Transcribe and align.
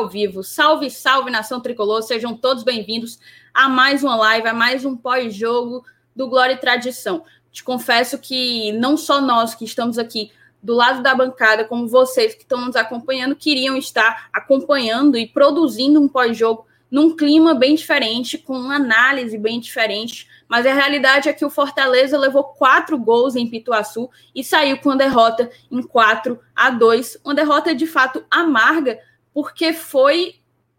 ao 0.00 0.08
vivo. 0.08 0.42
Salve, 0.42 0.90
salve, 0.90 1.30
nação 1.30 1.60
tricolor, 1.60 2.02
sejam 2.02 2.34
todos 2.34 2.64
bem-vindos 2.64 3.20
a 3.52 3.68
mais 3.68 4.02
uma 4.02 4.16
live, 4.16 4.48
a 4.48 4.54
mais 4.54 4.82
um 4.86 4.96
pós-jogo 4.96 5.84
do 6.16 6.26
Glória 6.26 6.54
e 6.54 6.56
Tradição. 6.56 7.22
Te 7.52 7.62
confesso 7.62 8.18
que 8.18 8.72
não 8.72 8.96
só 8.96 9.20
nós 9.20 9.54
que 9.54 9.66
estamos 9.66 9.98
aqui 9.98 10.32
do 10.62 10.74
lado 10.74 11.02
da 11.02 11.14
bancada, 11.14 11.66
como 11.66 11.86
vocês 11.86 12.34
que 12.34 12.42
estão 12.42 12.64
nos 12.64 12.76
acompanhando, 12.76 13.36
queriam 13.36 13.76
estar 13.76 14.30
acompanhando 14.32 15.18
e 15.18 15.26
produzindo 15.26 16.00
um 16.00 16.08
pós-jogo 16.08 16.64
num 16.90 17.14
clima 17.14 17.54
bem 17.54 17.74
diferente, 17.74 18.38
com 18.38 18.54
uma 18.54 18.76
análise 18.76 19.36
bem 19.36 19.60
diferente. 19.60 20.26
Mas 20.48 20.64
a 20.64 20.72
realidade 20.72 21.28
é 21.28 21.32
que 21.34 21.44
o 21.44 21.50
Fortaleza 21.50 22.18
levou 22.18 22.42
quatro 22.42 22.98
gols 22.98 23.36
em 23.36 23.46
Pituaçu 23.46 24.08
e 24.34 24.42
saiu 24.42 24.78
com 24.78 24.92
a 24.92 24.96
derrota 24.96 25.50
em 25.70 25.82
4 25.82 26.40
a 26.56 26.70
2. 26.70 27.18
Uma 27.22 27.34
derrota 27.34 27.74
de 27.74 27.86
fato 27.86 28.24
amarga, 28.30 28.98
porque 29.32 29.72
foi 29.72 30.36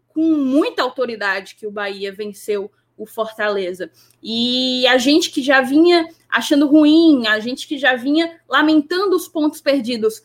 com 0.08 0.36
muita 0.36 0.82
autoridade 0.82 1.54
que 1.54 1.66
o 1.66 1.70
Bahia 1.70 2.12
venceu 2.12 2.70
o 2.96 3.06
Fortaleza. 3.06 3.90
E 4.22 4.86
a 4.86 4.98
gente 4.98 5.30
que 5.30 5.42
já 5.42 5.60
vinha 5.60 6.06
achando 6.28 6.66
ruim, 6.66 7.26
a 7.26 7.40
gente 7.40 7.66
que 7.66 7.78
já 7.78 7.96
vinha 7.96 8.38
lamentando 8.48 9.16
os 9.16 9.26
pontos 9.26 9.60
perdidos 9.60 10.22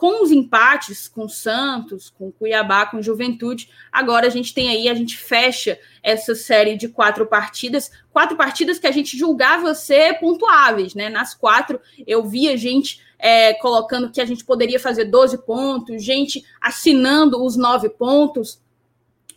com 0.00 0.22
os 0.22 0.30
empates 0.30 1.06
com 1.06 1.28
Santos, 1.28 2.08
com 2.08 2.32
Cuiabá, 2.32 2.86
com 2.86 3.02
Juventude, 3.02 3.68
agora 3.92 4.26
a 4.26 4.30
gente 4.30 4.54
tem 4.54 4.70
aí, 4.70 4.88
a 4.88 4.94
gente 4.94 5.14
fecha 5.14 5.78
essa 6.02 6.34
série 6.34 6.74
de 6.74 6.88
quatro 6.88 7.26
partidas, 7.26 7.90
quatro 8.10 8.34
partidas 8.34 8.78
que 8.78 8.86
a 8.86 8.90
gente 8.90 9.14
julgava 9.18 9.74
ser 9.74 10.18
pontuáveis, 10.18 10.94
né? 10.94 11.10
Nas 11.10 11.34
quatro 11.34 11.78
eu 12.06 12.24
via 12.24 12.56
gente 12.56 13.02
é, 13.20 13.54
colocando 13.54 14.10
que 14.10 14.20
a 14.20 14.24
gente 14.24 14.44
poderia 14.44 14.80
fazer 14.80 15.04
12 15.04 15.44
pontos, 15.44 16.02
gente 16.02 16.42
assinando 16.60 17.44
os 17.44 17.56
nove 17.56 17.88
pontos, 17.90 18.60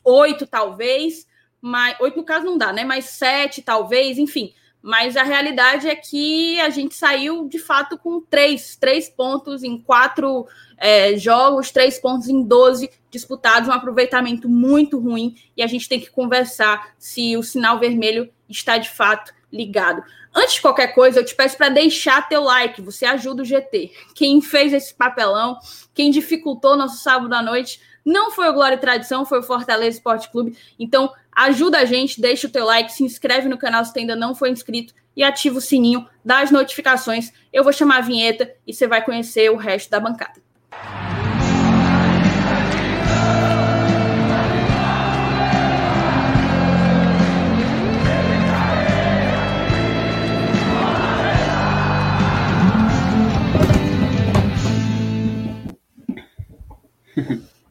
oito 0.04 0.48
talvez, 0.48 1.28
mas 1.62 2.00
oito 2.00 2.18
no 2.18 2.24
caso 2.24 2.46
não 2.46 2.58
dá, 2.58 2.72
né? 2.74 2.84
Mas 2.84 3.06
sete 3.06 3.62
talvez, 3.62 4.18
enfim. 4.18 4.54
Mas 4.82 5.16
a 5.16 5.24
realidade 5.24 5.88
é 5.88 5.96
que 5.96 6.60
a 6.60 6.70
gente 6.70 6.94
saiu 6.94 7.48
de 7.48 7.58
fato 7.58 7.98
com 7.98 8.20
três, 8.20 8.76
três 8.76 9.08
pontos 9.08 9.64
em 9.64 9.78
quatro 9.78 10.46
é, 10.78 11.16
jogos, 11.18 11.72
três 11.72 11.98
pontos 11.98 12.28
em 12.28 12.44
12 12.44 12.90
disputados, 13.10 13.70
um 13.70 13.72
aproveitamento 13.72 14.50
muito 14.50 15.00
ruim, 15.00 15.38
e 15.56 15.64
a 15.64 15.68
gente 15.68 15.88
tem 15.88 16.02
que 16.02 16.10
conversar 16.10 16.94
se 17.00 17.38
o 17.38 17.44
sinal 17.44 17.80
vermelho 17.80 18.30
está 18.50 18.78
de 18.78 18.90
fato 18.90 19.34
ligado. 19.50 20.04
Antes 20.36 20.56
de 20.56 20.62
qualquer 20.62 20.96
coisa, 20.96 21.20
eu 21.20 21.26
te 21.26 21.36
peço 21.36 21.56
para 21.56 21.70
deixar 21.70 22.28
teu 22.28 22.42
like, 22.44 22.82
você 22.82 23.06
ajuda 23.06 23.44
o 23.44 23.46
GT. 23.46 23.92
Quem 24.16 24.42
fez 24.42 24.74
esse 24.74 24.94
papelão, 24.94 25.60
quem 25.94 26.10
dificultou 26.10 26.76
nosso 26.76 27.04
sábado 27.04 27.34
à 27.34 27.42
noite, 27.42 27.80
não 28.04 28.32
foi 28.32 28.50
o 28.50 28.54
Glória 28.54 28.76
e 28.76 28.80
Tradição, 28.80 29.26
foi 29.26 29.40
o 29.40 29.44
Fortaleza 29.44 29.98
Esporte 29.98 30.30
Clube. 30.32 30.58
Então, 30.80 31.14
ajuda 31.32 31.78
a 31.80 31.86
gente, 31.86 32.20
deixa 32.20 32.48
o 32.48 32.50
teu 32.50 32.66
like, 32.66 32.92
se 32.92 33.04
inscreve 33.04 33.48
no 33.48 33.58
canal 33.58 33.86
se 33.86 33.98
ainda 33.98 34.16
não 34.16 34.34
for 34.34 34.48
inscrito 34.48 34.94
e 35.16 35.24
ativa 35.24 35.60
o 35.60 35.62
sininho 35.62 36.08
das 36.26 36.50
notificações. 36.50 37.32
Eu 37.52 37.64
vou 37.64 37.72
chamar 37.72 37.98
a 37.98 38.02
vinheta 38.02 38.52
e 38.66 38.74
você 38.74 38.88
vai 38.88 39.04
conhecer 39.04 39.52
o 39.52 39.56
resto 39.56 39.92
da 39.92 40.00
bancada. 40.00 40.42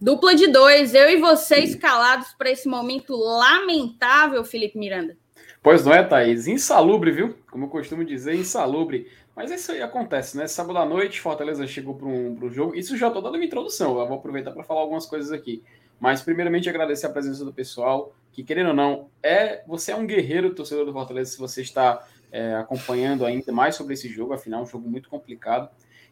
Dupla 0.00 0.34
de 0.34 0.48
dois, 0.48 0.94
eu 0.94 1.08
e 1.08 1.16
você 1.16 1.60
escalados 1.60 2.32
para 2.36 2.50
esse 2.50 2.68
momento 2.68 3.14
lamentável, 3.16 4.44
Felipe 4.44 4.76
Miranda. 4.78 5.16
Pois 5.62 5.84
não 5.84 5.94
é, 5.94 6.02
Thaís? 6.02 6.48
Insalubre, 6.48 7.12
viu? 7.12 7.36
Como 7.48 7.66
eu 7.66 7.68
costumo 7.68 8.04
dizer, 8.04 8.34
insalubre. 8.34 9.06
Mas 9.34 9.50
isso 9.50 9.70
aí 9.70 9.80
acontece, 9.80 10.36
né? 10.36 10.48
Sábado 10.48 10.78
à 10.78 10.84
noite, 10.84 11.20
Fortaleza 11.20 11.66
chegou 11.66 11.94
para 11.94 12.06
um, 12.06 12.36
um 12.42 12.50
jogo. 12.50 12.74
Isso 12.74 12.96
já 12.96 13.06
estou 13.06 13.22
dando 13.22 13.36
uma 13.36 13.44
introdução, 13.44 13.98
eu 13.98 14.06
vou 14.06 14.18
aproveitar 14.18 14.50
para 14.50 14.64
falar 14.64 14.80
algumas 14.80 15.06
coisas 15.06 15.30
aqui. 15.30 15.62
Mas, 16.00 16.20
primeiramente, 16.20 16.68
agradecer 16.68 17.06
a 17.06 17.10
presença 17.10 17.44
do 17.44 17.52
pessoal, 17.52 18.12
que, 18.32 18.42
querendo 18.42 18.70
ou 18.70 18.74
não, 18.74 19.08
é 19.22 19.62
você 19.66 19.92
é 19.92 19.96
um 19.96 20.04
guerreiro 20.04 20.52
torcedor 20.52 20.84
do 20.84 20.92
Fortaleza 20.92 21.30
se 21.30 21.38
você 21.38 21.62
está 21.62 22.04
é, 22.32 22.56
acompanhando 22.56 23.26
ainda 23.26 23.52
mais 23.52 23.76
sobre 23.76 23.92
esse 23.92 24.08
jogo, 24.08 24.32
afinal, 24.32 24.60
é 24.60 24.62
um 24.64 24.66
jogo 24.66 24.88
muito 24.88 25.10
complicado. 25.10 25.68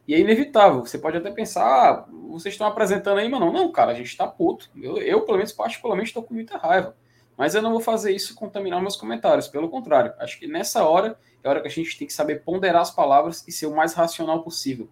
E 0.07 0.15
é 0.15 0.19
inevitável. 0.19 0.81
Você 0.81 0.99
pode 0.99 1.17
até 1.17 1.31
pensar, 1.31 1.65
ah, 1.65 2.07
vocês 2.29 2.55
estão 2.55 2.67
apresentando 2.67 3.19
aí, 3.19 3.29
mas 3.29 3.41
não. 3.41 3.53
Não, 3.53 3.73
cara, 3.73 3.93
a 3.93 3.95
gente 3.95 4.09
está 4.09 4.27
puto. 4.27 4.71
Eu, 4.77 4.99
eu, 4.99 5.23
pelo 5.23 5.39
menos, 5.39 5.53
particularmente, 5.53 6.09
estou 6.09 6.23
com 6.23 6.35
muita 6.35 6.59
raiva. 6.59 6.95
Mas 7.37 7.55
eu 7.55 7.63
não 7.63 7.71
vou 7.71 7.81
fazer 7.81 8.13
isso 8.13 8.35
contaminar 8.35 8.83
meus 8.83 8.97
comentários. 8.97 9.49
Pelo 9.49 9.69
contrário, 9.69 10.13
acho 10.19 10.39
que 10.39 10.47
nessa 10.47 10.85
hora 10.85 11.19
é 11.43 11.49
a 11.49 11.51
hora 11.51 11.61
que 11.63 11.69
a 11.69 11.71
gente 11.71 11.97
tem 11.97 12.07
que 12.07 12.13
saber 12.13 12.43
ponderar 12.43 12.83
as 12.83 12.91
palavras 12.91 13.47
e 13.49 13.53
ser 13.53 13.67
o 13.67 13.75
mais 13.75 13.95
racional 13.95 14.43
possível. 14.43 14.89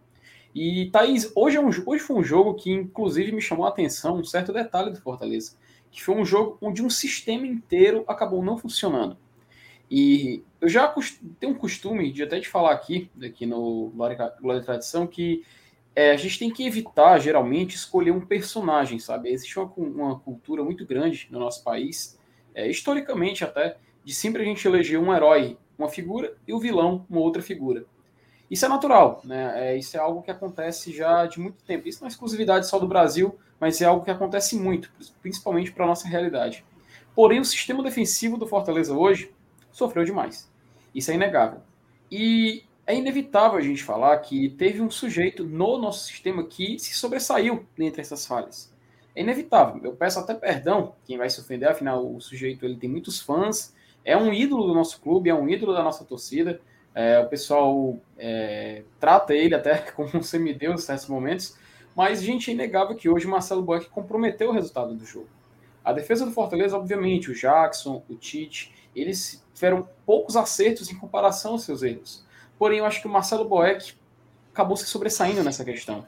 E, 0.55 0.91
Thaís, 0.91 1.31
hoje, 1.37 1.57
é 1.57 1.61
um, 1.61 1.69
hoje 1.69 2.03
foi 2.03 2.17
um 2.17 2.23
jogo 2.23 2.55
que, 2.55 2.71
inclusive, 2.71 3.33
me 3.33 3.43
chamou 3.43 3.67
a 3.67 3.69
atenção 3.69 4.17
um 4.17 4.25
certo 4.25 4.53
detalhe 4.53 4.91
do 4.91 5.01
Fortaleza. 5.01 5.57
Que 5.91 6.03
foi 6.03 6.15
um 6.15 6.25
jogo 6.25 6.57
onde 6.61 6.83
um 6.83 6.89
sistema 6.89 7.47
inteiro 7.47 8.05
acabou 8.07 8.43
não 8.43 8.57
funcionando. 8.57 9.17
E 9.91 10.43
eu 10.61 10.69
já 10.69 10.93
tenho 11.39 11.53
um 11.53 11.57
costume 11.57 12.13
de 12.13 12.23
até 12.23 12.41
te 12.41 12.49
falar 12.49 12.73
aqui, 12.73 13.11
aqui 13.23 13.47
no 13.47 13.93
Glória 13.95 14.61
e 14.61 14.65
Tradição, 14.65 15.07
que 15.07 15.45
é, 15.95 16.13
a 16.13 16.17
gente 16.17 16.39
tem 16.39 16.51
que 16.51 16.67
evitar, 16.67 17.19
geralmente, 17.19 17.77
escolher 17.77 18.11
um 18.11 18.21
personagem, 18.21 18.99
sabe? 18.99 19.31
Existe 19.31 19.59
uma, 19.59 19.73
uma 19.77 20.21
cultura 20.21 20.63
muito 20.63 20.87
grande 20.87 21.29
no 21.31 21.39
nosso 21.39 21.63
país, 21.63 22.19
é, 22.55 22.69
historicamente 22.69 23.45
até, 23.45 23.77
de 24.05 24.15
sempre 24.15 24.43
a 24.43 24.45
gente 24.45 24.67
eleger 24.67 24.99
um 24.99 25.15
herói, 25.15 25.57
uma 25.79 25.89
figura, 25.89 26.37
e 26.47 26.53
o 26.53 26.59
vilão, 26.59 27.07
uma 27.09 27.21
outra 27.21 27.43
figura. 27.43 27.85
Isso 28.51 28.65
é 28.65 28.69
natural, 28.69 29.21
né? 29.25 29.73
É, 29.73 29.77
isso 29.77 29.97
é 29.97 30.01
algo 30.01 30.23
que 30.23 30.31
acontece 30.31 30.93
já 30.93 31.27
de 31.27 31.39
muito 31.39 31.63
tempo. 31.65 31.87
Isso 31.87 32.01
não 32.01 32.09
é 32.09 32.11
exclusividade 32.11 32.67
só 32.67 32.79
do 32.79 32.89
Brasil, 32.89 33.39
mas 33.61 33.81
é 33.81 33.85
algo 33.85 34.05
que 34.05 34.11
acontece 34.11 34.57
muito, 34.57 34.91
principalmente 35.21 35.73
para 35.73 35.85
a 35.85 35.89
nossa 35.89 36.09
realidade. 36.09 36.65
Porém, 37.15 37.41
o 37.41 37.45
sistema 37.45 37.83
defensivo 37.83 38.37
do 38.37 38.47
Fortaleza 38.47 38.95
hoje 38.95 39.33
sofreu 39.71 40.05
demais. 40.05 40.48
Isso 40.95 41.11
é 41.11 41.15
inegável. 41.15 41.61
E 42.11 42.65
é 42.87 42.95
inevitável 42.95 43.59
a 43.59 43.63
gente 43.63 43.85
falar 43.85 44.17
que 44.19 44.49
teve 44.51 44.81
um 44.81 44.91
sujeito 44.91 45.45
no 45.45 45.77
nosso 45.79 46.07
sistema 46.07 46.43
que 46.45 46.79
se 46.79 46.95
sobressaiu 46.95 47.67
entre 47.79 48.01
essas 48.01 48.27
falhas. 48.27 48.73
É 49.15 49.21
inevitável. 49.21 49.81
Eu 49.83 49.93
peço 49.93 50.19
até 50.19 50.33
perdão 50.33 50.95
quem 51.05 51.19
vai 51.19 51.29
se 51.29 51.41
ofender, 51.41 51.69
afinal 51.69 52.07
o 52.07 52.21
sujeito 52.21 52.65
ele 52.65 52.77
tem 52.77 52.89
muitos 52.89 53.21
fãs, 53.21 53.75
é 54.05 54.17
um 54.17 54.33
ídolo 54.33 54.67
do 54.67 54.75
nosso 54.75 55.01
clube, 55.01 55.29
é 55.29 55.35
um 55.35 55.49
ídolo 55.49 55.75
da 55.75 55.83
nossa 55.83 56.05
torcida. 56.05 56.61
É, 56.95 57.21
o 57.21 57.29
pessoal 57.29 57.99
é, 58.17 58.83
trata 58.99 59.35
ele 59.35 59.55
até 59.55 59.79
como 59.93 60.09
um 60.15 60.23
semideus 60.23 60.83
em 60.83 60.87
certos 60.87 61.09
momentos, 61.09 61.59
mas, 61.95 62.23
gente, 62.23 62.51
é 62.51 62.55
inegável 62.55 62.97
que 62.97 63.09
hoje 63.09 63.27
o 63.27 63.31
Marcelo 63.31 63.61
Buarque 63.61 63.91
comprometeu 63.91 64.51
o 64.51 64.53
resultado 64.53 64.95
do 64.95 65.05
jogo. 65.05 65.29
A 65.85 65.93
defesa 65.93 66.25
do 66.25 66.33
Fortaleza, 66.33 66.77
obviamente, 66.77 67.31
o 67.31 67.35
Jackson, 67.35 68.03
o 68.09 68.15
Tite, 68.15 68.73
eles 69.01 69.45
tiveram 69.55 69.89
poucos 70.05 70.37
acertos 70.37 70.91
em 70.91 70.99
comparação 70.99 71.53
aos 71.53 71.65
seus 71.65 71.83
erros. 71.83 72.25
Porém, 72.59 72.79
eu 72.79 72.85
acho 72.85 73.01
que 73.01 73.07
o 73.07 73.11
Marcelo 73.11 73.49
Boeck 73.49 73.95
acabou 74.53 74.77
se 74.77 74.87
sobressaindo 74.87 75.43
nessa 75.43 75.65
questão. 75.65 76.07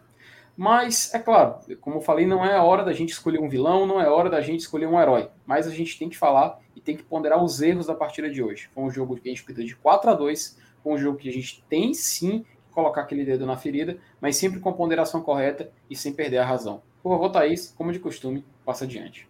Mas, 0.57 1.15
é 1.15 1.19
claro, 1.19 1.57
como 1.81 1.97
eu 1.97 2.01
falei, 2.01 2.27
não 2.27 2.45
é 2.45 2.59
hora 2.61 2.85
da 2.85 2.93
gente 2.93 3.11
escolher 3.11 3.41
um 3.41 3.49
vilão, 3.49 3.87
não 3.87 4.01
é 4.01 4.09
hora 4.09 4.29
da 4.29 4.41
gente 4.41 4.61
escolher 4.61 4.87
um 4.87 5.01
herói. 5.01 5.31
Mas 5.47 5.67
a 5.67 5.71
gente 5.71 5.99
tem 5.99 6.09
que 6.09 6.19
falar 6.19 6.59
e 6.75 6.81
tem 6.81 6.97
que 6.97 7.03
ponderar 7.03 7.43
os 7.43 7.63
erros 7.63 7.87
da 7.87 7.95
partida 7.95 8.29
de 8.29 8.43
hoje. 8.43 8.69
Foi 8.75 8.85
um 8.85 8.91
jogo 8.91 9.17
que 9.17 9.29
a 9.29 9.33
gente 9.33 9.45
perdeu 9.45 9.65
de 9.65 9.77
4 9.77 10.11
a 10.11 10.15
2 10.15 10.59
foi 10.83 10.93
um 10.95 10.99
jogo 10.99 11.19
que 11.19 11.29
a 11.29 11.33
gente 11.33 11.63
tem 11.69 11.93
sim 11.95 12.41
que 12.41 12.73
colocar 12.73 13.03
aquele 13.03 13.25
dedo 13.25 13.47
na 13.47 13.57
ferida, 13.57 13.99
mas 14.21 14.37
sempre 14.37 14.61
com 14.61 14.69
a 14.69 14.73
ponderação 14.73 15.21
correta 15.21 15.71
e 15.89 15.97
sem 15.97 16.13
perder 16.13 16.39
a 16.39 16.45
razão. 16.45 16.83
Por 17.03 17.11
favor, 17.11 17.31
Thaís, 17.31 17.75
como 17.77 17.93
de 17.93 17.99
costume, 17.99 18.45
passa 18.65 18.85
adiante. 18.85 19.29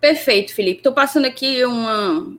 Perfeito, 0.00 0.54
Felipe. 0.54 0.78
Estou 0.78 0.92
passando 0.92 1.26
aqui 1.26 1.62
uma, 1.64 2.34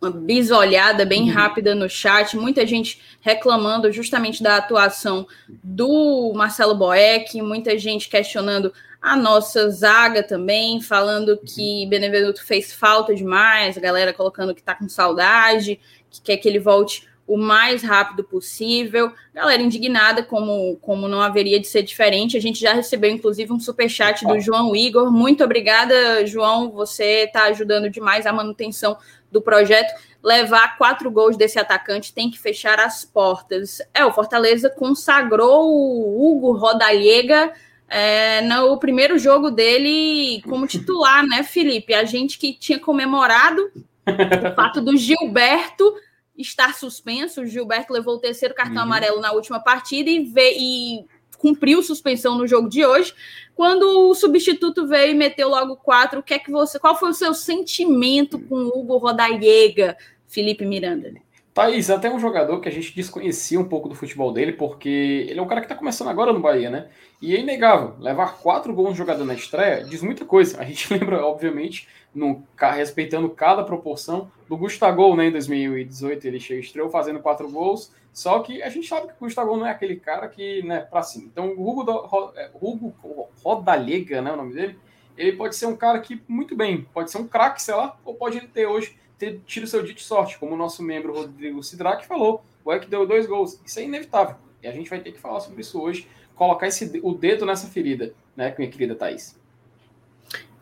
uma 0.00 0.10
bisolhada 0.10 1.06
bem 1.06 1.22
uhum. 1.22 1.34
rápida 1.34 1.74
no 1.74 1.88
chat, 1.88 2.36
muita 2.36 2.66
gente 2.66 3.00
reclamando 3.20 3.92
justamente 3.92 4.42
da 4.42 4.56
atuação 4.56 5.26
do 5.62 6.32
Marcelo 6.34 6.74
Boeck, 6.74 7.40
muita 7.40 7.78
gente 7.78 8.08
questionando 8.08 8.72
a 9.00 9.16
nossa 9.16 9.70
zaga 9.70 10.22
também, 10.22 10.80
falando 10.80 11.30
uhum. 11.30 11.38
que 11.44 11.86
Benevenuto 11.86 12.44
fez 12.44 12.72
falta 12.72 13.14
demais, 13.14 13.78
a 13.78 13.80
galera 13.80 14.12
colocando 14.12 14.52
que 14.52 14.60
está 14.60 14.74
com 14.74 14.88
saudade, 14.88 15.78
que 16.10 16.20
quer 16.20 16.36
que 16.38 16.48
ele 16.48 16.58
volte 16.58 17.06
o 17.26 17.36
mais 17.36 17.82
rápido 17.82 18.22
possível. 18.22 19.12
Galera 19.34 19.62
indignada, 19.62 20.22
como, 20.22 20.76
como 20.80 21.08
não 21.08 21.20
haveria 21.20 21.58
de 21.58 21.66
ser 21.66 21.82
diferente. 21.82 22.36
A 22.36 22.40
gente 22.40 22.60
já 22.60 22.72
recebeu, 22.72 23.10
inclusive, 23.10 23.52
um 23.52 23.58
super 23.58 23.88
chat 23.88 24.24
do 24.24 24.38
João 24.38 24.76
Igor. 24.76 25.10
Muito 25.10 25.42
obrigada, 25.42 26.24
João. 26.26 26.70
Você 26.70 27.24
está 27.24 27.44
ajudando 27.44 27.90
demais 27.90 28.26
a 28.26 28.32
manutenção 28.32 28.96
do 29.30 29.42
projeto. 29.42 29.92
Levar 30.22 30.78
quatro 30.78 31.10
gols 31.10 31.36
desse 31.36 31.58
atacante 31.58 32.14
tem 32.14 32.30
que 32.30 32.38
fechar 32.38 32.78
as 32.78 33.04
portas. 33.04 33.82
É, 33.92 34.04
o 34.04 34.12
Fortaleza 34.12 34.70
consagrou 34.70 35.72
o 35.72 36.30
Hugo 36.30 36.52
Rodallega 36.52 37.52
é, 37.88 38.40
no 38.42 38.76
primeiro 38.78 39.18
jogo 39.18 39.50
dele 39.50 40.42
como 40.42 40.66
titular, 40.66 41.24
né, 41.26 41.42
Felipe? 41.42 41.94
A 41.94 42.04
gente 42.04 42.38
que 42.38 42.52
tinha 42.52 42.78
comemorado 42.78 43.70
o 44.06 44.54
fato 44.54 44.80
do 44.80 44.96
Gilberto 44.96 45.94
estar 46.38 46.74
suspenso. 46.74 47.42
O 47.42 47.46
Gilberto 47.46 47.92
levou 47.92 48.14
o 48.14 48.20
terceiro 48.20 48.54
cartão 48.54 48.76
uhum. 48.76 48.82
amarelo 48.82 49.20
na 49.20 49.32
última 49.32 49.60
partida 49.60 50.10
e, 50.10 50.24
veio, 50.24 50.56
e 50.58 51.04
cumpriu 51.38 51.82
suspensão 51.82 52.36
no 52.36 52.46
jogo 52.46 52.68
de 52.68 52.84
hoje. 52.84 53.14
Quando 53.54 54.10
o 54.10 54.14
substituto 54.14 54.86
veio 54.86 55.12
e 55.12 55.14
meteu 55.14 55.48
logo 55.48 55.76
quatro, 55.76 56.20
o 56.20 56.22
que 56.22 56.34
é 56.34 56.38
que 56.38 56.50
você, 56.50 56.78
qual 56.78 56.98
foi 56.98 57.10
o 57.10 57.14
seu 57.14 57.34
sentimento 57.34 58.38
com 58.38 58.54
o 58.54 58.80
Hugo 58.80 58.96
Rodaiega, 58.98 59.96
Felipe 60.26 60.64
Miranda? 60.64 61.14
Thaís, 61.56 61.88
até 61.88 62.10
um 62.10 62.18
jogador 62.18 62.60
que 62.60 62.68
a 62.68 62.70
gente 62.72 62.94
desconhecia 62.94 63.58
um 63.58 63.64
pouco 63.64 63.88
do 63.88 63.94
futebol 63.94 64.30
dele, 64.30 64.52
porque 64.52 65.26
ele 65.26 65.40
é 65.40 65.42
um 65.42 65.46
cara 65.46 65.62
que 65.62 65.64
está 65.64 65.74
começando 65.74 66.08
agora 66.08 66.30
no 66.30 66.38
Bahia, 66.38 66.68
né? 66.68 66.90
E 67.18 67.34
é 67.34 67.40
inegável, 67.40 67.94
levar 67.98 68.36
quatro 68.40 68.74
gols 68.74 68.92
de 68.92 68.98
jogador 68.98 69.24
na 69.24 69.32
estreia 69.32 69.82
diz 69.82 70.02
muita 70.02 70.26
coisa. 70.26 70.60
A 70.60 70.64
gente 70.66 70.92
lembra, 70.92 71.24
obviamente, 71.24 71.88
no, 72.14 72.42
respeitando 72.60 73.30
cada 73.30 73.64
proporção, 73.64 74.30
do 74.46 74.54
Gustavo, 74.54 75.16
né? 75.16 75.28
Em 75.28 75.32
2018 75.32 76.26
ele 76.26 76.38
chegou, 76.38 76.62
estreou 76.62 76.90
fazendo 76.90 77.20
quatro 77.20 77.50
gols, 77.50 77.90
só 78.12 78.40
que 78.40 78.62
a 78.62 78.68
gente 78.68 78.86
sabe 78.86 79.06
que 79.06 79.14
o 79.14 79.20
Gustavo 79.20 79.56
não 79.56 79.66
é 79.66 79.70
aquele 79.70 79.96
cara 79.96 80.28
que, 80.28 80.62
né, 80.62 80.80
pra 80.80 81.02
cima. 81.02 81.24
Então 81.24 81.54
o 81.54 81.66
Hugo, 81.66 81.84
do, 81.84 82.32
é, 82.36 82.50
Hugo 82.60 82.94
Rodalega, 83.42 84.20
né, 84.20 84.30
o 84.30 84.36
nome 84.36 84.52
dele, 84.52 84.78
ele 85.16 85.32
pode 85.32 85.56
ser 85.56 85.64
um 85.64 85.76
cara 85.76 86.00
que, 86.00 86.22
muito 86.28 86.54
bem, 86.54 86.86
pode 86.92 87.10
ser 87.10 87.16
um 87.16 87.26
craque, 87.26 87.62
sei 87.62 87.74
lá, 87.74 87.96
ou 88.04 88.14
pode 88.14 88.36
ele 88.36 88.46
ter 88.46 88.66
hoje 88.66 88.94
ter 89.18 89.40
tido 89.46 89.66
seu 89.66 89.82
dia 89.82 89.94
de 89.94 90.02
sorte, 90.02 90.38
como 90.38 90.54
o 90.54 90.56
nosso 90.56 90.82
membro 90.82 91.12
Rodrigo 91.12 91.62
Sidraque 91.62 92.06
falou, 92.06 92.44
o 92.64 92.72
Eck 92.72 92.86
deu 92.88 93.06
dois 93.06 93.26
gols. 93.26 93.60
Isso 93.64 93.78
é 93.78 93.84
inevitável. 93.84 94.36
E 94.62 94.66
a 94.66 94.72
gente 94.72 94.90
vai 94.90 95.00
ter 95.00 95.12
que 95.12 95.18
falar 95.18 95.40
sobre 95.40 95.60
isso 95.60 95.80
hoje, 95.80 96.08
colocar 96.34 96.66
esse, 96.66 97.00
o 97.02 97.14
dedo 97.14 97.46
nessa 97.46 97.66
ferida, 97.66 98.14
né, 98.36 98.54
minha 98.58 98.70
querida 98.70 98.94
Thaís. 98.94 99.38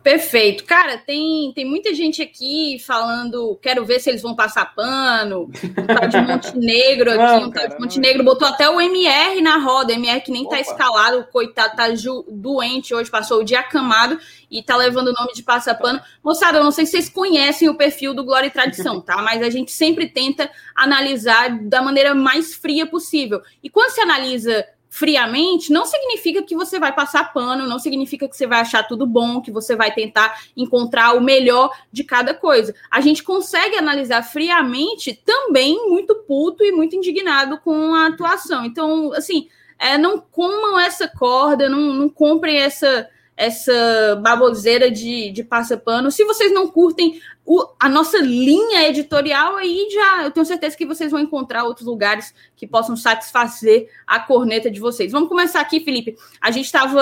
Perfeito. 0.05 0.65
Cara, 0.65 0.99
tem, 0.99 1.51
tem 1.55 1.65
muita 1.65 1.91
gente 1.91 2.21
aqui 2.21 2.77
falando, 2.85 3.57
quero 3.59 3.83
ver 3.83 3.99
se 3.99 4.07
eles 4.07 4.21
vão 4.21 4.35
passar 4.35 4.75
pano. 4.75 5.49
Um 5.75 5.87
tal 5.87 6.07
de 6.07 6.21
Montenegro 6.21 7.09
aqui, 7.09 7.17
não, 7.17 7.47
um 7.47 7.49
tal 7.49 7.67
de 7.67 7.79
Montenegro 7.79 8.23
botou 8.23 8.47
até 8.47 8.69
o 8.69 8.79
MR 8.79 9.41
na 9.41 9.57
roda, 9.57 9.93
MR 9.93 10.21
que 10.21 10.31
nem 10.31 10.43
tá 10.43 10.49
Opa. 10.49 10.57
tá 10.57 10.61
escalado, 10.61 11.25
coitado, 11.31 11.75
tá 11.75 11.87
doente 12.29 12.93
hoje, 12.93 13.09
passou 13.09 13.41
o 13.41 13.43
dia 13.43 13.61
acamado 13.61 14.19
e 14.51 14.61
tá 14.61 14.77
levando 14.77 15.07
o 15.07 15.13
nome 15.13 15.33
de 15.33 15.41
passapano. 15.41 15.99
Moçada, 16.23 16.59
eu 16.59 16.63
não 16.63 16.69
sei 16.69 16.85
se 16.85 16.91
vocês 16.91 17.09
conhecem 17.09 17.67
o 17.67 17.75
perfil 17.75 18.13
do 18.13 18.23
Glória 18.23 18.45
e 18.45 18.51
Tradição, 18.51 19.01
tá? 19.01 19.23
Mas 19.23 19.41
a 19.41 19.49
gente 19.49 19.71
sempre 19.71 20.07
tenta 20.07 20.51
analisar 20.75 21.57
da 21.63 21.81
maneira 21.81 22.13
mais 22.13 22.53
fria 22.53 22.85
possível. 22.85 23.41
E 23.63 23.71
quando 23.71 23.89
se 23.89 24.01
analisa 24.01 24.67
friamente, 24.95 25.73
não 25.73 25.85
significa 25.85 26.41
que 26.41 26.55
você 26.55 26.79
vai 26.79 26.89
passar 26.95 27.33
pano, 27.33 27.67
não 27.67 27.77
significa 27.77 28.29
que 28.29 28.37
você 28.37 28.47
vai 28.47 28.61
achar 28.61 28.87
tudo 28.87 29.05
bom, 29.05 29.41
que 29.41 29.51
você 29.51 29.75
vai 29.75 29.93
tentar 29.93 30.41
encontrar 30.55 31.17
o 31.17 31.21
melhor 31.21 31.69
de 31.91 32.01
cada 32.01 32.33
coisa. 32.33 32.73
A 32.89 33.01
gente 33.01 33.21
consegue 33.21 33.75
analisar 33.75 34.23
friamente 34.23 35.13
também 35.25 35.89
muito 35.89 36.15
puto 36.15 36.63
e 36.63 36.71
muito 36.71 36.95
indignado 36.95 37.59
com 37.59 37.93
a 37.93 38.07
atuação. 38.07 38.63
Então, 38.63 39.11
assim, 39.11 39.49
é, 39.77 39.97
não 39.97 40.17
comam 40.17 40.79
essa 40.79 41.09
corda, 41.09 41.67
não, 41.67 41.91
não 41.91 42.07
comprem 42.07 42.55
essa 42.55 43.09
essa 43.37 44.19
baboseira 44.21 44.89
de, 44.89 45.31
de 45.31 45.43
passa-pano. 45.43 46.09
Se 46.09 46.23
vocês 46.23 46.53
não 46.53 46.67
curtem 46.67 47.19
o, 47.45 47.67
a 47.79 47.89
nossa 47.89 48.17
linha 48.19 48.87
editorial, 48.87 49.57
aí 49.57 49.87
já 49.91 50.23
eu 50.23 50.31
tenho 50.31 50.45
certeza 50.45 50.75
que 50.75 50.85
vocês 50.85 51.11
vão 51.11 51.19
encontrar 51.19 51.63
outros 51.63 51.85
lugares 51.85 52.33
que 52.55 52.65
possam 52.65 52.95
satisfazer 52.95 53.89
a 54.07 54.19
corneta 54.19 54.71
de 54.71 54.79
vocês. 54.79 55.11
Vamos 55.11 55.29
começar 55.29 55.59
aqui, 55.59 55.79
Felipe. 55.79 56.15
A 56.41 56.49
gente 56.49 56.65
estava. 56.65 57.01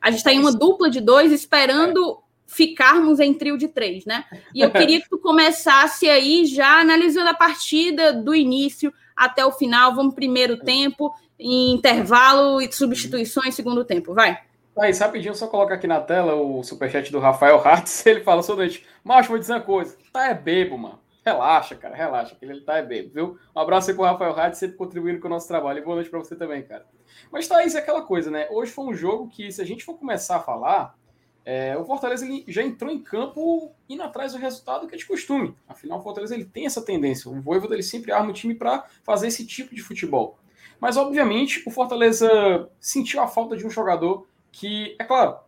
A 0.00 0.10
gente 0.10 0.18
está 0.18 0.32
em 0.32 0.40
uma 0.40 0.52
dupla 0.52 0.90
de 0.90 1.00
dois 1.00 1.32
esperando. 1.32 2.20
Ficarmos 2.52 3.20
em 3.20 3.32
trio 3.32 3.56
de 3.56 3.68
três, 3.68 4.04
né? 4.04 4.24
E 4.52 4.60
eu 4.60 4.72
queria 4.72 5.00
que 5.00 5.08
tu 5.08 5.18
começasse 5.18 6.10
aí 6.10 6.44
já 6.46 6.80
analisando 6.80 7.30
a 7.30 7.34
partida 7.34 8.12
do 8.12 8.34
início 8.34 8.92
até 9.14 9.46
o 9.46 9.52
final. 9.52 9.94
Vamos 9.94 10.16
primeiro 10.16 10.56
tempo, 10.56 11.14
intervalo 11.38 12.60
e 12.60 12.72
substituições, 12.72 13.54
segundo 13.54 13.84
tempo. 13.84 14.12
Vai. 14.14 14.36
Aí, 14.80 14.92
rapidinho, 14.92 15.34
só 15.34 15.46
colocar 15.46 15.74
aqui 15.74 15.86
na 15.86 16.00
tela 16.00 16.34
o 16.34 16.64
superchat 16.64 17.12
do 17.12 17.18
Rafael 17.18 17.58
Hartz. 17.58 18.04
Ele 18.06 18.22
fala 18.22 18.42
só 18.42 18.56
noite. 18.56 18.86
Macho, 19.04 19.28
vou 19.28 19.38
dizer 19.38 19.52
uma 19.52 19.60
coisa. 19.60 19.94
Tá 20.10 20.28
é 20.28 20.34
bebo, 20.34 20.78
mano. 20.78 20.98
Relaxa, 21.22 21.74
cara, 21.74 21.94
relaxa, 21.94 22.34
que 22.34 22.46
ele 22.46 22.62
tá 22.62 22.78
é 22.78 22.82
bebo, 22.82 23.10
viu? 23.12 23.38
Um 23.54 23.60
abraço 23.60 23.90
aí 23.90 23.94
pro 23.94 24.06
Rafael 24.06 24.32
Hartz, 24.32 24.58
sempre 24.58 24.78
contribuindo 24.78 25.20
com 25.20 25.26
o 25.26 25.30
nosso 25.30 25.46
trabalho. 25.46 25.80
E 25.80 25.82
boa 25.82 25.96
noite 25.96 26.08
pra 26.08 26.18
você 26.18 26.34
também, 26.34 26.62
cara. 26.62 26.86
Mas 27.30 27.46
tá, 27.46 27.62
isso 27.62 27.76
é 27.76 27.80
aquela 27.80 28.00
coisa, 28.00 28.30
né? 28.30 28.48
Hoje 28.50 28.72
foi 28.72 28.86
um 28.86 28.94
jogo 28.94 29.28
que, 29.28 29.52
se 29.52 29.60
a 29.60 29.66
gente 29.66 29.84
for 29.84 29.98
começar 29.98 30.36
a 30.36 30.40
falar, 30.40 30.94
é, 31.44 31.76
o 31.76 31.84
Fortaleza 31.84 32.24
ele 32.24 32.42
já 32.48 32.62
entrou 32.62 32.90
em 32.90 33.02
campo 33.02 33.72
indo 33.86 34.02
atrás 34.02 34.32
do 34.32 34.38
resultado 34.38 34.88
que 34.88 34.94
é 34.94 34.98
de 34.98 35.04
costume. 35.04 35.54
Afinal, 35.68 35.98
o 35.98 36.02
Fortaleza 36.02 36.34
ele 36.34 36.46
tem 36.46 36.64
essa 36.64 36.80
tendência. 36.80 37.30
O 37.30 37.38
Voivoda 37.38 37.74
ele 37.74 37.82
sempre 37.82 38.12
arma 38.12 38.30
o 38.30 38.32
time 38.32 38.54
para 38.54 38.86
fazer 39.04 39.26
esse 39.26 39.46
tipo 39.46 39.74
de 39.74 39.82
futebol. 39.82 40.38
Mas, 40.80 40.96
obviamente, 40.96 41.62
o 41.66 41.70
Fortaleza 41.70 42.66
sentiu 42.80 43.20
a 43.20 43.28
falta 43.28 43.58
de 43.58 43.66
um 43.66 43.70
jogador 43.70 44.26
que, 44.52 44.96
é 44.98 45.04
claro, 45.04 45.38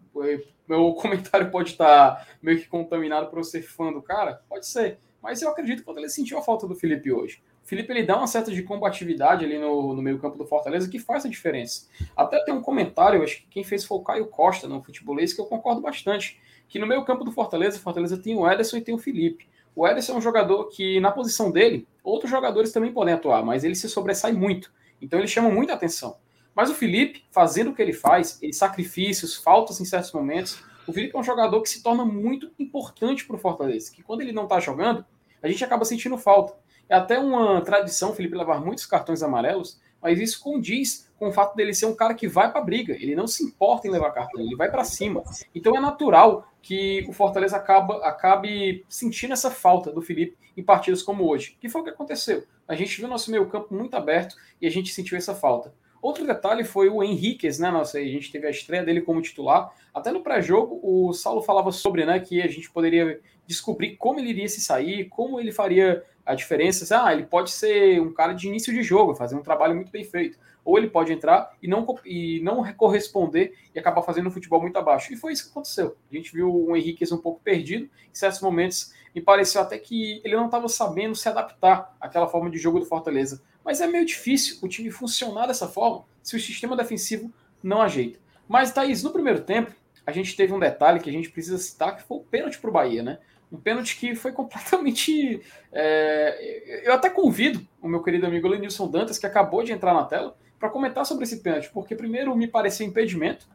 meu 0.68 0.92
comentário 0.94 1.50
pode 1.50 1.70
estar 1.70 2.26
meio 2.42 2.58
que 2.58 2.66
contaminado 2.66 3.28
por 3.28 3.38
eu 3.38 3.44
ser 3.44 3.62
fã 3.62 3.92
do 3.92 4.02
cara, 4.02 4.42
pode 4.48 4.66
ser, 4.66 4.98
mas 5.22 5.40
eu 5.40 5.50
acredito 5.50 5.78
que 5.78 5.82
o 5.82 5.86
Fortaleza 5.86 6.14
sentiu 6.14 6.38
a 6.38 6.42
falta 6.42 6.66
do 6.66 6.74
Felipe 6.74 7.12
hoje. 7.12 7.42
O 7.64 7.68
Felipe 7.68 7.92
ele 7.92 8.02
dá 8.02 8.16
uma 8.16 8.26
certa 8.26 8.50
de 8.50 8.62
combatividade 8.62 9.44
ali 9.44 9.56
no, 9.56 9.94
no 9.94 10.02
meio 10.02 10.18
campo 10.18 10.36
do 10.36 10.44
Fortaleza 10.44 10.88
que 10.88 10.98
faz 10.98 11.24
a 11.24 11.28
diferença. 11.28 11.86
Até 12.16 12.42
tem 12.44 12.52
um 12.52 12.60
comentário, 12.60 13.22
acho 13.22 13.38
que 13.38 13.46
quem 13.48 13.62
fez 13.64 13.84
foi 13.84 13.98
o 13.98 14.02
Caio 14.02 14.26
Costa 14.26 14.66
no 14.66 14.82
futebolês, 14.82 15.32
que 15.32 15.40
eu 15.40 15.46
concordo 15.46 15.80
bastante, 15.80 16.40
que 16.68 16.78
no 16.78 16.86
meio 16.86 17.04
campo 17.04 17.22
do 17.22 17.30
Fortaleza, 17.30 17.78
Fortaleza 17.78 18.18
tem 18.18 18.36
o 18.36 18.50
Ederson 18.50 18.78
e 18.78 18.82
tem 18.82 18.94
o 18.94 18.98
Felipe. 18.98 19.48
O 19.76 19.86
Ederson 19.86 20.14
é 20.14 20.16
um 20.16 20.20
jogador 20.20 20.64
que, 20.68 20.98
na 21.00 21.12
posição 21.12 21.50
dele, 21.50 21.86
outros 22.02 22.30
jogadores 22.30 22.72
também 22.72 22.92
podem 22.92 23.14
atuar, 23.14 23.44
mas 23.44 23.62
ele 23.62 23.74
se 23.74 23.88
sobressai 23.88 24.32
muito. 24.32 24.72
Então 25.00 25.18
ele 25.18 25.28
chama 25.28 25.48
muita 25.48 25.72
atenção. 25.72 26.16
Mas 26.54 26.70
o 26.70 26.74
Felipe, 26.74 27.24
fazendo 27.30 27.70
o 27.70 27.74
que 27.74 27.80
ele 27.80 27.92
faz, 27.92 28.38
ele 28.42 28.52
sacrifícios, 28.52 29.36
faltas 29.36 29.80
em 29.80 29.84
certos 29.84 30.12
momentos, 30.12 30.62
o 30.86 30.92
Felipe 30.92 31.16
é 31.16 31.18
um 31.18 31.22
jogador 31.22 31.62
que 31.62 31.68
se 31.68 31.82
torna 31.82 32.04
muito 32.04 32.50
importante 32.58 33.24
para 33.24 33.36
o 33.36 33.38
Fortaleza, 33.38 33.92
que 33.92 34.02
quando 34.02 34.20
ele 34.20 34.32
não 34.32 34.44
está 34.44 34.60
jogando, 34.60 35.04
a 35.42 35.48
gente 35.48 35.64
acaba 35.64 35.84
sentindo 35.84 36.18
falta. 36.18 36.54
É 36.88 36.94
até 36.94 37.18
uma 37.18 37.60
tradição 37.62 38.10
o 38.10 38.14
Felipe 38.14 38.36
levar 38.36 38.60
muitos 38.60 38.84
cartões 38.84 39.22
amarelos, 39.22 39.80
mas 40.00 40.18
isso 40.18 40.42
condiz 40.42 41.08
com 41.16 41.28
o 41.28 41.32
fato 41.32 41.54
dele 41.54 41.72
ser 41.72 41.86
um 41.86 41.94
cara 41.94 42.12
que 42.12 42.26
vai 42.26 42.50
para 42.50 42.60
a 42.60 42.64
briga. 42.64 42.92
Ele 42.94 43.14
não 43.14 43.28
se 43.28 43.44
importa 43.44 43.86
em 43.86 43.90
levar 43.90 44.10
cartão, 44.10 44.40
ele 44.40 44.56
vai 44.56 44.68
para 44.68 44.82
cima. 44.82 45.22
Então 45.54 45.76
é 45.76 45.80
natural 45.80 46.48
que 46.60 47.06
o 47.08 47.12
Fortaleza 47.12 47.56
acaba, 47.56 48.04
acabe 48.04 48.84
sentindo 48.88 49.32
essa 49.32 49.50
falta 49.50 49.92
do 49.92 50.02
Felipe 50.02 50.36
em 50.56 50.62
partidas 50.62 51.02
como 51.02 51.28
hoje. 51.28 51.56
Que 51.60 51.68
foi 51.68 51.80
o 51.80 51.84
que 51.84 51.90
aconteceu. 51.90 52.44
A 52.66 52.74
gente 52.74 52.98
viu 52.98 53.08
nosso 53.08 53.30
meio 53.30 53.48
campo 53.48 53.72
muito 53.72 53.96
aberto 53.96 54.34
e 54.60 54.66
a 54.66 54.70
gente 54.70 54.92
sentiu 54.92 55.16
essa 55.16 55.34
falta. 55.34 55.72
Outro 56.02 56.26
detalhe 56.26 56.64
foi 56.64 56.88
o 56.88 57.00
Henriquez, 57.00 57.60
né? 57.60 57.70
Nossa, 57.70 57.98
a 57.98 58.04
gente 58.04 58.32
teve 58.32 58.44
a 58.44 58.50
estreia 58.50 58.82
dele 58.82 59.00
como 59.00 59.22
titular. 59.22 59.72
Até 59.94 60.10
no 60.10 60.20
pré-jogo, 60.20 60.80
o 60.82 61.12
Saulo 61.12 61.40
falava 61.42 61.70
sobre, 61.70 62.04
né, 62.04 62.18
que 62.18 62.42
a 62.42 62.48
gente 62.48 62.68
poderia 62.72 63.20
descobrir 63.46 63.96
como 63.96 64.18
ele 64.18 64.30
iria 64.30 64.48
se 64.48 64.60
sair, 64.60 65.08
como 65.08 65.38
ele 65.38 65.52
faria 65.52 66.02
a 66.26 66.34
diferença. 66.34 67.04
Ah, 67.04 67.12
ele 67.12 67.24
pode 67.24 67.52
ser 67.52 68.00
um 68.00 68.12
cara 68.12 68.32
de 68.32 68.48
início 68.48 68.72
de 68.72 68.82
jogo, 68.82 69.14
fazer 69.14 69.36
um 69.36 69.42
trabalho 69.42 69.76
muito 69.76 69.92
bem 69.92 70.02
feito. 70.02 70.38
Ou 70.64 70.76
ele 70.76 70.88
pode 70.88 71.12
entrar 71.12 71.52
e 71.62 71.68
não, 71.68 71.84
e 72.04 72.40
não 72.42 72.64
corresponder 72.74 73.54
e 73.72 73.78
acabar 73.78 74.02
fazendo 74.02 74.28
um 74.28 74.32
futebol 74.32 74.60
muito 74.60 74.76
abaixo. 74.76 75.12
E 75.12 75.16
foi 75.16 75.32
isso 75.32 75.44
que 75.44 75.50
aconteceu. 75.50 75.96
A 76.10 76.14
gente 76.14 76.32
viu 76.32 76.52
o 76.52 76.76
Henriquez 76.76 77.12
um 77.12 77.18
pouco 77.18 77.40
perdido. 77.40 77.84
Em 77.84 78.14
certos 78.14 78.40
momentos, 78.40 78.92
me 79.14 79.20
pareceu 79.20 79.60
até 79.60 79.78
que 79.78 80.20
ele 80.24 80.34
não 80.34 80.46
estava 80.46 80.68
sabendo 80.68 81.14
se 81.14 81.28
adaptar 81.28 81.94
àquela 82.00 82.26
forma 82.26 82.50
de 82.50 82.58
jogo 82.58 82.80
do 82.80 82.86
Fortaleza. 82.86 83.42
Mas 83.64 83.80
é 83.80 83.86
meio 83.86 84.04
difícil 84.04 84.58
o 84.62 84.68
time 84.68 84.90
funcionar 84.90 85.46
dessa 85.46 85.68
forma 85.68 86.04
se 86.22 86.36
o 86.36 86.40
sistema 86.40 86.76
defensivo 86.76 87.32
não 87.62 87.80
ajeita. 87.80 88.18
Mas, 88.48 88.72
Thaís, 88.72 89.02
no 89.02 89.10
primeiro 89.10 89.40
tempo, 89.42 89.72
a 90.06 90.12
gente 90.12 90.36
teve 90.36 90.52
um 90.52 90.58
detalhe 90.58 91.00
que 91.00 91.08
a 91.08 91.12
gente 91.12 91.30
precisa 91.30 91.58
citar, 91.58 91.96
que 91.96 92.02
foi 92.02 92.18
o 92.18 92.20
pênalti 92.20 92.58
para 92.58 92.70
o 92.70 92.72
Bahia, 92.72 93.02
né? 93.02 93.18
Um 93.50 93.58
pênalti 93.58 93.96
que 93.96 94.14
foi 94.14 94.32
completamente. 94.32 95.40
É... 95.72 96.82
Eu 96.86 96.92
até 96.92 97.08
convido 97.08 97.66
o 97.80 97.88
meu 97.88 98.02
querido 98.02 98.26
amigo 98.26 98.48
Lenilson 98.48 98.88
Dantas, 98.88 99.18
que 99.18 99.26
acabou 99.26 99.62
de 99.62 99.72
entrar 99.72 99.94
na 99.94 100.04
tela, 100.04 100.36
para 100.58 100.70
comentar 100.70 101.04
sobre 101.04 101.24
esse 101.24 101.40
pênalti, 101.40 101.70
porque 101.72 101.96
primeiro 101.96 102.36
me 102.36 102.46
pareceu 102.46 102.86
impedimento, 102.86 103.48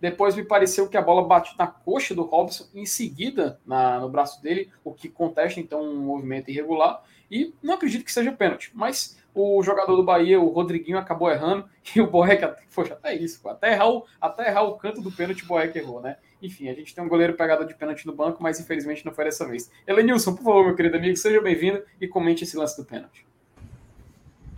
depois 0.00 0.34
me 0.34 0.42
pareceu 0.42 0.88
que 0.88 0.96
a 0.96 1.02
bola 1.02 1.22
bate 1.22 1.54
na 1.58 1.66
coxa 1.66 2.14
do 2.14 2.22
Robson, 2.22 2.66
em 2.74 2.86
seguida 2.86 3.60
na, 3.66 4.00
no 4.00 4.08
braço 4.08 4.42
dele, 4.42 4.70
o 4.82 4.90
que 4.90 5.10
contesta 5.10 5.60
então 5.60 5.82
um 5.82 6.00
movimento 6.00 6.50
irregular, 6.50 7.02
e 7.30 7.54
não 7.62 7.74
acredito 7.74 8.02
que 8.02 8.12
seja 8.12 8.32
pênalti, 8.32 8.70
mas 8.74 9.18
o 9.34 9.62
jogador 9.62 9.96
do 9.96 10.04
Bahia, 10.04 10.40
o 10.40 10.48
Rodriguinho, 10.48 10.96
acabou 10.96 11.30
errando 11.30 11.68
e 11.94 12.00
o 12.00 12.06
Boeck, 12.06 12.54
foi 12.68 12.90
até 12.90 13.14
isso, 13.14 13.46
até 13.48 13.72
errar, 13.72 13.90
o, 13.90 14.06
até 14.20 14.48
errar 14.48 14.62
o 14.62 14.76
canto 14.76 15.02
do 15.02 15.10
pênalti, 15.10 15.42
o 15.42 15.46
Boeck 15.46 15.76
errou, 15.76 16.00
né? 16.00 16.16
Enfim, 16.40 16.68
a 16.68 16.74
gente 16.74 16.94
tem 16.94 17.02
um 17.02 17.08
goleiro 17.08 17.34
pegado 17.34 17.66
de 17.66 17.74
pênalti 17.74 18.06
no 18.06 18.14
banco, 18.14 18.42
mas 18.42 18.60
infelizmente 18.60 19.04
não 19.04 19.12
foi 19.12 19.24
dessa 19.24 19.46
vez. 19.46 19.70
Elenilson, 19.86 20.34
por 20.34 20.44
favor, 20.44 20.66
meu 20.66 20.76
querido 20.76 20.96
amigo, 20.96 21.16
seja 21.16 21.40
bem-vindo 21.40 21.82
e 22.00 22.06
comente 22.06 22.44
esse 22.44 22.56
lance 22.56 22.76
do 22.76 22.84
pênalti. 22.86 23.26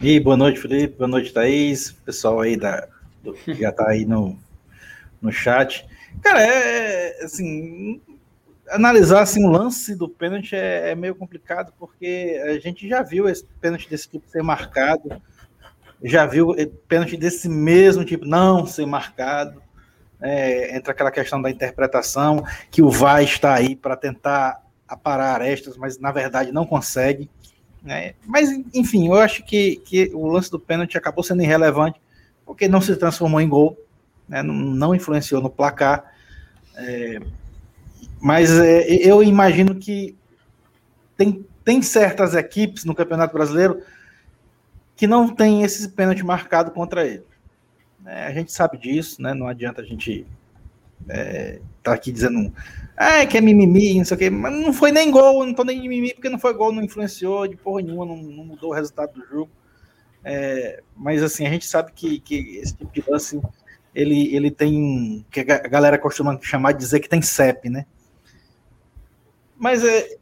E 0.00 0.21
boa 0.21 0.37
noite, 0.37 0.61
Felipe, 0.61 0.99
boa 0.99 1.09
noite, 1.09 1.33
Thaís, 1.33 1.92
pessoal 1.92 2.40
aí 2.40 2.56
da, 2.56 2.87
do, 3.23 3.33
que 3.33 3.54
já 3.54 3.73
tá 3.73 3.88
aí 3.88 4.04
no, 4.04 4.38
no 5.23 5.33
chat. 5.33 5.88
Cara, 6.23 6.42
é 6.42 7.25
assim, 7.25 8.00
analisar 8.68 9.23
assim, 9.23 9.44
o 9.44 9.50
lance 9.50 9.94
do 9.94 10.08
pênalti 10.08 10.54
é, 10.54 10.90
é, 10.90 10.94
meio 10.94 11.14
complicado, 11.14 11.73
porque 11.78 12.40
a 12.44 12.58
gente 12.58 12.88
já 12.88 13.02
viu 13.02 13.28
esse 13.28 13.44
pênalti 13.61 13.88
desse 13.88 14.08
tipo 14.08 14.28
ser 14.28 14.42
marcado, 14.42 15.20
já 16.02 16.26
viu 16.26 16.54
pênalti 16.88 17.16
desse 17.16 17.49
mesmo 17.49 18.04
tipo 18.04 18.25
não 18.25 18.66
ser 18.66 18.87
marcado. 18.87 19.62
É, 20.20 20.75
entra 20.75 20.92
aquela 20.92 21.11
questão 21.11 21.40
da 21.40 21.50
interpretação, 21.50 22.42
que 22.70 22.80
o 22.82 22.90
VAR 22.90 23.23
está 23.23 23.54
aí 23.54 23.76
para 23.76 23.96
tentar 23.96 24.62
aparar 24.88 25.35
arestas, 25.35 25.76
mas 25.76 25.99
na 25.99 26.11
verdade 26.11 26.52
não 26.52 26.64
consegue. 26.64 27.28
Né? 27.82 28.14
Mas, 28.25 28.49
enfim, 28.75 29.08
eu 29.08 29.14
acho 29.14 29.44
que, 29.44 29.76
que 29.76 30.11
o 30.14 30.26
lance 30.26 30.50
do 30.50 30.58
pênalti 30.58 30.96
acabou 30.96 31.23
sendo 31.23 31.42
irrelevante, 31.42 32.00
porque 32.44 32.66
não 32.66 32.80
se 32.80 32.96
transformou 32.96 33.40
em 33.40 33.49
gol, 33.49 33.78
né? 34.28 34.42
não, 34.42 34.54
não 34.54 34.94
influenciou 34.94 35.42
no 35.42 35.50
placar. 35.50 36.12
É, 36.76 37.20
mas 38.26 38.50
é, 38.59 38.88
eu 38.88 39.23
imagino 39.23 39.76
que 39.76 40.16
tem, 41.16 41.47
tem 41.64 41.80
certas 41.80 42.35
equipes 42.35 42.85
no 42.85 42.92
Campeonato 42.92 43.33
Brasileiro 43.33 43.80
que 44.97 45.06
não 45.06 45.28
tem 45.28 45.62
esse 45.62 45.90
pênalti 45.90 46.25
marcado 46.25 46.73
contra 46.73 47.06
ele. 47.06 47.23
É, 48.04 48.26
a 48.26 48.33
gente 48.33 48.50
sabe 48.50 48.78
disso, 48.78 49.23
né? 49.23 49.33
Não 49.33 49.47
adianta 49.47 49.80
a 49.80 49.85
gente 49.85 50.26
é, 51.09 51.61
tá 51.85 51.92
aqui 51.92 52.11
dizendo 52.11 52.52
ah, 52.97 53.25
que 53.26 53.38
é 53.38 53.40
mimimi, 53.40 53.97
não 53.97 54.04
sei 54.04 54.16
o 54.16 54.18
quê, 54.18 54.28
mas 54.28 54.52
não 54.52 54.73
foi 54.73 54.90
nem 54.90 55.09
gol, 55.09 55.47
não 55.47 55.54
tô 55.54 55.62
nem 55.62 55.80
mimimi, 55.80 56.12
porque 56.12 56.28
não 56.28 56.40
foi 56.40 56.52
gol, 56.52 56.73
não 56.73 56.83
influenciou 56.83 57.47
de 57.47 57.54
porra 57.54 57.80
nenhuma, 57.80 58.04
não, 58.04 58.16
não 58.16 58.45
mudou 58.45 58.71
o 58.71 58.75
resultado 58.75 59.12
do 59.12 59.25
jogo. 59.25 59.50
É, 60.25 60.83
mas 60.97 61.23
assim, 61.23 61.47
a 61.47 61.50
gente 61.50 61.64
sabe 61.64 61.92
que, 61.95 62.18
que 62.18 62.56
esse 62.56 62.75
tipo 62.75 62.92
de 62.92 63.04
lance 63.09 63.40
ele, 63.95 64.35
ele 64.35 64.50
tem 64.50 65.25
que 65.30 65.38
a 65.42 65.68
galera 65.68 65.97
costuma 65.97 66.37
chamar 66.42 66.73
de 66.73 66.78
dizer 66.80 66.99
que 66.99 67.09
tem 67.09 67.23
CEP, 67.23 67.71
né? 67.71 67.87
Mas 69.58 69.84
é, 69.84 70.16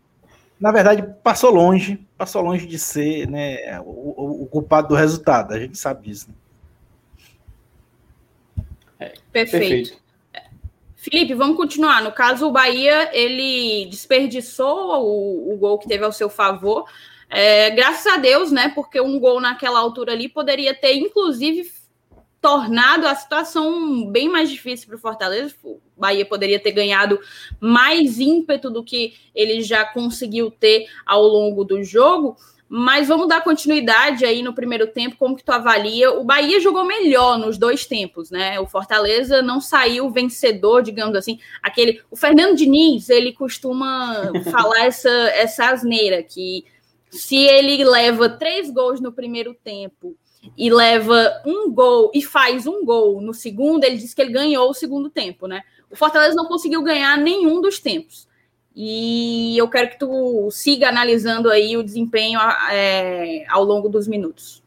na 0.60 0.72
verdade 0.72 1.02
passou 1.22 1.50
longe, 1.50 1.98
passou 2.16 2.42
longe 2.42 2.66
de 2.66 2.78
ser 2.78 3.28
né, 3.28 3.80
o, 3.80 4.42
o, 4.42 4.46
culpado 4.46 4.88
do 4.88 4.94
resultado. 4.94 5.52
A 5.52 5.58
gente 5.58 5.76
sabe 5.76 6.08
disso. 6.08 6.28
Né? 6.28 6.34
É, 9.00 9.12
perfeito. 9.32 9.90
perfeito. 9.90 10.04
Felipe, 10.96 11.34
vamos 11.34 11.58
continuar. 11.58 12.02
No 12.02 12.10
caso, 12.12 12.46
o 12.46 12.50
Bahia 12.50 13.10
ele 13.12 13.86
desperdiçou 13.90 15.04
o, 15.04 15.52
o 15.52 15.56
gol 15.58 15.78
que 15.78 15.86
teve 15.86 16.02
ao 16.02 16.12
seu 16.12 16.30
favor. 16.30 16.86
É, 17.28 17.68
graças 17.70 18.06
a 18.10 18.16
Deus, 18.16 18.50
né? 18.50 18.72
Porque 18.74 18.98
um 19.00 19.20
gol 19.20 19.38
naquela 19.38 19.80
altura 19.80 20.12
ali 20.12 20.30
poderia 20.30 20.72
ter, 20.72 20.94
inclusive, 20.94 21.70
tornado 22.44 23.06
a 23.06 23.14
situação 23.14 24.04
bem 24.12 24.28
mais 24.28 24.50
difícil 24.50 24.86
para 24.86 24.96
o 24.96 25.00
Fortaleza. 25.00 25.54
O 25.64 25.80
Bahia 25.96 26.26
poderia 26.26 26.60
ter 26.60 26.72
ganhado 26.72 27.18
mais 27.58 28.20
ímpeto 28.20 28.68
do 28.68 28.84
que 28.84 29.14
ele 29.34 29.62
já 29.62 29.82
conseguiu 29.82 30.50
ter 30.50 30.86
ao 31.06 31.22
longo 31.22 31.64
do 31.64 31.82
jogo. 31.82 32.36
Mas 32.68 33.08
vamos 33.08 33.28
dar 33.28 33.42
continuidade 33.42 34.26
aí 34.26 34.42
no 34.42 34.52
primeiro 34.52 34.88
tempo, 34.88 35.16
como 35.16 35.36
que 35.36 35.42
tu 35.42 35.52
avalia? 35.52 36.12
O 36.12 36.22
Bahia 36.22 36.60
jogou 36.60 36.84
melhor 36.84 37.38
nos 37.38 37.56
dois 37.56 37.86
tempos, 37.86 38.30
né? 38.30 38.60
O 38.60 38.66
Fortaleza 38.66 39.40
não 39.40 39.58
saiu 39.58 40.10
vencedor, 40.10 40.82
digamos 40.82 41.16
assim. 41.16 41.38
Aquele, 41.62 42.02
o 42.10 42.16
Fernando 42.16 42.56
Diniz, 42.56 43.08
ele 43.08 43.32
costuma 43.32 44.30
falar 44.52 44.84
essa 44.84 45.08
essa 45.08 45.70
asneira 45.70 46.22
que 46.22 46.66
se 47.10 47.36
ele 47.36 47.82
leva 47.84 48.28
três 48.28 48.68
gols 48.70 49.00
no 49.00 49.12
primeiro 49.12 49.54
tempo 49.54 50.14
e 50.56 50.70
leva 50.70 51.42
um 51.44 51.70
gol 51.70 52.10
e 52.14 52.22
faz 52.22 52.66
um 52.66 52.84
gol 52.84 53.20
no 53.20 53.32
segundo, 53.32 53.84
ele 53.84 53.96
diz 53.96 54.12
que 54.12 54.22
ele 54.22 54.32
ganhou 54.32 54.70
o 54.70 54.74
segundo 54.74 55.08
tempo, 55.08 55.46
né? 55.46 55.62
O 55.90 55.96
Fortaleza 55.96 56.34
não 56.34 56.46
conseguiu 56.46 56.82
ganhar 56.82 57.16
nenhum 57.16 57.60
dos 57.60 57.78
tempos. 57.78 58.28
E 58.74 59.56
eu 59.56 59.68
quero 59.68 59.90
que 59.90 59.98
tu 59.98 60.50
siga 60.50 60.88
analisando 60.88 61.48
aí 61.48 61.76
o 61.76 61.82
desempenho 61.82 62.40
é, 62.72 63.44
ao 63.48 63.62
longo 63.62 63.88
dos 63.88 64.08
minutos. 64.08 64.62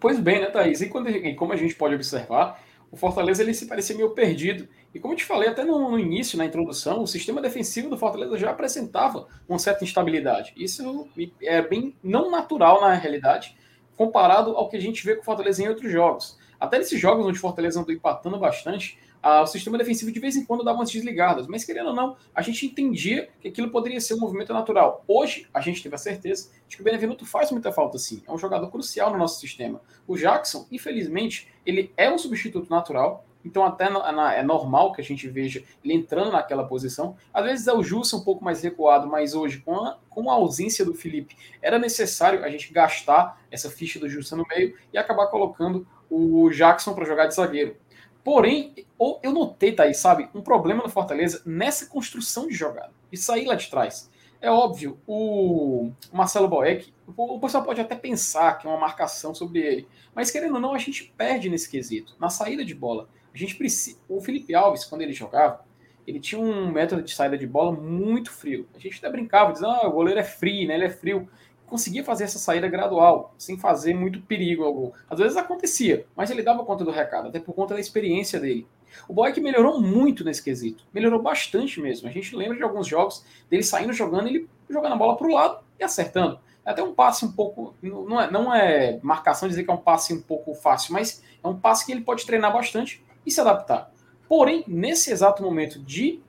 Pois 0.00 0.20
bem, 0.20 0.40
né, 0.40 0.46
Thaís? 0.46 0.80
E, 0.80 0.88
quando, 0.88 1.08
e 1.10 1.34
como 1.34 1.52
a 1.52 1.56
gente 1.56 1.74
pode 1.74 1.94
observar, 1.94 2.62
o 2.90 2.96
Fortaleza 2.96 3.42
ele 3.42 3.52
se 3.52 3.66
parecia 3.66 3.96
meio 3.96 4.10
perdido. 4.10 4.68
E 4.94 5.00
como 5.00 5.14
eu 5.14 5.18
te 5.18 5.24
falei 5.24 5.48
até 5.48 5.64
no, 5.64 5.90
no, 5.90 5.98
início, 5.98 6.38
na 6.38 6.44
introdução, 6.44 7.02
o 7.02 7.06
sistema 7.06 7.42
defensivo 7.42 7.90
do 7.90 7.98
Fortaleza 7.98 8.38
já 8.38 8.50
apresentava 8.50 9.26
uma 9.48 9.58
certa 9.58 9.82
instabilidade. 9.82 10.52
Isso 10.56 11.08
é 11.42 11.60
bem 11.60 11.94
não 12.02 12.30
natural 12.30 12.80
na 12.80 12.94
realidade, 12.94 13.56
comparado 13.96 14.50
ao 14.56 14.68
que 14.68 14.76
a 14.76 14.80
gente 14.80 15.04
vê 15.04 15.14
com 15.14 15.22
o 15.22 15.24
Fortaleza 15.24 15.62
em 15.62 15.68
outros 15.68 15.90
jogos. 15.90 16.38
Até 16.58 16.78
nesses 16.78 17.00
jogos 17.00 17.26
onde 17.26 17.38
o 17.38 17.40
Fortaleza 17.40 17.80
andou 17.80 17.94
empatando 17.94 18.38
bastante, 18.38 18.98
o 19.22 19.46
sistema 19.46 19.76
defensivo 19.76 20.12
de 20.12 20.20
vez 20.20 20.36
em 20.36 20.44
quando 20.44 20.62
dava 20.62 20.78
umas 20.78 20.90
desligadas, 20.90 21.48
mas 21.48 21.64
querendo 21.64 21.88
ou 21.88 21.94
não, 21.94 22.16
a 22.32 22.40
gente 22.42 22.64
entendia 22.64 23.28
que 23.40 23.48
aquilo 23.48 23.70
poderia 23.70 24.00
ser 24.00 24.14
um 24.14 24.20
movimento 24.20 24.52
natural. 24.52 25.04
Hoje, 25.08 25.48
a 25.52 25.60
gente 25.60 25.82
teve 25.82 25.96
a 25.96 25.98
certeza 25.98 26.50
de 26.68 26.76
que 26.76 26.82
o 26.82 26.84
Benevenuto 26.84 27.26
faz 27.26 27.50
muita 27.50 27.72
falta 27.72 27.98
sim, 27.98 28.22
é 28.26 28.32
um 28.32 28.38
jogador 28.38 28.70
crucial 28.70 29.10
no 29.10 29.18
nosso 29.18 29.40
sistema. 29.40 29.80
O 30.06 30.16
Jackson, 30.16 30.66
infelizmente, 30.70 31.48
ele 31.64 31.92
é 31.96 32.08
um 32.08 32.18
substituto 32.18 32.70
natural, 32.70 33.25
então, 33.46 33.64
até 33.64 33.84
é 33.84 34.42
normal 34.42 34.92
que 34.92 35.00
a 35.00 35.04
gente 35.04 35.28
veja 35.28 35.62
ele 35.84 35.94
entrando 35.94 36.32
naquela 36.32 36.66
posição. 36.66 37.16
Às 37.32 37.44
vezes 37.44 37.68
é 37.68 37.72
o 37.72 37.80
Jussa 37.80 38.16
um 38.16 38.24
pouco 38.24 38.44
mais 38.44 38.60
recuado, 38.60 39.06
mas 39.06 39.34
hoje, 39.34 39.60
com 39.60 39.76
a, 39.76 39.98
com 40.10 40.28
a 40.28 40.34
ausência 40.34 40.84
do 40.84 40.92
Felipe, 40.92 41.36
era 41.62 41.78
necessário 41.78 42.44
a 42.44 42.50
gente 42.50 42.72
gastar 42.72 43.40
essa 43.48 43.70
ficha 43.70 44.00
do 44.00 44.08
Jussa 44.08 44.34
no 44.34 44.44
meio 44.48 44.76
e 44.92 44.98
acabar 44.98 45.28
colocando 45.28 45.86
o 46.10 46.50
Jackson 46.50 46.92
para 46.92 47.04
jogar 47.04 47.28
de 47.28 47.36
zagueiro. 47.36 47.76
Porém, 48.24 48.74
eu 49.22 49.32
notei, 49.32 49.70
Thaís, 49.70 49.98
sabe, 49.98 50.28
um 50.34 50.42
problema 50.42 50.82
no 50.82 50.88
Fortaleza 50.88 51.40
nessa 51.46 51.86
construção 51.86 52.48
de 52.48 52.54
jogada, 52.54 52.90
e 53.12 53.16
sair 53.16 53.46
lá 53.46 53.54
de 53.54 53.70
trás. 53.70 54.10
É 54.40 54.50
óbvio, 54.50 54.98
o 55.06 55.92
Marcelo 56.12 56.48
Boeck, 56.48 56.92
o 57.16 57.38
pessoal 57.38 57.62
pode 57.62 57.80
até 57.80 57.94
pensar 57.94 58.58
que 58.58 58.66
é 58.66 58.70
uma 58.70 58.78
marcação 58.78 59.32
sobre 59.32 59.60
ele, 59.60 59.88
mas 60.12 60.32
querendo 60.32 60.56
ou 60.56 60.60
não, 60.60 60.74
a 60.74 60.78
gente 60.78 61.12
perde 61.16 61.48
nesse 61.48 61.70
quesito, 61.70 62.16
na 62.18 62.28
saída 62.28 62.64
de 62.64 62.74
bola. 62.74 63.08
A 63.36 63.38
gente 63.38 63.54
precisa. 63.54 63.98
O 64.08 64.18
Felipe 64.18 64.54
Alves, 64.54 64.86
quando 64.86 65.02
ele 65.02 65.12
jogava, 65.12 65.60
ele 66.06 66.18
tinha 66.18 66.40
um 66.40 66.72
método 66.72 67.02
de 67.02 67.14
saída 67.14 67.36
de 67.36 67.46
bola 67.46 67.70
muito 67.70 68.32
frio. 68.32 68.66
A 68.74 68.78
gente 68.78 68.96
até 68.96 69.10
brincava, 69.10 69.52
dizendo, 69.52 69.72
ah, 69.72 69.86
o 69.86 69.92
goleiro 69.92 70.18
é 70.18 70.24
frio, 70.24 70.66
né? 70.66 70.74
Ele 70.74 70.86
é 70.86 70.90
frio. 70.90 71.28
Conseguia 71.66 72.02
fazer 72.02 72.24
essa 72.24 72.38
saída 72.38 72.66
gradual, 72.66 73.34
sem 73.36 73.58
fazer 73.58 73.92
muito 73.92 74.22
perigo 74.22 74.64
ao 74.64 74.72
gol. 74.72 74.94
Às 75.10 75.18
vezes 75.18 75.36
acontecia, 75.36 76.06
mas 76.16 76.30
ele 76.30 76.42
dava 76.42 76.64
conta 76.64 76.82
do 76.82 76.90
recado, 76.90 77.28
até 77.28 77.38
por 77.38 77.54
conta 77.54 77.74
da 77.74 77.80
experiência 77.80 78.40
dele. 78.40 78.66
O 79.06 79.12
Boyk 79.12 79.38
melhorou 79.38 79.82
muito 79.82 80.24
nesse 80.24 80.42
quesito. 80.42 80.86
Melhorou 80.94 81.20
bastante 81.20 81.78
mesmo. 81.78 82.08
A 82.08 82.12
gente 82.12 82.34
lembra 82.34 82.56
de 82.56 82.62
alguns 82.62 82.86
jogos 82.86 83.22
dele 83.50 83.62
saindo 83.62 83.92
jogando, 83.92 84.28
ele 84.28 84.48
jogando 84.70 84.94
a 84.94 84.96
bola 84.96 85.14
para 85.14 85.26
o 85.26 85.34
lado 85.34 85.62
e 85.78 85.84
acertando. 85.84 86.40
É 86.64 86.70
até 86.70 86.82
um 86.82 86.94
passe 86.94 87.26
um 87.26 87.32
pouco. 87.32 87.74
Não 87.82 88.18
é, 88.18 88.30
não 88.30 88.54
é 88.54 88.98
marcação 89.02 89.46
dizer 89.46 89.62
que 89.62 89.70
é 89.70 89.74
um 89.74 89.76
passe 89.76 90.14
um 90.14 90.22
pouco 90.22 90.54
fácil, 90.54 90.94
mas 90.94 91.22
é 91.44 91.46
um 91.46 91.58
passe 91.58 91.84
que 91.84 91.92
ele 91.92 92.00
pode 92.00 92.24
treinar 92.24 92.50
bastante 92.50 93.04
e 93.26 93.30
se 93.30 93.40
adaptar. 93.40 93.92
Porém, 94.28 94.64
nesse 94.66 95.10
exato 95.10 95.42
momento 95.42 95.78
de 95.80 96.20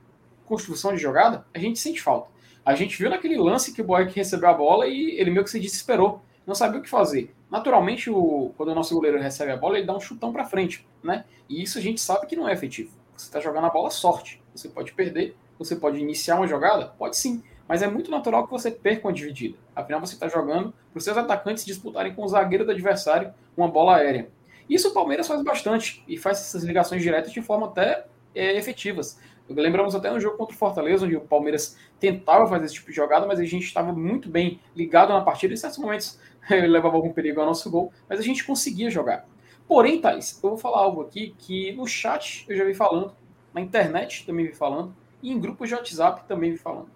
construção 0.44 0.92
de 0.92 0.98
jogada, 0.98 1.46
a 1.54 1.58
gente 1.58 1.78
sente 1.78 2.02
falta. 2.02 2.30
A 2.64 2.74
gente 2.74 2.98
viu 2.98 3.08
naquele 3.08 3.36
lance 3.38 3.72
que 3.72 3.80
o 3.80 3.84
Boeck 3.84 4.14
recebeu 4.14 4.48
a 4.48 4.54
bola 4.54 4.86
e 4.86 5.12
ele 5.18 5.30
meio 5.30 5.44
que 5.44 5.50
se 5.50 5.60
desesperou, 5.60 6.22
não 6.46 6.54
sabia 6.54 6.80
o 6.80 6.82
que 6.82 6.88
fazer. 6.88 7.34
Naturalmente, 7.50 8.10
o, 8.10 8.52
quando 8.56 8.70
o 8.70 8.74
nosso 8.74 8.94
goleiro 8.94 9.18
recebe 9.18 9.52
a 9.52 9.56
bola, 9.56 9.78
ele 9.78 9.86
dá 9.86 9.96
um 9.96 10.00
chutão 10.00 10.32
para 10.32 10.44
frente, 10.44 10.86
né? 11.02 11.24
E 11.48 11.62
isso 11.62 11.78
a 11.78 11.80
gente 11.80 12.00
sabe 12.00 12.26
que 12.26 12.36
não 12.36 12.48
é 12.48 12.52
efetivo. 12.52 12.90
Você 13.16 13.26
está 13.26 13.40
jogando 13.40 13.66
a 13.66 13.70
bola 13.70 13.90
sorte. 13.90 14.42
Você 14.54 14.68
pode 14.68 14.92
perder, 14.92 15.36
você 15.58 15.76
pode 15.76 15.98
iniciar 15.98 16.36
uma 16.36 16.46
jogada, 16.46 16.86
pode 16.98 17.16
sim, 17.16 17.42
mas 17.66 17.82
é 17.82 17.86
muito 17.86 18.10
natural 18.10 18.44
que 18.44 18.50
você 18.50 18.70
perca 18.70 19.06
uma 19.06 19.12
dividida. 19.12 19.56
Afinal, 19.74 20.00
você 20.00 20.14
está 20.14 20.28
jogando 20.28 20.72
para 20.92 20.98
os 20.98 21.04
seus 21.04 21.16
atacantes 21.16 21.64
disputarem 21.64 22.14
com 22.14 22.24
o 22.24 22.28
zagueiro 22.28 22.64
do 22.64 22.70
adversário 22.70 23.32
uma 23.56 23.68
bola 23.68 23.96
aérea. 23.96 24.30
Isso 24.68 24.88
o 24.88 24.92
Palmeiras 24.92 25.26
faz 25.26 25.42
bastante 25.42 26.02
e 26.06 26.16
faz 26.18 26.38
essas 26.38 26.62
ligações 26.62 27.02
diretas 27.02 27.32
de 27.32 27.40
forma 27.40 27.66
até 27.66 28.06
é, 28.34 28.56
efetivas. 28.56 29.18
Lembramos 29.48 29.94
até 29.94 30.10
no 30.10 30.20
jogo 30.20 30.36
contra 30.36 30.54
o 30.54 30.58
Fortaleza, 30.58 31.06
onde 31.06 31.16
o 31.16 31.22
Palmeiras 31.22 31.76
tentava 31.98 32.46
fazer 32.46 32.66
esse 32.66 32.74
tipo 32.74 32.90
de 32.90 32.96
jogada, 32.96 33.26
mas 33.26 33.40
a 33.40 33.44
gente 33.44 33.64
estava 33.64 33.92
muito 33.92 34.28
bem 34.28 34.60
ligado 34.76 35.12
na 35.12 35.22
partida. 35.22 35.54
Em 35.54 35.56
certos 35.56 35.78
momentos 35.78 36.18
ele 36.50 36.66
levava 36.66 36.96
algum 36.96 37.12
perigo 37.12 37.40
ao 37.40 37.46
nosso 37.46 37.70
gol, 37.70 37.92
mas 38.08 38.20
a 38.20 38.22
gente 38.22 38.44
conseguia 38.44 38.90
jogar. 38.90 39.26
Porém, 39.66 40.00
Thais, 40.00 40.38
eu 40.42 40.50
vou 40.50 40.58
falar 40.58 40.78
algo 40.78 41.02
aqui 41.02 41.34
que 41.38 41.72
no 41.72 41.86
chat 41.86 42.44
eu 42.48 42.56
já 42.56 42.64
vi 42.64 42.74
falando, 42.74 43.14
na 43.54 43.60
internet 43.60 44.24
também 44.26 44.46
vi 44.46 44.54
falando, 44.54 44.94
e 45.22 45.30
em 45.30 45.40
grupos 45.40 45.68
de 45.68 45.74
WhatsApp 45.74 46.26
também 46.28 46.52
vi 46.52 46.58
falando. 46.58 46.90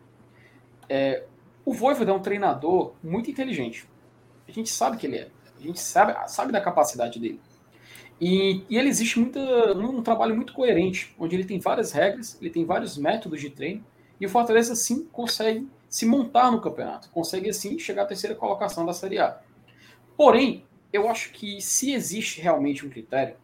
É, 0.89 1.25
o 1.65 1.73
Voivoda 1.73 2.11
é 2.11 2.15
um 2.15 2.21
treinador 2.21 2.93
muito 3.03 3.31
inteligente. 3.31 3.89
A 4.47 4.53
gente 4.53 4.71
sabe 4.71 4.97
que 4.97 5.07
ele 5.07 5.17
é. 5.17 5.29
A 5.59 5.63
gente 5.63 5.81
sabe, 5.81 6.15
sabe 6.29 6.53
da 6.53 6.61
capacidade 6.61 7.19
dele. 7.19 7.41
E, 8.25 8.63
e 8.71 8.79
ele 8.79 8.89
existe 8.89 9.19
muita, 9.19 9.41
um 9.77 10.01
trabalho 10.01 10.37
muito 10.37 10.53
coerente, 10.53 11.13
onde 11.19 11.35
ele 11.35 11.43
tem 11.43 11.59
várias 11.59 11.91
regras, 11.91 12.39
ele 12.41 12.51
tem 12.51 12.65
vários 12.65 12.97
métodos 12.97 13.41
de 13.41 13.51
treino, 13.51 13.85
e 14.21 14.25
o 14.25 14.29
Fortaleza 14.29 14.77
sim 14.77 15.09
consegue 15.11 15.69
se 15.89 16.07
montar 16.07 16.53
no 16.53 16.61
campeonato, 16.61 17.11
consegue 17.11 17.51
assim 17.51 17.81
chegar 17.81 18.05
à 18.05 18.07
terceira 18.07 18.37
colocação 18.37 18.87
da 18.87 18.93
Série 18.93 19.19
A. 19.19 19.41
Porém, 20.17 20.65
eu 20.93 21.09
acho 21.09 21.33
que 21.33 21.61
se 21.61 21.93
existe 21.93 22.41
realmente 22.41 22.87
um 22.87 22.89
critério, 22.89 23.35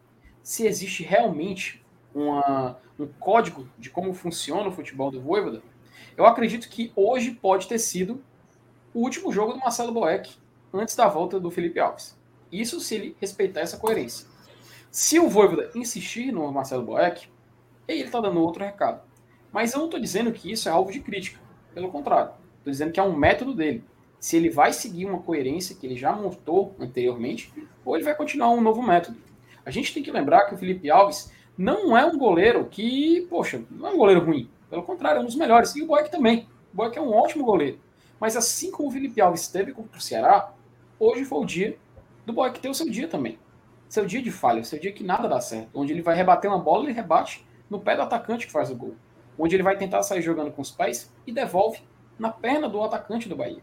se 0.44 0.64
existe 0.64 1.02
realmente 1.02 1.84
uma, 2.14 2.78
um 3.00 3.08
código 3.18 3.68
de 3.76 3.90
como 3.90 4.14
funciona 4.14 4.68
o 4.68 4.72
futebol 4.72 5.10
do 5.10 5.20
Voivoda, 5.20 5.60
eu 6.16 6.24
acredito 6.24 6.68
que 6.68 6.92
hoje 6.94 7.32
pode 7.32 7.66
ter 7.66 7.80
sido 7.80 8.22
o 8.94 9.00
último 9.00 9.32
jogo 9.32 9.54
do 9.54 9.58
Marcelo 9.58 9.90
Boeck 9.90 10.36
antes 10.72 10.94
da 10.94 11.08
volta 11.08 11.40
do 11.40 11.50
Felipe 11.50 11.80
Alves. 11.80 12.16
Isso 12.52 12.78
se 12.78 12.94
ele 12.94 13.16
respeitar 13.20 13.62
essa 13.62 13.76
coerência. 13.76 14.37
Se 14.90 15.18
o 15.18 15.28
Voivoda 15.28 15.70
insistir 15.74 16.32
no 16.32 16.50
Marcelo 16.50 16.82
Boeck, 16.82 17.28
ele 17.86 18.04
está 18.04 18.20
dando 18.20 18.40
outro 18.40 18.64
recado. 18.64 19.02
Mas 19.52 19.72
eu 19.72 19.78
não 19.78 19.86
estou 19.86 20.00
dizendo 20.00 20.32
que 20.32 20.50
isso 20.50 20.68
é 20.68 20.72
alvo 20.72 20.90
de 20.90 21.00
crítica. 21.00 21.38
Pelo 21.74 21.90
contrário. 21.90 22.32
Estou 22.58 22.70
dizendo 22.70 22.92
que 22.92 23.00
é 23.00 23.02
um 23.02 23.14
método 23.14 23.54
dele. 23.54 23.84
Se 24.18 24.36
ele 24.36 24.50
vai 24.50 24.72
seguir 24.72 25.06
uma 25.06 25.20
coerência 25.20 25.76
que 25.76 25.86
ele 25.86 25.96
já 25.96 26.12
montou 26.12 26.74
anteriormente, 26.80 27.52
ou 27.84 27.94
ele 27.94 28.04
vai 28.04 28.14
continuar 28.14 28.50
um 28.50 28.60
novo 28.60 28.82
método. 28.82 29.18
A 29.64 29.70
gente 29.70 29.92
tem 29.92 30.02
que 30.02 30.10
lembrar 30.10 30.46
que 30.46 30.54
o 30.54 30.58
Felipe 30.58 30.90
Alves 30.90 31.30
não 31.56 31.96
é 31.96 32.04
um 32.04 32.16
goleiro 32.16 32.66
que, 32.66 33.26
poxa, 33.28 33.62
não 33.70 33.88
é 33.88 33.90
um 33.90 33.98
goleiro 33.98 34.24
ruim. 34.24 34.50
Pelo 34.70 34.82
contrário, 34.82 35.18
é 35.18 35.22
um 35.22 35.26
dos 35.26 35.36
melhores. 35.36 35.76
E 35.76 35.82
o 35.82 35.86
Boeck 35.86 36.10
também. 36.10 36.48
O 36.72 36.76
Boeck 36.76 36.96
é 36.96 37.00
um 37.00 37.12
ótimo 37.12 37.44
goleiro. 37.44 37.78
Mas 38.18 38.36
assim 38.36 38.70
como 38.70 38.88
o 38.88 38.92
Felipe 38.92 39.20
Alves 39.20 39.48
teve 39.48 39.72
contra 39.72 39.98
o 39.98 40.00
Ceará, 40.00 40.52
hoje 40.98 41.24
foi 41.24 41.38
o 41.38 41.44
dia 41.44 41.78
do 42.26 42.32
Boeck 42.32 42.58
ter 42.58 42.68
o 42.68 42.74
seu 42.74 42.88
dia 42.88 43.06
também. 43.06 43.38
Seu 43.88 44.04
dia 44.04 44.20
de 44.20 44.30
falha, 44.30 44.62
seu 44.64 44.78
dia 44.78 44.92
que 44.92 45.02
nada 45.02 45.26
dá 45.26 45.40
certo. 45.40 45.70
Onde 45.72 45.92
ele 45.92 46.02
vai 46.02 46.14
rebater 46.14 46.50
uma 46.50 46.58
bola, 46.58 46.84
ele 46.84 46.92
rebate 46.92 47.46
no 47.70 47.80
pé 47.80 47.96
do 47.96 48.02
atacante 48.02 48.46
que 48.46 48.52
faz 48.52 48.70
o 48.70 48.76
gol. 48.76 48.94
Onde 49.38 49.56
ele 49.56 49.62
vai 49.62 49.78
tentar 49.78 50.02
sair 50.02 50.20
jogando 50.20 50.50
com 50.50 50.60
os 50.60 50.70
pés 50.70 51.12
e 51.26 51.32
devolve 51.32 51.80
na 52.18 52.30
perna 52.30 52.68
do 52.68 52.82
atacante 52.82 53.28
do 53.28 53.36
Bahia. 53.36 53.62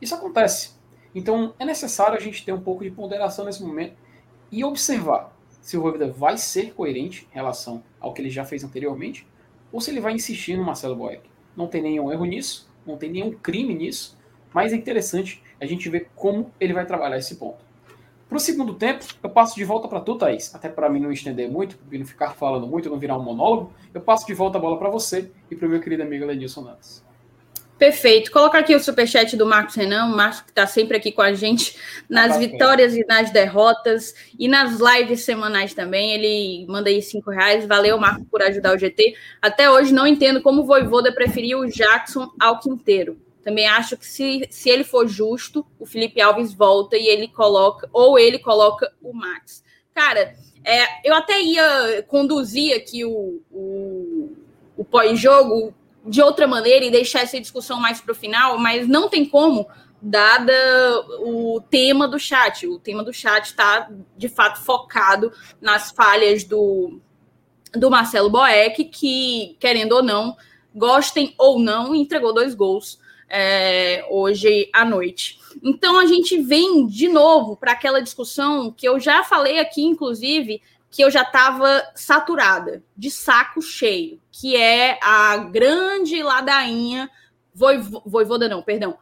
Isso 0.00 0.14
acontece. 0.14 0.76
Então 1.14 1.54
é 1.58 1.64
necessário 1.64 2.16
a 2.16 2.20
gente 2.20 2.44
ter 2.44 2.52
um 2.52 2.60
pouco 2.60 2.84
de 2.84 2.90
ponderação 2.90 3.44
nesse 3.44 3.62
momento 3.62 3.96
e 4.52 4.62
observar 4.62 5.34
se 5.60 5.76
o 5.76 5.82
Voivoda 5.82 6.12
vai 6.12 6.38
ser 6.38 6.74
coerente 6.74 7.26
em 7.32 7.34
relação 7.34 7.82
ao 7.98 8.12
que 8.12 8.22
ele 8.22 8.30
já 8.30 8.44
fez 8.44 8.62
anteriormente 8.62 9.26
ou 9.72 9.80
se 9.80 9.90
ele 9.90 10.00
vai 10.00 10.12
insistir 10.12 10.56
no 10.56 10.62
Marcelo 10.62 10.94
Boeck. 10.94 11.28
Não 11.56 11.66
tem 11.66 11.82
nenhum 11.82 12.12
erro 12.12 12.24
nisso, 12.24 12.70
não 12.86 12.96
tem 12.96 13.10
nenhum 13.10 13.32
crime 13.32 13.74
nisso, 13.74 14.16
mas 14.54 14.72
é 14.72 14.76
interessante 14.76 15.42
a 15.60 15.66
gente 15.66 15.88
ver 15.88 16.10
como 16.14 16.52
ele 16.60 16.72
vai 16.72 16.86
trabalhar 16.86 17.18
esse 17.18 17.34
ponto. 17.34 17.65
Para 18.28 18.38
o 18.38 18.40
segundo 18.40 18.74
tempo, 18.74 19.04
eu 19.22 19.30
passo 19.30 19.54
de 19.54 19.64
volta 19.64 19.86
para 19.86 20.00
tu, 20.00 20.16
Thaís, 20.16 20.52
até 20.52 20.68
para 20.68 20.88
mim 20.88 20.98
não 20.98 21.12
estender 21.12 21.48
muito, 21.48 21.76
para 21.78 21.98
não 21.98 22.04
ficar 22.04 22.30
falando 22.34 22.66
muito, 22.66 22.90
não 22.90 22.98
virar 22.98 23.16
um 23.16 23.22
monólogo, 23.22 23.72
eu 23.94 24.00
passo 24.00 24.26
de 24.26 24.34
volta 24.34 24.58
a 24.58 24.60
bola 24.60 24.78
para 24.78 24.90
você 24.90 25.30
e 25.48 25.54
para 25.54 25.66
o 25.66 25.70
meu 25.70 25.80
querido 25.80 26.02
amigo 26.02 26.26
Lenilson 26.26 26.62
Nantes. 26.62 27.06
Perfeito. 27.78 28.30
Colocar 28.30 28.60
aqui 28.60 28.74
o 28.74 28.80
superchat 28.80 29.36
do 29.36 29.44
Marcos 29.44 29.74
Renan, 29.74 30.06
o 30.06 30.16
Marcos 30.16 30.40
que 30.40 30.48
está 30.48 30.66
sempre 30.66 30.96
aqui 30.96 31.12
com 31.12 31.20
a 31.20 31.34
gente 31.34 31.76
nas 32.08 32.32
tá 32.32 32.38
vitórias 32.38 32.96
e 32.96 33.04
nas 33.06 33.30
derrotas 33.30 34.14
e 34.38 34.48
nas 34.48 34.78
lives 34.80 35.24
semanais 35.24 35.74
também. 35.74 36.12
Ele 36.12 36.66
manda 36.68 36.88
aí 36.88 37.02
cinco 37.02 37.30
reais. 37.30 37.66
Valeu, 37.66 37.98
Marcos, 37.98 38.26
por 38.30 38.40
ajudar 38.40 38.74
o 38.74 38.78
GT. 38.78 39.14
Até 39.42 39.70
hoje 39.70 39.92
não 39.92 40.06
entendo 40.06 40.40
como 40.40 40.62
o 40.62 40.66
Voivoda 40.66 41.12
preferiu 41.12 41.60
o 41.60 41.66
Jackson 41.66 42.30
ao 42.40 42.58
Quinteiro. 42.60 43.25
Também 43.46 43.68
acho 43.68 43.96
que 43.96 44.04
se, 44.04 44.44
se 44.50 44.68
ele 44.68 44.82
for 44.82 45.06
justo, 45.06 45.64
o 45.78 45.86
Felipe 45.86 46.20
Alves 46.20 46.52
volta 46.52 46.96
e 46.96 47.06
ele 47.06 47.28
coloca, 47.28 47.88
ou 47.92 48.18
ele 48.18 48.40
coloca 48.40 48.92
o 49.00 49.12
Max. 49.12 49.62
Cara, 49.94 50.34
é, 50.64 51.08
eu 51.08 51.14
até 51.14 51.40
ia 51.40 52.04
conduzir 52.08 52.76
aqui 52.76 53.04
o, 53.04 53.40
o, 53.52 54.36
o 54.76 54.84
pós-jogo 54.84 55.72
de 56.04 56.20
outra 56.20 56.48
maneira 56.48 56.84
e 56.84 56.90
deixar 56.90 57.20
essa 57.20 57.40
discussão 57.40 57.78
mais 57.78 58.00
para 58.00 58.10
o 58.10 58.16
final, 58.16 58.58
mas 58.58 58.88
não 58.88 59.08
tem 59.08 59.24
como, 59.24 59.68
dada 60.02 60.52
o 61.20 61.60
tema 61.70 62.08
do 62.08 62.18
chat. 62.18 62.66
O 62.66 62.80
tema 62.80 63.04
do 63.04 63.12
chat 63.12 63.44
está, 63.44 63.88
de 64.16 64.28
fato, 64.28 64.60
focado 64.64 65.32
nas 65.60 65.92
falhas 65.92 66.42
do, 66.42 67.00
do 67.72 67.88
Marcelo 67.92 68.28
Boeck, 68.28 68.86
que, 68.86 69.56
querendo 69.60 69.92
ou 69.92 70.02
não, 70.02 70.36
gostem 70.74 71.32
ou 71.38 71.60
não, 71.60 71.94
entregou 71.94 72.34
dois 72.34 72.52
gols 72.52 73.05
é, 73.28 74.06
hoje 74.10 74.68
à 74.72 74.84
noite. 74.84 75.38
Então 75.62 75.98
a 75.98 76.06
gente 76.06 76.38
vem 76.38 76.86
de 76.86 77.08
novo 77.08 77.56
para 77.56 77.72
aquela 77.72 78.00
discussão 78.00 78.70
que 78.70 78.86
eu 78.86 79.00
já 79.00 79.24
falei 79.24 79.58
aqui, 79.58 79.82
inclusive, 79.82 80.60
que 80.90 81.02
eu 81.02 81.10
já 81.10 81.22
estava 81.22 81.82
saturada, 81.94 82.82
de 82.96 83.10
saco 83.10 83.60
cheio, 83.60 84.20
que 84.30 84.56
é 84.56 84.98
a 85.02 85.36
grande 85.36 86.22
ladainha, 86.22 87.10
voivo, 87.54 88.02
voivoda 88.06 88.48
não, 88.48 88.62
perdão, 88.62 88.96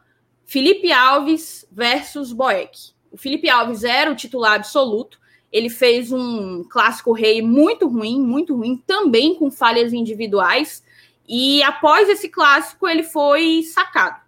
Felipe 0.45 0.91
Alves 0.91 1.65
versus 1.71 2.31
Boeck. 2.33 2.93
O 3.11 3.17
Felipe 3.17 3.49
Alves 3.49 3.83
era 3.83 4.11
o 4.11 4.15
titular 4.15 4.55
absoluto, 4.55 5.19
ele 5.51 5.69
fez 5.69 6.11
um 6.11 6.63
clássico 6.69 7.13
rei 7.13 7.41
muito 7.41 7.87
ruim, 7.87 8.19
muito 8.19 8.55
ruim, 8.55 8.75
também 8.85 9.35
com 9.35 9.49
falhas 9.49 9.93
individuais, 9.93 10.83
e 11.27 11.63
após 11.63 12.07
esse 12.09 12.29
clássico 12.29 12.87
ele 12.87 13.03
foi 13.03 13.63
sacado. 13.63 14.21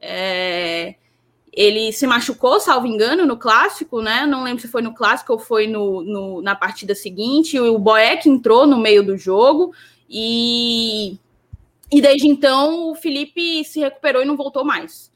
É, 0.00 0.94
ele 1.52 1.92
se 1.92 2.06
machucou, 2.06 2.60
salvo 2.60 2.86
engano, 2.86 3.26
no 3.26 3.36
clássico, 3.36 4.00
né? 4.00 4.24
Não 4.24 4.44
lembro 4.44 4.60
se 4.60 4.68
foi 4.68 4.82
no 4.82 4.94
clássico 4.94 5.32
ou 5.32 5.38
foi 5.38 5.66
no, 5.66 6.02
no 6.02 6.42
na 6.42 6.54
partida 6.54 6.94
seguinte. 6.94 7.58
O 7.58 7.78
Boeck 7.78 8.28
entrou 8.28 8.66
no 8.66 8.78
meio 8.78 9.02
do 9.02 9.16
jogo 9.16 9.74
e, 10.08 11.18
e 11.90 12.00
desde 12.00 12.28
então 12.28 12.90
o 12.90 12.94
Felipe 12.94 13.64
se 13.64 13.80
recuperou 13.80 14.22
e 14.22 14.26
não 14.26 14.36
voltou 14.36 14.64
mais. 14.64 15.10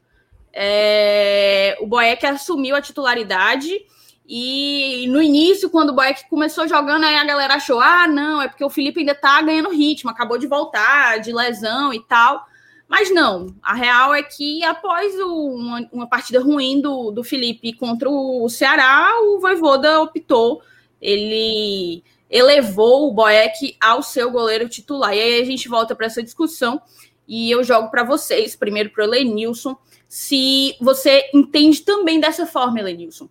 É, 0.52 1.76
o 1.80 1.86
Boeck 1.86 2.24
assumiu 2.26 2.76
a 2.76 2.82
titularidade 2.82 3.84
e 4.26 5.06
no 5.08 5.20
início, 5.20 5.68
quando 5.68 5.90
o 5.90 5.94
Boeck 5.94 6.28
começou 6.30 6.66
jogando, 6.66 7.04
aí 7.04 7.16
a 7.16 7.24
galera 7.24 7.54
achou: 7.54 7.78
ah, 7.80 8.08
não, 8.08 8.40
é 8.40 8.48
porque 8.48 8.64
o 8.64 8.70
Felipe 8.70 9.00
ainda 9.00 9.14
tá 9.14 9.40
ganhando 9.42 9.68
ritmo, 9.70 10.10
acabou 10.10 10.38
de 10.38 10.46
voltar 10.46 11.18
de 11.18 11.32
lesão 11.32 11.92
e 11.92 12.00
tal. 12.00 12.46
Mas 12.88 13.12
não, 13.12 13.54
a 13.62 13.74
real 13.74 14.14
é 14.14 14.22
que 14.22 14.62
após 14.64 15.14
o, 15.18 15.54
uma, 15.54 15.88
uma, 15.92 16.06
partida 16.06 16.40
ruim 16.40 16.80
do, 16.80 17.10
do 17.10 17.24
Felipe 17.24 17.72
contra 17.72 18.08
o 18.08 18.48
Ceará, 18.48 19.10
o 19.22 19.40
Voivoda 19.40 20.00
optou, 20.00 20.62
ele 21.00 22.02
elevou 22.30 23.08
o 23.08 23.12
Boeck 23.12 23.76
ao 23.80 24.02
seu 24.02 24.30
goleiro 24.30 24.68
titular. 24.68 25.14
E 25.14 25.20
aí 25.20 25.40
a 25.40 25.44
gente 25.44 25.68
volta 25.68 25.94
para 25.94 26.06
essa 26.06 26.22
discussão 26.22 26.80
e 27.26 27.50
eu 27.50 27.64
jogo 27.64 27.90
para 27.90 28.04
vocês, 28.04 28.54
primeiro 28.54 28.90
para 28.90 29.04
o 29.04 29.08
Lenilson, 29.08 29.76
se 30.08 30.76
você 30.80 31.30
entende 31.34 31.82
também 31.82 32.20
dessa 32.20 32.46
forma, 32.46 32.82
Lenilson. 32.82 33.28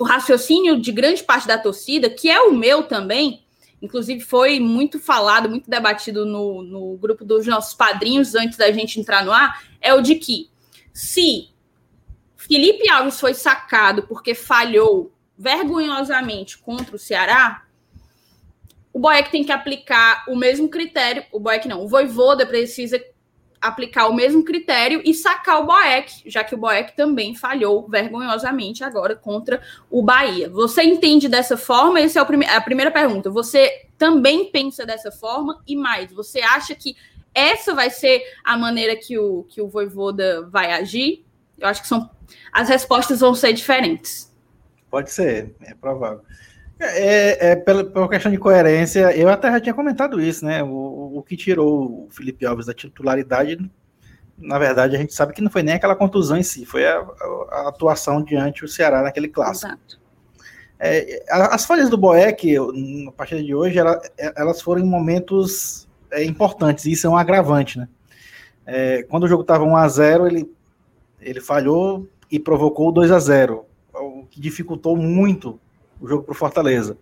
O 0.00 0.04
raciocínio 0.04 0.80
de 0.80 0.90
grande 0.90 1.22
parte 1.22 1.46
da 1.46 1.58
torcida, 1.58 2.08
que 2.08 2.28
é 2.28 2.40
o 2.40 2.52
meu 2.52 2.84
também, 2.84 3.44
Inclusive, 3.82 4.20
foi 4.20 4.60
muito 4.60 4.98
falado, 4.98 5.48
muito 5.48 5.70
debatido 5.70 6.26
no, 6.26 6.62
no 6.62 6.98
grupo 6.98 7.24
dos 7.24 7.46
nossos 7.46 7.72
padrinhos 7.72 8.34
antes 8.34 8.58
da 8.58 8.70
gente 8.70 9.00
entrar 9.00 9.24
no 9.24 9.32
ar, 9.32 9.64
é 9.80 9.94
o 9.94 10.02
de 10.02 10.16
que 10.16 10.50
se 10.92 11.48
Felipe 12.36 12.90
Alves 12.90 13.18
foi 13.18 13.32
sacado 13.32 14.02
porque 14.02 14.34
falhou 14.34 15.12
vergonhosamente 15.36 16.58
contra 16.58 16.94
o 16.94 16.98
Ceará, 16.98 17.64
o 18.92 18.98
Boeck 18.98 19.30
tem 19.30 19.44
que 19.44 19.52
aplicar 19.52 20.24
o 20.28 20.36
mesmo 20.36 20.68
critério, 20.68 21.24
o 21.32 21.40
Boeck 21.40 21.66
não, 21.66 21.82
o 21.82 21.88
Voivoda 21.88 22.44
precisa 22.44 23.02
aplicar 23.60 24.08
o 24.08 24.14
mesmo 24.14 24.42
critério 24.42 25.02
e 25.04 25.12
sacar 25.12 25.60
o 25.60 25.66
Boeck, 25.66 26.22
já 26.24 26.42
que 26.42 26.54
o 26.54 26.58
Boeck 26.58 26.96
também 26.96 27.34
falhou 27.34 27.86
vergonhosamente 27.86 28.82
agora 28.82 29.14
contra 29.14 29.60
o 29.90 30.02
Bahia. 30.02 30.48
Você 30.48 30.82
entende 30.82 31.28
dessa 31.28 31.56
forma? 31.56 32.00
Essa 32.00 32.20
é 32.20 32.22
a 32.56 32.60
primeira 32.60 32.90
pergunta. 32.90 33.30
Você 33.30 33.86
também 33.98 34.50
pensa 34.50 34.86
dessa 34.86 35.12
forma? 35.12 35.62
E 35.66 35.76
mais, 35.76 36.10
você 36.10 36.40
acha 36.40 36.74
que 36.74 36.96
essa 37.34 37.74
vai 37.74 37.90
ser 37.90 38.22
a 38.42 38.56
maneira 38.56 38.96
que 38.96 39.18
o, 39.18 39.44
que 39.44 39.60
o 39.60 39.68
Voivoda 39.68 40.48
vai 40.48 40.72
agir? 40.72 41.24
Eu 41.58 41.68
acho 41.68 41.82
que 41.82 41.88
são 41.88 42.10
as 42.52 42.68
respostas 42.68 43.20
vão 43.20 43.34
ser 43.34 43.52
diferentes. 43.52 44.34
Pode 44.90 45.10
ser, 45.10 45.54
é 45.62 45.74
provável. 45.74 46.22
É, 46.80 47.50
é 47.50 47.56
pela, 47.56 47.84
pela, 47.84 48.08
questão 48.08 48.32
de 48.32 48.38
coerência, 48.38 49.14
eu 49.14 49.28
até 49.28 49.50
já 49.50 49.60
tinha 49.60 49.74
comentado 49.74 50.20
isso, 50.20 50.46
né? 50.46 50.62
O, 50.62 51.18
o 51.18 51.22
que 51.22 51.36
tirou 51.36 52.06
o 52.06 52.08
Felipe 52.10 52.46
Alves 52.46 52.66
da 52.66 52.72
titularidade, 52.72 53.58
na 54.38 54.58
verdade, 54.58 54.96
a 54.96 54.98
gente 54.98 55.12
sabe 55.12 55.34
que 55.34 55.42
não 55.42 55.50
foi 55.50 55.62
nem 55.62 55.74
aquela 55.74 55.94
contusão 55.94 56.38
em 56.38 56.42
si, 56.42 56.64
foi 56.64 56.86
a, 56.86 56.96
a, 57.50 57.68
atuação 57.68 58.22
diante 58.22 58.62
do 58.62 58.68
Ceará 58.68 59.02
naquele 59.02 59.28
clássico. 59.28 59.66
Exato. 59.66 60.00
É, 60.78 61.22
as 61.28 61.66
falhas 61.66 61.90
do 61.90 61.98
Boeck, 61.98 62.56
na 63.04 63.12
partida 63.12 63.42
de 63.42 63.54
hoje, 63.54 63.78
ela, 63.78 64.00
elas 64.34 64.62
foram 64.62 64.80
em 64.80 64.86
momentos 64.86 65.86
é, 66.10 66.24
importantes, 66.24 66.86
e 66.86 66.92
isso 66.92 67.06
é 67.06 67.10
um 67.10 67.16
agravante, 67.16 67.78
né? 67.78 67.86
É, 68.64 69.02
quando 69.02 69.24
o 69.24 69.28
jogo 69.28 69.42
estava 69.42 69.64
1 69.64 69.76
a 69.76 69.88
0 69.88 70.26
ele, 70.26 70.50
ele 71.20 71.40
falhou 71.40 72.08
e 72.30 72.38
provocou 72.38 72.90
2 72.90 73.10
a 73.10 73.18
0 73.18 73.66
o 73.92 74.24
que 74.30 74.40
dificultou 74.40 74.96
muito 74.96 75.60
o 76.00 76.08
jogo 76.08 76.24
para 76.24 76.32
o 76.32 76.36
Fortaleza. 76.36 76.96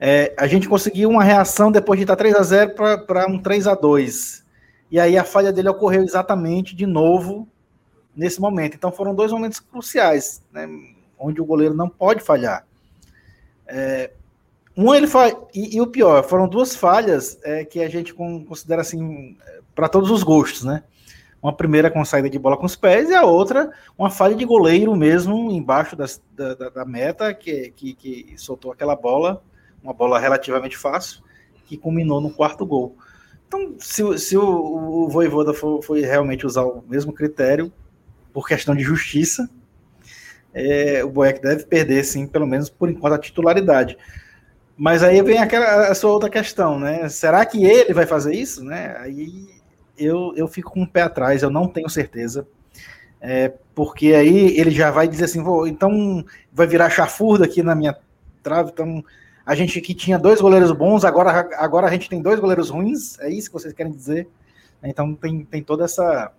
É, 0.00 0.34
a 0.38 0.46
gente 0.46 0.68
conseguiu 0.68 1.10
uma 1.10 1.24
reação 1.24 1.72
depois 1.72 1.98
de 1.98 2.04
estar 2.04 2.16
3 2.16 2.34
a 2.34 2.42
0 2.42 2.74
para 3.06 3.26
um 3.28 3.38
3 3.38 3.66
a 3.66 3.74
2 3.74 4.44
E 4.90 5.00
aí 5.00 5.18
a 5.18 5.24
falha 5.24 5.52
dele 5.52 5.68
ocorreu 5.68 6.02
exatamente 6.02 6.76
de 6.76 6.86
novo 6.86 7.48
nesse 8.14 8.40
momento. 8.40 8.74
Então 8.74 8.92
foram 8.92 9.14
dois 9.14 9.32
momentos 9.32 9.60
cruciais, 9.60 10.42
né, 10.52 10.68
onde 11.18 11.40
o 11.40 11.44
goleiro 11.44 11.74
não 11.74 11.88
pode 11.88 12.22
falhar. 12.22 12.64
É, 13.66 14.12
um 14.76 14.94
ele 14.94 15.08
faz. 15.08 15.34
E, 15.52 15.76
e, 15.76 15.80
o 15.80 15.86
pior, 15.88 16.22
foram 16.22 16.48
duas 16.48 16.76
falhas 16.76 17.38
é, 17.42 17.64
que 17.64 17.82
a 17.82 17.88
gente 17.88 18.14
considera 18.14 18.82
assim, 18.82 19.36
para 19.74 19.88
todos 19.88 20.10
os 20.10 20.22
gostos, 20.22 20.62
né? 20.62 20.84
Uma 21.42 21.52
primeira 21.52 21.90
com 21.90 22.04
saída 22.04 22.28
de 22.28 22.38
bola 22.38 22.56
com 22.56 22.66
os 22.66 22.74
pés 22.74 23.08
e 23.10 23.14
a 23.14 23.24
outra 23.24 23.70
uma 23.96 24.10
falha 24.10 24.34
de 24.34 24.44
goleiro 24.44 24.96
mesmo 24.96 25.50
embaixo 25.50 25.94
das, 25.94 26.20
da, 26.34 26.54
da, 26.54 26.68
da, 26.68 26.84
meta, 26.84 27.32
que, 27.32 27.70
que, 27.70 27.94
que 27.94 28.34
soltou 28.36 28.72
aquela 28.72 28.96
bola, 28.96 29.42
uma 29.82 29.92
bola 29.92 30.18
relativamente 30.18 30.76
fácil, 30.76 31.22
que 31.66 31.76
culminou 31.76 32.20
no 32.20 32.30
quarto 32.30 32.66
gol. 32.66 32.96
Então, 33.46 33.76
se, 33.78 34.18
se 34.18 34.36
o, 34.36 34.44
o 34.44 35.08
Voivoda 35.08 35.54
for, 35.54 35.82
foi 35.82 36.00
realmente 36.00 36.44
usar 36.44 36.64
o 36.64 36.84
mesmo 36.86 37.12
critério, 37.12 37.72
por 38.32 38.46
questão 38.46 38.74
de 38.74 38.82
justiça, 38.82 39.48
é, 40.52 41.04
o 41.04 41.08
Boeck 41.08 41.40
deve 41.40 41.64
perder, 41.64 42.04
sim, 42.04 42.26
pelo 42.26 42.46
menos 42.46 42.68
por 42.68 42.90
enquanto, 42.90 43.14
a 43.14 43.18
titularidade. 43.18 43.96
Mas 44.76 45.02
aí 45.02 45.20
vem 45.22 45.38
aquela 45.38 45.88
a 45.88 45.94
sua 45.94 46.12
outra 46.12 46.30
questão, 46.30 46.78
né? 46.78 47.08
Será 47.08 47.44
que 47.44 47.64
ele 47.64 47.92
vai 47.92 48.06
fazer 48.06 48.34
isso, 48.34 48.62
né? 48.62 48.96
Aí 49.00 49.48
eu, 49.98 50.32
eu 50.36 50.48
fico 50.48 50.70
com 50.70 50.82
o 50.82 50.88
pé 50.88 51.02
atrás, 51.02 51.42
eu 51.42 51.50
não 51.50 51.68
tenho 51.68 51.88
certeza. 51.88 52.46
É, 53.20 53.52
porque 53.74 54.14
aí 54.14 54.58
ele 54.58 54.70
já 54.70 54.90
vai 54.90 55.08
dizer 55.08 55.24
assim, 55.24 55.42
vou, 55.42 55.66
então 55.66 56.24
vai 56.52 56.66
virar 56.66 56.90
chafurda 56.90 57.44
aqui 57.44 57.62
na 57.62 57.74
minha 57.74 57.96
trave, 58.42 58.70
então 58.72 59.04
a 59.44 59.54
gente 59.54 59.80
que 59.80 59.94
tinha 59.94 60.18
dois 60.18 60.40
goleiros 60.40 60.70
bons, 60.72 61.04
agora, 61.04 61.48
agora 61.56 61.86
a 61.86 61.90
gente 61.90 62.08
tem 62.08 62.22
dois 62.22 62.38
goleiros 62.38 62.70
ruins, 62.70 63.18
é 63.18 63.28
isso 63.28 63.48
que 63.48 63.54
vocês 63.54 63.74
querem 63.74 63.92
dizer? 63.92 64.28
Então 64.84 65.14
tem, 65.14 65.44
tem 65.44 65.62
toda 65.62 65.84
essa 65.84 66.32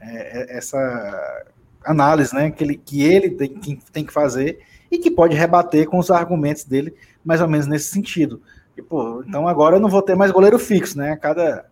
é, 0.00 0.54
é 0.54 0.58
essa 0.58 1.44
análise 1.84 2.34
né, 2.34 2.50
que 2.50 2.64
ele, 2.64 2.76
que 2.76 3.02
ele 3.02 3.30
tem, 3.30 3.48
que 3.54 3.76
tem 3.92 4.04
que 4.04 4.12
fazer 4.12 4.60
e 4.90 4.98
que 4.98 5.10
pode 5.10 5.36
rebater 5.36 5.86
com 5.86 5.98
os 5.98 6.10
argumentos 6.10 6.64
dele, 6.64 6.94
mais 7.24 7.40
ou 7.40 7.48
menos 7.48 7.66
nesse 7.66 7.90
sentido. 7.90 8.40
E, 8.76 8.82
pô, 8.82 9.22
então 9.26 9.46
agora 9.46 9.76
eu 9.76 9.80
não 9.80 9.88
vou 9.88 10.02
ter 10.02 10.14
mais 10.14 10.30
goleiro 10.30 10.58
fixo, 10.58 10.98
né? 10.98 11.16
Cada, 11.16 11.66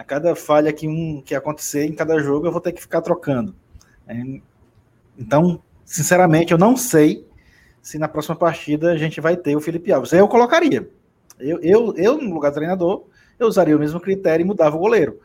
a 0.00 0.04
cada 0.04 0.34
falha 0.34 0.72
que, 0.72 0.88
um, 0.88 1.20
que 1.20 1.34
acontecer 1.34 1.84
em 1.84 1.92
cada 1.92 2.18
jogo 2.20 2.46
eu 2.46 2.52
vou 2.52 2.60
ter 2.60 2.72
que 2.72 2.80
ficar 2.80 3.02
trocando. 3.02 3.54
É, 4.08 4.14
então, 5.18 5.62
sinceramente, 5.84 6.52
eu 6.52 6.58
não 6.58 6.74
sei 6.74 7.28
se 7.82 7.98
na 7.98 8.08
próxima 8.08 8.34
partida 8.34 8.92
a 8.92 8.96
gente 8.96 9.20
vai 9.20 9.36
ter 9.36 9.54
o 9.54 9.60
Felipe 9.60 9.92
Alves. 9.92 10.14
Eu 10.14 10.26
colocaria. 10.26 10.88
Eu, 11.38 11.60
eu, 11.60 11.94
eu 11.98 12.16
no 12.16 12.32
lugar 12.32 12.48
do 12.48 12.54
treinador, 12.54 13.04
eu 13.38 13.46
usaria 13.46 13.76
o 13.76 13.78
mesmo 13.78 14.00
critério 14.00 14.42
e 14.42 14.46
mudava 14.46 14.74
o 14.74 14.78
goleiro. 14.78 15.20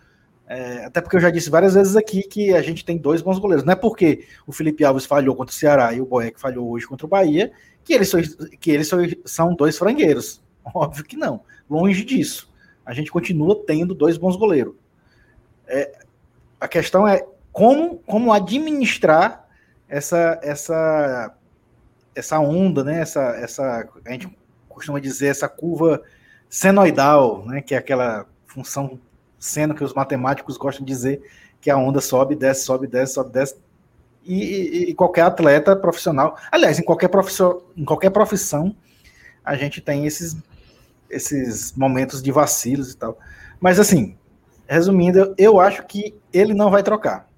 É, 0.45 0.83
até 0.83 0.99
porque 0.99 1.15
eu 1.15 1.21
já 1.21 1.29
disse 1.29 1.49
várias 1.49 1.73
vezes 1.73 1.95
aqui 1.95 2.23
que 2.23 2.53
a 2.53 2.61
gente 2.61 2.83
tem 2.83 2.97
dois 2.97 3.21
bons 3.21 3.39
goleiros. 3.39 3.63
Não 3.63 3.71
é 3.71 3.77
porque 3.77 4.25
o 4.45 4.51
Felipe 4.51 4.83
Alves 4.83 5.05
falhou 5.05 5.37
contra 5.37 5.53
o 5.53 5.57
Ceará 5.57 5.93
e 5.93 6.01
o 6.01 6.05
Boeck 6.05 6.37
falhou 6.37 6.69
hoje 6.69 6.85
contra 6.85 7.05
o 7.05 7.09
Bahia 7.09 7.49
que 7.81 7.93
eles, 7.93 8.11
que 8.59 8.71
eles 8.71 8.91
são 9.23 9.55
dois 9.55 9.77
frangueiros. 9.77 10.43
Óbvio 10.75 11.05
que 11.05 11.15
não. 11.15 11.43
Longe 11.69 12.03
disso. 12.03 12.53
A 12.85 12.93
gente 12.93 13.11
continua 13.11 13.63
tendo 13.65 13.95
dois 13.95 14.17
bons 14.17 14.35
goleiros. 14.35 14.75
É, 15.67 15.97
a 16.59 16.67
questão 16.67 17.07
é 17.07 17.25
como, 17.51 17.97
como 17.99 18.31
administrar 18.31 19.47
essa, 19.87 20.39
essa 20.43 21.33
essa 22.15 22.39
onda, 22.39 22.83
né? 22.83 23.01
Essa, 23.01 23.21
essa, 23.37 23.87
a 24.05 24.11
gente 24.11 24.35
costuma 24.69 24.99
dizer 24.99 25.27
essa 25.27 25.49
curva 25.49 26.01
senoidal, 26.49 27.45
né? 27.45 27.61
Que 27.61 27.75
é 27.75 27.77
aquela 27.77 28.25
função 28.47 28.97
seno 29.37 29.75
que 29.75 29.83
os 29.83 29.93
matemáticos 29.93 30.57
gostam 30.57 30.85
de 30.85 30.91
dizer 30.91 31.21
que 31.59 31.69
a 31.69 31.77
onda 31.77 31.99
sobe, 31.99 32.35
desce, 32.35 32.63
sobe, 32.63 32.87
desce, 32.87 33.13
sobe, 33.13 33.31
desce. 33.31 33.55
E, 34.23 34.43
e, 34.43 34.89
e 34.89 34.93
qualquer 34.95 35.21
atleta 35.21 35.75
profissional, 35.75 36.37
aliás, 36.51 36.79
em 36.79 36.83
qualquer 36.83 37.09
profissão, 37.09 37.61
em 37.75 37.85
qualquer 37.85 38.09
profissão, 38.09 38.75
a 39.43 39.55
gente 39.55 39.81
tem 39.81 40.07
esses, 40.07 40.35
esses 41.15 41.73
momentos 41.75 42.21
de 42.21 42.31
vacilos 42.31 42.91
e 42.91 42.97
tal. 42.97 43.17
Mas 43.59 43.79
assim, 43.79 44.17
resumindo, 44.67 45.33
eu 45.37 45.59
acho 45.59 45.85
que 45.85 46.13
ele 46.33 46.53
não 46.53 46.69
vai 46.69 46.83
trocar. 46.83 47.29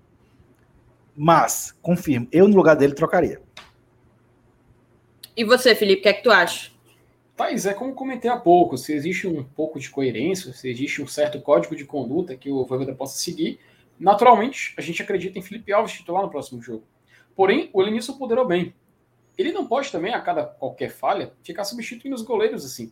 Mas, 1.15 1.73
confirmo, 1.81 2.27
eu 2.31 2.47
no 2.47 2.55
lugar 2.55 2.75
dele 2.75 2.93
trocaria. 2.93 3.41
E 5.35 5.43
você, 5.43 5.75
Felipe, 5.75 5.99
o 5.99 6.03
que 6.03 6.09
é 6.09 6.13
que 6.13 6.23
tu 6.23 6.31
acha? 6.31 6.71
Thais, 7.35 7.67
é 7.67 7.73
como 7.73 7.93
comentei 7.93 8.29
há 8.29 8.37
pouco, 8.37 8.77
se 8.77 8.93
existe 8.93 9.27
um 9.27 9.43
pouco 9.43 9.79
de 9.79 9.89
coerência, 9.91 10.51
se 10.53 10.67
existe 10.67 11.01
um 11.01 11.07
certo 11.07 11.39
código 11.39 11.75
de 11.75 11.85
conduta 11.85 12.35
que 12.35 12.49
o 12.49 12.65
Voivoda 12.65 12.95
possa 12.95 13.19
seguir, 13.19 13.59
naturalmente 13.99 14.73
a 14.75 14.81
gente 14.81 15.03
acredita 15.03 15.37
em 15.37 15.41
Felipe 15.43 15.71
Alves 15.71 15.93
titular 15.93 16.23
no 16.23 16.31
próximo 16.31 16.59
jogo. 16.61 16.83
Porém, 17.35 17.69
o 17.71 17.81
Elenilson 17.83 18.17
poderou 18.17 18.47
bem. 18.47 18.73
Ele 19.37 19.51
não 19.51 19.67
pode 19.67 19.91
também, 19.91 20.15
a 20.15 20.21
cada 20.21 20.43
qualquer 20.43 20.89
falha, 20.89 21.31
ficar 21.43 21.63
substituindo 21.63 22.15
os 22.15 22.23
goleiros 22.23 22.65
assim. 22.65 22.91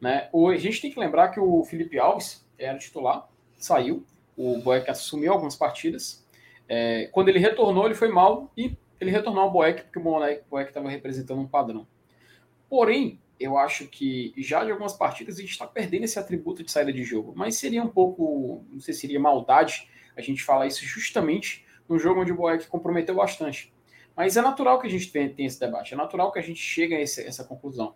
Né? 0.00 0.28
O, 0.32 0.48
a 0.48 0.56
gente 0.56 0.80
tem 0.80 0.90
que 0.90 0.98
lembrar 0.98 1.28
que 1.28 1.38
o 1.38 1.64
Felipe 1.64 1.98
Alves 1.98 2.46
era 2.58 2.78
titular, 2.78 3.28
saiu, 3.58 4.04
o 4.36 4.58
Boeck 4.58 4.88
assumiu 4.88 5.32
algumas 5.32 5.54
partidas. 5.54 6.26
É, 6.68 7.08
quando 7.12 7.28
ele 7.28 7.38
retornou, 7.38 7.84
ele 7.84 7.94
foi 7.94 8.08
mal 8.08 8.50
e 8.56 8.76
ele 9.00 9.10
retornou 9.10 9.42
ao 9.42 9.50
Boeck, 9.50 9.82
porque 9.82 9.98
o 9.98 10.02
Boeck 10.50 10.70
estava 10.70 10.88
representando 10.88 11.40
um 11.40 11.46
padrão. 11.46 11.86
Porém, 12.68 13.20
eu 13.38 13.56
acho 13.56 13.86
que 13.86 14.34
já 14.36 14.64
de 14.64 14.70
algumas 14.70 14.92
partidas 14.92 15.38
a 15.38 15.40
gente 15.40 15.50
está 15.50 15.66
perdendo 15.66 16.04
esse 16.04 16.18
atributo 16.18 16.62
de 16.62 16.70
saída 16.70 16.92
de 16.92 17.02
jogo. 17.02 17.32
Mas 17.34 17.56
seria 17.56 17.82
um 17.82 17.88
pouco, 17.88 18.64
não 18.70 18.80
sei 18.80 18.94
se 18.94 19.00
seria 19.00 19.18
maldade 19.18 19.88
a 20.16 20.20
gente 20.20 20.42
falar 20.42 20.66
isso 20.66 20.84
justamente 20.84 21.64
no 21.88 21.98
jogo 21.98 22.20
onde 22.20 22.32
o 22.32 22.36
Boeck 22.36 22.66
comprometeu 22.66 23.14
bastante. 23.14 23.72
Mas 24.14 24.36
é 24.36 24.42
natural 24.42 24.78
que 24.78 24.86
a 24.86 24.90
gente 24.90 25.10
tenha, 25.10 25.32
esse 25.38 25.58
debate, 25.58 25.94
é 25.94 25.96
natural 25.96 26.30
que 26.30 26.38
a 26.38 26.42
gente 26.42 26.60
chegue 26.60 26.94
a 26.94 27.00
essa 27.00 27.42
conclusão. 27.44 27.94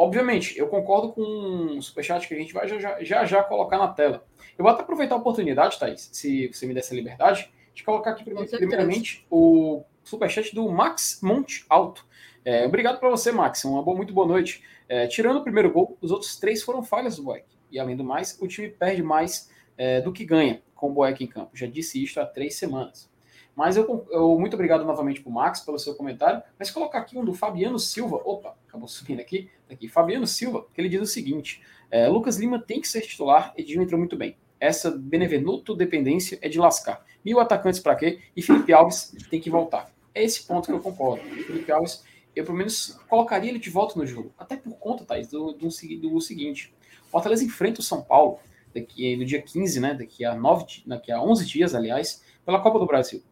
Obviamente, 0.00 0.58
eu 0.58 0.66
concordo 0.66 1.12
com 1.12 1.20
um 1.20 1.82
superchat 1.82 2.26
que 2.26 2.32
a 2.32 2.38
gente 2.38 2.54
vai 2.54 2.66
já 2.66 2.78
já, 2.78 3.04
já 3.04 3.26
já, 3.26 3.42
colocar 3.42 3.76
na 3.76 3.86
tela. 3.86 4.26
Eu 4.56 4.62
vou 4.64 4.72
até 4.72 4.80
aproveitar 4.80 5.14
a 5.14 5.18
oportunidade, 5.18 5.78
Thaís, 5.78 6.08
se 6.10 6.46
você 6.46 6.64
me 6.64 6.72
der 6.72 6.80
essa 6.80 6.94
liberdade, 6.94 7.52
de 7.74 7.84
colocar 7.84 8.12
aqui 8.12 8.24
primeiramente 8.24 9.26
o 9.30 9.84
superchat 10.02 10.54
do 10.54 10.66
Max 10.70 11.20
Monte 11.22 11.66
Alto. 11.68 12.06
É, 12.42 12.64
obrigado 12.64 12.98
para 12.98 13.10
você, 13.10 13.30
Max. 13.30 13.62
Uma 13.66 13.82
boa, 13.82 13.94
muito 13.94 14.14
boa 14.14 14.26
noite. 14.26 14.64
É, 14.88 15.06
tirando 15.06 15.36
o 15.36 15.42
primeiro 15.42 15.70
gol, 15.70 15.98
os 16.00 16.10
outros 16.10 16.38
três 16.38 16.62
foram 16.62 16.82
falhas 16.82 17.16
do 17.16 17.22
Boeck. 17.22 17.44
E 17.70 17.78
além 17.78 17.94
do 17.94 18.02
mais, 18.02 18.38
o 18.40 18.48
time 18.48 18.70
perde 18.70 19.02
mais 19.02 19.50
é, 19.76 20.00
do 20.00 20.14
que 20.14 20.24
ganha 20.24 20.62
com 20.74 20.88
o 20.88 20.94
Boeck 20.94 21.22
em 21.22 21.26
campo. 21.26 21.50
Já 21.52 21.66
disse 21.66 22.02
isto 22.02 22.18
há 22.20 22.24
três 22.24 22.54
semanas. 22.54 23.09
Mas 23.54 23.76
eu, 23.76 24.06
eu 24.10 24.38
muito 24.38 24.54
obrigado 24.54 24.84
novamente 24.84 25.20
para 25.20 25.30
o 25.30 25.32
Max 25.32 25.60
pelo 25.60 25.78
seu 25.78 25.94
comentário. 25.94 26.42
Mas 26.58 26.70
colocar 26.70 26.98
aqui 26.98 27.18
um 27.18 27.24
do 27.24 27.34
Fabiano 27.34 27.78
Silva. 27.78 28.20
Opa, 28.24 28.56
acabou 28.66 28.86
subindo 28.88 29.20
aqui. 29.20 29.50
aqui. 29.70 29.88
Fabiano 29.88 30.26
Silva, 30.26 30.66
que 30.72 30.80
ele 30.80 30.88
diz 30.88 31.00
o 31.00 31.06
seguinte: 31.06 31.62
é, 31.90 32.08
Lucas 32.08 32.36
Lima 32.38 32.58
tem 32.58 32.80
que 32.80 32.88
ser 32.88 33.02
titular. 33.02 33.52
Edinho 33.56 33.82
entrou 33.82 33.98
muito 33.98 34.16
bem. 34.16 34.36
Essa 34.58 34.90
Benevenuto 34.90 35.74
dependência 35.74 36.38
é 36.42 36.48
de 36.48 36.58
lascar. 36.58 37.04
Mil 37.24 37.40
atacantes 37.40 37.80
para 37.80 37.94
quê? 37.94 38.20
E 38.36 38.42
Felipe 38.42 38.72
Alves 38.72 39.14
tem 39.30 39.40
que 39.40 39.50
voltar. 39.50 39.90
É 40.14 40.22
esse 40.22 40.46
ponto 40.46 40.66
que 40.66 40.72
eu 40.72 40.80
concordo. 40.80 41.22
Felipe 41.22 41.70
Alves, 41.72 42.04
eu 42.34 42.44
pelo 42.44 42.56
menos 42.56 42.98
colocaria 43.08 43.50
ele 43.50 43.58
de 43.58 43.70
volta 43.70 43.98
no 43.98 44.06
jogo. 44.06 44.32
Até 44.38 44.56
por 44.56 44.74
conta, 44.78 45.04
Thaís, 45.04 45.28
do, 45.28 45.52
do, 45.52 45.68
do 45.68 46.20
seguinte. 46.20 46.74
O 47.06 47.10
Fortaleza 47.10 47.44
enfrenta 47.44 47.80
o 47.80 47.82
São 47.82 48.02
Paulo 48.02 48.38
daqui, 48.74 49.16
no 49.16 49.24
dia 49.24 49.40
15, 49.40 49.80
né? 49.80 49.94
Daqui 49.94 50.24
a, 50.24 50.34
9, 50.34 50.82
daqui 50.86 51.10
a 51.10 51.20
11 51.22 51.46
dias, 51.46 51.74
aliás, 51.74 52.22
pela 52.44 52.60
Copa 52.60 52.78
do 52.78 52.86
Brasil. 52.86 53.22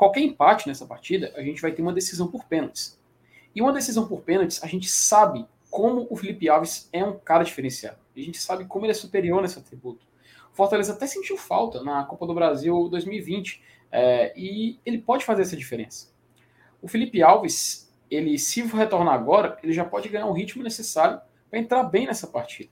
Qualquer 0.00 0.20
empate 0.20 0.66
nessa 0.66 0.86
partida, 0.86 1.30
a 1.36 1.42
gente 1.42 1.60
vai 1.60 1.72
ter 1.72 1.82
uma 1.82 1.92
decisão 1.92 2.26
por 2.26 2.46
pênaltis. 2.46 2.98
E 3.54 3.60
uma 3.60 3.70
decisão 3.70 4.08
por 4.08 4.22
pênaltis, 4.22 4.64
a 4.64 4.66
gente 4.66 4.88
sabe 4.88 5.46
como 5.70 6.06
o 6.08 6.16
Felipe 6.16 6.48
Alves 6.48 6.88
é 6.90 7.04
um 7.04 7.18
cara 7.18 7.44
diferenciado. 7.44 7.98
A 8.16 8.18
gente 8.18 8.38
sabe 8.38 8.64
como 8.64 8.86
ele 8.86 8.92
é 8.92 8.94
superior 8.94 9.42
nesse 9.42 9.58
atributo. 9.58 10.06
O 10.54 10.56
Fortaleza 10.56 10.94
até 10.94 11.06
sentiu 11.06 11.36
falta 11.36 11.84
na 11.84 12.02
Copa 12.04 12.26
do 12.26 12.32
Brasil 12.32 12.88
2020. 12.88 13.62
É, 13.92 14.32
e 14.34 14.80
ele 14.86 14.96
pode 14.96 15.22
fazer 15.22 15.42
essa 15.42 15.54
diferença. 15.54 16.08
O 16.80 16.88
Felipe 16.88 17.22
Alves, 17.22 17.92
ele 18.10 18.38
se 18.38 18.62
retornar 18.62 19.12
agora, 19.12 19.58
ele 19.62 19.74
já 19.74 19.84
pode 19.84 20.08
ganhar 20.08 20.28
o 20.28 20.32
ritmo 20.32 20.62
necessário 20.62 21.20
para 21.50 21.58
entrar 21.58 21.82
bem 21.82 22.06
nessa 22.06 22.26
partida. 22.26 22.70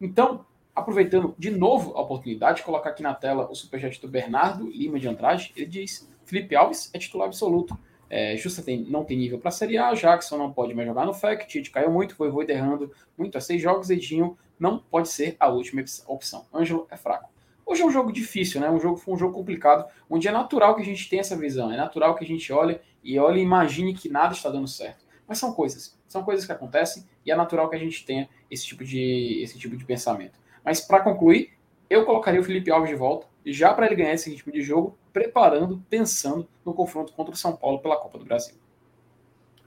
Então, 0.00 0.44
aproveitando 0.74 1.32
de 1.38 1.48
novo 1.48 1.96
a 1.96 2.00
oportunidade, 2.00 2.64
colocar 2.64 2.90
aqui 2.90 3.04
na 3.04 3.14
tela 3.14 3.48
o 3.48 3.54
superchat 3.54 4.00
do 4.00 4.08
Bernardo 4.08 4.68
Lima 4.68 4.98
de 4.98 5.06
Andrade, 5.06 5.52
ele 5.54 5.66
diz: 5.66 6.15
Felipe 6.26 6.54
Alves 6.54 6.90
é 6.92 6.98
titular 6.98 7.28
absoluto. 7.28 7.78
É, 8.10 8.36
Justa 8.36 8.62
tem, 8.62 8.84
não 8.84 9.04
tem 9.04 9.16
nível 9.16 9.38
para 9.38 9.50
Série 9.50 9.78
A, 9.78 9.92
Jackson 9.94 10.36
não 10.36 10.52
pode 10.52 10.74
mais 10.74 10.86
jogar 10.86 11.06
no 11.06 11.14
FEC, 11.14 11.46
Tite 11.46 11.70
caiu 11.70 11.90
muito, 11.90 12.14
foi 12.14 12.30
errando 12.48 12.92
muito 13.16 13.36
a 13.36 13.40
seis 13.40 13.60
jogos, 13.60 13.90
Edinho 13.90 14.36
não 14.58 14.78
pode 14.78 15.08
ser 15.08 15.36
a 15.40 15.48
última 15.48 15.82
opção. 16.06 16.46
Ângelo 16.52 16.86
é 16.90 16.96
fraco. 16.96 17.30
Hoje 17.64 17.82
é 17.82 17.84
um 17.84 17.90
jogo 17.90 18.12
difícil, 18.12 18.60
né? 18.60 18.70
Um 18.70 18.78
jogo 18.78 18.96
foi 18.96 19.14
um 19.14 19.18
jogo 19.18 19.34
complicado, 19.34 19.90
onde 20.08 20.28
é 20.28 20.30
natural 20.30 20.76
que 20.76 20.82
a 20.82 20.84
gente 20.84 21.08
tenha 21.08 21.20
essa 21.20 21.36
visão, 21.36 21.72
é 21.72 21.76
natural 21.76 22.14
que 22.14 22.24
a 22.24 22.26
gente 22.26 22.52
olhe 22.52 22.80
e 23.02 23.18
olhe 23.18 23.40
e 23.40 23.42
imagine 23.42 23.92
que 23.92 24.08
nada 24.08 24.32
está 24.32 24.48
dando 24.48 24.68
certo. 24.68 25.04
Mas 25.26 25.38
são 25.38 25.52
coisas, 25.52 25.98
são 26.06 26.22
coisas 26.22 26.46
que 26.46 26.52
acontecem 26.52 27.04
e 27.24 27.32
é 27.32 27.36
natural 27.36 27.68
que 27.68 27.74
a 27.74 27.78
gente 27.78 28.04
tenha 28.06 28.28
esse 28.48 28.64
tipo 28.64 28.84
de, 28.84 29.40
esse 29.42 29.58
tipo 29.58 29.76
de 29.76 29.84
pensamento. 29.84 30.38
Mas 30.64 30.80
para 30.80 31.00
concluir, 31.00 31.54
eu 31.90 32.04
colocaria 32.04 32.40
o 32.40 32.44
Felipe 32.44 32.70
Alves 32.70 32.90
de 32.90 32.96
volta, 32.96 33.26
já 33.44 33.74
para 33.74 33.86
ele 33.86 33.96
ganhar 33.96 34.14
esse 34.14 34.30
ritmo 34.30 34.52
de 34.52 34.62
jogo, 34.62 34.96
preparando, 35.16 35.82
pensando 35.88 36.46
no 36.62 36.74
confronto 36.74 37.10
contra 37.14 37.32
o 37.32 37.36
São 37.38 37.56
Paulo 37.56 37.78
pela 37.78 37.96
Copa 37.96 38.18
do 38.18 38.26
Brasil. 38.26 38.54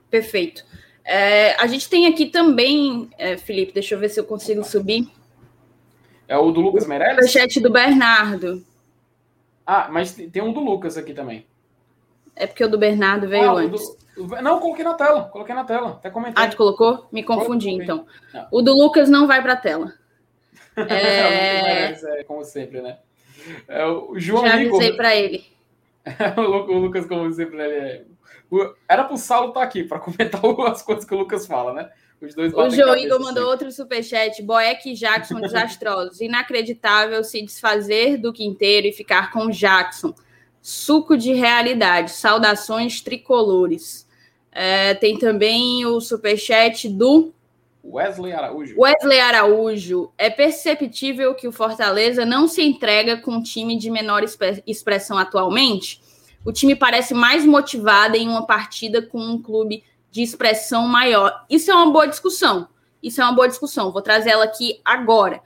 Perfeito. 0.08 0.64
É, 1.04 1.56
a 1.56 1.66
gente 1.66 1.90
tem 1.90 2.06
aqui 2.06 2.28
também, 2.28 3.10
é, 3.18 3.36
Felipe, 3.36 3.74
deixa 3.74 3.96
eu 3.96 4.00
ver 4.00 4.10
se 4.10 4.20
eu 4.20 4.26
consigo 4.26 4.64
subir. 4.64 5.12
É 6.28 6.38
o 6.38 6.52
do 6.52 6.62
Lucas 6.62 6.86
Meirelles? 6.86 7.26
O 7.26 7.28
chat 7.28 7.60
do 7.60 7.72
Bernardo. 7.72 8.64
Ah, 9.66 9.90
mas 9.92 10.14
tem 10.14 10.44
um 10.44 10.54
do 10.54 10.60
Lucas 10.60 11.00
aqui 11.00 11.16
também. 11.16 11.48
É 12.36 12.46
porque 12.46 12.64
o 12.64 12.70
do 12.70 12.78
Bernardo 12.78 13.28
veio 13.28 13.50
ah, 13.50 13.62
antes. 13.62 13.98
Do... 14.16 14.28
Não, 14.44 14.60
coloquei 14.60 14.86
na 14.86 14.94
tela, 14.94 15.24
coloquei 15.30 15.56
na 15.56 15.64
tela, 15.64 15.90
até 15.94 16.12
comentei. 16.12 16.44
Ah, 16.44 16.48
tu 16.48 16.58
colocou? 16.58 17.08
Me 17.12 17.24
confundi, 17.24 17.72
então. 17.72 18.06
Não. 18.32 18.48
O 18.52 18.62
do 18.62 18.72
Lucas 18.72 19.10
não 19.10 19.26
vai 19.26 19.42
para 19.42 19.54
a 19.54 19.58
tela. 19.58 19.94
É... 20.88 21.92
é... 21.92 22.24
como 22.24 22.42
sempre, 22.46 22.82
né? 22.82 23.00
É, 23.68 23.86
o 23.86 24.20
João 24.20 24.46
Já 24.46 24.54
avisei 24.56 24.94
para 24.94 25.16
ele. 25.16 25.46
o 26.38 26.74
Lucas, 26.74 27.06
como 27.06 27.32
sempre, 27.34 27.62
ele 27.62 27.76
é... 27.76 28.04
Era 28.88 29.04
pro 29.04 29.18
Saulo 29.18 29.50
estar 29.50 29.60
tá 29.60 29.66
aqui 29.66 29.84
para 29.84 30.00
comentar 30.00 30.42
as 30.68 30.82
coisas 30.82 31.06
que 31.06 31.14
o 31.14 31.18
Lucas 31.20 31.46
fala, 31.46 31.74
né? 31.74 31.90
Os 32.22 32.36
dois 32.36 32.54
o 32.54 32.70
João 32.70 32.98
Igor 32.98 33.20
mandou 33.22 33.48
outro 33.48 33.72
superchat. 33.72 34.42
Boeck 34.42 34.92
e 34.92 34.94
Jackson 34.94 35.40
desastrosos. 35.40 36.20
Inacreditável 36.20 37.24
se 37.24 37.42
desfazer 37.42 38.18
do 38.18 38.34
Quinteiro 38.34 38.88
e 38.88 38.92
ficar 38.92 39.32
com 39.32 39.50
Jackson. 39.50 40.14
Suco 40.62 41.16
de 41.16 41.32
realidade. 41.32 42.12
Saudações 42.12 43.00
tricolores. 43.00 44.06
É, 44.52 44.94
tem 44.96 45.18
também 45.18 45.86
o 45.86 46.02
superchat 46.02 46.90
do 46.90 47.34
Wesley 47.92 48.32
Araújo. 48.32 48.76
Wesley 48.80 49.20
Araújo. 49.20 50.12
É 50.18 50.30
perceptível 50.30 51.34
que 51.34 51.48
o 51.48 51.52
Fortaleza 51.52 52.26
não 52.26 52.48
se 52.48 52.62
entrega 52.62 53.18
com 53.18 53.32
um 53.32 53.44
time 53.44 53.78
de 53.78 53.90
menor 53.90 54.24
expressão 54.66 55.18
atualmente. 55.18 56.02
O 56.46 56.52
time 56.52 56.76
parece 56.76 57.14
mais 57.14 57.46
motivado 57.46 58.16
em 58.16 58.28
uma 58.28 58.46
partida 58.46 59.02
com 59.02 59.20
um 59.20 59.42
clube 59.42 59.84
de 60.12 60.22
expressão 60.22 60.88
maior. 60.88 61.46
Isso 61.50 61.70
é 61.72 61.76
uma 61.76 61.92
boa 61.92 62.08
discussão. 62.08 62.68
Isso 63.02 63.22
é 63.22 63.24
uma 63.24 63.34
boa 63.34 63.48
discussão. 63.48 63.92
Vou 63.92 64.02
trazer 64.02 64.32
ela 64.32 64.46
aqui 64.46 64.80
agora. 64.84 65.42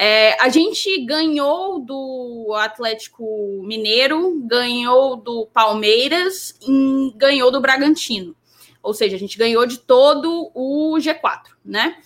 É, 0.00 0.40
a 0.40 0.48
gente 0.48 1.04
ganhou 1.04 1.80
do 1.80 2.54
Atlético 2.56 3.24
Mineiro, 3.64 4.40
ganhou 4.44 5.16
do 5.16 5.46
Palmeiras 5.52 6.56
e 6.62 7.12
ganhou 7.16 7.50
do 7.50 7.60
Bragantino. 7.60 8.36
Ou 8.82 8.94
seja, 8.94 9.16
a 9.16 9.18
gente 9.18 9.38
ganhou 9.38 9.66
de 9.66 9.78
todo 9.78 10.50
o 10.54 10.96
G4, 10.98 11.50
né? 11.64 11.96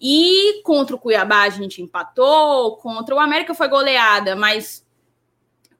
E 0.00 0.62
contra 0.64 0.96
o 0.96 0.98
Cuiabá 0.98 1.42
a 1.42 1.50
gente 1.50 1.80
empatou, 1.80 2.76
contra 2.76 3.14
o 3.14 3.20
América 3.20 3.54
foi 3.54 3.68
goleada, 3.68 4.34
mas 4.34 4.84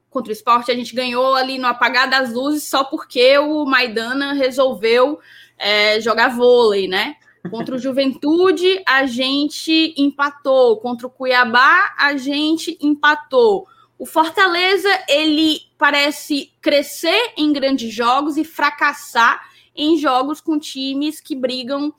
contra 0.09 0.31
o 0.31 0.33
esporte 0.33 0.71
a 0.71 0.75
gente 0.75 0.95
ganhou 0.95 1.35
ali 1.35 1.59
no 1.59 1.67
apagar 1.67 2.09
das 2.09 2.33
luzes 2.33 2.65
só 2.65 2.85
porque 2.85 3.37
o 3.39 3.65
Maidana 3.65 4.33
resolveu 4.33 5.19
é, 5.59 6.01
jogar 6.01 6.29
vôlei, 6.29 6.87
né? 6.87 7.17
Contra 7.51 7.75
o 7.75 7.79
Juventude, 7.79 8.81
a 8.87 9.05
gente 9.07 9.95
empatou. 9.97 10.77
Contra 10.77 11.09
o 11.09 11.11
Cuiabá, 11.11 11.93
a 11.99 12.17
gente 12.17 12.79
empatou. 12.81 13.67
O 13.99 14.07
Fortaleza, 14.07 14.89
ele 15.09 15.61
parece 15.77 16.53
crescer 16.61 17.33
em 17.37 17.53
grandes 17.53 17.93
jogos 17.93 18.37
e 18.37 18.45
fracassar 18.45 19.41
em 19.75 19.99
jogos 19.99 20.41
com 20.41 20.59
times 20.59 21.21
que 21.21 21.35
brigam 21.35 21.93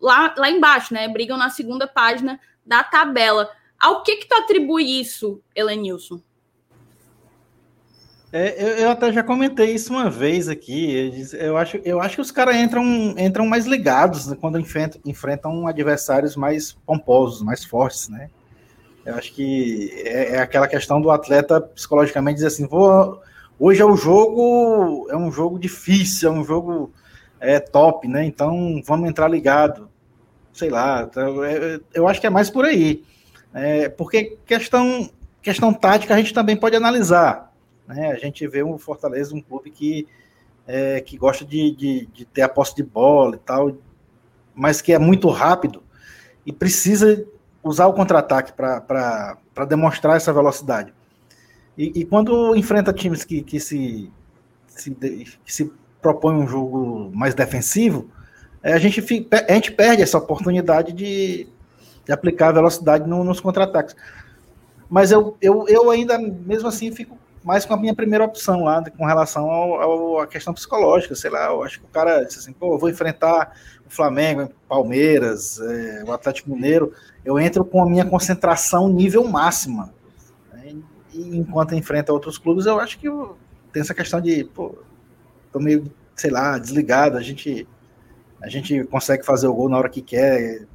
lá, 0.00 0.34
lá 0.36 0.50
embaixo, 0.50 0.94
né? 0.94 1.08
Brigam 1.08 1.36
na 1.36 1.50
segunda 1.50 1.86
página 1.86 2.40
da 2.64 2.82
tabela. 2.82 3.48
Ao 3.78 4.02
que 4.02 4.16
que 4.16 4.28
tu 4.28 4.34
atribui 4.34 5.00
isso, 5.00 5.40
Elenilson? 5.54 6.20
É, 8.32 8.62
eu, 8.62 8.68
eu, 8.78 8.90
até 8.90 9.12
já 9.12 9.22
comentei 9.22 9.74
isso 9.74 9.92
uma 9.92 10.10
vez 10.10 10.48
aqui. 10.48 11.26
Eu 11.34 11.56
acho, 11.56 11.78
eu 11.84 12.00
acho 12.00 12.16
que 12.16 12.20
os 12.20 12.30
caras 12.30 12.56
entram, 12.56 12.84
entram 13.16 13.46
mais 13.46 13.66
ligados 13.66 14.26
né, 14.26 14.36
quando 14.38 14.58
enfrentam, 14.58 15.00
enfrentam 15.04 15.66
adversários 15.66 16.36
mais 16.36 16.72
pomposos, 16.84 17.40
mais 17.42 17.64
fortes, 17.64 18.08
né? 18.08 18.28
Eu 19.04 19.14
acho 19.14 19.32
que 19.32 19.90
é, 20.04 20.34
é, 20.34 20.38
aquela 20.40 20.66
questão 20.66 21.00
do 21.00 21.10
atleta 21.10 21.60
psicologicamente 21.60 22.34
dizer 22.34 22.48
assim: 22.48 22.66
vou, 22.66 23.22
hoje 23.58 23.80
é 23.80 23.86
um 23.86 23.96
jogo, 23.96 25.06
é 25.08 25.16
um 25.16 25.30
jogo 25.30 25.58
difícil, 25.58 26.28
é 26.28 26.32
um 26.32 26.42
jogo 26.44 26.92
é, 27.40 27.60
top, 27.60 28.08
né? 28.08 28.24
Então 28.24 28.80
vamos 28.84 29.08
entrar 29.08 29.28
ligado. 29.28 29.88
Sei 30.52 30.70
lá, 30.70 31.08
eu, 31.14 31.44
é, 31.44 31.80
eu 31.94 32.08
acho 32.08 32.20
que 32.20 32.26
é 32.26 32.30
mais 32.30 32.48
por 32.48 32.64
aí. 32.64 33.04
É, 33.52 33.88
porque 33.88 34.38
questão, 34.46 35.10
questão 35.42 35.72
tática 35.72 36.14
a 36.14 36.16
gente 36.16 36.32
também 36.32 36.56
pode 36.56 36.76
analisar 36.76 37.46
né? 37.86 38.10
A 38.10 38.16
gente 38.16 38.46
vê 38.46 38.62
o 38.62 38.78
Fortaleza 38.78 39.34
um 39.34 39.40
clube 39.40 39.70
que, 39.70 40.06
é, 40.66 41.00
que 41.00 41.16
gosta 41.16 41.44
de, 41.44 41.70
de, 41.70 42.06
de, 42.06 42.24
ter 42.24 42.42
a 42.42 42.48
posse 42.48 42.74
de 42.74 42.82
bola 42.82 43.36
e 43.36 43.38
tal, 43.38 43.76
mas 44.54 44.80
que 44.80 44.92
é 44.92 44.98
muito 44.98 45.28
rápido 45.28 45.82
e 46.44 46.52
precisa 46.52 47.26
usar 47.62 47.86
o 47.86 47.92
contra-ataque 47.92 48.52
para 48.52 49.64
demonstrar 49.68 50.16
essa 50.16 50.32
velocidade. 50.32 50.92
E, 51.76 52.00
e, 52.00 52.04
quando 52.04 52.56
enfrenta 52.56 52.92
times 52.92 53.22
que, 53.22 53.42
que, 53.42 53.60
se, 53.60 54.10
se, 54.66 54.90
que 54.90 55.52
se 55.52 55.70
propõem 56.00 56.36
um 56.36 56.46
jogo 56.46 57.10
mais 57.14 57.34
defensivo, 57.34 58.10
é, 58.62 58.72
a, 58.72 58.78
gente 58.78 59.00
fica, 59.00 59.44
a 59.48 59.52
gente 59.52 59.72
perde 59.72 60.02
essa 60.02 60.18
oportunidade 60.18 60.92
de, 60.92 61.48
de 62.04 62.12
aplicar 62.12 62.52
velocidade 62.52 63.08
no, 63.08 63.22
nos 63.22 63.40
contra-ataques. 63.40 63.94
Mas 64.88 65.10
eu, 65.10 65.36
eu, 65.40 65.66
eu 65.68 65.90
ainda, 65.90 66.18
mesmo 66.18 66.68
assim, 66.68 66.92
fico 66.92 67.18
mais 67.46 67.64
com 67.64 67.74
a 67.74 67.76
minha 67.76 67.94
primeira 67.94 68.24
opção 68.24 68.64
lá, 68.64 68.82
com 68.90 69.04
relação 69.04 70.18
à 70.18 70.26
questão 70.26 70.52
psicológica, 70.52 71.14
sei 71.14 71.30
lá, 71.30 71.46
eu 71.46 71.62
acho 71.62 71.78
que 71.78 71.86
o 71.86 71.88
cara 71.88 72.24
disse 72.24 72.40
assim, 72.40 72.52
pô, 72.52 72.74
eu 72.74 72.78
vou 72.78 72.90
enfrentar 72.90 73.52
o 73.86 73.90
Flamengo, 73.90 74.50
Palmeiras, 74.68 75.60
é, 75.60 76.02
o 76.04 76.10
Atlético 76.10 76.50
Mineiro, 76.50 76.92
eu 77.24 77.38
entro 77.38 77.64
com 77.64 77.80
a 77.80 77.86
minha 77.86 78.04
concentração 78.04 78.88
nível 78.88 79.22
máxima. 79.28 79.94
Né? 80.52 80.74
E 81.12 81.36
enquanto 81.36 81.76
enfrenta 81.76 82.12
outros 82.12 82.36
clubes, 82.36 82.66
eu 82.66 82.80
acho 82.80 82.98
que 82.98 83.08
tem 83.72 83.80
essa 83.80 83.94
questão 83.94 84.20
de, 84.20 84.42
pô, 84.42 84.76
tô 85.56 85.60
meio, 85.60 85.90
sei 86.14 86.30
lá, 86.30 86.58
desligado, 86.58 87.16
a 87.16 87.22
gente, 87.22 87.66
a 88.42 88.48
gente 88.48 88.84
consegue 88.84 89.24
fazer 89.24 89.46
o 89.46 89.54
gol 89.54 89.70
na 89.70 89.78
hora 89.78 89.88
que 89.88 90.02
quer, 90.02 90.66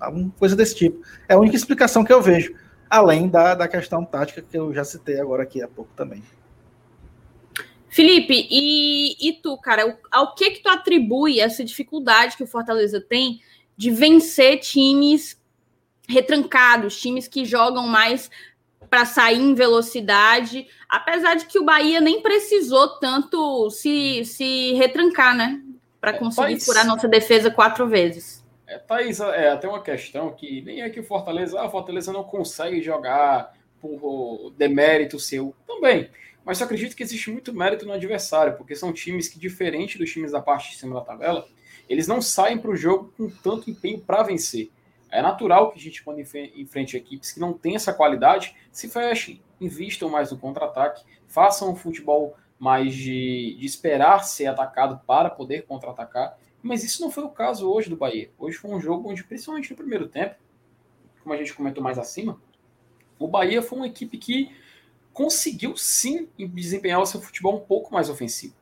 alguma 0.00 0.30
coisa 0.36 0.56
desse 0.56 0.74
tipo. 0.74 1.00
É 1.28 1.34
a 1.34 1.38
única 1.38 1.54
explicação 1.54 2.04
que 2.04 2.12
eu 2.12 2.20
vejo 2.20 2.52
além 2.90 3.28
da, 3.28 3.54
da 3.54 3.68
questão 3.68 4.04
tática 4.04 4.42
que 4.42 4.58
eu 4.58 4.74
já 4.74 4.82
citei 4.82 5.20
agora 5.20 5.44
aqui 5.44 5.62
há 5.62 5.68
pouco 5.68 5.90
também. 5.94 6.22
Felipe, 7.88 8.48
e, 8.50 9.28
e 9.28 9.32
tu, 9.34 9.56
cara, 9.58 9.98
ao 10.10 10.34
que 10.34 10.50
que 10.50 10.62
tu 10.62 10.68
atribui 10.68 11.38
essa 11.38 11.64
dificuldade 11.64 12.36
que 12.36 12.42
o 12.42 12.46
Fortaleza 12.46 13.00
tem 13.00 13.40
de 13.76 13.90
vencer 13.90 14.58
times 14.58 15.40
retrancados, 16.08 17.00
times 17.00 17.28
que 17.28 17.44
jogam 17.44 17.86
mais 17.86 18.30
para 18.88 19.04
sair 19.04 19.38
em 19.38 19.54
velocidade, 19.54 20.66
apesar 20.88 21.34
de 21.34 21.46
que 21.46 21.58
o 21.58 21.64
Bahia 21.64 22.00
nem 22.00 22.22
precisou 22.22 22.98
tanto 22.98 23.70
se, 23.70 24.24
se 24.24 24.72
retrancar, 24.74 25.36
né? 25.36 25.62
Para 26.00 26.12
é, 26.12 26.18
conseguir 26.18 26.54
é, 26.54 26.60
furar 26.60 26.86
nossa 26.86 27.08
defesa 27.08 27.50
quatro 27.50 27.86
vezes. 27.86 28.44
É, 28.66 28.78
Thaís, 28.78 29.20
é 29.20 29.50
até 29.50 29.66
uma 29.66 29.82
questão 29.82 30.30
que 30.30 30.62
nem 30.62 30.82
é 30.82 30.90
que 30.90 31.00
o 31.00 31.04
Fortaleza, 31.04 31.58
ah, 31.58 31.66
o 31.66 31.70
Fortaleza 31.70 32.12
não 32.12 32.22
consegue 32.22 32.82
jogar 32.82 33.54
por 33.80 34.52
demérito 34.56 35.18
seu. 35.18 35.54
Também. 35.66 36.10
Mas 36.44 36.60
eu 36.60 36.66
acredito 36.66 36.96
que 36.96 37.02
existe 37.02 37.30
muito 37.30 37.52
mérito 37.52 37.84
no 37.84 37.92
adversário, 37.92 38.56
porque 38.56 38.74
são 38.74 38.92
times 38.92 39.28
que, 39.28 39.38
diferente 39.38 39.98
dos 39.98 40.10
times 40.10 40.32
da 40.32 40.40
parte 40.40 40.70
de 40.70 40.78
cima 40.78 40.94
da 40.94 41.04
tabela, 41.04 41.46
eles 41.88 42.06
não 42.06 42.20
saem 42.20 42.58
para 42.58 42.70
o 42.70 42.76
jogo 42.76 43.12
com 43.16 43.28
tanto 43.28 43.70
empenho 43.70 44.00
para 44.00 44.22
vencer. 44.22 44.70
É 45.10 45.22
natural 45.22 45.70
que 45.70 45.78
a 45.78 45.82
gente, 45.82 46.02
quando 46.02 46.20
enfrente 46.20 46.96
equipes 46.96 47.32
que 47.32 47.40
não 47.40 47.52
têm 47.52 47.76
essa 47.76 47.92
qualidade, 47.92 48.54
se 48.70 48.88
fechem, 48.88 49.42
invistam 49.60 50.08
mais 50.08 50.30
no 50.30 50.38
contra-ataque, 50.38 51.04
façam 51.26 51.70
um 51.70 51.76
futebol 51.76 52.36
mais 52.58 52.94
de, 52.94 53.56
de 53.58 53.66
esperar 53.66 54.24
ser 54.24 54.46
atacado 54.46 55.00
para 55.06 55.30
poder 55.30 55.62
contra-atacar 55.62 56.36
mas 56.62 56.82
isso 56.82 57.00
não 57.00 57.10
foi 57.10 57.24
o 57.24 57.30
caso 57.30 57.70
hoje 57.70 57.88
do 57.88 57.96
Bahia. 57.96 58.30
Hoje 58.38 58.56
foi 58.56 58.70
um 58.70 58.80
jogo 58.80 59.08
onde, 59.08 59.24
principalmente 59.24 59.70
no 59.70 59.76
primeiro 59.76 60.08
tempo, 60.08 60.36
como 61.22 61.34
a 61.34 61.36
gente 61.36 61.54
comentou 61.54 61.82
mais 61.82 61.98
acima, 61.98 62.40
o 63.18 63.28
Bahia 63.28 63.62
foi 63.62 63.78
uma 63.78 63.86
equipe 63.86 64.18
que 64.18 64.54
conseguiu 65.12 65.76
sim 65.76 66.28
desempenhar 66.36 67.00
o 67.00 67.06
seu 67.06 67.20
futebol 67.20 67.56
um 67.56 67.60
pouco 67.60 67.92
mais 67.92 68.08
ofensivo. 68.08 68.54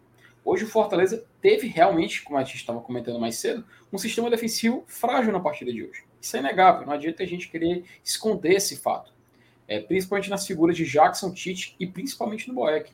Hoje 0.44 0.64
o 0.64 0.68
Fortaleza 0.68 1.26
teve 1.40 1.66
realmente, 1.66 2.22
como 2.22 2.38
a 2.38 2.44
gente 2.44 2.56
estava 2.56 2.80
comentando 2.80 3.18
mais 3.18 3.36
cedo, 3.36 3.64
um 3.92 3.98
sistema 3.98 4.30
defensivo 4.30 4.84
frágil 4.86 5.32
na 5.32 5.40
partida 5.40 5.72
de 5.72 5.82
hoje. 5.82 6.04
Isso 6.20 6.36
é 6.36 6.40
inegável, 6.40 6.86
não 6.86 6.92
adianta 6.92 7.22
a 7.22 7.26
gente 7.26 7.48
querer 7.48 7.84
esconder 8.04 8.54
esse 8.54 8.76
fato. 8.76 9.12
É, 9.68 9.80
principalmente 9.80 10.30
nas 10.30 10.46
figuras 10.46 10.76
de 10.76 10.84
Jackson, 10.84 11.32
Tite 11.32 11.74
e 11.78 11.86
principalmente 11.86 12.48
no 12.48 12.54
Boeck. 12.54 12.92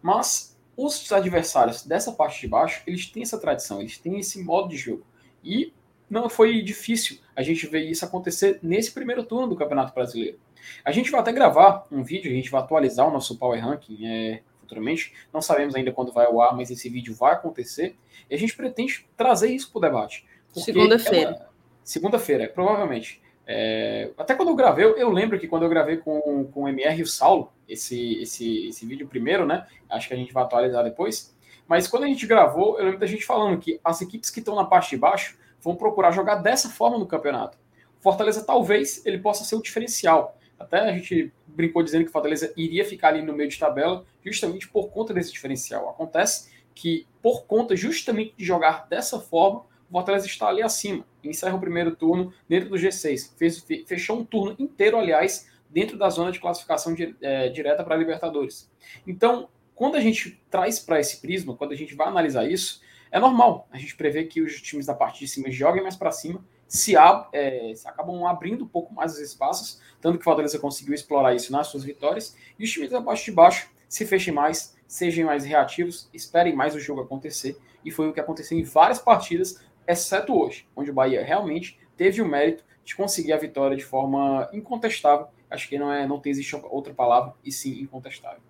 Mas 0.00 0.56
os 0.76 1.10
adversários 1.12 1.84
dessa 1.84 2.12
parte 2.12 2.40
de 2.40 2.48
baixo, 2.48 2.82
eles 2.86 3.06
têm 3.06 3.22
essa 3.22 3.38
tradição, 3.38 3.80
eles 3.80 3.98
têm 3.98 4.18
esse 4.18 4.42
modo 4.42 4.68
de 4.68 4.76
jogo. 4.76 5.04
E 5.42 5.72
não 6.08 6.28
foi 6.28 6.62
difícil 6.62 7.18
a 7.34 7.42
gente 7.42 7.66
ver 7.66 7.84
isso 7.84 8.04
acontecer 8.04 8.58
nesse 8.62 8.92
primeiro 8.92 9.22
turno 9.22 9.48
do 9.48 9.56
Campeonato 9.56 9.94
Brasileiro. 9.94 10.38
A 10.84 10.92
gente 10.92 11.10
vai 11.10 11.20
até 11.20 11.32
gravar 11.32 11.86
um 11.90 12.02
vídeo, 12.02 12.30
a 12.30 12.34
gente 12.34 12.50
vai 12.50 12.60
atualizar 12.60 13.06
o 13.06 13.10
nosso 13.10 13.36
Power 13.36 13.62
Ranking 13.62 14.06
é, 14.06 14.42
futuramente. 14.60 15.12
Não 15.32 15.42
sabemos 15.42 15.74
ainda 15.74 15.92
quando 15.92 16.12
vai 16.12 16.26
ao 16.26 16.40
ar, 16.40 16.56
mas 16.56 16.70
esse 16.70 16.88
vídeo 16.88 17.14
vai 17.14 17.34
acontecer. 17.34 17.96
E 18.30 18.34
a 18.34 18.38
gente 18.38 18.56
pretende 18.56 19.06
trazer 19.16 19.48
isso 19.48 19.70
para 19.70 19.78
o 19.78 19.82
debate. 19.82 20.24
Segunda-feira. 20.54 21.48
Segunda-feira, 21.84 22.48
provavelmente. 22.48 23.22
É, 23.46 24.10
até 24.16 24.34
quando 24.34 24.48
eu 24.48 24.56
gravei, 24.56 24.84
eu, 24.84 24.96
eu, 24.96 25.10
lembro 25.10 25.38
que 25.38 25.46
quando 25.46 25.64
eu 25.64 25.68
gravei 25.68 25.98
com, 25.98 26.44
com 26.46 26.62
o 26.62 26.68
MR 26.68 26.98
e 26.98 27.02
o 27.02 27.06
Saulo, 27.06 27.52
esse, 27.68 28.22
esse, 28.22 28.68
esse 28.68 28.86
vídeo 28.86 29.06
primeiro, 29.06 29.46
né? 29.46 29.66
Acho 29.90 30.08
que 30.08 30.14
a 30.14 30.16
gente 30.16 30.32
vai 30.32 30.42
atualizar 30.42 30.82
depois. 30.82 31.36
Mas 31.68 31.86
quando 31.86 32.04
a 32.04 32.06
gente 32.06 32.26
gravou, 32.26 32.78
eu 32.78 32.84
lembro 32.84 33.00
da 33.00 33.06
gente 33.06 33.24
falando 33.24 33.58
que 33.60 33.78
as 33.84 34.00
equipes 34.00 34.30
que 34.30 34.38
estão 34.38 34.54
na 34.54 34.64
parte 34.64 34.90
de 34.90 34.96
baixo 34.96 35.36
vão 35.60 35.76
procurar 35.76 36.10
jogar 36.10 36.36
dessa 36.36 36.68
forma 36.68 36.98
no 36.98 37.06
campeonato. 37.06 37.58
Fortaleza 38.00 38.44
talvez 38.44 39.04
ele 39.06 39.18
possa 39.18 39.44
ser 39.44 39.56
o 39.56 39.62
diferencial. 39.62 40.38
Até 40.58 40.80
a 40.80 40.92
gente 40.92 41.32
brincou 41.46 41.82
dizendo 41.82 42.04
que 42.04 42.10
Fortaleza 42.10 42.52
iria 42.56 42.84
ficar 42.84 43.08
ali 43.08 43.22
no 43.22 43.32
meio 43.32 43.48
de 43.48 43.58
tabela 43.58 44.04
justamente 44.24 44.68
por 44.68 44.90
conta 44.90 45.12
desse 45.12 45.32
diferencial. 45.32 45.88
Acontece 45.88 46.50
que 46.74 47.06
por 47.22 47.46
conta 47.46 47.76
justamente 47.76 48.34
de 48.36 48.44
jogar 48.44 48.86
dessa 48.88 49.18
forma, 49.20 49.64
Fortaleza 49.94 50.26
está 50.26 50.48
ali 50.48 50.60
acima. 50.60 51.06
Encerra 51.22 51.54
o 51.54 51.60
primeiro 51.60 51.94
turno 51.94 52.34
dentro 52.48 52.68
do 52.68 52.74
G6. 52.74 53.36
Fez, 53.36 53.64
fechou 53.86 54.18
um 54.18 54.24
turno 54.24 54.56
inteiro, 54.58 54.98
aliás, 54.98 55.48
dentro 55.70 55.96
da 55.96 56.10
zona 56.10 56.32
de 56.32 56.40
classificação 56.40 56.92
de, 56.94 57.14
é, 57.20 57.48
direta 57.48 57.84
para 57.84 57.94
a 57.94 57.98
Libertadores. 57.98 58.68
Então, 59.06 59.48
quando 59.72 59.94
a 59.94 60.00
gente 60.00 60.42
traz 60.50 60.80
para 60.80 60.98
esse 60.98 61.20
prisma, 61.20 61.54
quando 61.56 61.70
a 61.70 61.76
gente 61.76 61.94
vai 61.94 62.08
analisar 62.08 62.44
isso, 62.44 62.80
é 63.08 63.20
normal 63.20 63.68
a 63.70 63.78
gente 63.78 63.94
prever 63.94 64.24
que 64.24 64.42
os 64.42 64.60
times 64.60 64.86
da 64.86 64.94
parte 64.94 65.20
de 65.20 65.28
cima 65.28 65.48
joguem 65.48 65.80
mais 65.80 65.94
para 65.94 66.10
cima, 66.10 66.44
se, 66.66 66.96
ab, 66.96 67.28
é, 67.32 67.72
se, 67.76 67.86
acabam 67.86 68.26
abrindo 68.26 68.64
um 68.64 68.68
pouco 68.68 68.92
mais 68.92 69.12
os 69.12 69.20
espaços, 69.20 69.80
tanto 70.00 70.18
que 70.18 70.22
o 70.22 70.24
Fortaleza 70.24 70.58
conseguiu 70.58 70.92
explorar 70.92 71.36
isso 71.36 71.52
nas 71.52 71.68
suas 71.68 71.84
vitórias, 71.84 72.36
e 72.58 72.64
os 72.64 72.70
times 72.72 72.90
da 72.90 73.00
parte 73.00 73.26
de 73.26 73.30
baixo 73.30 73.70
se 73.88 74.04
fechem 74.04 74.34
mais, 74.34 74.74
sejam 74.88 75.26
mais 75.26 75.44
reativos, 75.44 76.10
esperem 76.12 76.52
mais 76.52 76.74
o 76.74 76.80
jogo 76.80 77.02
acontecer, 77.02 77.56
e 77.84 77.92
foi 77.92 78.08
o 78.08 78.12
que 78.12 78.18
aconteceu 78.18 78.58
em 78.58 78.64
várias 78.64 78.98
partidas 78.98 79.62
exceto 79.86 80.38
hoje, 80.38 80.66
onde 80.74 80.90
o 80.90 80.94
Bahia 80.94 81.24
realmente 81.24 81.78
teve 81.96 82.20
o 82.20 82.28
mérito 82.28 82.64
de 82.84 82.94
conseguir 82.94 83.32
a 83.32 83.38
vitória 83.38 83.76
de 83.76 83.84
forma 83.84 84.48
incontestável. 84.52 85.28
Acho 85.50 85.68
que 85.68 85.78
não 85.78 85.92
é, 85.92 86.06
não 86.06 86.18
tem 86.18 86.30
existe 86.30 86.56
outra 86.56 86.92
palavra 86.92 87.34
e 87.44 87.52
sim 87.52 87.80
incontestável. 87.80 88.40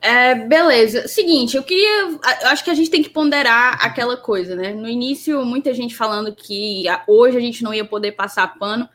É, 0.00 0.34
beleza. 0.34 1.08
Seguinte, 1.08 1.56
eu 1.56 1.62
queria. 1.62 2.18
Eu 2.42 2.48
acho 2.48 2.62
que 2.62 2.70
a 2.70 2.74
gente 2.74 2.90
tem 2.90 3.02
que 3.02 3.10
ponderar 3.10 3.78
aquela 3.84 4.16
coisa, 4.16 4.54
né? 4.54 4.72
No 4.72 4.88
início, 4.88 5.44
muita 5.44 5.74
gente 5.74 5.96
falando 5.96 6.34
que 6.34 6.84
hoje 7.06 7.36
a 7.36 7.40
gente 7.40 7.64
não 7.64 7.74
ia 7.74 7.84
poder 7.84 8.12
passar 8.12 8.58
pano, 8.58 8.88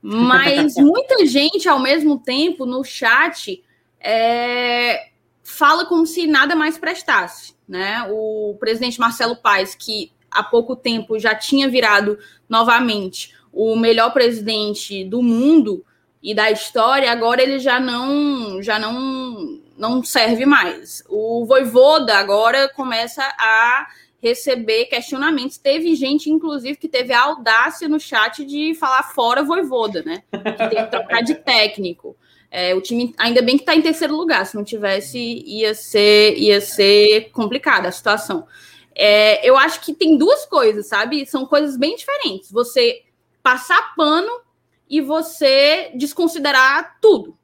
mas 0.00 0.76
muita 0.78 1.26
gente, 1.26 1.68
ao 1.68 1.80
mesmo 1.80 2.18
tempo, 2.18 2.64
no 2.64 2.84
chat, 2.84 3.64
é, 3.98 5.08
fala 5.42 5.86
como 5.86 6.06
se 6.06 6.26
nada 6.26 6.54
mais 6.54 6.78
prestasse, 6.78 7.54
né? 7.68 8.06
O 8.10 8.56
presidente 8.60 9.00
Marcelo 9.00 9.36
Paes, 9.36 9.74
que 9.74 10.12
há 10.34 10.42
pouco 10.42 10.74
tempo 10.74 11.18
já 11.18 11.34
tinha 11.34 11.68
virado 11.68 12.18
novamente 12.48 13.34
o 13.52 13.76
melhor 13.76 14.12
presidente 14.12 15.04
do 15.04 15.22
mundo 15.22 15.84
e 16.22 16.34
da 16.34 16.50
história, 16.50 17.12
agora 17.12 17.42
ele 17.42 17.58
já 17.58 17.78
não 17.78 18.62
já 18.62 18.78
não 18.78 19.60
não 19.76 20.02
serve 20.02 20.46
mais. 20.46 21.04
O 21.08 21.44
Voivoda 21.46 22.16
agora 22.16 22.68
começa 22.68 23.22
a 23.38 23.86
receber 24.24 24.86
questionamentos. 24.86 25.58
Teve 25.58 25.94
gente, 25.94 26.30
inclusive, 26.30 26.78
que 26.78 26.88
teve 26.88 27.12
a 27.12 27.20
audácia 27.20 27.86
no 27.88 28.00
chat 28.00 28.44
de 28.44 28.74
falar 28.74 29.02
fora 29.02 29.42
Voivoda, 29.42 30.02
né? 30.02 30.22
Que 30.30 30.68
tem 30.68 30.84
que 30.84 30.90
trocar 30.90 31.22
de 31.22 31.34
técnico. 31.34 32.16
É, 32.50 32.74
o 32.74 32.80
time, 32.80 33.14
ainda 33.18 33.42
bem 33.42 33.56
que 33.56 33.62
está 33.62 33.74
em 33.74 33.82
terceiro 33.82 34.16
lugar. 34.16 34.46
Se 34.46 34.54
não 34.54 34.64
tivesse, 34.64 35.18
ia 35.18 35.74
ser, 35.74 36.38
ia 36.38 36.60
ser 36.60 37.30
complicada 37.32 37.88
a 37.88 37.92
situação. 37.92 38.46
É, 38.94 39.46
eu 39.48 39.56
acho 39.56 39.80
que 39.80 39.92
tem 39.92 40.16
duas 40.16 40.46
coisas, 40.46 40.86
sabe? 40.86 41.26
São 41.26 41.46
coisas 41.46 41.76
bem 41.76 41.96
diferentes. 41.96 42.50
Você 42.50 43.02
passar 43.42 43.94
pano 43.94 44.40
e 44.88 45.00
você 45.00 45.90
desconsiderar 45.94 46.98
tudo. 47.00 47.36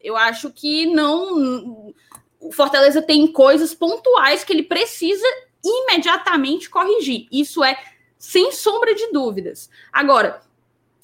Eu 0.00 0.16
acho 0.16 0.50
que 0.52 0.86
não. 0.86 1.92
O 2.38 2.52
Fortaleza 2.52 3.02
tem 3.02 3.26
coisas 3.26 3.74
pontuais 3.74 4.44
que 4.44 4.52
ele 4.52 4.62
precisa 4.62 5.26
imediatamente 5.64 6.70
corrigir. 6.70 7.26
Isso 7.32 7.64
é 7.64 7.76
sem 8.18 8.52
sombra 8.52 8.94
de 8.94 9.10
dúvidas. 9.10 9.68
Agora, 9.92 10.40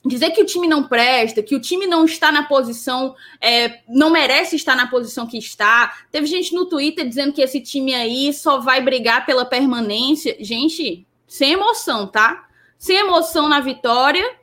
dizer 0.04 0.30
que 0.30 0.42
o 0.42 0.46
time 0.46 0.66
não 0.66 0.82
presta, 0.84 1.42
que 1.42 1.54
o 1.54 1.60
time 1.60 1.86
não 1.86 2.04
está 2.04 2.32
na 2.32 2.42
posição, 2.42 3.14
é, 3.40 3.80
não 3.88 4.10
merece 4.10 4.56
estar 4.56 4.74
na 4.74 4.88
posição 4.88 5.26
que 5.26 5.38
está. 5.38 5.94
Teve 6.10 6.26
gente 6.26 6.54
no 6.54 6.66
Twitter 6.66 7.06
dizendo 7.06 7.32
que 7.32 7.40
esse 7.40 7.60
time 7.60 7.94
aí 7.94 8.32
só 8.32 8.58
vai 8.58 8.80
brigar 8.80 9.24
pela 9.24 9.44
permanência. 9.44 10.36
Gente, 10.40 11.06
sem 11.26 11.52
emoção, 11.52 12.06
tá? 12.06 12.48
Sem 12.76 12.96
emoção 12.96 13.48
na 13.48 13.60
vitória. 13.60 14.36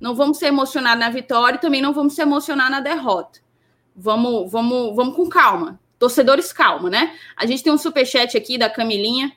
Não 0.00 0.14
vamos 0.14 0.38
ser 0.38 0.46
emocionados 0.46 1.00
na 1.00 1.10
vitória 1.10 1.56
e 1.56 1.60
também 1.60 1.82
não 1.82 1.92
vamos 1.92 2.14
se 2.14 2.22
emocionar 2.22 2.70
na 2.70 2.80
derrota. 2.80 3.40
Vamos, 3.94 4.50
vamos, 4.50 4.96
vamos 4.96 5.14
com 5.14 5.28
calma. 5.28 5.78
Torcedores, 5.98 6.52
calma, 6.52 6.90
né? 6.90 7.14
A 7.36 7.46
gente 7.46 7.62
tem 7.62 7.72
um 7.72 7.78
superchat 7.78 8.36
aqui 8.36 8.58
da 8.58 8.68
Camilinha. 8.68 9.32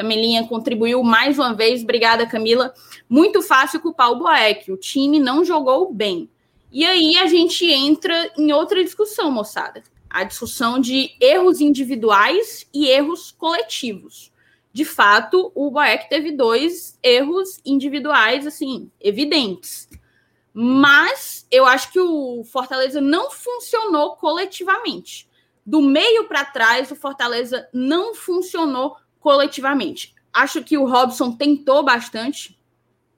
Camilinha 0.00 0.48
contribuiu 0.48 1.02
mais 1.02 1.38
uma 1.38 1.52
vez. 1.52 1.82
Obrigada, 1.82 2.26
Camila. 2.26 2.72
Muito 3.06 3.42
fácil 3.42 3.80
culpar 3.80 4.10
o 4.10 4.16
Boeck. 4.16 4.72
O 4.72 4.78
time 4.78 5.18
não 5.18 5.44
jogou 5.44 5.92
bem. 5.92 6.30
E 6.72 6.86
aí 6.86 7.18
a 7.18 7.26
gente 7.26 7.70
entra 7.70 8.32
em 8.38 8.50
outra 8.50 8.82
discussão, 8.82 9.30
moçada. 9.30 9.82
A 10.08 10.24
discussão 10.24 10.80
de 10.80 11.10
erros 11.20 11.60
individuais 11.60 12.66
e 12.72 12.86
erros 12.88 13.30
coletivos. 13.30 14.32
De 14.72 14.86
fato, 14.86 15.52
o 15.54 15.70
Boeck 15.70 16.08
teve 16.08 16.32
dois 16.32 16.98
erros 17.02 17.60
individuais, 17.62 18.46
assim, 18.46 18.90
evidentes. 18.98 19.86
Mas 20.54 21.46
eu 21.50 21.66
acho 21.66 21.92
que 21.92 22.00
o 22.00 22.42
Fortaleza 22.44 23.02
não 23.02 23.30
funcionou 23.30 24.16
coletivamente. 24.16 25.28
Do 25.66 25.82
meio 25.82 26.24
para 26.26 26.42
trás, 26.46 26.90
o 26.90 26.96
Fortaleza 26.96 27.68
não 27.70 28.14
funcionou 28.14 28.96
coletivamente. 29.20 30.14
Acho 30.32 30.64
que 30.64 30.78
o 30.78 30.86
Robson 30.86 31.32
tentou 31.32 31.84
bastante, 31.84 32.58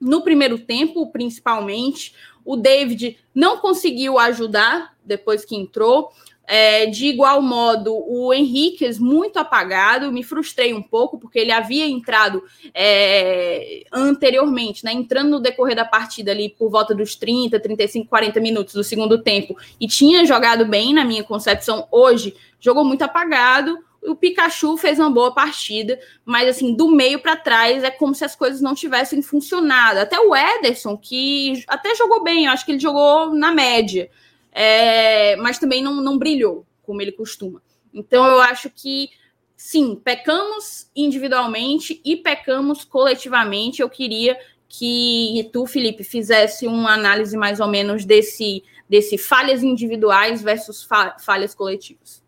no 0.00 0.22
primeiro 0.22 0.58
tempo, 0.58 1.10
principalmente. 1.12 2.14
O 2.44 2.56
David 2.56 3.18
não 3.32 3.58
conseguiu 3.58 4.18
ajudar 4.18 4.96
depois 5.04 5.44
que 5.44 5.54
entrou. 5.54 6.10
É, 6.44 6.86
de 6.86 7.06
igual 7.06 7.40
modo, 7.40 7.94
o 7.94 8.34
Henriquez 8.34 8.98
muito 8.98 9.38
apagado, 9.38 10.10
me 10.10 10.24
frustrei 10.24 10.74
um 10.74 10.82
pouco, 10.82 11.16
porque 11.16 11.38
ele 11.38 11.52
havia 11.52 11.86
entrado 11.86 12.42
é, 12.74 13.84
anteriormente, 13.92 14.84
né, 14.84 14.92
entrando 14.92 15.30
no 15.30 15.40
decorrer 15.40 15.76
da 15.76 15.84
partida 15.84 16.32
ali 16.32 16.50
por 16.50 16.68
volta 16.68 16.96
dos 16.96 17.14
30, 17.14 17.60
35, 17.60 18.08
40 18.08 18.40
minutos 18.40 18.74
do 18.74 18.82
segundo 18.82 19.22
tempo, 19.22 19.56
e 19.80 19.86
tinha 19.86 20.26
jogado 20.26 20.66
bem, 20.66 20.92
na 20.92 21.04
minha 21.04 21.22
concepção, 21.22 21.86
hoje, 21.92 22.34
jogou 22.58 22.84
muito 22.84 23.02
apagado 23.02 23.78
o 24.04 24.16
Pikachu 24.16 24.76
fez 24.76 24.98
uma 24.98 25.10
boa 25.10 25.32
partida, 25.32 25.98
mas 26.24 26.48
assim, 26.48 26.74
do 26.74 26.88
meio 26.88 27.20
para 27.20 27.36
trás 27.36 27.84
é 27.84 27.90
como 27.90 28.14
se 28.14 28.24
as 28.24 28.34
coisas 28.34 28.60
não 28.60 28.74
tivessem 28.74 29.22
funcionado. 29.22 30.00
Até 30.00 30.18
o 30.18 30.34
Ederson, 30.34 30.96
que 30.96 31.64
até 31.68 31.94
jogou 31.94 32.22
bem, 32.22 32.46
eu 32.46 32.52
acho 32.52 32.64
que 32.64 32.72
ele 32.72 32.80
jogou 32.80 33.32
na 33.32 33.52
média, 33.52 34.10
é, 34.50 35.36
mas 35.36 35.58
também 35.58 35.82
não, 35.82 35.96
não 36.00 36.18
brilhou, 36.18 36.66
como 36.82 37.00
ele 37.00 37.12
costuma. 37.12 37.62
Então 37.94 38.26
eu 38.26 38.40
acho 38.40 38.68
que 38.70 39.10
sim, 39.56 39.94
pecamos 39.94 40.90
individualmente 40.96 42.00
e 42.04 42.16
pecamos 42.16 42.84
coletivamente. 42.84 43.82
Eu 43.82 43.88
queria 43.88 44.36
que 44.68 45.48
tu, 45.52 45.66
Felipe, 45.66 46.02
fizesse 46.02 46.66
uma 46.66 46.94
análise 46.94 47.36
mais 47.36 47.60
ou 47.60 47.68
menos 47.68 48.04
desse, 48.04 48.64
desse 48.88 49.16
falhas 49.16 49.62
individuais 49.62 50.42
versus 50.42 50.88
falhas 51.20 51.54
coletivas. 51.54 52.21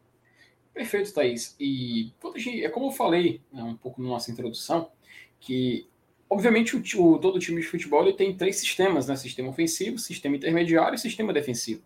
Perfeito, 0.74 1.14
Thaís. 1.14 1.54
E 1.58 2.12
é 2.62 2.68
como 2.68 2.86
eu 2.86 2.90
falei 2.90 3.40
né, 3.52 3.62
um 3.62 3.76
pouco 3.76 4.02
na 4.02 4.08
nossa 4.08 4.32
introdução, 4.32 4.90
que 5.38 5.86
obviamente 6.28 6.76
o, 6.76 6.82
o, 7.00 7.18
todo 7.18 7.38
time 7.38 7.60
de 7.60 7.66
futebol 7.66 8.02
ele 8.02 8.16
tem 8.16 8.36
três 8.36 8.56
sistemas, 8.56 9.06
né? 9.06 9.14
Sistema 9.14 9.48
ofensivo, 9.48 9.98
sistema 9.98 10.34
intermediário 10.34 10.96
e 10.96 10.98
sistema 10.98 11.32
defensivo. 11.32 11.82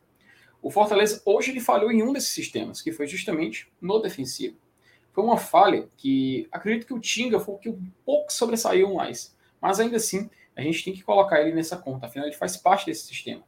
O 0.62 0.70
Fortaleza 0.70 1.20
hoje 1.26 1.50
ele 1.50 1.60
falhou 1.60 1.92
em 1.92 2.02
um 2.02 2.14
desses 2.14 2.30
sistemas, 2.30 2.80
que 2.80 2.90
foi 2.90 3.06
justamente 3.06 3.70
no 3.78 3.98
defensivo. 4.00 4.56
Foi 5.12 5.22
uma 5.22 5.36
falha 5.36 5.88
que 5.96 6.48
acredito 6.50 6.86
que 6.86 6.94
o 6.94 6.98
Tinga 6.98 7.38
foi 7.38 7.54
o 7.54 7.58
que 7.58 7.68
um 7.68 7.90
pouco 8.06 8.32
sobressaiu 8.32 8.94
mais. 8.94 9.36
Mas 9.60 9.78
ainda 9.80 9.96
assim, 9.96 10.30
a 10.56 10.62
gente 10.62 10.82
tem 10.82 10.94
que 10.94 11.02
colocar 11.02 11.40
ele 11.40 11.54
nessa 11.54 11.76
conta, 11.76 12.06
afinal 12.06 12.26
ele 12.26 12.36
faz 12.36 12.56
parte 12.56 12.86
desse 12.86 13.06
sistema. 13.06 13.44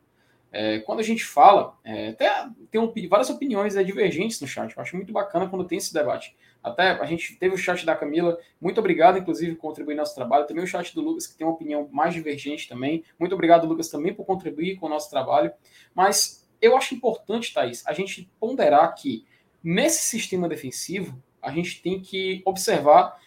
É, 0.52 0.80
quando 0.80 1.00
a 1.00 1.04
gente 1.04 1.24
fala, 1.24 1.78
é, 1.84 2.08
até 2.08 2.48
tem 2.70 3.08
várias 3.08 3.30
opiniões 3.30 3.76
é, 3.76 3.84
divergentes 3.84 4.40
no 4.40 4.46
chat. 4.46 4.76
Eu 4.76 4.82
acho 4.82 4.96
muito 4.96 5.12
bacana 5.12 5.48
quando 5.48 5.64
tem 5.64 5.78
esse 5.78 5.94
debate. 5.94 6.36
Até 6.62 6.90
a 6.90 7.04
gente 7.06 7.36
teve 7.36 7.54
o 7.54 7.58
chat 7.58 7.86
da 7.86 7.94
Camila, 7.94 8.38
muito 8.60 8.78
obrigado, 8.78 9.18
inclusive, 9.18 9.54
por 9.54 9.62
contribuir 9.62 9.94
no 9.94 10.00
nosso 10.00 10.14
trabalho. 10.14 10.46
Também 10.46 10.64
o 10.64 10.66
chat 10.66 10.94
do 10.94 11.00
Lucas, 11.00 11.26
que 11.26 11.36
tem 11.36 11.46
uma 11.46 11.54
opinião 11.54 11.88
mais 11.92 12.12
divergente 12.12 12.68
também. 12.68 13.04
Muito 13.18 13.34
obrigado, 13.34 13.66
Lucas, 13.66 13.88
também 13.88 14.12
por 14.12 14.24
contribuir 14.24 14.76
com 14.76 14.86
o 14.86 14.88
nosso 14.88 15.08
trabalho. 15.08 15.52
Mas 15.94 16.48
eu 16.60 16.76
acho 16.76 16.94
importante, 16.94 17.54
Thaís, 17.54 17.86
a 17.86 17.92
gente 17.92 18.30
ponderar 18.38 18.94
que 18.94 19.24
nesse 19.62 20.02
sistema 20.02 20.48
defensivo, 20.48 21.22
a 21.40 21.50
gente 21.50 21.80
tem 21.80 22.00
que 22.00 22.42
observar 22.44 23.18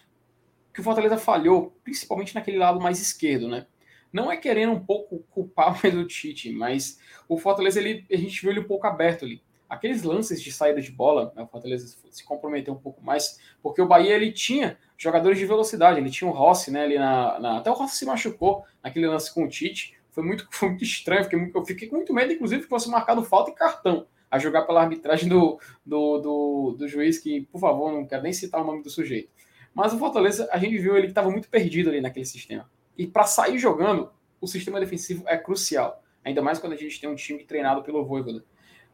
que 0.74 0.82
o 0.82 0.84
Fortaleza 0.84 1.18
falhou, 1.18 1.76
principalmente 1.84 2.36
naquele 2.36 2.58
lado 2.58 2.80
mais 2.80 3.00
esquerdo, 3.00 3.48
né? 3.48 3.66
Não 4.14 4.32
é 4.32 4.38
querendo 4.38 4.72
um 4.72 4.80
pouco 4.80 5.26
culpar 5.32 5.80
mais 5.82 5.98
o 5.98 6.06
Tite, 6.06 6.52
mas 6.52 7.00
o 7.28 7.38
Fortaleza, 7.38 7.80
ele, 7.80 8.06
a 8.12 8.16
gente 8.16 8.40
viu 8.40 8.52
ele 8.52 8.60
um 8.60 8.68
pouco 8.68 8.86
aberto 8.86 9.26
ali. 9.26 9.42
Aqueles 9.68 10.04
lances 10.04 10.40
de 10.40 10.52
saída 10.52 10.80
de 10.80 10.92
bola, 10.92 11.34
né, 11.36 11.42
o 11.42 11.48
Fortaleza 11.48 11.98
se 12.12 12.24
comprometeu 12.24 12.76
um 12.76 12.80
pouco 12.80 13.04
mais, 13.04 13.40
porque 13.62 13.82
o 13.82 13.88
Bahia 13.88 14.16
ele 14.16 14.32
tinha 14.32 14.78
jogadores 14.96 15.40
de 15.40 15.48
velocidade, 15.48 16.00
ele 16.00 16.12
tinha 16.12 16.30
o 16.30 16.34
Rossi, 16.34 16.70
né, 16.70 16.84
ali 16.84 17.00
na, 17.00 17.40
na, 17.40 17.58
até 17.58 17.72
o 17.72 17.74
Rossi 17.74 17.98
se 17.98 18.06
machucou 18.06 18.64
naquele 18.84 19.08
lance 19.08 19.34
com 19.34 19.46
o 19.46 19.50
Tite, 19.50 19.98
foi 20.12 20.24
muito, 20.24 20.48
foi 20.54 20.70
muito 20.70 20.84
estranho, 20.84 21.24
fiquei, 21.24 21.52
eu 21.56 21.66
fiquei 21.66 21.88
com 21.88 21.96
muito 21.96 22.14
medo, 22.14 22.32
inclusive, 22.32 22.62
que 22.62 22.70
fosse 22.70 22.88
marcado 22.88 23.24
falta 23.24 23.50
e 23.50 23.56
cartão 23.56 24.06
a 24.30 24.40
jogar 24.40 24.64
pela 24.64 24.82
arbitragem 24.82 25.28
do, 25.28 25.60
do, 25.86 26.18
do, 26.20 26.76
do, 26.78 26.88
juiz, 26.88 27.20
que, 27.20 27.42
por 27.52 27.60
favor, 27.60 27.92
não 27.92 28.06
quero 28.06 28.24
nem 28.24 28.34
citar 28.34 28.62
o 28.62 28.66
nome 28.66 28.82
do 28.82 28.90
sujeito. 28.90 29.30
Mas 29.74 29.94
o 29.94 29.98
Fortaleza, 29.98 30.48
a 30.52 30.58
gente 30.58 30.78
viu 30.78 30.96
ele 30.96 31.08
que 31.08 31.12
estava 31.12 31.30
muito 31.30 31.50
perdido 31.50 31.90
ali 31.90 32.02
naquele 32.02 32.26
sistema. 32.26 32.70
E 32.98 33.08
para 33.08 33.24
sair 33.24 33.58
jogando, 33.58 34.12
o 34.40 34.48
sistema 34.48 34.80
defensivo 34.80 35.24
é 35.28 35.38
crucial. 35.38 36.04
Ainda 36.24 36.42
mais 36.42 36.60
quando 36.60 36.74
a 36.74 36.78
gente 36.78 37.00
tem 37.00 37.10
um 37.10 37.16
time 37.16 37.44
treinado 37.44 37.84
pelo 37.84 38.06
Voivoda. 38.06 38.44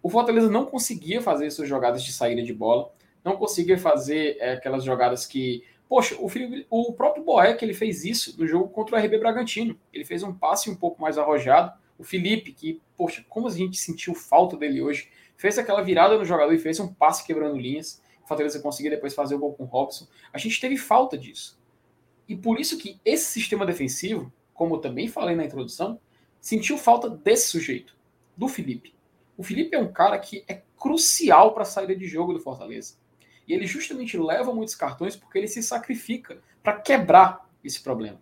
O 0.01 0.09
Fortaleza 0.09 0.49
não 0.49 0.65
conseguia 0.65 1.21
fazer 1.21 1.51
suas 1.51 1.67
jogadas 1.67 2.03
de 2.03 2.13
saída 2.13 2.41
de 2.41 2.53
bola, 2.53 2.91
não 3.23 3.35
conseguia 3.35 3.77
fazer 3.77 4.37
é, 4.39 4.53
aquelas 4.53 4.83
jogadas 4.83 5.25
que. 5.25 5.63
Poxa, 5.87 6.15
o, 6.19 6.29
Felipe, 6.29 6.67
o 6.69 6.93
próprio 6.93 7.23
Boeck 7.23 7.63
ele 7.65 7.73
fez 7.73 8.05
isso 8.05 8.39
no 8.39 8.47
jogo 8.47 8.69
contra 8.69 8.95
o 8.95 8.99
RB 8.99 9.17
Bragantino. 9.17 9.77
Ele 9.91 10.05
fez 10.05 10.21
um 10.21 10.33
passe 10.33 10.69
um 10.69 10.75
pouco 10.75 11.01
mais 11.01 11.17
arrojado. 11.17 11.73
O 11.97 12.03
Felipe, 12.03 12.53
que, 12.53 12.79
poxa, 12.95 13.25
como 13.27 13.47
a 13.47 13.51
gente 13.51 13.77
sentiu 13.77 14.13
falta 14.13 14.55
dele 14.55 14.81
hoje, 14.81 15.09
fez 15.35 15.57
aquela 15.57 15.81
virada 15.81 16.17
no 16.17 16.23
jogador 16.23 16.53
e 16.53 16.59
fez 16.59 16.79
um 16.79 16.93
passe 16.93 17.25
quebrando 17.25 17.57
linhas. 17.57 18.01
O 18.23 18.27
Fortaleza 18.27 18.59
conseguia 18.59 18.91
depois 18.91 19.15
fazer 19.15 19.33
o 19.33 19.39
gol 19.39 19.53
com 19.53 19.63
o 19.63 19.65
Robson. 19.67 20.07
A 20.31 20.37
gente 20.37 20.61
teve 20.61 20.77
falta 20.77 21.17
disso. 21.17 21.58
E 22.29 22.37
por 22.37 22.59
isso 22.59 22.77
que 22.77 23.01
esse 23.03 23.25
sistema 23.25 23.65
defensivo, 23.65 24.31
como 24.53 24.75
eu 24.75 24.79
também 24.79 25.07
falei 25.07 25.35
na 25.35 25.43
introdução, 25.43 25.99
sentiu 26.39 26.77
falta 26.77 27.09
desse 27.09 27.47
sujeito, 27.47 27.97
do 28.37 28.47
Felipe. 28.47 28.93
O 29.35 29.41
Felipe 29.41 29.75
é 29.75 29.79
um 29.79 29.91
cara 29.91 30.19
que 30.19 30.45
é 30.47 30.61
crucial 30.77 31.53
para 31.53 31.63
a 31.63 31.65
saída 31.65 31.95
de 31.95 32.07
jogo 32.07 32.31
do 32.31 32.39
Fortaleza. 32.39 32.93
E 33.47 33.53
ele 33.53 33.65
justamente 33.65 34.15
leva 34.15 34.53
muitos 34.53 34.75
cartões 34.75 35.15
porque 35.15 35.39
ele 35.39 35.47
se 35.47 35.63
sacrifica 35.63 36.39
para 36.61 36.79
quebrar 36.79 37.49
esse 37.63 37.81
problema. 37.81 38.21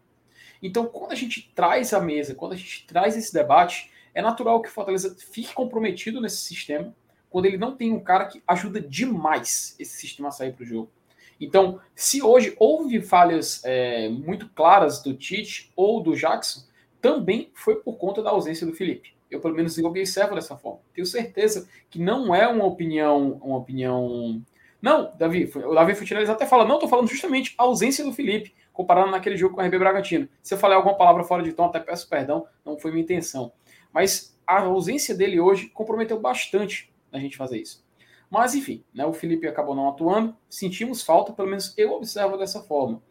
Então, 0.63 0.87
quando 0.87 1.11
a 1.11 1.15
gente 1.15 1.51
traz 1.53 1.93
a 1.93 1.99
mesa, 1.99 2.33
quando 2.33 2.53
a 2.53 2.55
gente 2.55 2.87
traz 2.87 3.17
esse 3.17 3.33
debate, 3.33 3.91
é 4.13 4.21
natural 4.21 4.61
que 4.61 4.69
o 4.69 4.71
Fortaleza 4.71 5.15
fique 5.19 5.53
comprometido 5.53 6.21
nesse 6.21 6.37
sistema, 6.37 6.95
quando 7.29 7.45
ele 7.45 7.57
não 7.57 7.75
tem 7.75 7.91
um 7.91 7.99
cara 7.99 8.25
que 8.25 8.41
ajuda 8.47 8.79
demais 8.79 9.75
esse 9.77 9.97
sistema 9.97 10.29
a 10.29 10.31
sair 10.31 10.53
para 10.53 10.63
o 10.63 10.65
jogo. 10.65 10.91
Então, 11.39 11.79
se 11.95 12.21
hoje 12.21 12.55
houve 12.59 13.01
falhas 13.01 13.61
é, 13.63 14.09
muito 14.09 14.49
claras 14.49 15.01
do 15.01 15.13
Tite 15.13 15.71
ou 15.75 16.01
do 16.01 16.15
Jackson, 16.15 16.61
também 17.01 17.51
foi 17.53 17.75
por 17.75 17.97
conta 17.97 18.23
da 18.23 18.31
ausência 18.31 18.65
do 18.65 18.73
Felipe. 18.73 19.15
Eu, 19.29 19.41
pelo 19.41 19.55
menos, 19.55 19.77
observo 19.77 20.35
dessa 20.35 20.55
forma. 20.55 20.79
Tenho 20.93 21.05
certeza 21.05 21.67
que 21.89 21.99
não 21.99 22.33
é 22.33 22.47
uma 22.47 22.65
opinião. 22.65 23.39
Uma 23.43 23.57
opinião. 23.57 24.41
Não, 24.81 25.11
Davi, 25.17 25.51
o 25.53 25.73
Davi 25.73 25.95
Futinelli 25.95 26.29
até 26.29 26.45
fala, 26.45 26.65
não, 26.65 26.75
estou 26.75 26.89
falando 26.89 27.07
justamente 27.07 27.53
a 27.57 27.63
ausência 27.63 28.05
do 28.05 28.13
Felipe, 28.13 28.53
comparando 28.71 29.11
naquele 29.11 29.35
jogo 29.35 29.55
com 29.55 29.61
o 29.61 29.65
RB 29.65 29.79
Bragantino. 29.79 30.29
Se 30.41 30.53
eu 30.53 30.57
falei 30.57 30.77
alguma 30.77 30.95
palavra 30.95 31.23
fora 31.23 31.43
de 31.43 31.51
tom, 31.51 31.65
até 31.65 31.79
peço 31.79 32.07
perdão, 32.07 32.45
não 32.63 32.77
foi 32.77 32.91
minha 32.91 33.03
intenção. 33.03 33.51
Mas 33.91 34.37
a 34.45 34.61
ausência 34.61 35.15
dele 35.15 35.39
hoje 35.39 35.69
comprometeu 35.69 36.19
bastante 36.19 36.93
a 37.11 37.19
gente 37.19 37.35
fazer 37.35 37.59
isso. 37.59 37.83
Mas, 38.29 38.55
enfim, 38.55 38.83
né, 38.93 39.05
o 39.05 39.13
Felipe 39.13 39.47
acabou 39.47 39.75
não 39.75 39.87
atuando, 39.87 40.35
sentimos 40.49 41.01
falta, 41.01 41.31
pelo 41.31 41.47
menos 41.47 41.73
eu 41.77 41.93
observo 41.93 42.37
dessa 42.37 42.61
forma. 42.61 43.01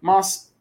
Mas 0.00 0.54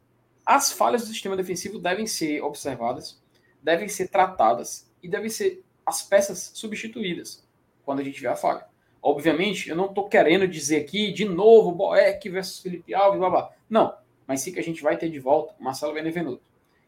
as 0.45 0.71
falhas 0.71 1.03
do 1.03 1.09
sistema 1.09 1.37
defensivo 1.37 1.77
devem 1.77 2.07
ser 2.07 2.41
observadas, 2.41 3.21
devem 3.61 3.87
ser 3.87 4.07
tratadas 4.07 4.91
e 5.01 5.07
devem 5.07 5.29
ser 5.29 5.63
as 5.85 6.01
peças 6.01 6.51
substituídas 6.55 7.47
quando 7.85 7.99
a 7.99 8.03
gente 8.03 8.19
vê 8.19 8.27
a 8.27 8.35
falha. 8.35 8.65
Obviamente, 9.01 9.69
eu 9.69 9.75
não 9.75 9.85
estou 9.85 10.09
querendo 10.09 10.47
dizer 10.47 10.81
aqui 10.81 11.11
de 11.11 11.23
novo 11.25 11.71
Boeck 11.71 12.27
versus 12.29 12.59
Felipe 12.59 12.93
Alves, 12.93 13.19
blá 13.19 13.29
blá. 13.29 13.53
Não, 13.69 13.95
mas 14.27 14.41
sim 14.41 14.51
que 14.51 14.59
a 14.59 14.63
gente 14.63 14.81
vai 14.81 14.97
ter 14.97 15.09
de 15.09 15.19
volta 15.19 15.55
Marcelo 15.59 15.93
Benevenuto, 15.93 16.43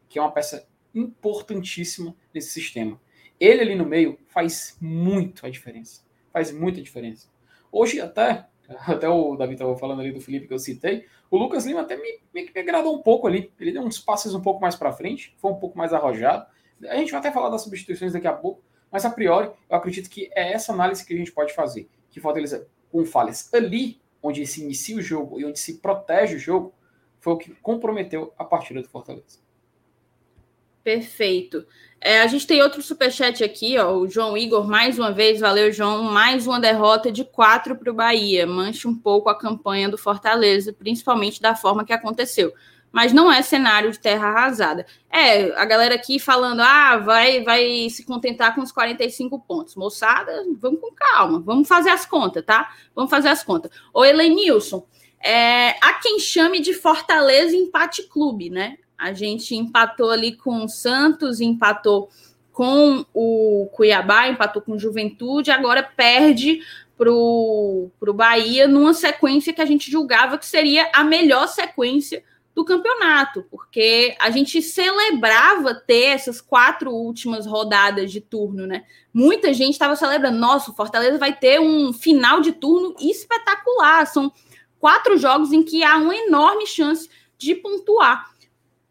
que 0.08 0.18
é 0.18 0.22
uma 0.22 0.32
peça 0.32 0.68
importantíssima 0.94 2.14
nesse 2.34 2.50
sistema. 2.50 3.00
Ele 3.40 3.62
ali 3.62 3.74
no 3.74 3.86
meio 3.86 4.18
faz 4.28 4.76
muito 4.80 5.46
a 5.46 5.50
diferença. 5.50 6.02
Faz 6.32 6.50
muita 6.52 6.80
diferença. 6.80 7.28
Hoje 7.70 8.00
até, 8.00 8.46
até 8.86 9.08
o 9.08 9.36
David 9.36 9.54
estava 9.54 9.76
falando 9.76 10.00
ali 10.00 10.12
do 10.12 10.20
Felipe 10.20 10.46
que 10.46 10.54
eu 10.54 10.58
citei, 10.58 11.06
o 11.30 11.36
Lucas 11.36 11.64
Lima 11.64 11.80
até 11.80 11.96
me, 11.96 12.20
me, 12.34 12.50
me 12.54 12.60
agradou 12.60 12.94
um 12.94 13.02
pouco 13.02 13.26
ali. 13.26 13.52
Ele 13.58 13.72
deu 13.72 13.82
uns 13.82 13.98
passes 13.98 14.34
um 14.34 14.40
pouco 14.40 14.60
mais 14.60 14.76
para 14.76 14.92
frente, 14.92 15.34
foi 15.38 15.50
um 15.50 15.56
pouco 15.56 15.76
mais 15.78 15.92
arrojado. 15.92 16.46
A 16.88 16.96
gente 16.96 17.10
vai 17.10 17.20
até 17.20 17.30
falar 17.30 17.48
das 17.48 17.62
substituições 17.62 18.12
daqui 18.12 18.26
a 18.26 18.32
pouco, 18.32 18.62
mas 18.90 19.04
a 19.04 19.10
priori 19.10 19.50
eu 19.70 19.76
acredito 19.76 20.10
que 20.10 20.30
é 20.34 20.52
essa 20.52 20.72
análise 20.72 21.04
que 21.04 21.14
a 21.14 21.16
gente 21.16 21.32
pode 21.32 21.54
fazer. 21.54 21.88
Que 22.10 22.20
Fortaleza, 22.20 22.66
com 22.90 23.04
falhas 23.04 23.52
ali, 23.54 24.00
onde 24.22 24.46
se 24.46 24.62
inicia 24.62 24.96
o 24.96 25.02
jogo 25.02 25.40
e 25.40 25.44
onde 25.44 25.58
se 25.58 25.78
protege 25.78 26.36
o 26.36 26.38
jogo, 26.38 26.74
foi 27.18 27.32
o 27.32 27.36
que 27.38 27.54
comprometeu 27.56 28.32
a 28.36 28.44
partida 28.44 28.82
do 28.82 28.88
Fortaleza. 28.88 29.41
Perfeito. 30.82 31.64
É, 32.00 32.20
a 32.20 32.26
gente 32.26 32.46
tem 32.46 32.62
outro 32.62 32.82
superchat 32.82 33.44
aqui, 33.44 33.78
ó. 33.78 33.96
O 33.96 34.08
João 34.08 34.36
Igor, 34.36 34.66
mais 34.66 34.98
uma 34.98 35.12
vez, 35.12 35.40
valeu, 35.40 35.72
João. 35.72 36.02
Mais 36.02 36.46
uma 36.46 36.58
derrota 36.58 37.12
de 37.12 37.24
quatro 37.24 37.76
para 37.76 37.90
o 37.90 37.94
Bahia. 37.94 38.46
Mancha 38.46 38.88
um 38.88 38.94
pouco 38.94 39.28
a 39.28 39.38
campanha 39.38 39.88
do 39.88 39.96
Fortaleza, 39.96 40.72
principalmente 40.72 41.40
da 41.40 41.54
forma 41.54 41.84
que 41.84 41.92
aconteceu 41.92 42.52
mas 42.92 43.12
não 43.12 43.32
é 43.32 43.40
cenário 43.40 43.90
de 43.90 43.98
terra 43.98 44.28
arrasada. 44.28 44.86
É, 45.10 45.50
a 45.58 45.64
galera 45.64 45.94
aqui 45.94 46.18
falando, 46.18 46.60
ah, 46.60 46.98
vai, 46.98 47.42
vai 47.42 47.88
se 47.88 48.04
contentar 48.04 48.54
com 48.54 48.60
os 48.60 48.70
45 48.70 49.40
pontos. 49.40 49.74
Moçada, 49.74 50.44
vamos 50.60 50.80
com 50.80 50.92
calma, 50.94 51.40
vamos 51.40 51.66
fazer 51.66 51.88
as 51.88 52.04
contas, 52.04 52.44
tá? 52.44 52.70
Vamos 52.94 53.10
fazer 53.10 53.28
as 53.28 53.42
contas. 53.42 53.72
Ô, 53.94 54.04
Elenilson, 54.04 54.86
é, 55.18 55.70
há 55.80 55.94
quem 56.02 56.20
chame 56.20 56.60
de 56.60 56.74
Fortaleza 56.74 57.56
Empate 57.56 58.02
Clube, 58.02 58.50
né? 58.50 58.76
A 59.02 59.12
gente 59.12 59.56
empatou 59.56 60.10
ali 60.10 60.36
com 60.36 60.64
o 60.64 60.68
Santos, 60.68 61.40
empatou 61.40 62.08
com 62.52 63.04
o 63.12 63.68
Cuiabá, 63.72 64.28
empatou 64.28 64.62
com 64.62 64.78
Juventude, 64.78 65.50
agora 65.50 65.82
perde 65.82 66.60
para 66.96 67.10
o 67.10 67.90
Bahia 68.14 68.68
numa 68.68 68.94
sequência 68.94 69.52
que 69.52 69.60
a 69.60 69.66
gente 69.66 69.90
julgava 69.90 70.38
que 70.38 70.46
seria 70.46 70.88
a 70.94 71.02
melhor 71.02 71.48
sequência 71.48 72.22
do 72.54 72.64
campeonato, 72.64 73.44
porque 73.50 74.14
a 74.20 74.30
gente 74.30 74.62
celebrava 74.62 75.74
ter 75.74 76.04
essas 76.04 76.40
quatro 76.40 76.92
últimas 76.92 77.44
rodadas 77.44 78.12
de 78.12 78.20
turno, 78.20 78.68
né? 78.68 78.84
Muita 79.12 79.52
gente 79.52 79.72
estava 79.72 79.96
celebrando, 79.96 80.38
nossa, 80.38 80.70
o 80.70 80.76
Fortaleza 80.76 81.18
vai 81.18 81.34
ter 81.34 81.60
um 81.60 81.92
final 81.92 82.40
de 82.40 82.52
turno 82.52 82.94
espetacular. 83.00 84.06
São 84.06 84.30
quatro 84.78 85.18
jogos 85.18 85.52
em 85.52 85.64
que 85.64 85.82
há 85.82 85.96
uma 85.96 86.14
enorme 86.14 86.68
chance 86.68 87.10
de 87.36 87.56
pontuar. 87.56 88.31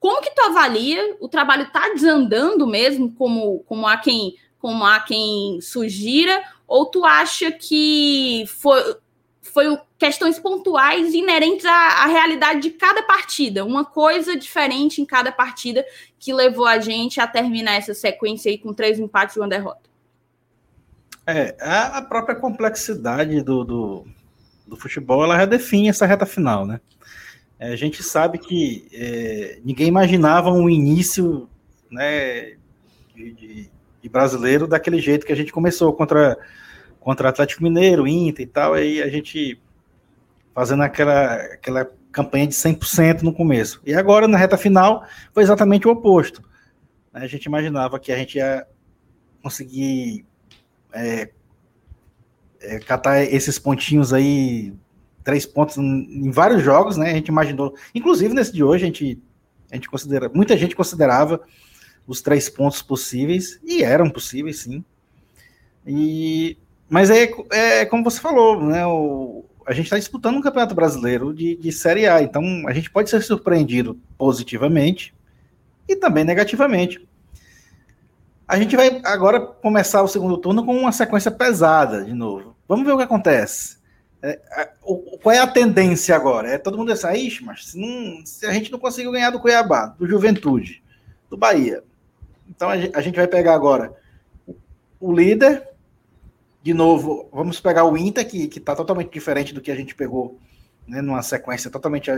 Como 0.01 0.19
que 0.19 0.31
tu 0.31 0.41
avalia? 0.41 1.15
O 1.19 1.29
trabalho 1.29 1.61
está 1.61 1.87
desandando 1.89 2.65
mesmo, 2.65 3.13
como, 3.13 3.59
como 3.67 3.85
há 3.85 3.97
quem 3.97 4.35
como 4.57 4.85
há 4.85 4.99
quem 4.99 5.59
sugira, 5.59 6.43
ou 6.67 6.85
tu 6.85 7.03
acha 7.03 7.51
que 7.51 8.45
foi, 8.47 8.95
foi 9.41 9.79
questões 9.97 10.37
pontuais 10.37 11.15
inerentes 11.15 11.65
à, 11.65 12.03
à, 12.03 12.05
realidade 12.05 12.61
de 12.61 12.69
cada 12.69 13.01
partida, 13.01 13.65
uma 13.65 13.83
coisa 13.83 14.37
diferente 14.37 15.01
em 15.01 15.05
cada 15.05 15.31
partida 15.31 15.83
que 16.19 16.31
levou 16.31 16.67
a 16.67 16.79
gente 16.79 17.19
a 17.19 17.25
terminar 17.25 17.73
essa 17.73 17.95
sequência 17.95 18.51
aí 18.51 18.57
com 18.59 18.71
três 18.71 18.99
empates 18.99 19.35
e 19.35 19.39
uma 19.39 19.49
derrota. 19.49 19.89
É, 21.25 21.55
a 21.59 22.03
própria 22.03 22.35
complexidade 22.35 23.41
do, 23.41 23.63
do, 23.63 24.07
do 24.67 24.75
futebol, 24.75 25.23
ela 25.23 25.37
já 25.37 25.45
define 25.45 25.89
essa 25.89 26.05
reta 26.05 26.25
final, 26.27 26.67
né? 26.67 26.79
É, 27.61 27.67
a 27.71 27.75
gente 27.75 28.01
sabe 28.01 28.39
que 28.39 28.87
é, 28.91 29.59
ninguém 29.63 29.87
imaginava 29.87 30.49
um 30.49 30.67
início 30.67 31.47
né, 31.91 32.55
de, 33.15 33.33
de, 33.33 33.69
de 34.01 34.09
brasileiro 34.09 34.67
daquele 34.67 34.99
jeito 34.99 35.27
que 35.27 35.31
a 35.31 35.35
gente 35.35 35.51
começou 35.53 35.93
contra 35.93 36.37
contra 36.99 37.29
Atlético 37.29 37.63
Mineiro, 37.63 38.07
Inter 38.07 38.43
e 38.43 38.47
tal, 38.47 38.73
aí 38.73 39.01
a 39.01 39.09
gente 39.09 39.59
fazendo 40.53 40.83
aquela, 40.83 41.33
aquela 41.35 41.91
campanha 42.11 42.47
de 42.47 42.53
100% 42.53 43.21
no 43.21 43.33
começo. 43.33 43.81
E 43.85 43.93
agora, 43.93 44.27
na 44.27 44.37
reta 44.37 44.57
final, 44.57 45.03
foi 45.33 45.43
exatamente 45.43 45.87
o 45.87 45.91
oposto. 45.91 46.43
A 47.13 47.25
gente 47.27 47.45
imaginava 47.45 47.99
que 47.99 48.11
a 48.11 48.17
gente 48.17 48.37
ia 48.37 48.65
conseguir 49.41 50.25
é, 50.93 51.29
é, 52.61 52.79
catar 52.79 53.23
esses 53.23 53.57
pontinhos 53.57 54.13
aí, 54.13 54.73
três 55.23 55.45
pontos 55.45 55.77
em, 55.77 56.31
vários 56.31 56.63
jogos, 56.63 56.97
né? 56.97 57.11
A 57.11 57.15
gente 57.15 57.27
imaginou, 57.27 57.75
inclusive 57.93 58.33
nesse 58.33 58.53
de 58.53 58.63
hoje, 58.63 58.83
a 58.83 58.87
gente, 58.87 59.21
a 59.71 59.75
gente 59.75 59.89
considera, 59.89 60.29
muita 60.33 60.57
gente 60.57 60.75
considerava 60.75 61.41
os 62.07 62.21
três 62.21 62.49
pontos 62.49 62.81
possíveis, 62.81 63.59
e 63.63 63.83
eram 63.83 64.09
possíveis, 64.09 64.59
sim. 64.59 64.83
E 65.85 66.57
mas 66.89 67.09
é, 67.09 67.31
é 67.51 67.85
como 67.85 68.03
você 68.03 68.19
falou, 68.19 68.61
né? 68.61 68.85
O, 68.85 69.45
a 69.65 69.73
gente 69.73 69.85
está 69.85 69.97
disputando 69.97 70.35
um 70.35 70.41
campeonato 70.41 70.75
brasileiro 70.75 71.33
de, 71.33 71.55
de 71.55 71.71
Série 71.71 72.07
A, 72.07 72.21
então 72.21 72.43
a 72.67 72.73
gente 72.73 72.89
pode 72.89 73.09
ser 73.09 73.21
surpreendido 73.21 73.97
positivamente 74.17 75.13
e 75.87 75.95
também 75.95 76.23
negativamente. 76.23 77.07
A 78.47 78.59
gente 78.59 78.75
vai 78.75 79.01
agora 79.05 79.39
começar 79.39 80.01
o 80.01 80.07
segundo 80.07 80.37
turno 80.37 80.65
com 80.65 80.75
uma 80.75 80.91
sequência 80.91 81.31
pesada 81.31 82.03
de 82.03 82.13
novo. 82.13 82.55
Vamos 82.67 82.85
ver 82.85 82.91
o 82.91 82.97
que 82.97 83.03
acontece. 83.03 83.77
É, 84.23 84.39
o, 84.83 85.17
qual 85.17 85.33
é 85.33 85.39
a 85.39 85.47
tendência 85.47 86.15
agora? 86.15 86.49
É 86.49 86.57
todo 86.57 86.77
mundo 86.77 86.93
dizer, 86.93 87.15
Ixi, 87.15 87.43
mas 87.43 87.69
se, 87.69 87.79
não, 87.79 88.23
se, 88.25 88.45
a 88.45 88.53
gente 88.53 88.71
não 88.71 88.77
conseguiu 88.77 89.11
ganhar 89.11 89.31
do 89.31 89.39
Cuiabá, 89.39 89.87
do 89.87 90.07
Juventude, 90.07 90.83
do 91.29 91.35
Bahia, 91.35 91.83
então 92.47 92.69
a 92.69 92.77
gente, 92.77 92.95
a 92.95 93.01
gente 93.01 93.15
vai 93.15 93.27
pegar 93.27 93.55
agora 93.55 93.95
o 94.99 95.11
líder, 95.11 95.67
de 96.61 96.73
novo, 96.73 97.27
vamos 97.33 97.59
pegar 97.59 97.85
o 97.85 97.97
Inter, 97.97 98.27
que 98.27 98.45
está 98.45 98.75
totalmente 98.75 99.11
diferente 99.11 99.53
do 99.53 99.61
que 99.61 99.71
a 99.71 99.75
gente 99.75 99.95
pegou, 99.95 100.37
né, 100.87 101.01
numa 101.01 101.23
sequência 101.23 101.71
totalmente 101.71 102.11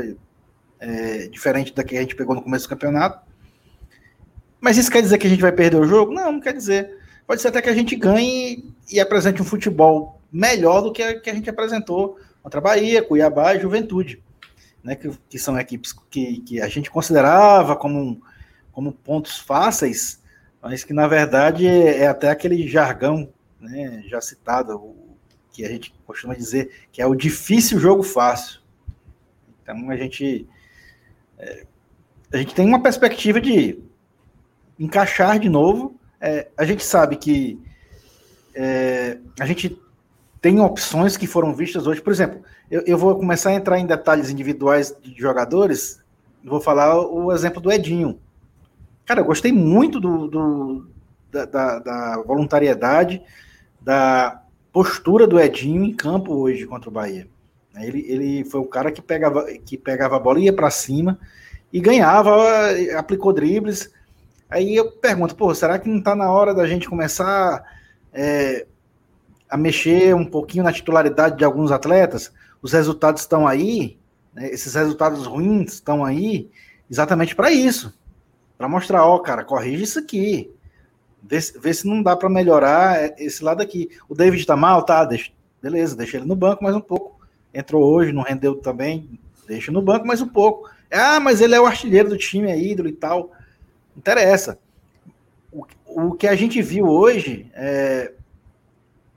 é, 0.80 1.28
diferente 1.30 1.74
da 1.74 1.84
que 1.84 1.96
a 1.96 2.02
gente 2.02 2.16
pegou 2.16 2.36
no 2.36 2.42
começo 2.42 2.66
do 2.66 2.70
campeonato. 2.70 3.26
Mas 4.60 4.78
isso 4.78 4.92
quer 4.92 5.02
dizer 5.02 5.18
que 5.18 5.28
a 5.28 5.30
gente 5.30 5.42
vai 5.42 5.54
perder 5.54 5.78
o 5.78 5.88
jogo? 5.88 6.14
Não, 6.14 6.34
não 6.34 6.42
quer 6.42 6.54
dizer. 6.54 6.98
Pode 7.26 7.42
ser 7.42 7.48
até 7.48 7.62
que 7.62 7.70
a 7.70 7.74
gente 7.74 7.96
ganhe 7.96 8.74
e 8.92 9.00
apresente 9.00 9.42
um 9.42 9.46
futebol 9.46 10.13
melhor 10.34 10.82
do 10.82 10.92
que 10.92 11.04
a, 11.04 11.20
que 11.20 11.30
a 11.30 11.34
gente 11.34 11.50
apresentou 11.50 12.20
contra 12.42 12.60
Bahia, 12.60 13.04
Cuiabá 13.04 13.56
e 13.56 13.60
Juventude, 13.60 14.22
né, 14.84 14.96
que, 14.96 15.10
que 15.30 15.38
são 15.38 15.58
equipes 15.60 15.94
que, 16.10 16.42
que 16.42 16.60
a 16.60 16.68
gente 16.68 16.90
considerava 16.90 17.76
como, 17.76 18.20
como 18.72 18.92
pontos 18.92 19.38
fáceis, 19.38 20.20
mas 20.62 20.84
que 20.84 20.92
na 20.92 21.08
verdade 21.08 21.68
é, 21.68 22.00
é 22.00 22.08
até 22.08 22.32
aquele 22.32 22.68
jargão 22.68 23.30
né, 23.62 24.04
já 24.08 24.20
citado, 24.20 24.76
o, 24.76 25.16
que 25.52 25.64
a 25.64 25.70
gente 25.70 25.94
costuma 26.06 26.34
dizer 26.34 26.72
que 26.92 27.00
é 27.00 27.06
o 27.06 27.14
difícil 27.14 27.80
jogo 27.80 28.02
fácil. 28.02 28.60
Então 29.62 29.90
a 29.92 29.96
gente 29.96 30.48
é, 31.38 31.66
a 32.34 32.38
gente 32.38 32.56
tem 32.56 32.66
uma 32.66 32.82
perspectiva 32.82 33.40
de 33.40 33.80
encaixar 34.80 35.38
de 35.38 35.48
novo. 35.48 35.96
É, 36.20 36.48
a 36.58 36.66
gente 36.66 36.84
sabe 36.84 37.18
que 37.18 37.62
é, 38.56 39.20
a 39.40 39.46
gente 39.46 39.80
tem 40.44 40.60
opções 40.60 41.16
que 41.16 41.26
foram 41.26 41.56
vistas 41.56 41.88
hoje. 41.88 42.02
Por 42.02 42.12
exemplo, 42.12 42.42
eu, 42.70 42.84
eu, 42.86 42.98
vou 42.98 43.16
começar 43.16 43.52
a 43.52 43.54
entrar 43.54 43.80
em 43.80 43.86
detalhes 43.86 44.30
individuais 44.30 44.94
de 45.02 45.18
jogadores. 45.18 46.02
Vou 46.44 46.60
falar 46.60 47.00
o 47.00 47.32
exemplo 47.32 47.62
do 47.62 47.72
Edinho. 47.72 48.20
Cara, 49.06 49.22
eu 49.22 49.26
gostei 49.26 49.54
muito 49.54 50.02
do, 50.02 50.28
do 50.28 50.88
da, 51.32 51.46
da, 51.46 51.80
da 51.80 52.24
voluntariedade, 52.28 53.24
da 53.80 54.42
postura 54.74 55.26
do 55.26 55.40
Edinho 55.40 55.86
em 55.86 55.94
campo 55.94 56.34
hoje 56.34 56.66
contra 56.66 56.90
o 56.90 56.94
Bahia. 56.94 57.26
Ele, 57.78 58.06
ele 58.06 58.44
foi 58.44 58.60
o 58.60 58.66
cara 58.66 58.92
que 58.92 59.02
pegava, 59.02 59.46
que 59.66 59.78
pegava 59.78 60.18
a 60.18 60.20
bola 60.20 60.42
e 60.42 60.44
ia 60.44 60.54
para 60.54 60.70
cima 60.70 61.18
e 61.72 61.80
ganhava, 61.80 62.36
aplicou 62.98 63.32
dribles. 63.32 63.90
Aí 64.50 64.76
eu 64.76 64.92
pergunto, 64.92 65.38
pô, 65.38 65.56
será 65.56 65.80
que 65.80 65.88
não 65.88 66.00
está 66.00 66.14
na 66.14 66.30
hora 66.30 66.54
da 66.54 66.68
gente 66.68 66.90
começar 66.90 67.64
é, 68.12 68.66
a 69.54 69.58
mexer 69.58 70.16
um 70.16 70.26
pouquinho 70.26 70.64
na 70.64 70.74
titularidade 70.74 71.38
de 71.38 71.46
alguns 71.46 71.72
atletas? 71.72 72.34
Os 72.60 72.74
resultados 72.74 73.22
estão 73.22 73.46
aí, 73.48 74.00
né, 74.34 74.50
esses 74.50 74.74
resultados 74.74 75.28
ruins 75.28 75.74
estão 75.74 76.04
aí 76.04 76.50
exatamente 76.90 77.36
para 77.36 77.52
isso. 77.52 77.94
Para 78.58 78.68
mostrar, 78.68 79.06
ó, 79.06 79.20
cara, 79.20 79.44
corrige 79.44 79.84
isso 79.84 80.00
aqui. 80.00 80.52
Vê, 81.22 81.40
se 81.40 81.86
não 81.86 82.02
dá 82.02 82.16
para 82.16 82.30
melhorar 82.30 83.14
esse 83.22 83.44
lado 83.44 83.62
aqui. 83.62 83.92
O 84.10 84.16
David 84.16 84.44
tá 84.44 84.58
mal, 84.58 84.82
tá? 84.82 85.06
Deixa, 85.06 85.32
beleza, 85.62 85.96
deixa 85.96 86.18
ele 86.18 86.26
no 86.26 86.36
banco 86.36 86.64
mais 86.64 86.76
um 86.76 86.82
pouco. 86.82 87.22
Entrou 87.54 87.84
hoje, 87.84 88.12
não 88.12 88.24
rendeu 88.24 88.56
também, 88.56 89.20
deixa 89.48 89.72
no 89.72 89.84
banco 89.84 90.08
mais 90.08 90.20
um 90.20 90.28
pouco. 90.28 90.68
Ah, 90.92 91.20
mas 91.20 91.42
ele 91.42 91.54
é 91.54 91.62
o 91.62 91.68
artilheiro 91.68 92.10
do 92.10 92.18
time, 92.18 92.50
é 92.50 92.60
ídolo 92.60 92.90
e 92.90 92.94
tal. 92.94 93.32
Interessa. 93.96 94.58
O, 95.52 95.64
o 95.86 96.12
que 96.14 96.26
a 96.26 96.36
gente 96.36 96.60
viu 96.60 96.88
hoje 96.88 97.52
é, 97.54 98.14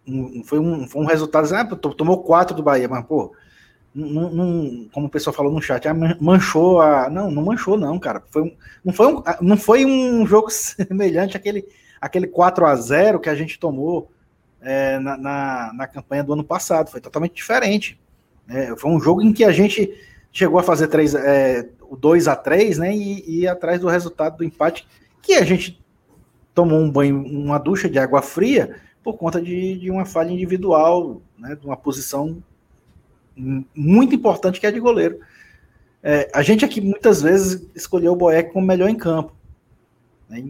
um, 0.06 0.42
foi, 0.44 0.58
um, 0.58 0.86
foi 0.86 1.02
um 1.02 1.06
resultado. 1.06 1.52
Ah, 1.54 1.64
tomou 1.64 2.22
quatro 2.22 2.54
do 2.54 2.62
Bahia, 2.62 2.88
mas, 2.88 3.04
pô, 3.04 3.32
não, 3.94 4.30
não, 4.30 4.88
como 4.92 5.06
o 5.06 5.10
pessoal 5.10 5.34
falou 5.34 5.52
no 5.52 5.62
chat, 5.62 5.88
ah, 5.88 5.94
manchou 6.20 6.80
a. 6.80 7.08
Não, 7.10 7.30
não 7.30 7.44
manchou, 7.44 7.76
não, 7.76 7.98
cara. 7.98 8.22
Foi 8.30 8.42
um, 8.42 8.56
não, 8.84 8.92
foi 8.92 9.06
um, 9.06 9.22
não 9.40 9.56
foi 9.56 9.84
um 9.84 10.26
jogo 10.26 10.48
semelhante 10.50 11.36
àquele 11.36 11.66
aquele 12.00 12.26
4 12.26 12.66
a 12.66 12.76
0 12.76 13.20
que 13.20 13.28
a 13.28 13.34
gente 13.34 13.58
tomou 13.58 14.10
é, 14.60 14.98
na, 14.98 15.16
na, 15.16 15.72
na, 15.74 15.86
campanha 15.86 16.22
do 16.22 16.32
ano 16.32 16.44
passado. 16.44 16.90
Foi 16.90 17.00
totalmente 17.00 17.34
diferente. 17.34 17.98
É, 18.48 18.76
foi 18.76 18.90
um 18.90 19.00
jogo 19.00 19.22
em 19.22 19.32
que 19.32 19.44
a 19.44 19.50
gente 19.50 19.92
chegou 20.30 20.58
a 20.58 20.62
fazer 20.62 20.88
3, 20.88 21.14
é, 21.14 21.68
o 21.88 21.96
2 21.96 22.28
a 22.28 22.36
3 22.36 22.78
né? 22.78 22.94
E, 22.94 23.40
e 23.40 23.48
atrás 23.48 23.80
do 23.80 23.88
resultado 23.88 24.36
do 24.36 24.44
empate, 24.44 24.86
que 25.22 25.34
a 25.34 25.44
gente 25.44 25.82
tomou 26.54 26.78
um 26.78 26.90
banho, 26.90 27.22
uma 27.22 27.58
ducha 27.58 27.88
de 27.88 27.98
água 27.98 28.22
fria 28.22 28.76
por 29.06 29.16
conta 29.16 29.40
de, 29.40 29.78
de 29.78 29.88
uma 29.88 30.04
falha 30.04 30.32
individual, 30.32 31.22
né, 31.38 31.54
de 31.54 31.64
uma 31.64 31.76
posição 31.76 32.42
muito 33.72 34.16
importante 34.16 34.58
que 34.58 34.66
é 34.66 34.72
de 34.72 34.80
goleiro. 34.80 35.20
É, 36.02 36.28
a 36.34 36.42
gente 36.42 36.64
aqui 36.64 36.80
muitas 36.80 37.22
vezes 37.22 37.70
escolheu 37.72 38.14
o 38.14 38.16
Boeck 38.16 38.52
como 38.52 38.66
melhor 38.66 38.88
em 38.88 38.96
campo. 38.96 39.32
Né, 40.28 40.42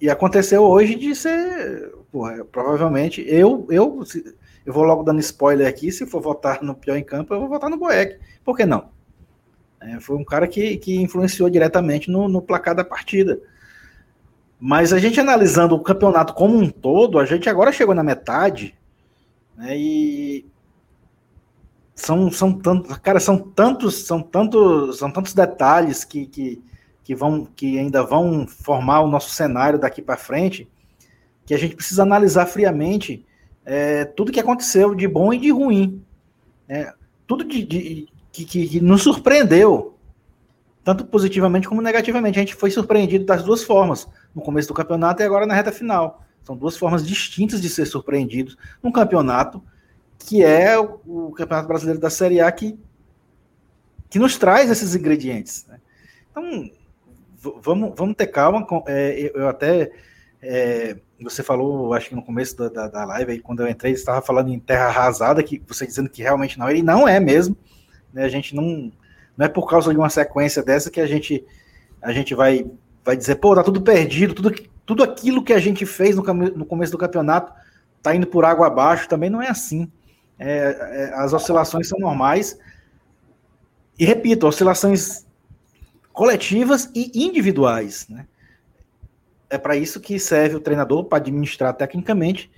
e 0.00 0.08
aconteceu 0.08 0.62
hoje 0.62 0.94
de 0.94 1.14
ser, 1.14 1.92
porra, 2.10 2.42
provavelmente, 2.42 3.22
eu, 3.28 3.66
eu, 3.68 4.02
eu 4.64 4.72
vou 4.72 4.82
logo 4.82 5.02
dando 5.02 5.20
spoiler 5.20 5.68
aqui, 5.68 5.92
se 5.92 6.06
for 6.06 6.22
votar 6.22 6.62
no 6.62 6.74
pior 6.74 6.96
em 6.96 7.04
campo, 7.04 7.34
eu 7.34 7.40
vou 7.40 7.50
votar 7.50 7.68
no 7.68 7.76
Boeck. 7.76 8.18
Por 8.42 8.56
que 8.56 8.64
não? 8.64 8.88
É, 9.78 10.00
foi 10.00 10.16
um 10.16 10.24
cara 10.24 10.48
que, 10.48 10.78
que 10.78 10.96
influenciou 10.96 11.50
diretamente 11.50 12.10
no, 12.10 12.26
no 12.28 12.40
placar 12.40 12.74
da 12.74 12.82
partida. 12.82 13.42
Mas 14.58 14.92
a 14.92 14.98
gente 14.98 15.20
analisando 15.20 15.74
o 15.74 15.82
campeonato 15.82 16.34
como 16.34 16.56
um 16.56 16.70
todo, 16.70 17.18
a 17.18 17.24
gente 17.24 17.48
agora 17.48 17.72
chegou 17.72 17.94
na 17.94 18.02
metade, 18.02 18.74
né, 19.56 19.76
e 19.76 20.46
são, 21.94 22.30
são 22.30 22.52
tantos, 22.52 22.96
cara, 22.98 23.20
são 23.20 23.38
tantos, 23.38 24.06
são 24.06 24.22
tantos, 24.22 24.98
são 24.98 25.10
tantos 25.10 25.34
detalhes 25.34 26.04
que, 26.04 26.26
que 26.26 26.62
que 27.06 27.14
vão 27.14 27.46
que 27.54 27.78
ainda 27.78 28.02
vão 28.02 28.48
formar 28.48 29.00
o 29.00 29.06
nosso 29.06 29.30
cenário 29.30 29.78
daqui 29.78 30.02
para 30.02 30.16
frente, 30.16 30.68
que 31.44 31.54
a 31.54 31.56
gente 31.56 31.76
precisa 31.76 32.02
analisar 32.02 32.46
friamente 32.46 33.24
é, 33.64 34.04
tudo 34.04 34.32
que 34.32 34.40
aconteceu 34.40 34.92
de 34.92 35.06
bom 35.06 35.32
e 35.32 35.38
de 35.38 35.52
ruim, 35.52 36.02
né? 36.66 36.92
tudo 37.24 37.44
de, 37.44 37.62
de 37.62 38.08
que, 38.32 38.44
que, 38.44 38.66
que, 38.66 38.80
nos 38.80 39.04
surpreendeu, 39.04 39.95
tanto 40.86 41.04
positivamente 41.04 41.68
como 41.68 41.82
negativamente. 41.82 42.38
A 42.38 42.42
gente 42.42 42.54
foi 42.54 42.70
surpreendido 42.70 43.24
das 43.24 43.42
duas 43.42 43.64
formas, 43.64 44.06
no 44.32 44.40
começo 44.40 44.68
do 44.68 44.74
campeonato 44.74 45.20
e 45.20 45.26
agora 45.26 45.44
na 45.44 45.52
reta 45.52 45.72
final. 45.72 46.24
São 46.44 46.56
duas 46.56 46.76
formas 46.76 47.04
distintas 47.04 47.60
de 47.60 47.68
ser 47.68 47.86
surpreendidos 47.86 48.56
num 48.80 48.92
campeonato 48.92 49.60
que 50.16 50.44
é 50.44 50.78
o, 50.78 51.32
Campeonato 51.32 51.66
Brasileiro 51.66 52.00
da 52.00 52.08
Série 52.08 52.40
A 52.40 52.52
que, 52.52 52.78
que 54.08 54.20
nos 54.20 54.38
traz 54.38 54.70
esses 54.70 54.94
ingredientes. 54.94 55.66
Né? 55.66 55.80
Então, 56.30 56.70
vamos, 57.60 57.92
vamos 57.96 58.14
ter 58.14 58.28
calma. 58.28 58.64
Com, 58.64 58.84
é, 58.86 59.32
eu 59.34 59.48
até. 59.48 59.90
É, 60.40 60.96
você 61.20 61.42
falou, 61.42 61.94
acho 61.94 62.10
que 62.10 62.14
no 62.14 62.22
começo 62.22 62.56
da, 62.56 62.68
da, 62.68 62.86
da 62.86 63.04
live, 63.06 63.32
aí, 63.32 63.40
quando 63.40 63.58
eu 63.58 63.68
entrei, 63.68 63.92
você 63.92 64.02
estava 64.02 64.22
falando 64.22 64.52
em 64.52 64.60
terra 64.60 64.86
arrasada, 64.86 65.42
que 65.42 65.60
você 65.66 65.84
dizendo 65.84 66.08
que 66.08 66.22
realmente 66.22 66.56
não, 66.56 66.70
e 66.70 66.80
não 66.80 67.08
é 67.08 67.18
mesmo. 67.18 67.56
Né, 68.12 68.22
a 68.22 68.28
gente 68.28 68.54
não. 68.54 68.92
Não 69.36 69.46
é 69.46 69.48
por 69.48 69.68
causa 69.68 69.92
de 69.92 69.98
uma 69.98 70.08
sequência 70.08 70.62
dessa 70.62 70.90
que 70.90 71.00
a 71.00 71.06
gente, 71.06 71.44
a 72.02 72.12
gente 72.12 72.34
vai, 72.34 72.66
vai 73.04 73.16
dizer, 73.16 73.36
pô, 73.36 73.54
tá 73.54 73.62
tudo 73.62 73.82
perdido, 73.82 74.34
tudo, 74.34 74.52
tudo 74.84 75.02
aquilo 75.02 75.44
que 75.44 75.52
a 75.52 75.58
gente 75.58 75.84
fez 75.84 76.16
no, 76.16 76.22
no 76.22 76.64
começo 76.64 76.92
do 76.92 76.98
campeonato 76.98 77.52
tá 78.02 78.14
indo 78.14 78.26
por 78.26 78.44
água 78.44 78.68
abaixo, 78.68 79.08
também 79.08 79.28
não 79.28 79.42
é 79.42 79.48
assim. 79.48 79.90
É, 80.38 80.48
é, 80.48 81.14
as 81.14 81.32
oscilações 81.32 81.88
são 81.88 81.98
normais. 81.98 82.58
E 83.98 84.04
repito, 84.04 84.46
oscilações 84.46 85.26
coletivas 86.12 86.90
e 86.94 87.10
individuais. 87.14 88.06
Né? 88.08 88.26
É 89.50 89.58
para 89.58 89.76
isso 89.76 90.00
que 90.00 90.18
serve 90.18 90.56
o 90.56 90.60
treinador, 90.60 91.04
para 91.04 91.18
administrar 91.18 91.74
tecnicamente, 91.74 92.50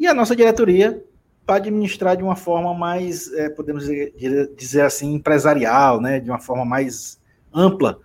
e 0.00 0.06
a 0.06 0.14
nossa 0.14 0.34
diretoria 0.34 1.02
administrar 1.46 2.16
de 2.16 2.22
uma 2.22 2.36
forma 2.36 2.72
mais, 2.74 3.32
é, 3.32 3.48
podemos 3.48 3.84
dizer, 3.84 4.14
dizer, 4.56 4.82
assim, 4.82 5.14
empresarial, 5.14 6.00
né? 6.00 6.20
de 6.20 6.30
uma 6.30 6.38
forma 6.38 6.64
mais 6.64 7.20
ampla. 7.52 7.98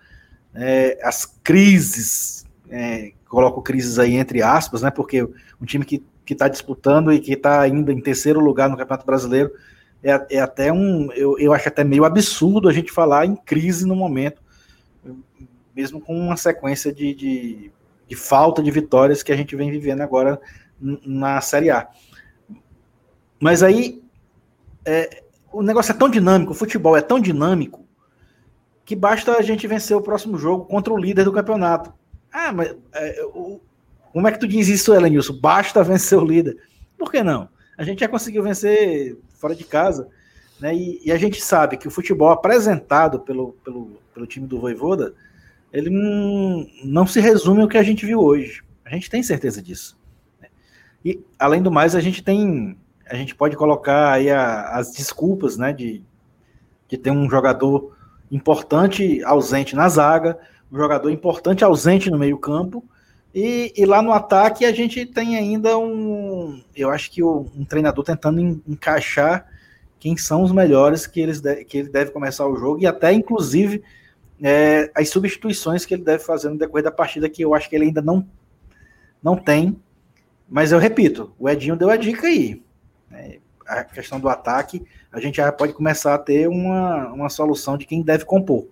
É, 0.53 0.99
as 1.03 1.25
crises, 1.43 2.45
é, 2.69 3.13
coloco 3.27 3.61
crises 3.61 3.99
aí 3.99 4.15
entre 4.15 4.41
aspas, 4.41 4.81
né? 4.81 4.91
porque 4.91 5.23
um 5.23 5.65
time 5.65 5.85
que 5.85 6.03
está 6.27 6.47
disputando 6.47 7.11
e 7.11 7.19
que 7.19 7.33
está 7.33 7.61
ainda 7.61 7.93
em 7.93 8.01
terceiro 8.01 8.39
lugar 8.39 8.69
no 8.69 8.77
Campeonato 8.77 9.05
Brasileiro 9.05 9.51
é, 10.03 10.37
é 10.37 10.39
até 10.39 10.71
um, 10.71 11.11
eu, 11.13 11.37
eu 11.39 11.53
acho 11.53 11.67
até 11.67 11.83
meio 11.83 12.05
absurdo 12.05 12.69
a 12.69 12.73
gente 12.73 12.91
falar 12.91 13.25
em 13.25 13.35
crise 13.35 13.85
no 13.85 13.95
momento, 13.95 14.41
mesmo 15.75 15.99
com 15.99 16.17
uma 16.17 16.37
sequência 16.37 16.93
de, 16.93 17.13
de, 17.13 17.71
de 18.07 18.15
falta 18.15 18.61
de 18.61 18.71
vitórias 18.71 19.23
que 19.23 19.31
a 19.31 19.35
gente 19.35 19.55
vem 19.55 19.69
vivendo 19.69 20.01
agora 20.01 20.39
na 20.79 21.41
Série 21.41 21.69
A. 21.69 21.87
Mas 23.39 23.63
aí 23.63 24.01
é, 24.85 25.23
o 25.51 25.61
negócio 25.61 25.91
é 25.91 25.95
tão 25.95 26.09
dinâmico, 26.09 26.51
o 26.51 26.55
futebol 26.55 26.95
é 26.95 27.01
tão 27.01 27.19
dinâmico, 27.19 27.85
que 28.85 28.95
basta 28.95 29.37
a 29.37 29.41
gente 29.41 29.67
vencer 29.67 29.95
o 29.95 30.01
próximo 30.01 30.37
jogo 30.37 30.65
contra 30.65 30.93
o 30.93 30.97
líder 30.97 31.23
do 31.23 31.31
campeonato. 31.31 31.93
Ah, 32.31 32.51
mas 32.51 32.75
é, 32.93 33.23
o, 33.33 33.61
como 34.11 34.27
é 34.27 34.31
que 34.31 34.39
tu 34.39 34.47
diz 34.47 34.67
isso, 34.67 34.93
Elenilson? 34.93 35.39
Basta 35.39 35.83
vencer 35.83 36.17
o 36.17 36.25
líder. 36.25 36.57
Por 36.97 37.11
que 37.11 37.23
não? 37.23 37.47
A 37.77 37.83
gente 37.83 37.99
já 37.99 38.07
conseguiu 38.07 38.43
vencer 38.43 39.17
fora 39.35 39.55
de 39.55 39.63
casa, 39.63 40.07
né? 40.59 40.75
E, 40.75 40.99
e 41.05 41.11
a 41.11 41.17
gente 41.17 41.41
sabe 41.41 41.77
que 41.77 41.87
o 41.87 41.91
futebol 41.91 42.29
apresentado 42.29 43.19
pelo, 43.19 43.53
pelo, 43.63 44.01
pelo 44.13 44.27
time 44.27 44.47
do 44.47 44.59
Voivoda, 44.59 45.13
ele 45.71 45.89
não, 45.89 46.67
não 46.83 47.07
se 47.07 47.19
resume 47.19 47.61
ao 47.61 47.67
que 47.67 47.77
a 47.77 47.83
gente 47.83 48.05
viu 48.05 48.19
hoje. 48.19 48.63
A 48.83 48.89
gente 48.89 49.09
tem 49.09 49.21
certeza 49.23 49.61
disso. 49.61 49.97
Né? 50.41 50.49
E, 51.05 51.23
além 51.37 51.61
do 51.61 51.71
mais, 51.71 51.95
a 51.95 52.01
gente 52.01 52.23
tem. 52.23 52.77
A 53.09 53.15
gente 53.15 53.35
pode 53.35 53.55
colocar 53.55 54.11
aí 54.11 54.29
a, 54.29 54.69
as 54.69 54.91
desculpas, 54.91 55.57
né? 55.57 55.73
De, 55.73 56.03
de 56.87 56.97
ter 56.97 57.11
um 57.11 57.29
jogador 57.29 57.95
importante 58.31 59.23
ausente 59.23 59.75
na 59.75 59.89
zaga, 59.89 60.37
um 60.71 60.77
jogador 60.77 61.09
importante 61.09 61.63
ausente 61.63 62.09
no 62.09 62.19
meio-campo. 62.19 62.83
E, 63.33 63.73
e, 63.75 63.85
lá 63.85 64.01
no 64.01 64.11
ataque 64.11 64.65
a 64.65 64.71
gente 64.71 65.05
tem 65.05 65.37
ainda 65.37 65.77
um. 65.77 66.61
Eu 66.75 66.89
acho 66.89 67.11
que 67.11 67.23
um 67.23 67.63
treinador 67.67 68.03
tentando 68.03 68.39
en, 68.39 68.61
encaixar 68.67 69.45
quem 69.99 70.17
são 70.17 70.41
os 70.43 70.51
melhores 70.51 71.05
que, 71.05 71.19
eles 71.19 71.41
de, 71.41 71.63
que 71.65 71.77
ele 71.77 71.89
deve 71.89 72.11
começar 72.11 72.47
o 72.47 72.55
jogo 72.55 72.81
e 72.81 72.87
até, 72.87 73.11
inclusive, 73.11 73.83
é, 74.41 74.89
as 74.95 75.09
substituições 75.09 75.85
que 75.85 75.93
ele 75.93 76.03
deve 76.03 76.23
fazer 76.23 76.49
no 76.49 76.57
decorrer 76.57 76.83
da 76.83 76.91
partida, 76.91 77.29
que 77.29 77.43
eu 77.43 77.53
acho 77.53 77.69
que 77.69 77.75
ele 77.75 77.85
ainda 77.85 78.01
não, 78.01 78.25
não 79.21 79.35
tem. 79.35 79.79
Mas 80.49 80.71
eu 80.71 80.79
repito, 80.79 81.31
o 81.37 81.47
Edinho 81.47 81.75
deu 81.75 81.89
a 81.89 81.97
dica 81.97 82.25
aí. 82.25 82.63
Né? 83.09 83.37
A 83.67 83.83
questão 83.83 84.19
do 84.19 84.27
ataque, 84.29 84.85
a 85.11 85.19
gente 85.19 85.37
já 85.37 85.51
pode 85.51 85.73
começar 85.73 86.15
a 86.15 86.17
ter 86.17 86.47
uma, 86.47 87.07
uma 87.09 87.29
solução 87.29 87.77
de 87.77 87.85
quem 87.85 88.01
deve 88.01 88.25
compor. 88.25 88.67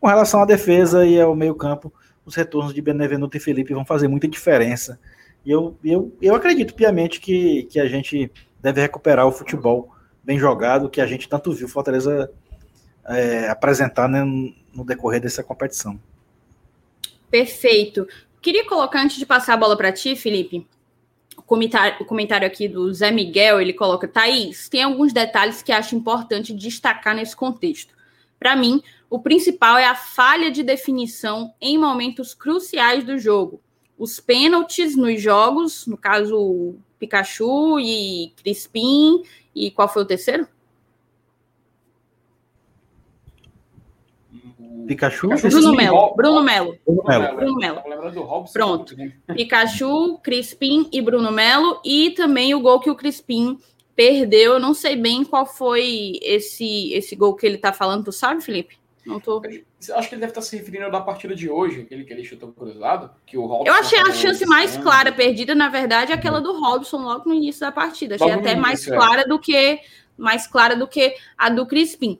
Com 0.00 0.06
relação 0.06 0.42
à 0.42 0.44
defesa 0.44 1.04
e 1.06 1.20
ao 1.20 1.34
meio-campo, 1.34 1.92
os 2.24 2.34
retornos 2.34 2.74
de 2.74 2.82
Benevenuto 2.82 3.36
e 3.36 3.40
Felipe 3.40 3.72
vão 3.72 3.84
fazer 3.84 4.06
muita 4.06 4.28
diferença. 4.28 4.98
E 5.44 5.50
eu, 5.50 5.76
eu, 5.82 6.12
eu 6.20 6.34
acredito 6.34 6.74
piamente 6.74 7.20
que, 7.20 7.64
que 7.64 7.80
a 7.80 7.86
gente 7.86 8.30
deve 8.60 8.80
recuperar 8.80 9.26
o 9.26 9.32
futebol 9.32 9.90
bem 10.22 10.38
jogado 10.38 10.90
que 10.90 11.00
a 11.00 11.06
gente 11.06 11.26
tanto 11.26 11.52
viu 11.52 11.66
Fortaleza 11.66 12.30
é, 13.06 13.48
apresentar 13.48 14.08
né, 14.08 14.22
no 14.22 14.84
decorrer 14.84 15.22
dessa 15.22 15.42
competição. 15.42 15.98
Perfeito. 17.30 18.06
Queria 18.40 18.66
colocar, 18.66 19.02
antes 19.02 19.16
de 19.16 19.24
passar 19.24 19.54
a 19.54 19.56
bola 19.56 19.76
para 19.76 19.90
ti, 19.90 20.14
Felipe, 20.14 20.66
comentário, 21.48 21.96
o 22.00 22.04
comentário 22.04 22.46
aqui 22.46 22.68
do 22.68 22.92
Zé 22.92 23.10
Miguel, 23.10 23.60
ele 23.60 23.72
coloca, 23.72 24.06
Thaís, 24.06 24.68
tem 24.68 24.82
alguns 24.82 25.14
detalhes 25.14 25.62
que 25.62 25.72
acho 25.72 25.96
importante 25.96 26.52
destacar 26.54 27.16
nesse 27.16 27.34
contexto. 27.34 27.94
Para 28.38 28.54
mim, 28.54 28.82
o 29.08 29.18
principal 29.18 29.78
é 29.78 29.86
a 29.86 29.94
falha 29.94 30.50
de 30.50 30.62
definição 30.62 31.52
em 31.60 31.78
momentos 31.78 32.34
cruciais 32.34 33.02
do 33.02 33.18
jogo. 33.18 33.60
Os 33.98 34.20
pênaltis 34.20 34.94
nos 34.94 35.20
jogos, 35.20 35.86
no 35.86 35.96
caso 35.96 36.76
Pikachu 36.98 37.80
e 37.80 38.32
Crispim, 38.36 39.22
e 39.54 39.70
qual 39.70 39.88
foi 39.88 40.02
o 40.02 40.06
terceiro? 40.06 40.46
Pikachu, 44.88 45.28
Bruno 45.28 45.74
Melo. 45.74 46.14
Bruno 46.16 46.42
Melo. 46.42 46.78
Bruno 46.84 47.02
Melo. 47.04 47.36
Bruno 47.36 47.56
Melo. 47.56 48.44
Pronto. 48.52 48.96
Pikachu, 49.36 50.18
Crispim 50.22 50.88
e 50.90 51.02
Bruno 51.02 51.30
Melo. 51.30 51.80
E 51.84 52.10
também 52.10 52.54
o 52.54 52.60
gol 52.60 52.80
que 52.80 52.90
o 52.90 52.96
Crispim 52.96 53.58
perdeu. 53.94 54.54
Eu 54.54 54.60
não 54.60 54.72
sei 54.72 54.96
bem 54.96 55.24
qual 55.24 55.44
foi 55.44 56.18
esse, 56.22 56.92
esse 56.94 57.14
gol 57.14 57.34
que 57.34 57.46
ele 57.46 57.56
está 57.56 57.72
falando. 57.72 58.06
Tu 58.06 58.12
sabe, 58.12 58.42
Felipe? 58.42 58.78
Não 59.04 59.20
tô. 59.20 59.42
Acho 59.94 60.08
que 60.08 60.14
ele 60.14 60.20
deve 60.20 60.32
estar 60.32 60.42
se 60.42 60.56
referindo 60.56 60.90
da 60.90 61.00
partida 61.00 61.34
de 61.34 61.48
hoje, 61.48 61.80
aquele 61.80 62.04
que 62.04 62.12
ele 62.12 62.24
chutou 62.24 62.52
cruzado. 62.52 63.10
Que 63.26 63.38
o 63.38 63.46
Robson 63.46 63.64
eu 63.66 63.74
achei 63.74 63.98
a 63.98 64.12
chance 64.12 64.44
mais 64.44 64.76
clara 64.76 65.12
perdida, 65.12 65.54
na 65.54 65.68
verdade, 65.68 66.12
aquela 66.12 66.40
do 66.40 66.58
Robson 66.60 66.98
logo 66.98 67.28
no 67.28 67.34
início 67.34 67.60
da 67.60 67.72
partida. 67.72 68.16
Achei 68.16 68.26
logo 68.26 68.40
até 68.40 68.54
mais 68.54 68.80
início, 68.80 68.94
é. 68.94 68.96
clara 68.96 69.20
é. 69.22 69.26
do 69.26 69.38
que 69.38 69.80
mais 70.16 70.46
clara 70.46 70.76
do 70.76 70.86
que 70.86 71.14
a 71.36 71.48
do 71.48 71.64
Crispim. 71.64 72.18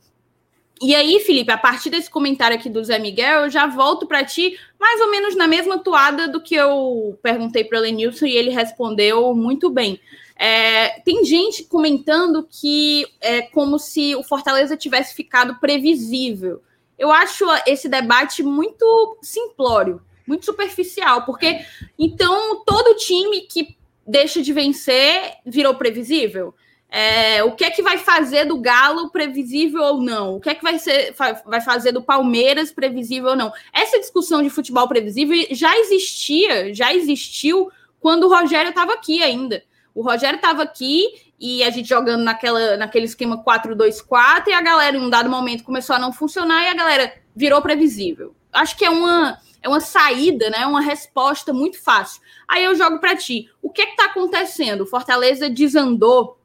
E 0.80 0.94
aí, 0.94 1.20
Felipe, 1.20 1.50
a 1.50 1.58
partir 1.58 1.90
desse 1.90 2.08
comentário 2.08 2.56
aqui 2.56 2.68
do 2.68 2.82
Zé 2.84 2.98
Miguel, 2.98 3.44
eu 3.44 3.50
já 3.50 3.66
volto 3.66 4.06
para 4.06 4.24
ti, 4.24 4.58
mais 4.78 5.00
ou 5.00 5.10
menos 5.10 5.34
na 5.34 5.46
mesma 5.46 5.78
toada 5.78 6.28
do 6.28 6.40
que 6.40 6.54
eu 6.54 7.18
perguntei 7.22 7.64
para 7.64 7.78
o 7.78 7.82
Lenilson 7.82 8.26
e 8.26 8.36
ele 8.36 8.50
respondeu 8.50 9.34
muito 9.34 9.68
bem. 9.68 10.00
É, 10.36 11.00
tem 11.00 11.24
gente 11.24 11.64
comentando 11.64 12.46
que 12.48 13.04
é 13.20 13.42
como 13.42 13.76
se 13.78 14.14
o 14.14 14.22
Fortaleza 14.22 14.76
tivesse 14.76 15.14
ficado 15.14 15.56
previsível. 15.58 16.62
Eu 16.96 17.10
acho 17.10 17.44
esse 17.66 17.88
debate 17.88 18.42
muito 18.42 19.18
simplório, 19.20 20.00
muito 20.26 20.44
superficial, 20.44 21.24
porque 21.24 21.60
então 21.98 22.62
todo 22.64 22.96
time 22.96 23.40
que 23.42 23.76
deixa 24.06 24.40
de 24.40 24.52
vencer 24.52 25.34
virou 25.44 25.74
previsível. 25.74 26.54
É, 26.90 27.44
o 27.44 27.52
que 27.52 27.64
é 27.64 27.70
que 27.70 27.82
vai 27.82 27.98
fazer 27.98 28.46
do 28.46 28.58
Galo 28.58 29.10
previsível 29.10 29.82
ou 29.82 30.00
não? 30.00 30.36
O 30.36 30.40
que 30.40 30.48
é 30.48 30.54
que 30.54 30.62
vai, 30.62 30.78
ser, 30.78 31.14
vai 31.44 31.60
fazer 31.60 31.92
do 31.92 32.02
Palmeiras 32.02 32.72
previsível 32.72 33.30
ou 33.30 33.36
não? 33.36 33.52
Essa 33.72 33.98
discussão 33.98 34.42
de 34.42 34.48
futebol 34.48 34.88
previsível 34.88 35.36
já 35.50 35.76
existia, 35.78 36.72
já 36.72 36.94
existiu 36.94 37.70
quando 38.00 38.24
o 38.24 38.28
Rogério 38.28 38.70
estava 38.70 38.94
aqui 38.94 39.22
ainda. 39.22 39.62
O 39.94 40.02
Rogério 40.02 40.36
estava 40.36 40.62
aqui 40.62 41.04
e 41.38 41.62
a 41.62 41.70
gente 41.70 41.88
jogando 41.88 42.22
naquela, 42.22 42.76
naquele 42.76 43.04
esquema 43.04 43.44
4-2-4 43.44 44.48
e 44.48 44.52
a 44.52 44.60
galera 44.62 44.96
em 44.96 45.00
um 45.00 45.10
dado 45.10 45.28
momento 45.28 45.64
começou 45.64 45.94
a 45.94 45.98
não 45.98 46.12
funcionar 46.12 46.64
e 46.64 46.68
a 46.68 46.74
galera 46.74 47.12
virou 47.36 47.60
previsível. 47.60 48.34
Acho 48.52 48.76
que 48.76 48.84
é 48.84 48.90
uma 48.90 49.38
é 49.60 49.68
uma 49.68 49.80
saída, 49.80 50.48
né? 50.50 50.64
Uma 50.66 50.80
resposta 50.80 51.52
muito 51.52 51.82
fácil. 51.82 52.22
Aí 52.46 52.64
eu 52.64 52.74
jogo 52.74 53.00
para 53.00 53.16
ti. 53.16 53.50
O 53.60 53.70
que 53.70 53.82
é 53.82 53.90
está 53.90 54.06
acontecendo? 54.06 54.82
O 54.82 54.86
Fortaleza 54.86 55.50
desandou 55.50 56.37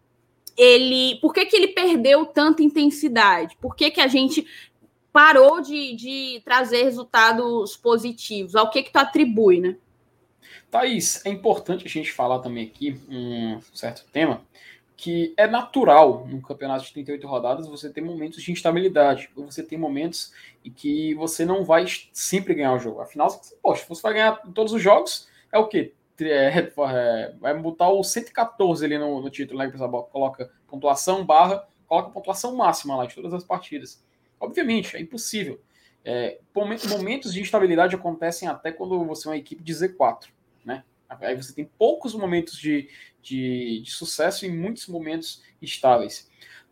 ele, 0.57 1.19
por 1.21 1.33
que, 1.33 1.45
que 1.45 1.55
ele 1.55 1.69
perdeu 1.69 2.25
tanta 2.25 2.63
intensidade? 2.63 3.57
Por 3.59 3.75
que, 3.75 3.91
que 3.91 4.01
a 4.01 4.07
gente 4.07 4.45
parou 5.11 5.61
de, 5.61 5.95
de 5.95 6.41
trazer 6.43 6.83
resultados 6.83 7.77
positivos? 7.77 8.55
Ao 8.55 8.69
que 8.69 8.83
que 8.83 8.91
tu 8.91 8.97
atribui, 8.97 9.59
né? 9.59 9.75
Thaís, 10.69 11.23
é 11.25 11.29
importante 11.29 11.85
a 11.85 11.89
gente 11.89 12.11
falar 12.11 12.39
também 12.39 12.65
aqui 12.65 12.99
um 13.07 13.59
certo 13.73 14.05
tema, 14.11 14.41
que 14.97 15.33
é 15.37 15.45
natural 15.45 16.25
no 16.27 16.41
campeonato 16.41 16.85
de 16.85 16.93
38 16.93 17.27
rodadas 17.27 17.67
você 17.67 17.89
ter 17.89 18.01
momentos 18.01 18.41
de 18.41 18.51
instabilidade, 18.51 19.29
você 19.35 19.61
tem 19.61 19.77
momentos 19.77 20.33
em 20.63 20.71
que 20.71 21.13
você 21.15 21.45
não 21.45 21.63
vai 21.63 21.85
sempre 22.11 22.55
ganhar 22.55 22.73
o 22.73 22.79
jogo. 22.79 23.01
Afinal, 23.01 23.29
poxa, 23.61 23.85
você 23.87 24.01
vai 24.01 24.13
ganhar 24.13 24.41
todos 24.53 24.73
os 24.73 24.81
jogos, 24.81 25.27
é 25.51 25.59
o 25.59 25.67
quê? 25.67 25.93
É, 26.29 26.47
é, 26.57 27.35
vai 27.39 27.57
botar 27.57 27.89
o 27.89 28.03
114 28.03 28.85
ali 28.85 28.97
no, 28.97 29.21
no 29.21 29.29
título, 29.29 29.59
né? 29.59 29.69
Que 29.69 29.77
o 29.77 30.03
coloca 30.03 30.51
pontuação 30.67 31.25
barra, 31.25 31.67
coloca 31.87 32.09
pontuação 32.09 32.55
máxima 32.55 32.95
lá 32.95 33.05
de 33.05 33.15
todas 33.15 33.33
as 33.33 33.43
partidas. 33.43 34.03
Obviamente, 34.39 34.95
é 34.95 34.99
impossível. 34.99 35.59
É, 36.05 36.39
momentos 36.85 37.33
de 37.33 37.41
instabilidade 37.41 37.95
acontecem 37.95 38.47
até 38.47 38.71
quando 38.71 39.03
você 39.05 39.27
é 39.27 39.31
uma 39.31 39.37
equipe 39.37 39.63
de 39.63 39.73
Z4, 39.73 40.27
né? 40.65 40.83
Aí 41.21 41.35
você 41.35 41.53
tem 41.53 41.65
poucos 41.77 42.13
momentos 42.13 42.57
de, 42.57 42.89
de, 43.21 43.81
de 43.81 43.91
sucesso 43.91 44.45
e 44.45 44.51
muitos 44.51 44.87
momentos 44.87 45.41
estáveis. 45.61 46.29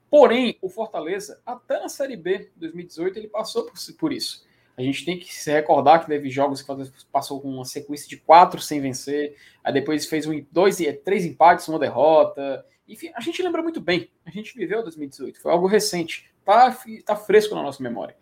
Porém, 0.10 0.58
o 0.62 0.68
Fortaleza, 0.68 1.42
até 1.46 1.80
na 1.80 1.88
Série 1.88 2.18
B 2.18 2.52
2018, 2.58 3.18
ele 3.18 3.28
passou 3.30 3.64
por, 3.66 3.76
por 3.98 4.12
isso. 4.12 4.46
A 4.82 4.84
gente 4.84 5.06
tem 5.06 5.20
que 5.20 5.32
se 5.32 5.52
recordar 5.52 6.02
que 6.02 6.08
teve 6.08 6.28
jogos 6.32 6.64
que 6.64 7.06
passou 7.12 7.40
com 7.40 7.48
uma 7.48 7.66
sequência 7.66 8.10
de 8.10 8.18
quatro 8.18 8.60
sem 8.60 8.82
vencer, 8.82 9.38
aí 9.64 9.72
depois 9.72 10.08
fez 10.08 10.26
um, 10.26 10.44
dois, 10.52 10.80
três 11.06 11.24
empates, 11.24 11.68
uma 11.68 11.78
derrota. 11.78 12.66
Enfim, 12.88 13.12
a 13.16 13.22
gente 13.22 13.44
lembra 13.44 13.62
muito 13.62 13.80
bem. 13.80 14.10
A 14.26 14.32
gente 14.32 14.56
viveu 14.56 14.82
2018, 14.82 15.40
foi 15.40 15.52
algo 15.52 15.68
recente, 15.68 16.34
tá, 16.44 16.76
tá 17.06 17.16
fresco 17.16 17.54
na 17.54 17.62
nossa 17.62 17.84
memória. 17.84 18.18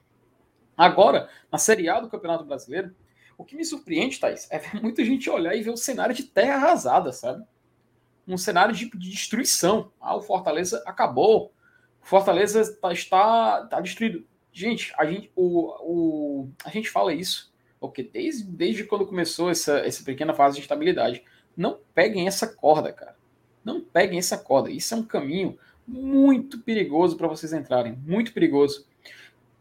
Agora, 0.76 1.30
na 1.50 1.58
Série 1.58 1.88
A 1.88 2.02
do 2.02 2.10
Campeonato 2.10 2.44
Brasileiro, 2.44 2.94
o 3.38 3.46
que 3.46 3.56
me 3.56 3.64
surpreende, 3.64 4.20
Thais, 4.20 4.46
é 4.52 4.60
ver 4.60 4.82
muita 4.82 5.04
gente 5.06 5.30
olhar 5.30 5.56
e 5.56 5.62
ver 5.62 5.72
o 5.72 5.78
cenário 5.78 6.14
de 6.14 6.24
terra 6.24 6.56
arrasada, 6.56 7.14
sabe? 7.14 7.42
Um 8.28 8.38
cenário 8.38 8.76
de, 8.76 8.90
de 8.90 9.10
destruição. 9.10 9.94
Ah, 10.00 10.18
o 10.18 10.22
Fortaleza 10.22 10.84
acabou. 10.86 11.54
O 12.04 12.06
Fortaleza 12.06 12.70
tá, 12.82 12.92
está, 12.92 13.62
está 13.64 13.80
destruído. 13.80 14.28
Gente, 14.52 14.94
a 14.98 15.06
gente, 15.06 15.32
o, 15.36 15.70
o, 15.82 16.50
a 16.66 16.70
gente 16.70 16.90
fala 16.90 17.14
isso, 17.14 17.54
porque 17.80 18.04
desde, 18.04 18.44
desde 18.44 18.84
quando 18.84 19.06
começou 19.06 19.50
essa, 19.50 19.80
essa 19.80 20.04
pequena 20.04 20.34
fase 20.34 20.56
de 20.56 20.62
estabilidade. 20.62 21.24
Não 21.56 21.78
peguem 21.94 22.28
essa 22.28 22.48
corda, 22.48 22.94
cara. 22.94 23.18
Não 23.64 23.82
peguem 23.82 24.18
essa 24.18 24.38
corda. 24.38 24.70
Isso 24.70 24.94
é 24.94 24.98
um 24.98 25.04
caminho 25.04 25.58
muito 25.86 26.60
perigoso 26.60 27.18
para 27.18 27.28
vocês 27.28 27.52
entrarem. 27.52 27.94
Muito 28.06 28.34
perigoso. 28.34 28.88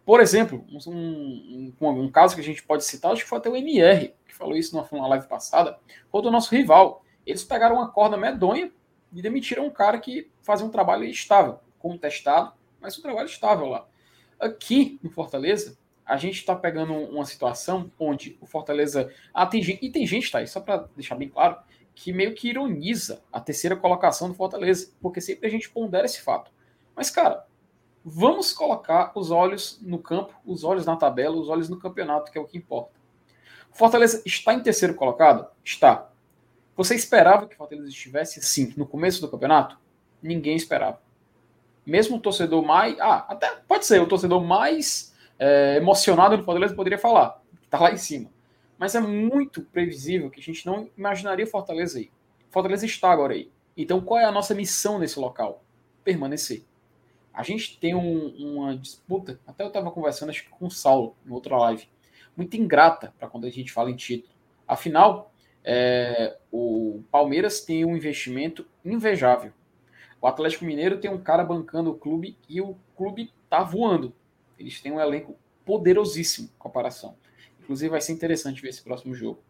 Por 0.05 0.20
exemplo, 0.20 0.64
um, 0.86 1.72
um, 1.80 1.89
um, 1.89 2.11
caso 2.11 2.34
que 2.34 2.41
a 2.41 2.45
gente 2.45 2.62
pode 2.62 2.84
citar, 2.84 3.12
acho 3.12 3.24
que 3.24 3.28
foi 3.28 3.39
até 3.39 3.51
o 3.51 3.57
MR, 3.57 4.14
que 4.26 4.34
falou 4.34 4.57
isso 4.57 4.74
numa 4.74 5.09
live 5.09 5.26
passada, 5.26 5.78
foi 6.11 6.22
do 6.22 6.30
nosso 6.30 6.55
rival. 6.55 7.05
Eles 7.26 7.45
pegaram 7.45 7.76
uma 7.76 7.91
corda 7.91 8.16
medonha 8.16 8.70
e 9.12 9.20
demitiram 9.20 9.66
um 9.66 9.70
cara 9.70 9.99
que 9.99 10.30
fazia 10.41 10.64
um 10.64 10.70
trabalho 10.70 11.05
estável. 11.05 11.59
contestado, 11.78 12.53
mas 12.80 12.99
um 12.99 13.03
trabalho 13.03 13.26
estável 13.26 13.66
lá. 13.66 13.88
Aqui 14.39 14.99
no 15.03 15.11
Fortaleza, 15.11 15.76
a 16.09 16.16
gente 16.16 16.36
está 16.36 16.57
pegando 16.57 16.95
uma 16.95 17.24
situação 17.26 17.91
onde 17.99 18.39
o 18.41 18.47
Fortaleza. 18.47 19.12
Ah, 19.34 19.47
tem 19.47 19.62
gente, 19.62 19.84
e 19.84 19.91
tem 19.91 20.07
gente, 20.07 20.30
tá 20.30 20.39
aí, 20.39 20.47
só 20.47 20.61
para 20.61 20.89
deixar 20.97 21.16
bem 21.16 21.28
claro, 21.28 21.57
que 21.95 22.12
meio 22.12 22.34
que 22.34 22.49
ironiza 22.49 23.22
a 23.32 23.41
terceira 23.41 23.76
colocação 23.76 24.28
do 24.28 24.34
Fortaleza, 24.34 24.91
porque 25.01 25.20
sempre 25.20 25.47
a 25.47 25.51
gente 25.51 25.68
pondera 25.68 26.07
esse 26.07 26.22
fato. 26.22 26.51
Mas, 26.97 27.11
cara, 27.11 27.45
vamos 28.05 28.53
colocar 28.53 29.12
os 29.14 29.30
olhos 29.30 29.78
no 29.82 29.99
campo, 29.99 30.32
os 30.47 30.64
olhos 30.64 30.86
na 30.86 30.97
tabela, 30.97 31.36
os 31.36 31.49
olhos 31.49 31.68
no 31.68 31.78
campeonato, 31.78 32.32
que 32.32 32.39
é 32.39 32.41
o 32.41 32.47
que 32.47 32.57
importa. 32.57 32.93
O 33.70 33.76
Fortaleza 33.76 34.22
está 34.24 34.55
em 34.55 34.62
terceiro 34.62 34.95
colocado? 34.95 35.47
Está. 35.62 36.09
Você 36.76 36.95
esperava 36.95 37.47
que 37.47 37.55
o 37.55 37.59
Fortaleza 37.59 37.89
estivesse, 37.89 38.41
sim, 38.41 38.72
no 38.76 38.86
começo 38.86 39.20
do 39.20 39.28
campeonato? 39.28 39.78
Ninguém 40.22 40.57
esperava 40.57 41.01
mesmo 41.89 42.16
o 42.16 42.20
torcedor 42.20 42.64
mais. 42.64 42.99
Ah, 43.01 43.26
até 43.28 43.51
pode 43.66 43.86
ser, 43.86 44.01
o 44.01 44.07
torcedor 44.07 44.45
mais 44.45 45.14
é, 45.39 45.76
emocionado 45.76 46.36
do 46.36 46.45
Fortaleza 46.45 46.74
poderia 46.74 46.99
falar, 46.99 47.43
está 47.64 47.78
lá 47.78 47.91
em 47.91 47.97
cima. 47.97 48.30
Mas 48.76 48.95
é 48.95 49.01
muito 49.01 49.62
previsível 49.62 50.30
que 50.30 50.41
a 50.41 50.43
gente 50.43 50.64
não 50.66 50.89
imaginaria 50.97 51.47
Fortaleza 51.47 51.99
aí. 51.99 52.11
Fortaleza 52.51 52.86
está 52.86 53.11
agora 53.11 53.34
aí. 53.34 53.51
Então, 53.76 54.01
qual 54.01 54.20
é 54.20 54.24
a 54.24 54.32
nossa 54.32 54.55
missão 54.55 54.99
nesse 54.99 55.18
local? 55.18 55.64
Permanecer. 56.05 56.64
A 57.32 57.43
gente 57.43 57.78
tem 57.78 57.95
um, 57.95 58.28
uma 58.36 58.76
disputa, 58.76 59.39
até 59.47 59.62
eu 59.62 59.68
estava 59.68 59.91
conversando 59.91 60.30
acho 60.30 60.45
que 60.45 60.51
com 60.51 60.66
o 60.66 60.70
Saulo, 60.70 61.16
em 61.26 61.30
outra 61.30 61.57
live, 61.57 61.89
muito 62.36 62.57
ingrata 62.57 63.14
para 63.18 63.28
quando 63.28 63.47
a 63.47 63.51
gente 63.51 63.72
fala 63.72 63.91
em 63.91 63.97
título. 63.97 64.32
Afinal, 64.66 65.32
é, 65.64 66.36
o 66.51 67.03
Palmeiras 67.11 67.61
tem 67.61 67.84
um 67.84 67.97
investimento 67.97 68.66
invejável. 68.84 69.53
O 70.20 70.26
Atlético 70.26 70.64
Mineiro 70.64 70.98
tem 70.98 71.10
um 71.10 71.20
cara 71.20 71.44
bancando 71.44 71.90
o 71.90 71.94
clube 71.94 72.36
e 72.48 72.60
o 72.60 72.76
clube 72.96 73.32
tá 73.48 73.62
voando. 73.62 74.12
Eles 74.58 74.80
têm 74.80 74.90
um 74.90 75.00
elenco 75.00 75.36
poderosíssimo 75.64 76.48
em 76.48 76.58
comparação. 76.58 77.16
Inclusive 77.60 77.90
vai 77.90 78.00
ser 78.00 78.12
interessante 78.12 78.60
ver 78.60 78.70
esse 78.70 78.82
próximo 78.82 79.14
jogo. 79.14 79.40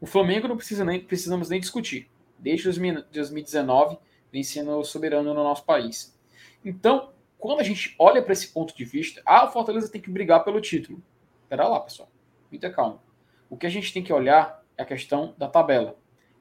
O 0.00 0.06
Flamengo 0.06 0.48
não 0.48 0.56
precisa 0.56 0.84
nem 0.84 1.00
precisamos 1.00 1.50
nem 1.50 1.60
discutir. 1.60 2.08
Desde 2.38 2.64
2019 2.64 3.98
vem 4.32 4.42
sendo 4.42 4.82
soberano 4.84 5.34
no 5.34 5.42
nosso 5.42 5.64
país. 5.64 6.16
Então, 6.64 7.12
quando 7.38 7.60
a 7.60 7.62
gente 7.62 7.94
olha 7.98 8.22
para 8.22 8.32
esse 8.32 8.48
ponto 8.48 8.74
de 8.74 8.84
vista, 8.84 9.20
ah, 9.26 9.44
o 9.44 9.52
Fortaleza 9.52 9.90
tem 9.90 10.00
que 10.00 10.10
brigar 10.10 10.44
pelo 10.44 10.60
título. 10.60 11.02
Espera 11.42 11.68
lá, 11.68 11.80
pessoal. 11.80 12.10
Muita 12.50 12.70
calma. 12.70 13.02
O 13.50 13.56
que 13.56 13.66
a 13.66 13.70
gente 13.70 13.92
tem 13.92 14.02
que 14.02 14.12
olhar 14.12 14.64
é 14.76 14.82
a 14.82 14.86
questão 14.86 15.34
da 15.36 15.48
tabela. 15.48 15.98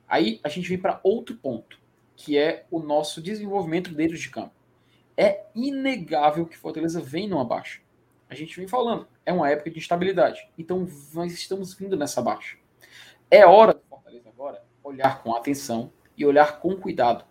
Aí 0.08 0.40
a 0.44 0.50
gente 0.50 0.70
vem 0.70 0.78
para 0.78 1.00
outro 1.04 1.36
ponto 1.36 1.80
que 2.16 2.38
é 2.38 2.66
o 2.72 2.80
nosso 2.80 3.22
desenvolvimento 3.22 3.94
dentro 3.94 4.18
de 4.18 4.30
campo. 4.30 4.54
É 5.18 5.46
inegável 5.54 6.46
que 6.46 6.58
Fortaleza 6.58 7.02
vem 7.02 7.28
numa 7.28 7.46
baixa. 7.46 7.82
A 8.30 8.36
gente 8.36 8.56
vem 8.58 8.68
falando, 8.68 9.08
é 9.26 9.32
uma 9.32 9.50
época 9.50 9.70
de 9.70 9.78
instabilidade. 9.78 10.48
Então 10.58 10.88
nós 11.14 11.34
estamos 11.34 11.74
vindo 11.74 11.96
nessa 11.96 12.22
baixa. 12.22 12.58
É 13.30 13.46
hora 13.46 13.74
do 13.74 13.82
Fortaleza 13.90 14.30
agora 14.30 14.64
olhar 14.84 15.22
com 15.22 15.36
atenção 15.36 15.92
e 16.18 16.26
olhar 16.26 16.60
com 16.60 16.76
cuidado. 16.76 17.26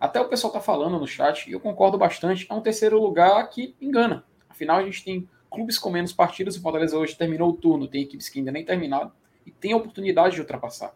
Até 0.00 0.20
o 0.20 0.28
pessoal 0.28 0.52
está 0.52 0.60
falando 0.60 0.98
no 0.98 1.06
chat, 1.06 1.48
e 1.48 1.52
eu 1.52 1.60
concordo 1.60 1.96
bastante, 1.96 2.46
é 2.50 2.54
um 2.54 2.60
terceiro 2.60 3.00
lugar 3.00 3.48
que 3.50 3.76
engana. 3.80 4.24
Afinal, 4.48 4.78
a 4.78 4.82
gente 4.82 5.04
tem 5.04 5.28
clubes 5.48 5.78
com 5.78 5.90
menos 5.90 6.12
partidas, 6.12 6.56
o 6.56 6.60
Fortaleza 6.60 6.98
hoje 6.98 7.16
terminou 7.16 7.50
o 7.50 7.52
turno, 7.52 7.86
tem 7.86 8.02
equipes 8.02 8.28
que 8.28 8.40
ainda 8.40 8.50
nem 8.50 8.64
terminaram, 8.64 9.12
e 9.46 9.52
tem 9.52 9.72
a 9.72 9.76
oportunidade 9.76 10.34
de 10.34 10.40
ultrapassar. 10.40 10.92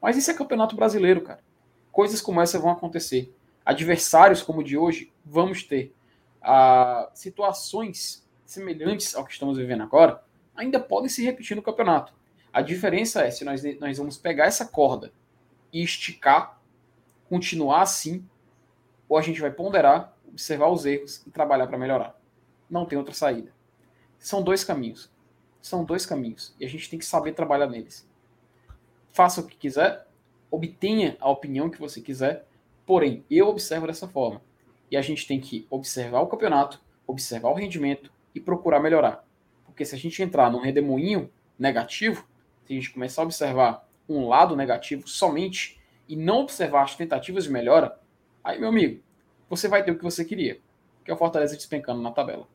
Mas 0.00 0.16
isso 0.16 0.30
é 0.30 0.34
campeonato 0.34 0.76
brasileiro, 0.76 1.20
cara 1.20 1.40
coisas 1.94 2.20
como 2.20 2.40
essa 2.40 2.58
vão 2.58 2.70
acontecer. 2.70 3.32
Adversários 3.64 4.42
como 4.42 4.60
o 4.60 4.64
de 4.64 4.76
hoje, 4.76 5.12
vamos 5.24 5.62
ter. 5.62 5.94
Ah, 6.42 7.08
situações 7.14 8.28
semelhantes 8.44 9.14
ao 9.14 9.24
que 9.24 9.32
estamos 9.32 9.56
vivendo 9.56 9.84
agora 9.84 10.22
ainda 10.54 10.78
podem 10.78 11.08
se 11.08 11.24
repetir 11.24 11.56
no 11.56 11.62
campeonato. 11.62 12.12
A 12.52 12.60
diferença 12.60 13.22
é 13.22 13.30
se 13.30 13.44
nós, 13.44 13.62
nós 13.80 13.96
vamos 13.96 14.18
pegar 14.18 14.46
essa 14.46 14.66
corda 14.66 15.12
e 15.72 15.82
esticar, 15.82 16.60
continuar 17.28 17.82
assim, 17.82 18.28
ou 19.08 19.16
a 19.16 19.22
gente 19.22 19.40
vai 19.40 19.50
ponderar, 19.50 20.16
observar 20.28 20.68
os 20.68 20.84
erros 20.84 21.24
e 21.26 21.30
trabalhar 21.30 21.68
para 21.68 21.78
melhorar. 21.78 22.20
Não 22.68 22.84
tem 22.84 22.98
outra 22.98 23.14
saída. 23.14 23.52
São 24.18 24.42
dois 24.42 24.64
caminhos. 24.64 25.10
São 25.62 25.84
dois 25.84 26.04
caminhos. 26.04 26.54
E 26.58 26.64
a 26.64 26.68
gente 26.68 26.90
tem 26.90 26.98
que 26.98 27.06
saber 27.06 27.32
trabalhar 27.32 27.68
neles. 27.68 28.06
Faça 29.12 29.40
o 29.40 29.46
que 29.46 29.56
quiser, 29.56 30.06
obtenha 30.54 31.16
a 31.20 31.30
opinião 31.30 31.68
que 31.68 31.80
você 31.80 32.00
quiser, 32.00 32.46
porém, 32.86 33.24
eu 33.30 33.48
observo 33.48 33.86
dessa 33.86 34.06
forma. 34.06 34.40
E 34.90 34.96
a 34.96 35.02
gente 35.02 35.26
tem 35.26 35.40
que 35.40 35.66
observar 35.68 36.20
o 36.20 36.26
campeonato, 36.26 36.80
observar 37.06 37.50
o 37.50 37.54
rendimento 37.54 38.10
e 38.34 38.40
procurar 38.40 38.80
melhorar. 38.80 39.26
Porque 39.64 39.84
se 39.84 39.94
a 39.94 39.98
gente 39.98 40.22
entrar 40.22 40.50
num 40.50 40.60
redemoinho 40.60 41.30
negativo, 41.58 42.26
se 42.64 42.72
a 42.72 42.76
gente 42.76 42.90
começar 42.90 43.22
a 43.22 43.24
observar 43.24 43.88
um 44.08 44.28
lado 44.28 44.54
negativo 44.54 45.08
somente 45.08 45.80
e 46.08 46.14
não 46.14 46.40
observar 46.40 46.84
as 46.84 46.94
tentativas 46.94 47.44
de 47.44 47.50
melhora, 47.50 47.98
aí, 48.42 48.58
meu 48.58 48.68
amigo, 48.68 49.02
você 49.48 49.66
vai 49.66 49.82
ter 49.82 49.90
o 49.90 49.96
que 49.96 50.04
você 50.04 50.24
queria, 50.24 50.60
que 51.04 51.10
é 51.10 51.14
o 51.14 51.16
Fortaleza 51.16 51.56
despencando 51.56 52.02
na 52.02 52.12
tabela. 52.12 52.46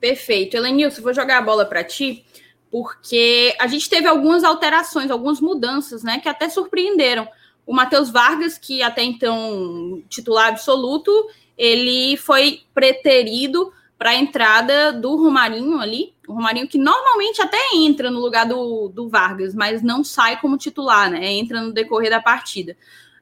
Perfeito. 0.00 0.56
Elenilson, 0.56 1.02
vou 1.02 1.12
jogar 1.12 1.38
a 1.38 1.42
bola 1.42 1.66
para 1.66 1.82
ti 1.82 2.24
porque 2.70 3.54
a 3.58 3.66
gente 3.66 3.88
teve 3.88 4.06
algumas 4.06 4.44
alterações, 4.44 5.10
algumas 5.10 5.40
mudanças, 5.40 6.02
né, 6.02 6.18
que 6.18 6.28
até 6.28 6.48
surpreenderam. 6.48 7.28
O 7.66 7.74
Matheus 7.74 8.10
Vargas, 8.10 8.58
que 8.58 8.82
até 8.82 9.02
então 9.02 10.02
titular 10.08 10.48
absoluto, 10.48 11.10
ele 11.56 12.16
foi 12.16 12.62
preterido 12.74 13.72
para 13.98 14.10
a 14.10 14.14
entrada 14.14 14.92
do 14.92 15.16
Romarinho 15.16 15.80
ali. 15.80 16.14
O 16.28 16.34
Romarinho 16.34 16.68
que 16.68 16.78
normalmente 16.78 17.40
até 17.40 17.58
entra 17.74 18.10
no 18.10 18.20
lugar 18.20 18.46
do, 18.46 18.88
do 18.88 19.08
Vargas, 19.08 19.54
mas 19.54 19.82
não 19.82 20.04
sai 20.04 20.38
como 20.40 20.58
titular, 20.58 21.10
né? 21.10 21.32
Entra 21.32 21.60
no 21.60 21.72
decorrer 21.72 22.10
da 22.10 22.20
partida. 22.20 22.76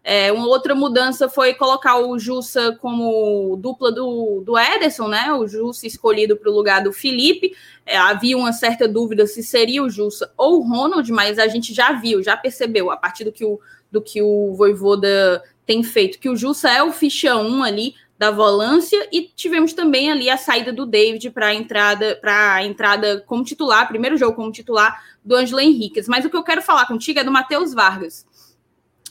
É, 0.07 0.31
uma 0.31 0.47
outra 0.47 0.75
mudança 0.75 1.31
foi 1.31 1.55
colocar 1.55 1.97
o 1.97 2.19
Jussa 2.19 2.77
como 2.83 3.57
dupla 3.57 3.91
do, 3.91 4.43
do 4.45 4.59
Ederson, 4.59 5.09
né? 5.09 5.33
O 5.33 5.49
Jussa 5.49 5.87
escolhido 5.87 6.37
para 6.37 6.51
o 6.51 6.55
lugar 6.55 6.85
do 6.85 6.93
Felipe. 6.93 7.57
É, 7.87 7.97
havia 7.97 8.37
uma 8.37 8.53
certa 8.53 8.87
dúvida 8.87 9.27
se 9.27 9.43
seria 9.43 9.83
o 9.83 9.89
Jussa 9.89 10.31
ou 10.37 10.61
o 10.61 10.69
Ronald, 10.69 11.11
mas 11.11 11.39
a 11.39 11.49
gente 11.49 11.73
já 11.73 11.93
viu, 11.93 12.23
já 12.23 12.37
percebeu, 12.37 12.91
a 12.91 12.99
partir 12.99 13.25
do 13.25 13.33
que 13.33 13.47
o, 13.47 13.59
do 13.91 14.03
que 14.03 14.21
o 14.21 14.53
Voivoda 14.53 15.43
tem 15.65 15.83
feito, 15.83 16.19
que 16.19 16.29
o 16.29 16.37
Jussa 16.37 16.69
é 16.69 16.83
o 16.83 16.93
ficha 16.93 17.37
1 17.37 17.63
ali 17.63 17.95
da 18.19 18.31
volância 18.31 19.09
e 19.11 19.23
tivemos 19.35 19.73
também 19.73 20.13
ali 20.13 20.29
a 20.29 20.37
saída 20.37 20.73
do 20.73 20.87
David 20.87 21.31
para 21.31 21.47
a 21.47 21.55
entrada 21.55 22.17
para 22.21 22.63
entrada 22.63 23.25
como 23.27 23.43
titular, 23.43 23.89
primeiro 23.89 24.17
jogo 24.17 24.37
como 24.37 24.53
titular 24.53 25.03
do 25.25 25.35
Ângelo 25.35 25.61
Henriquez. 25.61 26.07
Mas 26.07 26.25
o 26.25 26.31
que 26.31 26.37
eu 26.37 26.45
quero 26.45 26.63
falar 26.63 26.87
contigo 26.87 27.19
é 27.19 27.25
do 27.25 27.33
Matheus 27.33 27.73
Vargas. 27.73 28.27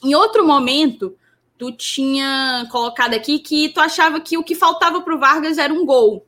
Em 0.04 0.14
outro 0.16 0.45
momento, 0.45 1.16
tu 1.58 1.72
tinha 1.72 2.68
colocado 2.72 3.14
aqui 3.14 3.39
que 3.39 3.70
tu 3.70 3.80
achava 3.80 4.20
que 4.20 4.38
o 4.38 4.43
que 4.43 4.56
faltava 4.56 5.01
para 5.01 5.16
o 5.16 5.20
Vargas 5.20 5.58
era 5.58 5.74
um 5.74 5.86
gol. 5.86 6.26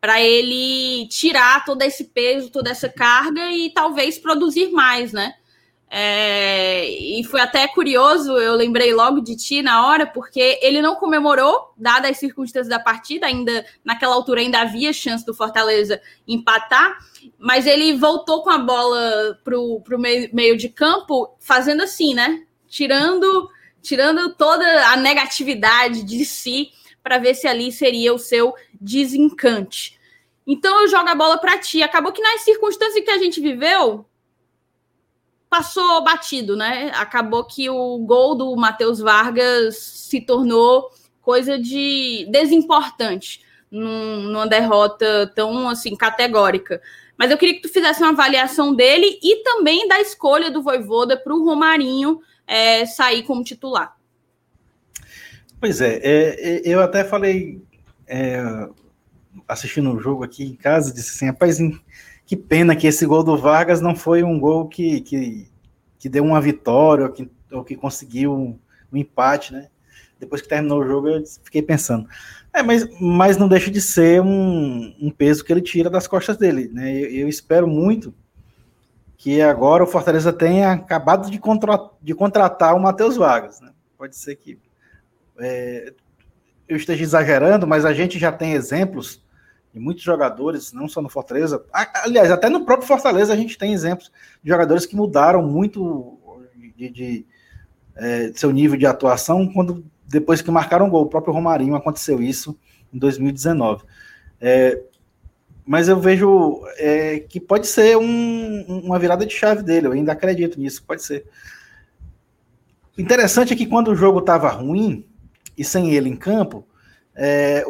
Para 0.00 0.20
ele 0.20 1.06
tirar 1.08 1.64
todo 1.64 1.82
esse 1.82 2.04
peso, 2.04 2.50
toda 2.50 2.70
essa 2.70 2.88
carga 2.88 3.50
e 3.52 3.70
talvez 3.70 4.18
produzir 4.18 4.70
mais, 4.70 5.12
né? 5.12 5.34
É, 5.88 6.84
e 6.90 7.22
foi 7.24 7.40
até 7.40 7.68
curioso, 7.68 8.32
eu 8.32 8.54
lembrei 8.54 8.92
logo 8.92 9.20
de 9.20 9.36
ti 9.36 9.62
na 9.62 9.86
hora, 9.86 10.04
porque 10.04 10.58
ele 10.60 10.82
não 10.82 10.96
comemorou, 10.96 11.72
dadas 11.76 12.10
as 12.10 12.16
circunstâncias 12.18 12.68
da 12.68 12.80
partida, 12.80 13.26
ainda 13.26 13.64
naquela 13.84 14.14
altura 14.14 14.40
ainda 14.40 14.60
havia 14.60 14.92
chance 14.92 15.24
do 15.24 15.32
Fortaleza 15.32 16.00
empatar, 16.26 16.98
mas 17.38 17.66
ele 17.66 17.96
voltou 17.96 18.42
com 18.42 18.50
a 18.50 18.58
bola 18.58 19.38
para 19.44 19.56
o 19.56 19.82
meio, 19.98 20.28
meio 20.32 20.56
de 20.56 20.68
campo, 20.68 21.36
fazendo 21.38 21.82
assim, 21.82 22.14
né? 22.14 22.45
Tirando, 22.68 23.48
tirando 23.82 24.34
toda 24.34 24.64
a 24.88 24.96
negatividade 24.96 26.02
de 26.02 26.24
si 26.24 26.70
para 27.02 27.18
ver 27.18 27.34
se 27.34 27.46
ali 27.46 27.70
seria 27.70 28.12
o 28.12 28.18
seu 28.18 28.54
desencante. 28.80 29.98
Então 30.46 30.82
eu 30.82 30.88
jogo 30.88 31.08
a 31.08 31.14
bola 31.14 31.38
para 31.38 31.58
ti. 31.58 31.82
Acabou 31.82 32.12
que 32.12 32.22
nas 32.22 32.42
circunstâncias 32.42 33.04
que 33.04 33.10
a 33.10 33.18
gente 33.18 33.40
viveu, 33.40 34.04
passou 35.48 36.02
batido, 36.04 36.56
né? 36.56 36.92
Acabou 36.94 37.44
que 37.44 37.68
o 37.70 37.98
gol 37.98 38.34
do 38.34 38.54
Matheus 38.56 39.00
Vargas 39.00 39.76
se 39.76 40.20
tornou 40.20 40.90
coisa 41.20 41.58
de 41.58 42.26
desimportante 42.30 43.40
num, 43.70 44.22
numa 44.22 44.46
derrota 44.46 45.30
tão 45.34 45.68
assim 45.68 45.96
categórica. 45.96 46.80
Mas 47.16 47.30
eu 47.30 47.38
queria 47.38 47.54
que 47.54 47.62
tu 47.62 47.72
fizesse 47.72 48.02
uma 48.02 48.10
avaliação 48.10 48.74
dele 48.74 49.18
e 49.22 49.42
também 49.42 49.88
da 49.88 50.00
escolha 50.00 50.50
do 50.50 50.62
Voivoda 50.62 51.16
para 51.16 51.34
o 51.34 51.44
Romarinho 51.44 52.20
é, 52.46 52.86
sair 52.86 53.22
como 53.24 53.44
titular. 53.44 53.96
Pois 55.60 55.80
é, 55.80 55.96
é, 56.02 56.58
é 56.58 56.62
eu 56.64 56.80
até 56.80 57.04
falei, 57.04 57.62
é, 58.06 58.40
assistindo 59.48 59.92
o 59.92 60.00
jogo 60.00 60.24
aqui 60.24 60.44
em 60.44 60.54
casa, 60.54 60.92
disse 60.92 61.10
assim, 61.10 61.26
rapaz, 61.26 61.58
que 62.24 62.36
pena 62.36 62.76
que 62.76 62.86
esse 62.86 63.06
gol 63.06 63.24
do 63.24 63.36
Vargas 63.36 63.80
não 63.80 63.94
foi 63.96 64.22
um 64.22 64.38
gol 64.38 64.68
que, 64.68 65.00
que, 65.00 65.48
que 65.98 66.08
deu 66.08 66.24
uma 66.24 66.40
vitória, 66.40 67.06
ou 67.06 67.12
que, 67.12 67.30
ou 67.50 67.64
que 67.64 67.76
conseguiu 67.76 68.34
um, 68.34 68.58
um 68.92 68.96
empate, 68.96 69.52
né? 69.52 69.68
depois 70.18 70.40
que 70.40 70.48
terminou 70.48 70.80
o 70.80 70.86
jogo, 70.86 71.08
eu 71.08 71.22
fiquei 71.44 71.62
pensando. 71.62 72.08
É, 72.52 72.62
mas, 72.62 72.88
mas 73.00 73.36
não 73.36 73.48
deixa 73.48 73.70
de 73.70 73.80
ser 73.80 74.22
um, 74.22 74.94
um 75.00 75.10
peso 75.10 75.44
que 75.44 75.52
ele 75.52 75.60
tira 75.60 75.90
das 75.90 76.06
costas 76.06 76.36
dele. 76.36 76.70
Né? 76.72 76.94
Eu, 76.94 77.10
eu, 77.10 77.28
espero 77.28 77.66
muito 77.66 78.14
que 79.26 79.42
agora 79.42 79.82
o 79.82 79.88
Fortaleza 79.88 80.32
tenha 80.32 80.70
acabado 80.70 81.28
de, 81.28 81.36
contra, 81.36 81.90
de 82.00 82.14
contratar 82.14 82.76
o 82.76 82.80
Matheus 82.80 83.16
Vargas. 83.16 83.60
Né? 83.60 83.72
Pode 83.98 84.14
ser 84.14 84.36
que 84.36 84.56
é, 85.40 85.92
eu 86.68 86.76
esteja 86.76 87.02
exagerando, 87.02 87.66
mas 87.66 87.84
a 87.84 87.92
gente 87.92 88.20
já 88.20 88.30
tem 88.30 88.52
exemplos 88.52 89.20
de 89.74 89.80
muitos 89.80 90.04
jogadores, 90.04 90.72
não 90.72 90.88
só 90.88 91.02
no 91.02 91.08
Fortaleza, 91.08 91.60
aliás, 92.04 92.30
até 92.30 92.48
no 92.48 92.64
próprio 92.64 92.86
Fortaleza 92.86 93.32
a 93.32 93.36
gente 93.36 93.58
tem 93.58 93.72
exemplos 93.72 94.12
de 94.44 94.48
jogadores 94.48 94.86
que 94.86 94.94
mudaram 94.94 95.42
muito 95.42 96.20
de, 96.76 96.88
de, 96.88 97.26
é, 97.96 98.30
seu 98.32 98.52
nível 98.52 98.78
de 98.78 98.86
atuação 98.86 99.52
quando 99.52 99.84
depois 100.06 100.40
que 100.40 100.52
marcaram 100.52 100.88
gol. 100.88 101.02
O 101.02 101.10
próprio 101.10 101.34
Romarinho 101.34 101.74
aconteceu 101.74 102.22
isso 102.22 102.56
em 102.94 102.98
2019. 103.00 103.82
É, 104.40 104.80
mas 105.66 105.88
eu 105.88 105.98
vejo 105.98 106.62
é, 106.76 107.18
que 107.18 107.40
pode 107.40 107.66
ser 107.66 107.96
um, 107.96 108.62
uma 108.84 108.98
virada 109.00 109.26
de 109.26 109.34
chave 109.34 109.62
dele, 109.62 109.88
eu 109.88 109.92
ainda 109.92 110.12
acredito 110.12 110.60
nisso, 110.60 110.84
pode 110.86 111.02
ser. 111.02 111.26
Interessante 112.96 113.52
é 113.52 113.56
que 113.56 113.66
quando 113.66 113.88
o 113.88 113.96
jogo 113.96 114.20
estava 114.20 114.48
ruim, 114.48 115.04
e 115.58 115.64
sem 115.64 115.92
ele 115.92 116.08
em 116.08 116.16
campo, 116.16 116.64
é, 117.14 117.64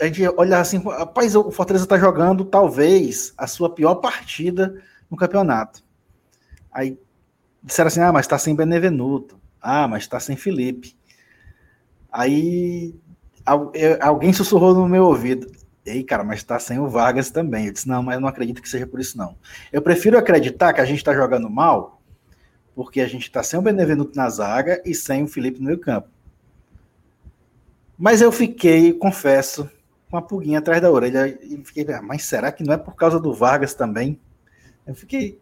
a 0.00 0.06
gente 0.06 0.22
olha 0.36 0.58
assim, 0.58 0.78
rapaz, 0.78 1.34
o 1.34 1.50
Fortaleza 1.50 1.84
está 1.84 1.98
jogando 1.98 2.44
talvez 2.44 3.34
a 3.36 3.46
sua 3.46 3.74
pior 3.74 3.96
partida 3.96 4.80
no 5.10 5.16
campeonato. 5.16 5.82
Aí 6.72 6.98
disseram 7.62 7.88
assim, 7.88 8.00
ah, 8.00 8.12
mas 8.12 8.26
está 8.26 8.38
sem 8.38 8.54
Benevenuto, 8.54 9.40
ah, 9.60 9.88
mas 9.88 10.04
está 10.04 10.20
sem 10.20 10.36
Felipe. 10.36 10.96
Aí 12.12 12.94
alguém 14.00 14.32
sussurrou 14.32 14.74
no 14.74 14.88
meu 14.88 15.04
ouvido, 15.04 15.50
ei, 15.84 16.04
cara, 16.04 16.22
mas 16.22 16.38
está 16.38 16.58
sem 16.58 16.78
o 16.78 16.88
Vargas 16.88 17.30
também. 17.30 17.66
Eu 17.66 17.72
disse, 17.72 17.88
não, 17.88 18.02
mas 18.02 18.14
eu 18.14 18.20
não 18.20 18.28
acredito 18.28 18.62
que 18.62 18.68
seja 18.68 18.86
por 18.86 19.00
isso, 19.00 19.16
não. 19.16 19.36
Eu 19.72 19.82
prefiro 19.82 20.18
acreditar 20.18 20.72
que 20.72 20.80
a 20.80 20.84
gente 20.84 20.98
está 20.98 21.14
jogando 21.14 21.48
mal, 21.48 22.00
porque 22.74 23.00
a 23.00 23.08
gente 23.08 23.22
está 23.22 23.42
sem 23.42 23.58
o 23.58 23.62
Benevenuto 23.62 24.16
na 24.16 24.28
zaga 24.28 24.82
e 24.84 24.94
sem 24.94 25.24
o 25.24 25.28
Felipe 25.28 25.58
no 25.58 25.66
meio 25.66 25.78
campo. 25.78 26.08
Mas 27.98 28.22
eu 28.22 28.32
fiquei, 28.32 28.92
confesso, 28.92 29.68
com 30.10 30.16
a 30.16 30.22
pulguinha 30.22 30.58
atrás 30.58 30.80
da 30.80 30.90
orelha 30.90 31.38
e 31.42 31.62
fiquei, 31.64 31.86
ah, 31.92 32.02
mas 32.02 32.24
será 32.24 32.50
que 32.50 32.64
não 32.64 32.74
é 32.74 32.76
por 32.76 32.94
causa 32.94 33.20
do 33.20 33.32
Vargas 33.32 33.74
também? 33.74 34.18
Eu 34.86 34.94
fiquei. 34.94 35.38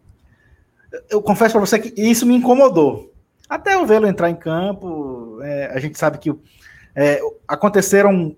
Eu 1.09 1.21
confesso 1.21 1.53
para 1.53 1.61
você 1.61 1.79
que 1.79 2.01
isso 2.01 2.25
me 2.25 2.35
incomodou. 2.35 3.13
Até 3.47 3.75
eu 3.75 3.85
vê-lo 3.85 4.07
entrar 4.07 4.29
em 4.29 4.35
campo, 4.35 5.39
é, 5.41 5.67
a 5.67 5.79
gente 5.79 5.97
sabe 5.97 6.19
que 6.19 6.31
é, 6.95 7.19
aconteceram 7.47 8.35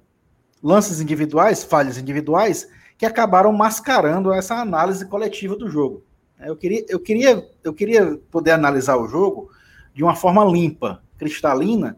lances 0.62 1.00
individuais, 1.00 1.64
falhas 1.64 1.98
individuais, 1.98 2.68
que 2.98 3.06
acabaram 3.06 3.52
mascarando 3.52 4.32
essa 4.32 4.56
análise 4.56 5.06
coletiva 5.06 5.56
do 5.56 5.70
jogo. 5.70 6.04
Eu 6.40 6.56
queria, 6.56 6.86
eu 6.90 7.00
queria, 7.00 7.50
eu 7.64 7.74
queria 7.74 8.20
poder 8.30 8.52
analisar 8.52 8.98
o 8.98 9.08
jogo 9.08 9.50
de 9.94 10.04
uma 10.04 10.16
forma 10.16 10.44
limpa, 10.46 11.04
cristalina, 11.18 11.98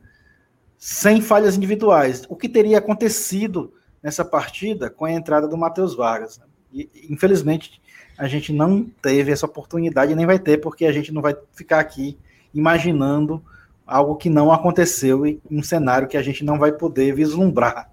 sem 0.78 1.22
falhas 1.22 1.56
individuais. 1.56 2.24
O 2.28 2.36
que 2.36 2.50
teria 2.50 2.78
acontecido 2.78 3.74
nessa 4.02 4.26
partida 4.26 4.90
com 4.90 5.06
a 5.06 5.12
entrada 5.12 5.48
do 5.48 5.58
Matheus 5.58 5.96
Vargas? 5.96 6.42
E, 6.74 6.90
infelizmente, 7.10 7.82
a 8.18 8.28
gente 8.28 8.52
não 8.52 8.84
teve 9.02 9.32
essa 9.32 9.46
oportunidade, 9.46 10.16
nem 10.16 10.26
vai 10.26 10.40
ter, 10.40 10.58
porque 10.58 10.86
a 10.86 10.92
gente 10.92 11.12
não 11.12 11.22
vai 11.22 11.36
ficar 11.54 11.80
aqui 11.80 12.18
imaginando 12.54 13.44
algo 13.86 14.16
que 14.16 14.30
não 14.30 14.52
aconteceu 14.52 15.26
e 15.26 15.42
um 15.50 15.64
cenário 15.64 16.08
que 16.08 16.18
a 16.18 16.22
gente 16.22 16.44
não 16.44 16.60
vai 16.60 16.72
poder 16.72 17.14
vislumbrar. 17.14 17.90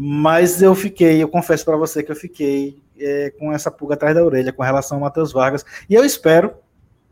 Mas 0.00 0.62
eu 0.62 0.76
fiquei, 0.76 1.20
eu 1.20 1.28
confesso 1.28 1.64
para 1.64 1.76
você 1.76 2.04
que 2.04 2.12
eu 2.12 2.14
fiquei 2.14 2.80
é, 2.96 3.30
com 3.36 3.52
essa 3.52 3.68
pulga 3.68 3.94
atrás 3.94 4.14
da 4.14 4.24
orelha 4.24 4.52
com 4.52 4.62
relação 4.62 4.98
ao 4.98 5.00
Matheus 5.00 5.32
Vargas. 5.32 5.64
E 5.90 5.94
eu 5.94 6.04
espero 6.04 6.54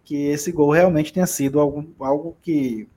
que 0.04 0.28
esse 0.28 0.52
gol 0.52 0.70
realmente 0.70 1.12
tenha 1.12 1.26
sido 1.26 1.58
algo, 1.58 1.84
algo 1.98 2.36
que 2.40 2.88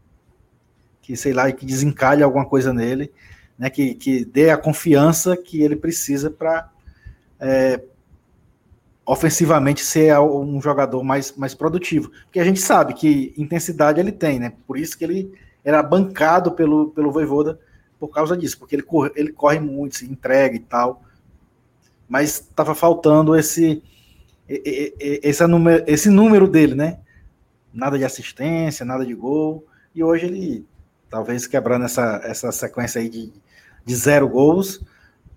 que 1.02 1.18
sei 1.18 1.34
lá, 1.34 1.52
que 1.52 1.66
desencalhe 1.66 2.22
alguma 2.22 2.46
coisa 2.46 2.72
nele, 2.72 3.12
né, 3.58 3.68
que, 3.68 3.96
que 3.96 4.24
dê 4.24 4.52
a 4.52 4.58
confiança 4.58 5.36
que 5.36 5.64
ele 5.64 5.76
precisa 5.76 6.30
para 6.30 6.70
é, 7.40 7.82
ofensivamente 9.04 9.84
ser 9.84 10.20
um 10.20 10.62
jogador 10.62 11.04
mais, 11.04 11.36
mais 11.36 11.56
produtivo. 11.56 12.12
Porque 12.26 12.40
a 12.40 12.44
gente 12.44 12.60
sabe 12.60 12.94
que 12.94 13.34
intensidade 13.36 14.00
ele 14.00 14.12
tem, 14.12 14.38
né? 14.38 14.54
Por 14.68 14.78
isso 14.78 14.96
que 14.96 15.04
ele 15.04 15.34
era 15.66 15.82
bancado 15.82 16.52
pelo, 16.52 16.92
pelo 16.92 17.12
Voivoda 17.12 17.60
por 18.00 18.10
causa 18.10 18.38
disso, 18.38 18.58
porque 18.58 18.76
ele 18.76 18.84
corre, 18.84 19.12
ele 19.16 19.32
corre 19.32 19.60
muito, 19.60 19.97
se 19.97 20.06
entrega 20.06 20.56
e 20.56 20.60
tal. 20.60 21.04
Mas 22.08 22.39
estava 22.39 22.74
faltando 22.74 23.36
esse, 23.36 23.84
esse, 24.47 25.45
número, 25.45 25.84
esse 25.86 26.10
número 26.10 26.47
dele, 26.47 26.74
né? 26.74 27.00
Nada 27.74 27.97
de 27.97 28.06
assistência, 28.06 28.86
nada 28.86 29.06
de 29.06 29.14
gol. 29.14 29.66
E 29.93 30.04
hoje 30.04 30.26
ele 30.26 30.66
talvez 31.10 31.47
quebrando 31.47 31.86
essa, 31.86 32.22
essa 32.24 32.52
sequência 32.52 33.02
aí 33.02 33.10
de, 33.10 33.34
de 33.84 33.95
zero 33.95 34.30
gols, 34.30 34.80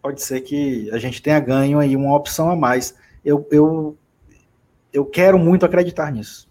pode 0.01 0.23
ser 0.23 0.43
que 0.43 0.91
a 0.91 0.99
gente 0.99 1.23
tenha 1.23 1.41
ganho 1.41 1.79
aí 1.79 1.97
uma 1.97 2.15
opção 2.15 2.51
a 2.51 2.57
mais. 2.57 2.95
Eu, 3.25 3.47
eu, 3.51 3.97
eu 4.93 5.05
quero 5.05 5.39
muito 5.39 5.65
acreditar 5.65 6.13
nisso. 6.13 6.49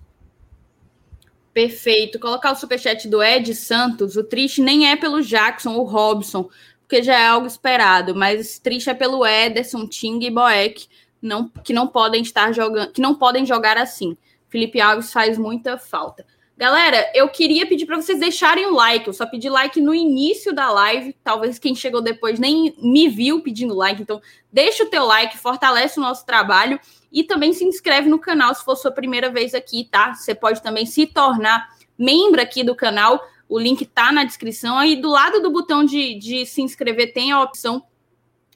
Perfeito. 1.54 2.20
Colocar 2.20 2.52
o 2.52 2.56
superchat 2.56 3.08
do 3.08 3.22
Ed 3.22 3.54
Santos. 3.56 4.16
O 4.16 4.24
triste 4.24 4.62
nem 4.62 4.90
é 4.90 4.96
pelo 4.96 5.22
Jackson 5.22 5.74
ou 5.74 5.86
Robson, 5.86 6.50
porque 6.92 7.04
já 7.04 7.18
é 7.18 7.28
algo 7.28 7.48
esperado, 7.48 8.14
mas 8.14 8.60
triste 8.60 8.90
é 8.90 8.94
pelo 8.94 9.26
Ederson, 9.26 9.88
Ting 9.88 10.20
e 10.26 10.30
Boeck, 10.30 10.88
não, 11.22 11.48
que 11.48 11.72
não 11.72 11.88
podem 11.88 12.22
estar 12.22 12.52
jogando, 12.52 12.92
que 12.92 13.02
não 13.02 13.16
podem 13.16 13.46
jogar 13.46 13.78
assim. 13.78 14.18
Felipe 14.50 14.82
Alves 14.82 15.14
faz 15.14 15.38
muita 15.38 15.78
falta. 15.78 16.26
Galera, 16.62 17.10
eu 17.16 17.28
queria 17.28 17.66
pedir 17.66 17.88
para 17.88 18.00
vocês 18.00 18.20
deixarem 18.20 18.68
o 18.68 18.76
like. 18.76 19.08
Eu 19.08 19.14
só 19.14 19.26
pedi 19.26 19.50
like 19.50 19.82
no 19.82 19.96
início 19.96 20.54
da 20.54 20.70
live. 20.70 21.12
Talvez 21.24 21.58
quem 21.58 21.74
chegou 21.74 22.04
depois 22.04 22.38
nem 22.38 22.76
me 22.78 23.10
viu 23.10 23.42
pedindo 23.42 23.74
like. 23.74 24.04
Então, 24.04 24.22
deixa 24.54 24.84
o 24.84 24.86
teu 24.88 25.04
like, 25.04 25.40
fortalece 25.40 25.98
o 25.98 26.04
nosso 26.04 26.24
trabalho 26.24 26.80
e 27.12 27.24
também 27.24 27.52
se 27.52 27.66
inscreve 27.66 28.08
no 28.08 28.20
canal 28.20 28.54
se 28.54 28.64
for 28.64 28.76
sua 28.76 28.92
primeira 28.92 29.32
vez 29.32 29.56
aqui, 29.56 29.90
tá? 29.90 30.14
Você 30.14 30.36
pode 30.36 30.62
também 30.62 30.86
se 30.86 31.08
tornar 31.08 31.68
membro 31.98 32.40
aqui 32.40 32.64
do 32.64 32.76
canal. 32.76 33.20
O 33.50 33.58
link 33.58 33.84
tá 33.84 34.12
na 34.12 34.24
descrição. 34.24 34.78
Aí 34.78 35.02
do 35.02 35.10
lado 35.10 35.42
do 35.42 35.50
botão 35.50 35.84
de, 35.84 36.14
de 36.20 36.46
se 36.46 36.62
inscrever 36.62 37.12
tem 37.12 37.32
a 37.32 37.42
opção 37.42 37.84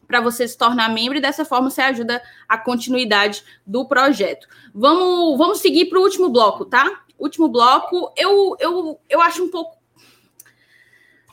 para 0.08 0.22
você 0.22 0.48
se 0.48 0.56
tornar 0.56 0.94
membro 0.94 1.18
e 1.18 1.22
dessa 1.22 1.44
forma 1.44 1.72
você 1.72 1.82
ajuda 1.82 2.22
a 2.48 2.56
continuidade 2.56 3.44
do 3.66 3.84
projeto. 3.88 4.48
Vamos, 4.76 5.40
vamos 5.40 5.60
seguir 5.60 5.86
para 5.86 5.98
o 5.98 6.04
último 6.04 6.30
bloco, 6.30 6.66
tá? 6.66 7.02
Último 7.18 7.48
bloco, 7.48 8.12
eu, 8.18 8.56
eu, 8.60 9.00
eu 9.10 9.22
acho 9.22 9.44
um 9.44 9.50
pouco. 9.50 9.78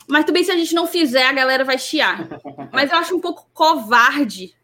Mas 0.09 0.25
também, 0.25 0.45
se 0.45 0.51
a 0.51 0.57
gente 0.57 0.75
não 0.75 0.87
fizer, 0.87 1.27
a 1.27 1.33
galera 1.33 1.65
vai 1.65 1.79
chiar. 1.79 2.29
Mas 2.73 2.91
eu 2.91 2.99
acho 2.99 3.17
um 3.17 3.21
pouco 3.21 3.49
covarde 3.53 4.55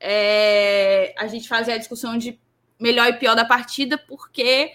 é, 0.00 1.14
a 1.18 1.26
gente 1.26 1.48
fazer 1.48 1.72
a 1.72 1.78
discussão 1.78 2.16
de 2.18 2.38
melhor 2.78 3.08
e 3.08 3.14
pior 3.14 3.34
da 3.34 3.44
partida, 3.44 3.96
porque 3.96 4.72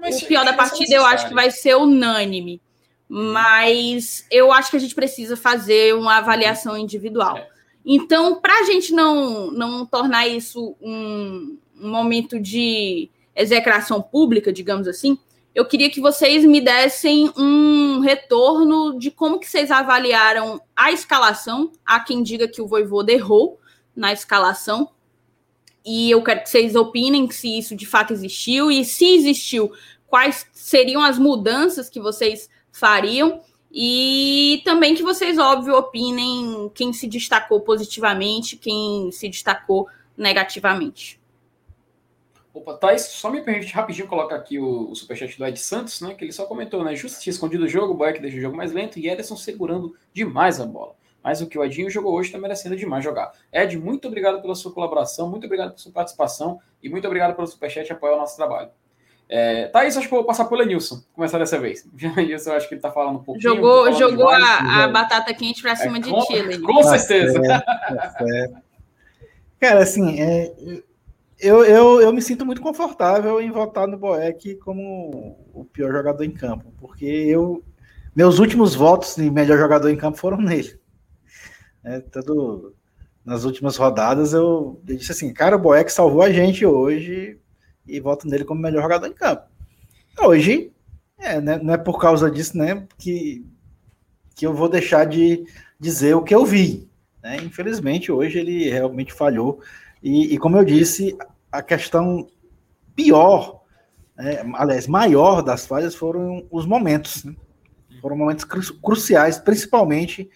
Mas 0.00 0.22
o 0.22 0.26
pior 0.26 0.44
da 0.44 0.52
partida 0.52 0.94
eu 0.94 1.04
acho 1.04 1.28
que 1.28 1.34
vai 1.34 1.50
ser 1.50 1.76
unânime. 1.76 2.60
Mas 3.08 4.26
eu 4.30 4.52
acho 4.52 4.70
que 4.70 4.76
a 4.76 4.80
gente 4.80 4.94
precisa 4.94 5.36
fazer 5.36 5.94
uma 5.94 6.16
avaliação 6.16 6.76
individual. 6.76 7.36
É. 7.36 7.48
Então, 7.84 8.40
para 8.40 8.60
a 8.60 8.64
gente 8.64 8.92
não, 8.92 9.50
não 9.50 9.84
tornar 9.84 10.26
isso 10.26 10.74
um, 10.80 11.58
um 11.78 11.90
momento 11.90 12.40
de 12.40 13.10
execração 13.36 14.00
pública, 14.00 14.52
digamos 14.52 14.88
assim, 14.88 15.18
eu 15.54 15.64
queria 15.64 15.88
que 15.88 16.00
vocês 16.00 16.44
me 16.44 16.60
dessem 16.60 17.32
um 17.36 18.00
retorno 18.00 18.98
de 18.98 19.10
como 19.10 19.38
que 19.38 19.46
vocês 19.46 19.70
avaliaram 19.70 20.60
a 20.74 20.90
escalação. 20.90 21.70
Há 21.86 22.00
quem 22.00 22.24
diga 22.24 22.48
que 22.48 22.60
o 22.60 22.66
Voivoda 22.66 23.12
errou 23.12 23.60
na 23.94 24.12
escalação. 24.12 24.90
E 25.86 26.10
eu 26.10 26.22
quero 26.24 26.42
que 26.42 26.50
vocês 26.50 26.74
opinem 26.74 27.30
se 27.30 27.58
isso 27.58 27.76
de 27.76 27.86
fato 27.86 28.12
existiu 28.12 28.70
e 28.70 28.84
se 28.84 29.14
existiu, 29.14 29.70
quais 30.08 30.46
seriam 30.52 31.02
as 31.02 31.18
mudanças 31.18 31.88
que 31.88 32.00
vocês 32.00 32.50
fariam. 32.72 33.40
E 33.70 34.60
também 34.64 34.94
que 34.94 35.02
vocês, 35.02 35.38
óbvio, 35.38 35.76
opinem 35.76 36.70
quem 36.74 36.92
se 36.92 37.06
destacou 37.06 37.60
positivamente, 37.60 38.56
quem 38.56 39.10
se 39.12 39.28
destacou 39.28 39.86
negativamente. 40.16 41.20
Opa, 42.54 42.74
Thais, 42.74 43.02
só 43.02 43.30
me 43.30 43.42
permite 43.42 43.74
rapidinho 43.74 44.06
colocar 44.06 44.36
aqui 44.36 44.60
o, 44.60 44.88
o 44.88 44.94
superchat 44.94 45.36
do 45.36 45.44
Ed 45.44 45.58
Santos, 45.58 46.00
né? 46.00 46.14
Que 46.14 46.24
ele 46.24 46.32
só 46.32 46.46
comentou, 46.46 46.84
né? 46.84 46.94
Justo 46.94 47.20
tinha 47.20 47.32
escondido 47.32 47.64
o 47.64 47.68
jogo, 47.68 47.92
o 47.92 47.96
Boeck 47.96 48.20
deixa 48.20 48.36
o 48.36 48.40
jogo 48.40 48.56
mais 48.56 48.72
lento 48.72 48.96
e 48.96 49.08
Ederson 49.08 49.36
segurando 49.36 49.96
demais 50.12 50.60
a 50.60 50.64
bola. 50.64 50.94
Mas 51.20 51.40
o 51.40 51.48
que 51.48 51.58
o 51.58 51.64
Edinho 51.64 51.90
jogou 51.90 52.14
hoje 52.14 52.28
está 52.28 52.38
merecendo 52.38 52.76
demais 52.76 53.02
jogar. 53.02 53.32
Ed, 53.52 53.76
muito 53.76 54.06
obrigado 54.06 54.40
pela 54.40 54.54
sua 54.54 54.72
colaboração, 54.72 55.28
muito 55.28 55.46
obrigado 55.46 55.70
pela 55.70 55.78
sua 55.78 55.90
participação 55.90 56.60
e 56.80 56.88
muito 56.88 57.06
obrigado 57.06 57.34
pelo 57.34 57.46
superchat 57.48 57.92
apoiar 57.92 58.14
o 58.14 58.18
nosso 58.18 58.36
trabalho. 58.36 58.70
É, 59.28 59.66
tá 59.68 59.84
isso, 59.84 59.98
acho 59.98 60.06
que 60.06 60.14
vou 60.14 60.22
passar 60.22 60.44
pelo 60.44 60.60
Lenilson, 60.60 61.02
começar 61.12 61.38
dessa 61.38 61.58
vez. 61.58 61.84
Lenilson, 62.16 62.50
eu 62.50 62.56
acho 62.56 62.68
que 62.68 62.74
ele 62.74 62.80
tá 62.80 62.92
falando 62.92 63.16
um 63.16 63.22
pouquinho. 63.24 63.54
Jogou, 63.54 63.92
jogou 63.94 64.28
demais, 64.28 64.44
a, 64.44 64.84
a, 64.84 64.88
batata 64.88 65.34
quente 65.34 65.60
pra 65.60 65.74
cima 65.74 65.96
é, 65.96 66.00
de 66.00 66.10
com, 66.10 66.20
ti, 66.20 66.34
Lenilson. 66.34 66.66
Com 66.66 66.82
certeza. 66.84 67.40
É, 68.20 68.64
Cara, 69.58 69.82
assim, 69.82 70.20
é, 70.20 70.52
eu, 71.38 71.64
eu, 71.64 72.00
eu 72.00 72.12
me 72.12 72.22
sinto 72.22 72.46
muito 72.46 72.60
confortável 72.60 73.40
em 73.40 73.50
votar 73.50 73.86
no 73.86 73.98
Boeck 73.98 74.56
como 74.56 75.38
o 75.52 75.64
pior 75.64 75.92
jogador 75.92 76.24
em 76.24 76.30
campo, 76.30 76.72
porque 76.78 77.04
eu 77.04 77.62
meus 78.14 78.38
últimos 78.38 78.74
votos 78.74 79.16
de 79.16 79.28
melhor 79.28 79.58
jogador 79.58 79.88
em 79.88 79.96
campo 79.96 80.16
foram 80.16 80.38
nele. 80.38 80.78
É, 81.82 82.02
nas 83.24 83.44
últimas 83.44 83.76
rodadas 83.76 84.32
eu, 84.32 84.80
eu, 84.86 84.96
disse 84.96 85.12
assim, 85.12 85.32
cara, 85.32 85.56
o 85.56 85.58
Boeck 85.58 85.90
salvou 85.90 86.22
a 86.22 86.30
gente 86.30 86.64
hoje 86.64 87.38
e 87.86 88.00
voto 88.00 88.28
nele 88.28 88.44
como 88.44 88.60
melhor 88.60 88.82
jogador 88.82 89.06
em 89.06 89.12
campo. 89.12 89.42
Hoje, 90.18 90.72
é, 91.18 91.40
né, 91.40 91.58
não 91.58 91.74
é 91.74 91.76
por 91.76 92.00
causa 92.00 92.30
disso 92.30 92.56
né, 92.56 92.86
que, 92.96 93.44
que 94.36 94.46
eu 94.46 94.54
vou 94.54 94.68
deixar 94.68 95.04
de 95.06 95.44
dizer 95.78 96.14
o 96.14 96.22
que 96.22 96.34
eu 96.34 96.44
vi. 96.44 96.88
Né? 97.22 97.36
Infelizmente, 97.38 98.12
hoje 98.12 98.38
ele 98.38 98.70
realmente 98.70 99.12
falhou. 99.12 99.60
E, 100.04 100.34
e, 100.34 100.38
como 100.38 100.58
eu 100.58 100.64
disse, 100.64 101.16
a 101.50 101.62
questão 101.62 102.28
pior, 102.94 103.62
né, 104.14 104.44
aliás, 104.52 104.86
maior 104.86 105.40
das 105.40 105.66
falhas 105.66 105.94
foram 105.94 106.46
os 106.50 106.66
momentos. 106.66 107.24
Né? 107.24 107.34
Foram 108.02 108.14
momentos 108.14 108.44
cru 108.44 108.60
cruciais, 108.82 109.38
principalmente 109.38 110.28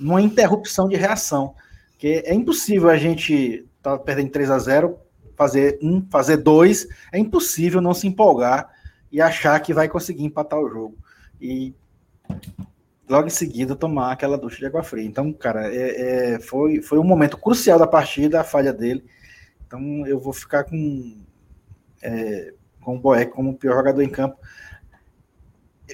numa 0.00 0.20
interrupção 0.20 0.88
de 0.88 0.96
reação. 0.96 1.54
Que 1.96 2.24
é 2.26 2.34
impossível 2.34 2.90
a 2.90 2.96
gente 2.96 3.64
tá 3.80 3.96
perdendo 3.96 4.32
3 4.32 4.50
a 4.50 4.58
0 4.58 4.98
fazer 5.36 5.78
um, 5.80 6.04
fazer 6.10 6.38
dois, 6.38 6.88
é 7.12 7.18
impossível 7.18 7.80
não 7.80 7.94
se 7.94 8.08
empolgar 8.08 8.70
e 9.10 9.20
achar 9.20 9.58
que 9.60 9.72
vai 9.72 9.88
conseguir 9.88 10.24
empatar 10.24 10.58
o 10.58 10.68
jogo. 10.68 10.96
E 11.40 11.72
logo 13.12 13.26
em 13.26 13.30
seguida 13.30 13.76
tomar 13.76 14.10
aquela 14.10 14.38
ducha 14.38 14.56
de 14.56 14.66
água 14.66 14.82
fria. 14.82 15.04
Então, 15.04 15.32
cara, 15.32 15.72
é, 15.72 16.34
é, 16.34 16.40
foi, 16.40 16.80
foi 16.80 16.98
um 16.98 17.04
momento 17.04 17.36
crucial 17.36 17.78
da 17.78 17.86
partida, 17.86 18.40
a 18.40 18.44
falha 18.44 18.72
dele. 18.72 19.04
Então, 19.66 20.06
eu 20.06 20.18
vou 20.18 20.32
ficar 20.32 20.64
com, 20.64 21.22
é, 22.02 22.54
com 22.80 22.96
o 22.96 22.98
Boeck 22.98 23.30
como 23.32 23.50
o 23.50 23.56
pior 23.56 23.76
jogador 23.76 24.00
em 24.00 24.08
campo. 24.08 24.36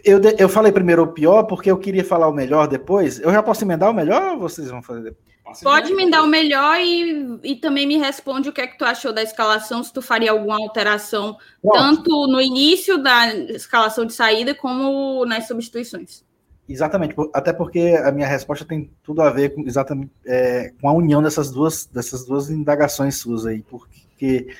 Eu, 0.04 0.20
eu 0.38 0.48
falei 0.48 0.70
primeiro 0.70 1.02
o 1.02 1.12
pior 1.12 1.42
porque 1.42 1.68
eu 1.68 1.76
queria 1.76 2.04
falar 2.04 2.28
o 2.28 2.32
melhor 2.32 2.68
depois. 2.68 3.18
Eu 3.18 3.32
já 3.32 3.42
posso 3.42 3.64
emendar 3.64 3.90
o 3.90 3.94
melhor 3.94 4.34
ou 4.34 4.38
vocês 4.38 4.70
vão 4.70 4.80
fazer 4.80 5.02
depois? 5.02 5.28
Pode 5.62 5.94
me 5.94 6.10
dar 6.10 6.22
o 6.22 6.26
melhor 6.26 6.78
e, 6.78 7.40
e 7.42 7.56
também 7.56 7.86
me 7.86 7.96
responde 7.96 8.50
o 8.50 8.52
que 8.52 8.60
é 8.60 8.66
que 8.66 8.76
tu 8.76 8.84
achou 8.84 9.14
da 9.14 9.22
escalação, 9.22 9.82
se 9.82 9.90
tu 9.90 10.02
faria 10.02 10.30
alguma 10.30 10.56
alteração, 10.56 11.38
tanto 11.72 12.10
no 12.26 12.38
início 12.38 12.98
da 12.98 13.34
escalação 13.34 14.04
de 14.04 14.12
saída 14.12 14.54
como 14.54 15.24
nas 15.24 15.48
substituições. 15.48 16.22
Exatamente, 16.68 17.14
até 17.32 17.50
porque 17.50 17.98
a 18.04 18.12
minha 18.12 18.26
resposta 18.26 18.62
tem 18.62 18.90
tudo 19.02 19.22
a 19.22 19.30
ver 19.30 19.54
com 19.54 19.62
exatamente 19.62 20.12
é, 20.26 20.70
com 20.78 20.86
a 20.86 20.92
união 20.92 21.22
dessas 21.22 21.50
duas, 21.50 21.86
dessas 21.86 22.26
duas 22.26 22.50
indagações 22.50 23.16
suas 23.16 23.46
aí, 23.46 23.62
porque 23.62 24.54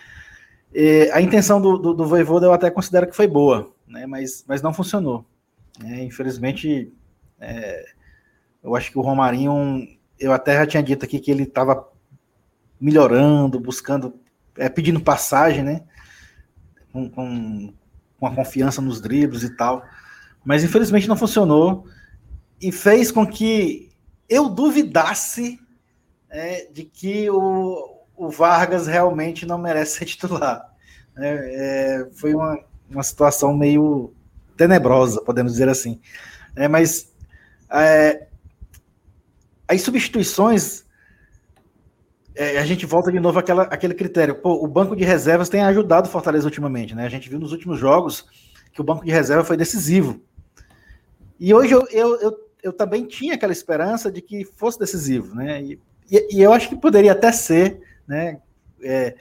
é, 0.74 1.12
a 1.12 1.20
intenção 1.20 1.60
do, 1.60 1.76
do, 1.76 1.92
do 1.92 2.06
Voivoda 2.06 2.46
eu 2.46 2.52
até 2.54 2.70
considero 2.70 3.06
que 3.06 3.14
foi 3.14 3.26
boa, 3.26 3.70
né, 3.86 4.06
mas, 4.06 4.42
mas 4.48 4.62
não 4.62 4.72
funcionou. 4.72 5.26
Né, 5.78 6.02
infelizmente, 6.02 6.90
é, 7.38 7.84
eu 8.64 8.74
acho 8.74 8.90
que 8.90 8.98
o 8.98 9.02
Romarinho, 9.02 9.86
eu 10.18 10.32
até 10.32 10.54
já 10.54 10.66
tinha 10.66 10.82
dito 10.82 11.04
aqui 11.04 11.20
que 11.20 11.30
ele 11.30 11.42
estava 11.42 11.90
melhorando, 12.80 13.60
buscando, 13.60 14.14
é, 14.56 14.70
pedindo 14.70 14.98
passagem, 14.98 15.62
né, 15.62 15.82
com, 16.90 17.06
com, 17.10 17.74
com 18.18 18.26
a 18.26 18.34
confiança 18.34 18.80
nos 18.80 18.98
dribles 18.98 19.42
e 19.42 19.54
tal, 19.54 19.84
mas 20.42 20.64
infelizmente 20.64 21.06
não 21.06 21.16
funcionou 21.16 21.84
e 22.60 22.72
fez 22.72 23.10
com 23.10 23.26
que 23.26 23.90
eu 24.28 24.48
duvidasse 24.48 25.58
é, 26.28 26.66
de 26.70 26.84
que 26.84 27.30
o, 27.30 28.02
o, 28.16 28.28
Vargas 28.28 28.86
realmente 28.86 29.46
não 29.46 29.58
merece 29.58 29.98
ser 29.98 30.04
titular. 30.04 30.68
É, 31.16 31.28
é, 32.04 32.10
foi 32.12 32.34
uma, 32.34 32.58
uma 32.90 33.02
situação 33.02 33.56
meio 33.56 34.12
tenebrosa, 34.56 35.22
podemos 35.22 35.52
dizer 35.52 35.68
assim. 35.68 36.00
É, 36.54 36.68
mas 36.68 37.12
é, 37.70 38.26
as 39.66 39.82
substituições, 39.82 40.84
é, 42.34 42.58
a 42.58 42.66
gente 42.66 42.84
volta 42.86 43.10
de 43.10 43.20
novo 43.20 43.38
àquela, 43.38 43.62
àquele 43.64 43.94
critério. 43.94 44.34
Pô, 44.36 44.64
o 44.64 44.66
banco 44.66 44.94
de 44.94 45.04
reservas 45.04 45.48
tem 45.48 45.62
ajudado 45.62 46.08
o 46.08 46.10
Fortaleza 46.10 46.46
ultimamente. 46.46 46.94
Né? 46.94 47.06
A 47.06 47.08
gente 47.08 47.28
viu 47.28 47.38
nos 47.38 47.52
últimos 47.52 47.78
jogos 47.78 48.26
que 48.72 48.80
o 48.80 48.84
banco 48.84 49.04
de 49.04 49.10
reserva 49.10 49.44
foi 49.44 49.56
decisivo. 49.56 50.20
E 51.38 51.54
hoje 51.54 51.72
eu, 51.72 51.86
eu, 51.90 52.20
eu 52.20 52.47
eu 52.62 52.72
também 52.72 53.04
tinha 53.06 53.34
aquela 53.34 53.52
esperança 53.52 54.10
de 54.10 54.20
que 54.20 54.44
fosse 54.44 54.78
decisivo, 54.78 55.34
né? 55.34 55.62
E, 55.62 55.80
e, 56.10 56.36
e 56.36 56.42
eu 56.42 56.52
acho 56.52 56.68
que 56.68 56.76
poderia 56.76 57.12
até 57.12 57.30
ser, 57.32 57.80
né? 58.06 58.40
É, 58.82 59.14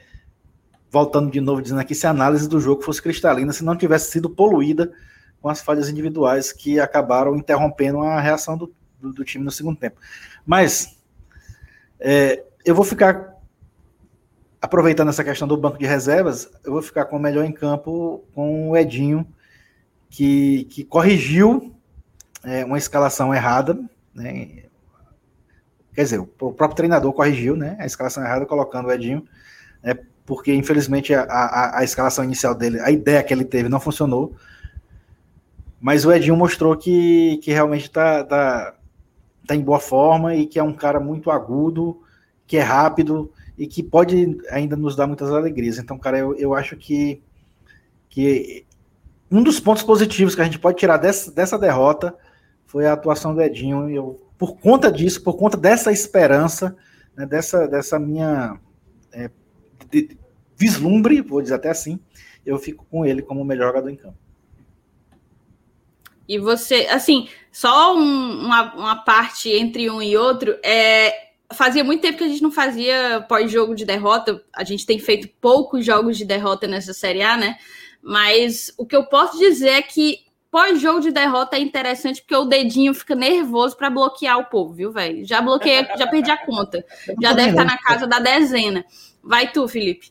voltando 0.90 1.30
de 1.30 1.40
novo 1.40 1.60
dizendo 1.60 1.80
aqui, 1.80 1.94
se 1.94 2.06
a 2.06 2.10
análise 2.10 2.48
do 2.48 2.60
jogo 2.60 2.82
fosse 2.82 3.02
cristalina, 3.02 3.52
se 3.52 3.64
não 3.64 3.76
tivesse 3.76 4.10
sido 4.10 4.30
poluída 4.30 4.92
com 5.40 5.48
as 5.48 5.60
falhas 5.60 5.88
individuais 5.88 6.52
que 6.52 6.80
acabaram 6.80 7.36
interrompendo 7.36 8.00
a 8.00 8.20
reação 8.20 8.56
do, 8.56 8.74
do, 9.00 9.12
do 9.12 9.24
time 9.24 9.44
no 9.44 9.50
segundo 9.50 9.78
tempo. 9.78 10.00
Mas 10.44 10.98
é, 12.00 12.44
eu 12.64 12.74
vou 12.74 12.84
ficar 12.84 13.36
aproveitando 14.60 15.08
essa 15.08 15.22
questão 15.22 15.46
do 15.46 15.56
banco 15.56 15.78
de 15.78 15.86
reservas, 15.86 16.50
eu 16.64 16.72
vou 16.72 16.82
ficar 16.82 17.04
com 17.04 17.16
o 17.16 17.20
melhor 17.20 17.44
em 17.44 17.52
campo 17.52 18.24
com 18.34 18.70
o 18.70 18.76
Edinho, 18.76 19.26
que, 20.10 20.64
que 20.64 20.82
corrigiu 20.84 21.77
é, 22.48 22.64
uma 22.64 22.78
escalação 22.78 23.34
errada, 23.34 23.78
né? 24.14 24.62
Quer 25.94 26.02
dizer, 26.02 26.18
o 26.18 26.26
próprio 26.26 26.76
treinador 26.76 27.12
corrigiu, 27.12 27.56
né? 27.56 27.76
A 27.78 27.84
escalação 27.84 28.24
errada 28.24 28.46
colocando 28.46 28.86
o 28.86 28.92
Edinho, 28.92 29.24
né, 29.82 29.98
porque 30.24 30.54
infelizmente 30.54 31.12
a, 31.12 31.22
a, 31.22 31.80
a 31.80 31.84
escalação 31.84 32.24
inicial 32.24 32.54
dele, 32.54 32.80
a 32.80 32.90
ideia 32.90 33.22
que 33.22 33.34
ele 33.34 33.44
teve 33.44 33.68
não 33.68 33.80
funcionou. 33.80 34.34
Mas 35.80 36.04
o 36.04 36.12
Edinho 36.12 36.36
mostrou 36.36 36.76
que, 36.76 37.38
que 37.42 37.52
realmente 37.52 37.82
está 37.82 38.24
tá, 38.24 38.74
tá 39.46 39.54
em 39.54 39.60
boa 39.60 39.78
forma 39.78 40.34
e 40.34 40.46
que 40.46 40.58
é 40.58 40.62
um 40.62 40.72
cara 40.72 40.98
muito 40.98 41.30
agudo, 41.30 42.02
que 42.46 42.56
é 42.56 42.62
rápido 42.62 43.30
e 43.56 43.66
que 43.66 43.82
pode 43.82 44.38
ainda 44.50 44.76
nos 44.76 44.96
dar 44.96 45.06
muitas 45.06 45.30
alegrias. 45.30 45.78
Então, 45.78 45.98
cara, 45.98 46.18
eu, 46.18 46.34
eu 46.36 46.54
acho 46.54 46.76
que, 46.76 47.20
que 48.08 48.64
um 49.30 49.42
dos 49.42 49.60
pontos 49.60 49.82
positivos 49.82 50.34
que 50.34 50.40
a 50.40 50.44
gente 50.44 50.58
pode 50.58 50.78
tirar 50.78 50.96
dessa, 50.96 51.30
dessa 51.30 51.58
derrota 51.58 52.16
foi 52.68 52.86
a 52.86 52.92
atuação 52.92 53.34
do 53.34 53.42
Edinho. 53.42 53.90
E 53.90 53.96
eu, 53.96 54.24
por 54.38 54.56
conta 54.58 54.92
disso, 54.92 55.22
por 55.22 55.36
conta 55.36 55.56
dessa 55.56 55.90
esperança, 55.90 56.76
né, 57.16 57.26
dessa, 57.26 57.66
dessa 57.66 57.98
minha 57.98 58.60
é, 59.12 59.28
de, 59.90 60.16
vislumbre, 60.56 61.20
vou 61.20 61.42
dizer 61.42 61.54
até 61.54 61.70
assim, 61.70 61.98
eu 62.46 62.58
fico 62.58 62.86
com 62.88 63.04
ele 63.04 63.22
como 63.22 63.40
o 63.40 63.44
melhor 63.44 63.68
jogador 63.68 63.90
em 63.90 63.96
campo. 63.96 64.16
E 66.28 66.38
você, 66.38 66.86
assim, 66.90 67.26
só 67.50 67.96
um, 67.96 68.44
uma, 68.44 68.74
uma 68.74 68.96
parte 68.96 69.48
entre 69.48 69.90
um 69.90 70.02
e 70.02 70.14
outro, 70.14 70.58
é, 70.62 71.28
fazia 71.54 71.82
muito 71.82 72.02
tempo 72.02 72.18
que 72.18 72.24
a 72.24 72.28
gente 72.28 72.42
não 72.42 72.52
fazia 72.52 73.24
pós-jogo 73.26 73.74
de 73.74 73.86
derrota, 73.86 74.44
a 74.54 74.62
gente 74.62 74.84
tem 74.84 74.98
feito 74.98 75.28
poucos 75.40 75.86
jogos 75.86 76.18
de 76.18 76.26
derrota 76.26 76.66
nessa 76.66 76.92
Série 76.92 77.22
A, 77.22 77.36
né? 77.36 77.56
Mas 78.02 78.72
o 78.76 78.84
que 78.84 78.94
eu 78.94 79.06
posso 79.06 79.38
dizer 79.38 79.70
é 79.70 79.82
que 79.82 80.27
pós-jogo 80.50 81.00
de 81.00 81.10
derrota 81.10 81.56
é 81.56 81.60
interessante 81.60 82.20
porque 82.20 82.34
o 82.34 82.44
dedinho 82.44 82.94
fica 82.94 83.14
nervoso 83.14 83.76
para 83.76 83.90
bloquear 83.90 84.38
o 84.38 84.46
povo, 84.46 84.72
viu, 84.72 84.92
velho? 84.92 85.24
Já 85.24 85.40
bloqueei, 85.40 85.86
já 85.96 86.06
perdi 86.06 86.30
a 86.30 86.44
conta. 86.44 86.84
Já 87.20 87.32
deve 87.32 87.50
estar 87.50 87.64
na 87.64 87.78
casa 87.78 88.06
da 88.06 88.18
dezena. 88.18 88.84
Vai 89.22 89.50
tu, 89.52 89.66
Felipe. 89.68 90.10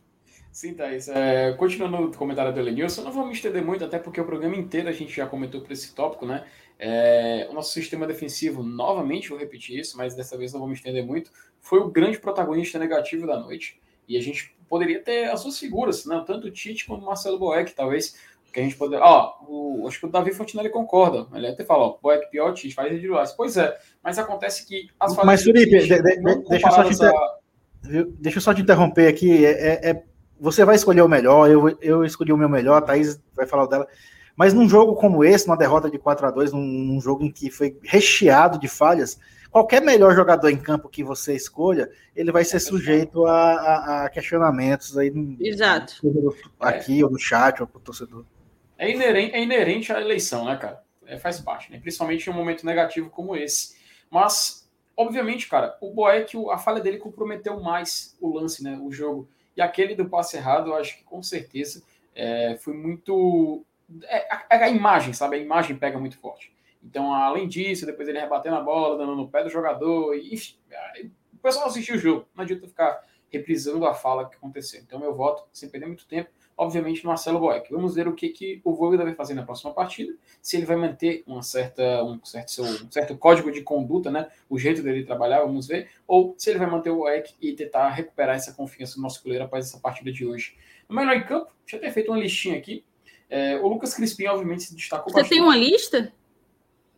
Sim, 0.52 0.74
Thaís. 0.74 1.08
É, 1.08 1.54
continuando 1.54 2.08
o 2.08 2.18
comentário 2.18 2.52
do 2.52 2.60
Elenilson, 2.60 3.04
não 3.04 3.12
vou 3.12 3.26
me 3.26 3.34
estender 3.34 3.64
muito, 3.64 3.86
até 3.86 4.00
porque 4.00 4.20
o 4.20 4.26
programa 4.26 4.56
inteiro 4.56 4.90
a 4.90 4.92
gente 4.92 5.16
já 5.16 5.28
comentou 5.28 5.62
por 5.62 5.72
esse 5.72 5.94
tópico, 5.94 6.26
né? 6.26 6.46
É, 6.80 7.48
o 7.50 7.54
nosso 7.54 7.72
sistema 7.74 8.08
defensivo, 8.08 8.64
novamente 8.64 9.30
vou 9.30 9.38
repetir 9.38 9.80
isso, 9.80 9.96
mas 9.98 10.16
dessa 10.16 10.36
vez 10.36 10.54
não 10.54 10.60
vou 10.60 10.68
me 10.68 10.76
estender 10.76 11.06
muito, 11.06 11.32
foi 11.60 11.80
o 11.80 11.90
grande 11.90 12.20
protagonista 12.20 12.80
negativo 12.80 13.28
da 13.28 13.40
noite. 13.40 13.80
E 14.08 14.18
a 14.18 14.22
gente 14.22 14.56
poderia 14.68 15.00
ter 15.00 15.30
as 15.30 15.42
suas 15.42 15.60
figuras, 15.60 16.06
né? 16.06 16.24
tanto 16.26 16.48
o 16.48 16.52
Tite 16.52 16.86
quanto 16.86 17.04
o 17.04 17.06
Marcelo 17.06 17.38
Boeck, 17.38 17.74
talvez 17.74 18.16
que 18.58 18.62
a 18.62 18.64
gente 18.64 18.76
poderia. 18.76 19.06
Ó, 19.06 19.34
o, 19.48 19.88
acho 19.88 20.00
que 20.00 20.08
o 20.08 20.10
Davi 20.10 20.34
Fontinelli 20.34 20.70
concorda. 20.70 21.28
Ele 21.38 21.48
até 21.48 21.64
fala, 21.64 21.84
ó, 21.84 21.98
Boeck 22.02 22.28
pior, 22.32 22.54
Tite 22.54 22.74
faz 22.74 22.92
individuais. 22.92 23.32
Pois 23.32 23.56
é, 23.56 23.78
mas 24.04 24.18
acontece 24.18 24.66
que 24.66 24.90
as 25.00 25.14
falhas. 25.14 25.26
Mas, 25.28 25.44
Felipe, 25.44 25.78
de, 25.78 25.88
de, 25.88 26.48
deixa, 26.50 26.68
eu 26.68 26.72
só 26.72 26.84
te 26.84 26.94
inter... 26.94 27.14
a... 27.14 27.38
deixa 28.20 28.38
eu 28.38 28.42
só 28.42 28.54
te 28.56 28.62
interromper 28.64 29.08
aqui. 29.08 29.46
É, 29.46 29.52
é, 29.52 29.90
é, 29.92 30.04
você 30.40 30.66
vai 30.66 30.76
escolher 30.76 31.04
o 31.04 31.08
melhor, 31.08 31.50
eu, 31.50 31.78
eu 31.82 32.04
escolhi 32.04 32.34
o 32.34 32.38
meu 32.38 32.50
melhor, 32.50 32.78
a 32.78 32.82
Thaís 32.82 33.22
vai 33.36 33.46
falar 33.46 33.66
o 33.66 33.68
dela. 33.68 33.88
Mas 34.36 34.56
num 34.56 34.68
jogo 34.68 34.96
como 34.96 35.24
esse, 35.24 35.48
numa 35.48 35.58
derrota 35.58 35.90
de 35.90 36.00
4 36.00 36.28
a 36.28 36.32
2 36.32 36.54
num, 36.54 36.62
num 36.62 37.00
jogo 37.00 37.24
em 37.24 37.32
que 37.32 37.52
foi 37.52 37.78
recheado 37.84 38.60
de 38.60 38.68
falhas, 38.68 39.20
qualquer 39.52 39.82
melhor 39.84 40.16
jogador 40.16 40.50
em 40.50 40.58
campo 40.58 40.90
que 40.90 41.04
você 41.04 41.36
escolha, 41.36 41.90
ele 42.16 42.32
vai 42.32 42.44
ser 42.44 42.60
sujeito 42.60 43.26
a, 43.26 43.34
a, 43.34 44.06
a 44.06 44.10
questionamentos 44.10 44.98
aí 44.98 45.12
Exato. 45.40 45.94
aqui 46.60 47.02
é. 47.02 47.04
ou 47.04 47.12
no 47.12 47.20
chat 47.20 47.62
ou 47.62 47.68
para 47.68 47.78
o 47.78 47.82
torcedor. 47.82 48.26
É 48.78 48.90
inerente, 48.90 49.36
é 49.36 49.42
inerente 49.42 49.92
à 49.92 50.00
eleição, 50.00 50.46
né, 50.46 50.56
cara? 50.58 50.84
É, 51.06 51.18
faz 51.18 51.40
parte, 51.40 51.72
né? 51.72 51.80
Principalmente 51.80 52.28
em 52.28 52.34
um 52.34 52.36
momento 52.36 52.66
negativo 52.66 53.10
como 53.10 53.36
esse. 53.36 53.78
Mas, 54.10 54.70
obviamente, 54.96 55.48
cara, 55.48 55.78
o 55.82 55.92
Boeck, 55.92 56.38
a 56.52 56.58
falha 56.58 56.82
dele 56.82 56.98
comprometeu 56.98 57.60
mais 57.60 58.16
o 58.20 58.34
lance, 58.34 58.64
né? 58.64 58.78
O 58.82 58.92
jogo. 58.92 59.28
E 59.56 59.62
aquele 59.62 59.96
do 59.96 60.08
passe 60.08 60.38
errado, 60.38 60.70
eu 60.70 60.76
acho 60.76 60.98
que 60.98 61.04
com 61.04 61.24
certeza 61.24 61.84
é, 62.14 62.58
foi 62.60 62.74
muito. 62.74 63.66
É, 64.04 64.28
a, 64.30 64.46
a, 64.50 64.70
imagem, 64.70 65.14
sabe? 65.14 65.38
A 65.38 65.40
imagem 65.40 65.78
pega 65.78 65.98
muito 65.98 66.18
forte. 66.20 66.52
Então, 66.84 67.14
além 67.14 67.48
disso, 67.48 67.86
depois 67.86 68.08
ele 68.08 68.20
rebatendo 68.20 68.56
a 68.56 68.62
bola, 68.62 68.98
dando 68.98 69.16
no 69.16 69.30
pé 69.30 69.44
do 69.44 69.50
jogador, 69.50 70.16
e, 70.16 70.34
enfim, 70.34 70.56
o 71.34 71.38
pessoal 71.38 71.68
assistiu 71.68 71.96
o 71.96 72.00
jogo. 72.00 72.28
Não 72.36 72.44
adianta 72.44 72.68
ficar 72.68 73.04
reprisando 73.30 73.86
a 73.86 73.94
fala 73.94 74.30
que 74.30 74.36
aconteceu. 74.36 74.82
Então, 74.82 75.00
meu 75.00 75.16
voto, 75.16 75.48
sem 75.52 75.70
perder 75.70 75.88
muito 75.88 76.06
tempo, 76.08 76.30
obviamente, 76.58 77.04
no 77.04 77.10
Marcelo 77.10 77.40
Boeck. 77.40 77.72
Vamos 77.72 77.94
ver 77.94 78.08
o 78.08 78.14
que, 78.14 78.30
que 78.30 78.60
o 78.64 78.74
Voivoda 78.74 79.04
vai 79.04 79.14
fazer 79.14 79.36
na 79.36 79.44
próxima 79.44 79.72
partida, 79.72 80.14
se 80.42 80.58
ele 80.58 80.66
vai 80.66 80.76
manter 80.76 81.24
uma 81.28 81.44
certa, 81.44 82.04
um, 82.04 82.20
certo, 82.26 82.52
seu, 82.52 82.66
um 82.66 82.92
certo 82.92 83.16
código 83.16 83.52
de 83.52 83.62
conduta, 83.62 84.10
né? 84.10 84.28
o 84.50 84.58
jeito 84.58 84.82
dele 84.82 85.06
trabalhar, 85.06 85.42
vamos 85.42 85.68
ver, 85.68 85.90
ou 86.08 86.34
se 86.38 86.50
ele 86.50 86.58
vai 86.58 86.68
manter 86.70 86.90
o 86.90 86.98
Boeck 86.98 87.36
e 87.40 87.54
tentar 87.54 87.90
recuperar 87.90 88.36
essa 88.36 88.54
confiança 88.54 88.96
do 88.96 89.02
nosso 89.02 89.22
goleiro 89.24 89.46
após 89.46 89.68
essa 89.68 89.80
partida 89.80 90.12
de 90.12 90.26
hoje. 90.26 90.58
No 90.90 90.96
melhor 90.96 91.16
em 91.16 91.24
campo, 91.24 91.54
já 91.66 91.78
ter 91.78 91.92
feito 91.92 92.12
uma 92.12 92.20
listinha 92.20 92.58
aqui. 92.58 92.84
É, 93.30 93.58
o 93.58 93.68
Lucas 93.68 93.94
Crispim, 93.94 94.26
obviamente, 94.26 94.64
se 94.64 94.76
destacou 94.76 95.12
Você 95.12 95.22
bastante. 95.22 95.30
tem 95.30 95.42
uma 95.42 95.56
lista? 95.56 96.12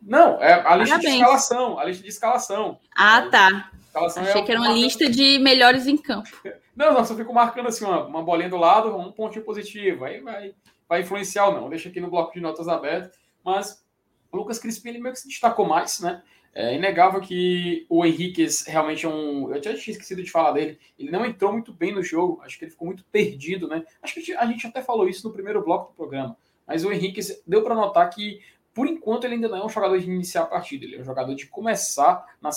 Não, 0.00 0.42
é 0.42 0.54
a 0.54 0.76
lista 0.76 0.94
Parabéns. 0.94 1.00
de 1.00 1.08
escalação. 1.08 1.78
A 1.78 1.84
lista 1.84 2.02
de 2.02 2.08
escalação. 2.08 2.80
Ah, 2.96 3.28
tá. 3.30 3.70
Achei 3.94 4.40
é 4.40 4.44
que 4.44 4.52
era 4.52 4.60
uma 4.60 4.72
lista 4.72 5.08
de 5.10 5.38
melhores 5.38 5.86
em 5.86 5.96
campo. 5.96 6.30
Não, 6.76 6.94
não, 6.94 7.04
só 7.04 7.14
fico 7.14 7.32
marcando 7.32 7.68
assim, 7.68 7.84
uma, 7.84 8.04
uma 8.04 8.22
bolinha 8.22 8.48
do 8.48 8.56
lado, 8.56 8.96
um 8.96 9.12
pontinho 9.12 9.44
positivo. 9.44 10.04
Aí 10.04 10.20
vai, 10.20 10.54
vai 10.88 11.00
influenciar 11.00 11.46
ou 11.46 11.54
não. 11.54 11.68
Deixa 11.68 11.88
aqui 11.88 12.00
no 12.00 12.10
bloco 12.10 12.32
de 12.32 12.40
notas 12.40 12.68
aberto. 12.68 13.18
Mas 13.44 13.84
o 14.30 14.36
Lucas 14.36 14.58
Crispim 14.58 14.90
ele 14.90 15.00
meio 15.00 15.12
que 15.12 15.20
se 15.20 15.28
destacou 15.28 15.66
mais, 15.66 16.00
né? 16.00 16.22
É 16.52 16.74
inegável 16.74 17.20
que 17.20 17.86
o 17.88 18.04
Henrique 18.04 18.44
realmente 18.66 19.06
é 19.06 19.08
um. 19.08 19.54
Eu 19.54 19.62
já 19.62 19.74
tinha 19.74 19.92
esquecido 19.92 20.22
de 20.22 20.30
falar 20.30 20.52
dele. 20.52 20.78
Ele 20.98 21.10
não 21.10 21.24
entrou 21.24 21.52
muito 21.52 21.72
bem 21.72 21.92
no 21.92 22.02
jogo. 22.02 22.40
Acho 22.42 22.58
que 22.58 22.64
ele 22.64 22.72
ficou 22.72 22.86
muito 22.86 23.04
perdido, 23.04 23.68
né? 23.68 23.84
Acho 24.02 24.14
que 24.14 24.34
a 24.34 24.46
gente 24.46 24.66
até 24.66 24.82
falou 24.82 25.08
isso 25.08 25.26
no 25.26 25.32
primeiro 25.32 25.64
bloco 25.64 25.92
do 25.92 25.96
programa. 25.96 26.36
Mas 26.66 26.84
o 26.84 26.92
Henrique 26.92 27.20
deu 27.46 27.62
para 27.62 27.74
notar 27.74 28.08
que 28.10 28.40
por 28.72 28.86
enquanto 28.86 29.24
ele 29.24 29.34
ainda 29.34 29.48
não 29.48 29.58
é 29.58 29.64
um 29.64 29.68
jogador 29.68 29.98
de 29.98 30.10
iniciar 30.10 30.42
a 30.42 30.46
partida, 30.46 30.84
ele 30.84 30.96
é 30.96 31.00
um 31.00 31.04
jogador 31.04 31.34
de 31.34 31.46
começar, 31.46 32.24
na, 32.40 32.50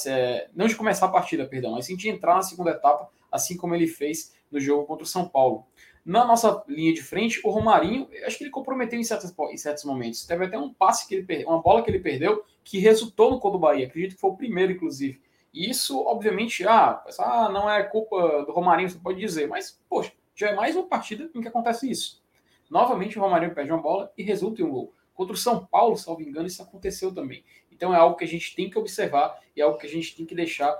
não 0.54 0.68
de 0.68 0.76
começar 0.76 1.08
a 1.08 1.10
partida, 1.10 1.46
perdão, 1.46 1.72
mas 1.72 1.86
sim 1.86 1.96
de 1.96 2.10
entrar 2.10 2.36
na 2.36 2.42
segunda 2.42 2.72
etapa, 2.72 3.10
assim 3.32 3.58
como 3.58 3.74
ele 3.74 3.88
fez 3.88 4.34
no 4.52 4.60
jogo 4.60 4.86
contra 4.86 5.04
o 5.04 5.08
São 5.08 5.28
Paulo. 5.28 5.66
Na 6.06 6.26
nossa 6.26 6.64
linha 6.68 6.94
de 6.94 7.02
frente, 7.02 7.40
o 7.46 7.50
Romarinho, 7.50 8.10
acho 8.26 8.38
que 8.38 8.44
ele 8.44 8.52
comprometeu 8.52 9.00
em 9.00 9.04
certos, 9.04 9.34
em 9.52 9.58
certos 9.58 9.86
momentos. 9.86 10.26
Teve 10.26 10.46
até 10.46 10.58
um 10.58 10.72
passe 10.72 11.08
que 11.08 11.16
ele 11.16 11.24
perdeu, 11.24 11.48
uma 11.48 11.62
bola 11.62 11.82
que 11.82 11.90
ele 11.90 12.00
perdeu, 12.00 12.44
que 12.64 12.78
resultou 12.78 13.32
no 13.32 13.40
gol 13.40 13.52
do 13.52 13.60
Bahia. 13.60 13.88
Acredito 13.88 14.16
que 14.16 14.22
foi 14.22 14.30
o 14.30 14.36
primeiro, 14.36 14.74
inclusive. 14.74 15.22
E 15.54 15.70
isso, 15.70 16.02
obviamente, 16.02 16.68
ah, 16.68 17.02
ah, 17.20 17.50
não 17.50 17.70
é 17.70 17.84
culpa 17.84 18.44
do 18.44 18.52
Romarinho, 18.52 18.90
você 18.90 19.00
pode 19.00 19.20
dizer, 19.20 19.48
mas, 19.48 19.80
poxa, 19.88 20.12
já 20.36 20.50
é 20.50 20.56
mais 20.56 20.76
uma 20.76 20.88
partida 20.88 21.30
em 21.34 21.42
que 21.42 21.48
acontece 21.48 21.90
isso. 21.90 22.22
Novamente, 22.70 23.18
o 23.18 23.22
Romarinho 23.22 23.54
perde 23.54 23.72
uma 23.72 23.82
bola 23.82 24.12
e 24.18 24.24
resulta 24.24 24.62
em 24.62 24.66
um 24.66 24.72
gol. 24.72 24.94
Contra 25.14 25.34
o 25.34 25.38
São 25.38 25.66
Paulo, 25.66 25.98
salvo 25.98 26.22
engano, 26.22 26.48
isso 26.48 26.62
aconteceu 26.62 27.14
também. 27.14 27.44
Então 27.72 27.94
é 27.94 27.98
algo 27.98 28.16
que 28.16 28.24
a 28.24 28.28
gente 28.28 28.56
tem 28.56 28.70
que 28.70 28.78
observar 28.78 29.40
e 29.56 29.62
é 29.62 29.64
algo 29.64 29.78
que 29.78 29.86
a 29.86 29.90
gente 29.90 30.16
tem 30.16 30.26
que 30.26 30.36
deixar 30.36 30.72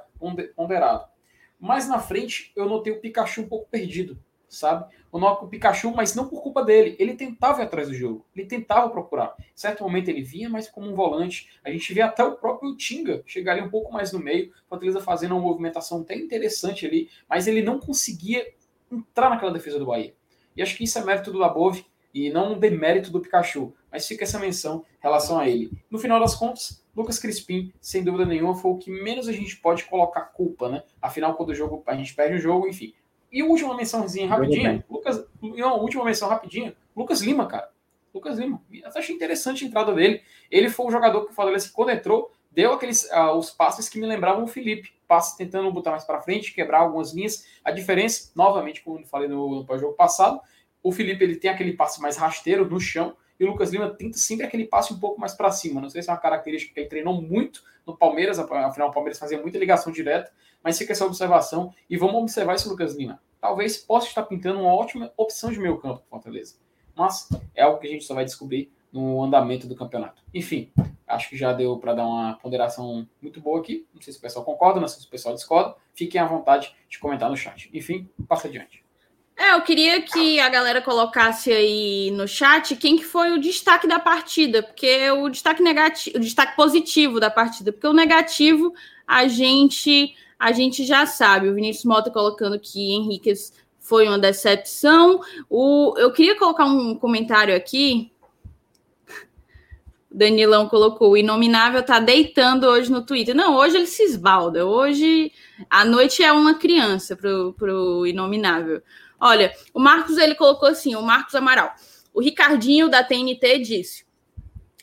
ponderado. 0.56 1.06
Mais 1.60 1.88
na 1.88 2.00
frente, 2.00 2.52
eu 2.56 2.68
notei 2.68 2.92
o 2.92 3.00
Pikachu 3.00 3.42
um 3.42 3.48
pouco 3.48 3.70
perdido, 3.70 4.20
sabe? 4.50 4.94
Eu 5.14 5.20
noto 5.20 5.46
o 5.46 5.48
Pikachu, 5.48 5.94
mas 5.96 6.16
não 6.16 6.28
por 6.28 6.42
culpa 6.42 6.64
dele. 6.64 6.96
Ele 7.00 7.14
tentava 7.14 7.62
ir 7.62 7.66
atrás 7.66 7.88
do 7.88 7.94
jogo, 7.94 8.26
ele 8.36 8.48
tentava 8.48 8.90
procurar. 8.90 9.36
Em 9.40 9.44
certo 9.56 9.84
momento 9.84 10.10
ele 10.10 10.24
vinha 10.24 10.50
mais 10.50 10.68
como 10.68 10.90
um 10.90 10.96
volante. 10.96 11.50
A 11.64 11.70
gente 11.70 11.94
vê 11.94 12.02
até 12.02 12.24
o 12.24 12.36
próprio 12.36 12.76
Tinga 12.76 13.22
chegar 13.26 13.54
ali 13.54 13.62
um 13.62 13.70
pouco 13.70 13.94
mais 13.94 14.12
no 14.12 14.20
meio, 14.20 14.52
Fortaleza 14.68 15.00
fazendo 15.00 15.36
uma 15.36 15.42
movimentação 15.42 16.02
até 16.02 16.16
interessante 16.16 16.86
ali, 16.86 17.10
mas 17.30 17.48
ele 17.48 17.62
não 17.62 17.80
conseguia 17.80 18.46
entrar 18.92 19.30
naquela 19.30 19.54
defesa 19.54 19.80
do 19.80 19.86
Bahia. 19.86 20.16
E 20.56 20.62
acho 20.62 20.76
que 20.76 20.84
isso 20.84 20.98
é 20.98 21.04
mérito 21.04 21.32
do 21.32 21.38
Labove 21.38 21.86
e 22.14 22.30
não 22.30 22.54
um 22.54 22.60
demérito 22.60 23.12
do 23.12 23.20
Pikachu, 23.20 23.74
mas 23.94 24.08
fica 24.08 24.24
essa 24.24 24.40
menção 24.40 24.84
em 25.00 25.04
relação 25.04 25.40
a 25.40 25.48
ele. 25.48 25.72
No 25.88 26.00
final 26.00 26.20
das 26.20 26.34
contas, 26.34 26.84
Lucas 26.96 27.20
Crispim, 27.20 27.72
sem 27.80 28.04
dúvida 28.04 28.26
nenhuma, 28.26 28.56
foi 28.56 28.72
o 28.72 28.78
que 28.78 28.90
menos 28.90 29.28
a 29.28 29.32
gente 29.32 29.56
pode 29.58 29.84
colocar 29.84 30.22
culpa, 30.22 30.68
né? 30.68 30.84
Afinal, 31.00 31.36
quando 31.36 31.50
o 31.50 31.56
jogo 31.56 31.84
a 31.86 31.96
gente 31.96 32.16
perde 32.16 32.38
o 32.38 32.42
jogo, 32.42 32.68
enfim. 32.68 32.92
E 33.32 33.44
última 33.44 33.78
mençãozinha 33.78 34.28
rapidinha, 34.28 34.84
Lucas, 34.90 35.24
não, 35.40 35.80
última 35.80 36.04
menção 36.04 36.28
rapidinha, 36.28 36.76
Lucas 36.96 37.22
Lima, 37.22 37.46
cara. 37.46 37.70
Lucas 38.12 38.40
Lima, 38.40 38.60
eu 38.72 38.90
achei 38.96 39.16
interessante 39.16 39.64
a 39.64 39.68
entrada 39.68 39.94
dele. 39.94 40.24
Ele 40.50 40.70
foi 40.70 40.88
o 40.88 40.92
jogador 40.92 41.26
que 41.26 41.32
o 41.32 41.36
Fortaleza, 41.36 41.70
quando 41.72 41.92
entrou, 41.92 42.32
deu 42.52 42.74
aqueles 42.74 43.04
uh, 43.12 43.36
os 43.38 43.52
passes 43.52 43.90
que 43.90 44.00
me 44.00 44.08
lembravam 44.08 44.44
o 44.44 44.48
Felipe. 44.48 44.92
Passe 45.08 45.38
tentando 45.38 45.72
botar 45.72 45.92
mais 45.92 46.04
para 46.04 46.22
frente, 46.22 46.54
quebrar 46.54 46.80
algumas 46.80 47.14
linhas. 47.14 47.46
A 47.64 47.72
diferença, 47.72 48.32
novamente, 48.36 48.84
como 48.84 49.00
eu 49.00 49.06
falei 49.06 49.28
no, 49.28 49.64
no 49.64 49.80
jogo 49.80 49.94
passado, 49.94 50.40
o 50.82 50.92
Felipe 50.92 51.24
ele 51.24 51.36
tem 51.36 51.50
aquele 51.50 51.74
passe 51.74 52.02
mais 52.02 52.18
rasteiro 52.18 52.68
no 52.68 52.80
chão 52.80 53.16
e 53.40 53.44
o 53.44 53.48
Lucas 53.48 53.72
Lima 53.72 53.90
tenta 53.90 54.18
sempre 54.18 54.46
aquele 54.46 54.66
passe 54.66 54.94
um 54.94 55.00
pouco 55.00 55.20
mais 55.20 55.34
para 55.34 55.52
cima. 55.52 55.82
Não 55.82 55.90
sei 55.90 56.02
se 56.02 56.10
é 56.10 56.14
uma 56.14 56.20
característica 56.20 56.74
que 56.74 56.80
ele 56.80 56.90
treinou 56.90 57.22
muito 57.22 57.64
no 57.86 57.98
Palmeiras, 57.98 58.40
afinal 58.40 58.90
o 58.90 58.94
Palmeiras 58.94 59.20
fazia 59.20 59.42
muita 59.42 59.58
ligação 59.58 59.92
direta, 59.92 60.32
mas 60.64 60.78
fica 60.78 60.94
essa 60.94 61.06
observação 61.06 61.74
e 61.90 61.98
vamos 61.98 62.16
observar 62.16 62.56
esse 62.56 62.68
Lucas 62.68 62.96
Lima. 62.96 63.22
Talvez 63.42 63.78
possa 63.78 64.08
estar 64.08 64.24
pintando 64.24 64.62
uma 64.62 64.74
ótima 64.74 65.12
opção 65.18 65.52
de 65.52 65.60
meio 65.60 65.78
campo 65.78 66.02
Fortaleza, 66.10 66.56
mas 66.96 67.28
é 67.54 67.64
algo 67.64 67.80
que 67.80 67.88
a 67.88 67.90
gente 67.90 68.06
só 68.06 68.14
vai 68.14 68.24
descobrir 68.24 68.72
no 68.92 69.24
andamento 69.24 69.68
do 69.68 69.76
campeonato. 69.76 70.22
Enfim, 70.32 70.72
acho 71.08 71.30
que 71.30 71.36
já 71.36 71.52
deu 71.52 71.78
para 71.78 71.96
dar 71.96 72.06
uma 72.06 72.34
ponderação 72.36 73.08
muito 73.20 73.42
boa 73.42 73.60
aqui. 73.60 73.88
Não 73.92 74.00
sei 74.02 74.14
se 74.14 74.20
o 74.20 74.22
pessoal 74.22 74.46
concorda, 74.46 74.80
não 74.80 74.88
sei 74.88 75.02
se 75.02 75.08
o 75.08 75.10
pessoal 75.10 75.34
discorda. 75.34 75.76
Fiquem 75.96 76.22
à 76.22 76.28
vontade 76.28 76.76
de 76.88 77.00
comentar 77.00 77.28
no 77.30 77.36
chat. 77.36 77.72
Enfim, 77.74 78.08
passa 78.28 78.48
adiante. 78.48 78.83
É, 79.44 79.56
eu 79.56 79.62
queria 79.62 80.02
que 80.02 80.40
a 80.40 80.48
galera 80.48 80.82
colocasse 80.82 81.52
aí 81.52 82.12
no 82.12 82.26
chat 82.26 82.78
quem 82.78 82.96
que 82.96 83.04
foi 83.04 83.34
o 83.34 83.38
destaque 83.38 83.86
da 83.86 84.00
partida, 84.00 84.64
porque 84.64 85.12
o 85.12 85.28
destaque 85.28 85.62
negativo, 85.62 86.16
o 86.16 86.22
destaque 86.22 86.56
positivo 86.56 87.20
da 87.20 87.30
partida, 87.30 87.74
porque 87.74 87.86
o 87.86 87.92
negativo 87.92 88.74
a 89.06 89.28
gente 89.28 90.16
a 90.40 90.54
gente 90.54 90.86
já 90.86 91.06
sabe. 91.06 91.50
O 91.50 91.56
Vinícius 91.56 91.84
Mota 91.84 92.10
colocando 92.10 92.58
que 92.58 92.94
Henriquez 92.94 93.52
foi 93.82 94.08
uma 94.08 94.18
decepção. 94.18 95.20
O, 95.50 95.94
eu 95.98 96.14
queria 96.14 96.40
colocar 96.40 96.64
um 96.64 96.96
comentário 96.96 97.54
aqui. 97.54 98.14
O 100.10 100.18
Danilão 100.18 100.70
colocou: 100.70 101.12
o 101.12 101.18
Inominável 101.18 101.84
tá 101.84 102.00
deitando 102.00 102.64
hoje 102.66 102.90
no 102.90 103.06
Twitter. 103.06 103.36
Não, 103.36 103.58
hoje 103.58 103.76
ele 103.76 103.88
se 103.88 104.04
esbalda. 104.04 104.66
Hoje 104.66 105.34
a 105.70 105.84
noite 105.84 106.24
é 106.24 106.32
uma 106.32 106.54
criança 106.54 107.14
pro, 107.14 107.54
pro 107.58 108.08
Inominável. 108.08 108.82
Olha, 109.26 109.56
o 109.74 109.80
Marcos 109.80 110.18
ele 110.18 110.36
colocou 110.36 110.68
assim, 110.68 110.96
o 110.96 111.02
Marcos 111.02 111.34
Amaral. 111.34 111.74
O 112.14 112.22
Ricardinho 112.22 112.90
da 112.90 113.02
TNT 113.02 113.60
disse: 113.60 114.06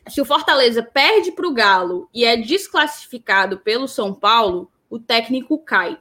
se 0.08 0.18
o 0.18 0.24
Fortaleza 0.24 0.82
perde 0.82 1.30
para 1.30 1.46
o 1.46 1.52
Galo 1.52 2.08
e 2.14 2.24
é 2.24 2.38
desclassificado 2.38 3.58
pelo 3.58 3.86
São 3.86 4.14
Paulo, 4.14 4.72
o 4.88 4.98
técnico 4.98 5.58
cai. 5.58 5.98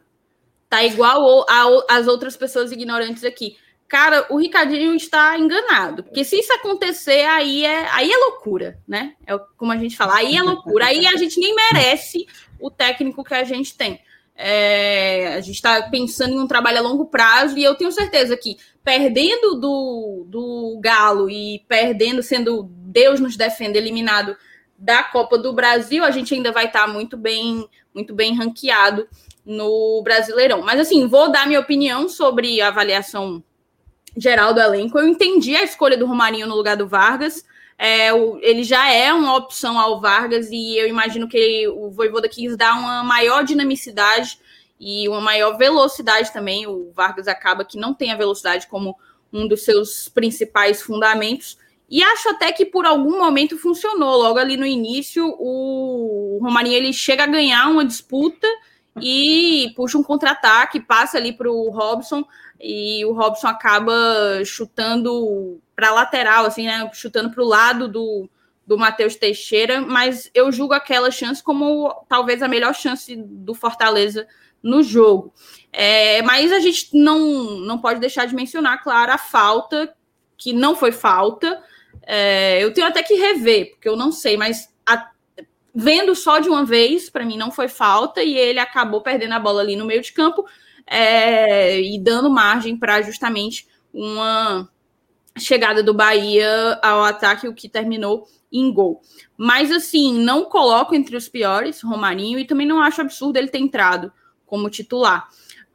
Tá 0.70 0.86
igual 0.86 1.46
às 1.90 2.08
outras 2.08 2.38
pessoas 2.38 2.72
ignorantes 2.72 3.26
aqui. 3.26 3.58
Cara, 3.90 4.26
o 4.30 4.38
Ricardinho 4.38 4.94
está 4.94 5.38
enganado. 5.38 6.04
Porque 6.04 6.24
se 6.24 6.40
isso 6.40 6.54
acontecer, 6.54 7.26
aí 7.26 7.66
é, 7.66 7.90
aí 7.90 8.10
é 8.10 8.18
loucura, 8.18 8.80
né? 8.88 9.16
É 9.28 9.38
como 9.58 9.74
a 9.74 9.78
gente 9.78 9.98
fala, 9.98 10.16
aí 10.16 10.38
é 10.38 10.42
loucura. 10.42 10.86
Aí 10.86 11.06
a 11.06 11.18
gente 11.18 11.40
nem 11.42 11.54
merece 11.54 12.26
o 12.58 12.72
técnico 12.72 13.22
que 13.22 13.34
a 13.34 13.44
gente 13.44 13.76
tem. 13.76 14.00
É, 14.42 15.34
a 15.36 15.42
gente 15.42 15.56
está 15.56 15.82
pensando 15.90 16.34
em 16.34 16.40
um 16.40 16.48
trabalho 16.48 16.78
a 16.78 16.82
longo 16.82 17.08
prazo 17.08 17.58
e 17.58 17.64
eu 17.64 17.76
tenho 17.76 17.92
certeza 17.92 18.38
que 18.38 18.56
perdendo 18.82 19.56
do, 19.56 20.26
do 20.30 20.80
Galo 20.82 21.30
e 21.30 21.66
perdendo, 21.68 22.24
sendo 22.24 22.64
Deus 22.64 23.20
nos 23.20 23.36
defenda, 23.36 23.78
eliminado 23.78 24.38
da 24.78 25.04
Copa 25.04 25.38
do 25.38 25.52
Brasil, 25.52 26.06
a 26.06 26.12
gente 26.12 26.34
ainda 26.34 26.54
vai 26.54 26.68
estar 26.68 26.86
tá 26.86 26.88
muito 26.88 27.18
bem, 27.18 27.68
muito 27.94 28.14
bem 28.16 28.34
ranqueado 28.34 29.10
no 29.46 30.02
Brasileirão. 30.06 30.62
Mas 30.62 30.80
assim, 30.80 31.06
vou 31.06 31.30
dar 31.30 31.46
minha 31.46 31.60
opinião 31.60 32.08
sobre 32.08 32.62
a 32.62 32.70
avaliação 32.70 33.44
geral 34.16 34.54
do 34.54 34.62
elenco. 34.62 34.98
Eu 34.98 35.08
entendi 35.08 35.54
a 35.54 35.64
escolha 35.64 35.98
do 35.98 36.06
Romarinho 36.06 36.48
no 36.48 36.56
lugar 36.56 36.78
do 36.78 36.88
Vargas. 36.88 37.44
É, 37.82 38.14
o, 38.14 38.38
ele 38.42 38.62
já 38.62 38.92
é 38.92 39.14
uma 39.14 39.38
opção 39.38 39.80
ao 39.80 40.02
Vargas 40.02 40.50
e 40.52 40.78
eu 40.78 40.86
imagino 40.86 41.30
que 41.30 41.66
o 41.70 41.90
Voivoda 41.90 42.28
quis 42.28 42.58
dar 42.58 42.78
uma 42.78 43.02
maior 43.06 43.42
dinamicidade 43.42 44.38
e 44.78 45.08
uma 45.08 45.22
maior 45.22 45.58
velocidade 45.58 46.34
também. 46.34 46.68
O 46.68 46.92
Vargas 46.92 47.26
acaba 47.26 47.64
que 47.64 47.78
não 47.78 47.94
tem 47.94 48.12
a 48.12 48.18
velocidade 48.18 48.68
como 48.68 48.98
um 49.32 49.48
dos 49.48 49.64
seus 49.64 50.10
principais 50.10 50.82
fundamentos. 50.82 51.58
E 51.90 52.04
acho 52.04 52.28
até 52.28 52.52
que 52.52 52.66
por 52.66 52.86
algum 52.86 53.18
momento 53.18 53.58
funcionou. 53.58 54.18
Logo 54.18 54.38
ali 54.38 54.58
no 54.58 54.66
início, 54.66 55.26
o 55.40 56.38
Romarinho 56.42 56.76
ele 56.76 56.92
chega 56.92 57.24
a 57.24 57.28
ganhar 57.28 57.70
uma 57.70 57.86
disputa 57.86 58.48
e 59.02 59.72
puxa 59.74 59.98
um 59.98 60.04
contra-ataque, 60.04 60.82
passa 60.82 61.18
ali 61.18 61.32
para 61.32 61.50
o 61.50 61.70
Robson 61.70 62.26
e 62.60 63.06
o 63.06 63.14
Robson 63.14 63.48
acaba 63.48 63.94
chutando 64.44 65.62
para 65.80 65.94
lateral, 65.94 66.46
assim, 66.46 66.66
né? 66.66 66.90
Chutando 66.94 67.30
para 67.30 67.42
o 67.42 67.48
lado 67.48 67.88
do, 67.88 68.30
do 68.68 68.78
Matheus 68.78 69.16
Teixeira, 69.16 69.80
mas 69.80 70.30
eu 70.34 70.52
julgo 70.52 70.74
aquela 70.74 71.10
chance 71.10 71.42
como 71.42 72.06
talvez 72.10 72.44
a 72.44 72.50
melhor 72.50 72.76
chance 72.76 73.16
do 73.16 73.54
Fortaleza 73.54 74.28
no 74.62 74.84
jogo. 74.84 75.34
É, 75.72 76.22
mas 76.24 76.52
a 76.52 76.60
gente 76.60 76.90
não, 76.94 77.62
não 77.62 77.78
pode 77.78 78.02
deixar 78.02 78.26
de 78.26 78.36
mencionar, 78.36 78.84
claro, 78.84 79.14
a 79.14 79.18
falta, 79.18 79.96
que 80.38 80.52
não 80.52 80.76
foi 80.76 80.92
falta. 80.92 81.64
É, 82.06 82.62
eu 82.62 82.74
tenho 82.74 82.88
até 82.88 83.02
que 83.02 83.14
rever, 83.14 83.72
porque 83.72 83.88
eu 83.88 83.96
não 83.96 84.12
sei, 84.12 84.36
mas 84.36 84.68
a, 84.86 85.10
vendo 85.74 86.14
só 86.14 86.40
de 86.40 86.50
uma 86.50 86.66
vez, 86.66 87.10
para 87.10 87.26
mim 87.26 87.38
não 87.38 87.52
foi 87.52 87.70
falta, 87.70 88.22
e 88.22 88.38
ele 88.38 88.60
acabou 88.60 89.00
perdendo 89.00 89.34
a 89.34 89.40
bola 89.40 89.62
ali 89.62 89.78
no 89.78 89.86
meio 89.86 90.02
de 90.02 90.12
campo 90.12 90.46
é, 90.86 91.80
e 91.80 91.98
dando 91.98 92.30
margem 92.30 92.76
para 92.76 93.02
justamente 93.02 93.66
uma 93.94 94.70
chegada 95.40 95.82
do 95.82 95.94
Bahia 95.94 96.80
ao 96.82 97.04
ataque, 97.04 97.48
o 97.48 97.54
que 97.54 97.70
terminou 97.70 98.28
em 98.52 98.72
gol. 98.72 99.02
Mas 99.38 99.72
assim, 99.72 100.14
não 100.14 100.46
coloco 100.46 100.96
entre 100.96 101.16
os 101.16 101.30
piores 101.30 101.82
Romarinho 101.82 102.40
e 102.40 102.46
também 102.46 102.68
não 102.68 102.82
acho 102.82 103.02
absurdo 103.02 103.38
ele 103.38 103.48
ter 103.48 103.60
entrado 103.60 104.12
como 104.46 104.70
titular. 104.70 105.28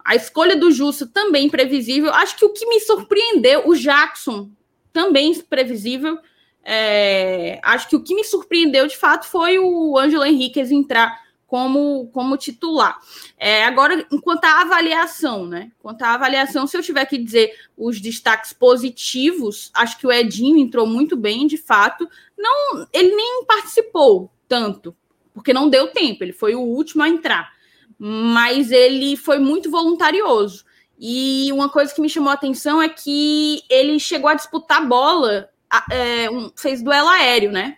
A 0.05 0.15
escolha 0.15 0.57
do 0.57 0.71
Justo 0.71 1.07
também 1.07 1.49
previsível. 1.49 2.13
Acho 2.13 2.37
que 2.37 2.45
o 2.45 2.53
que 2.53 2.67
me 2.67 2.81
surpreendeu, 2.81 3.67
o 3.67 3.75
Jackson 3.75 4.51
também 4.93 5.35
previsível. 5.41 6.19
É, 6.63 7.61
acho 7.63 7.89
que 7.89 7.97
o 7.97 8.03
que 8.03 8.15
me 8.15 8.25
surpreendeu 8.25 8.87
de 8.87 8.97
fato 8.97 9.27
foi 9.27 9.59
o 9.59 9.99
Ângelo 9.99 10.25
Henriquez 10.25 10.71
entrar 10.71 11.24
como, 11.55 12.09
como 12.13 12.37
titular. 12.37 12.99
É, 13.39 13.65
agora, 13.65 14.05
enquanto 14.11 14.45
à 14.45 14.63
avaliação, 14.63 15.47
né? 15.47 15.71
Quanto 15.79 16.03
à 16.03 16.15
avaliação, 16.15 16.67
se 16.67 16.77
eu 16.77 16.83
tiver 16.83 17.07
que 17.07 17.17
dizer 17.17 17.55
os 17.77 18.01
destaques 18.01 18.53
positivos, 18.53 19.71
acho 19.73 19.97
que 19.97 20.05
o 20.05 20.11
Edinho 20.11 20.59
entrou 20.59 20.85
muito 20.85 21.17
bem, 21.17 21.47
de 21.47 21.57
fato. 21.57 22.09
Não, 22.37 22.85
ele 22.93 23.15
nem 23.15 23.45
participou 23.47 24.33
tanto, 24.49 24.97
porque 25.33 25.53
não 25.53 25.71
deu 25.71 25.93
tempo, 25.93 26.25
ele 26.25 26.33
foi 26.33 26.57
o 26.57 26.61
último 26.61 27.05
a 27.05 27.09
entrar. 27.09 27.53
Mas 27.97 28.73
ele 28.73 29.17
foi 29.17 29.39
muito 29.39 29.71
voluntarioso. 29.71 30.65
E 30.99 31.53
uma 31.53 31.69
coisa 31.69 31.95
que 31.95 32.01
me 32.01 32.11
chamou 32.11 32.33
a 32.33 32.35
atenção 32.35 32.83
é 32.83 32.89
que 32.89 33.63
ele 33.71 34.01
chegou 34.01 34.29
a 34.29 34.35
disputar 34.35 34.85
bola, 34.89 35.49
é, 35.89 36.29
um, 36.29 36.51
fez 36.57 36.83
duelo 36.83 37.11
aéreo, 37.11 37.53
né? 37.53 37.77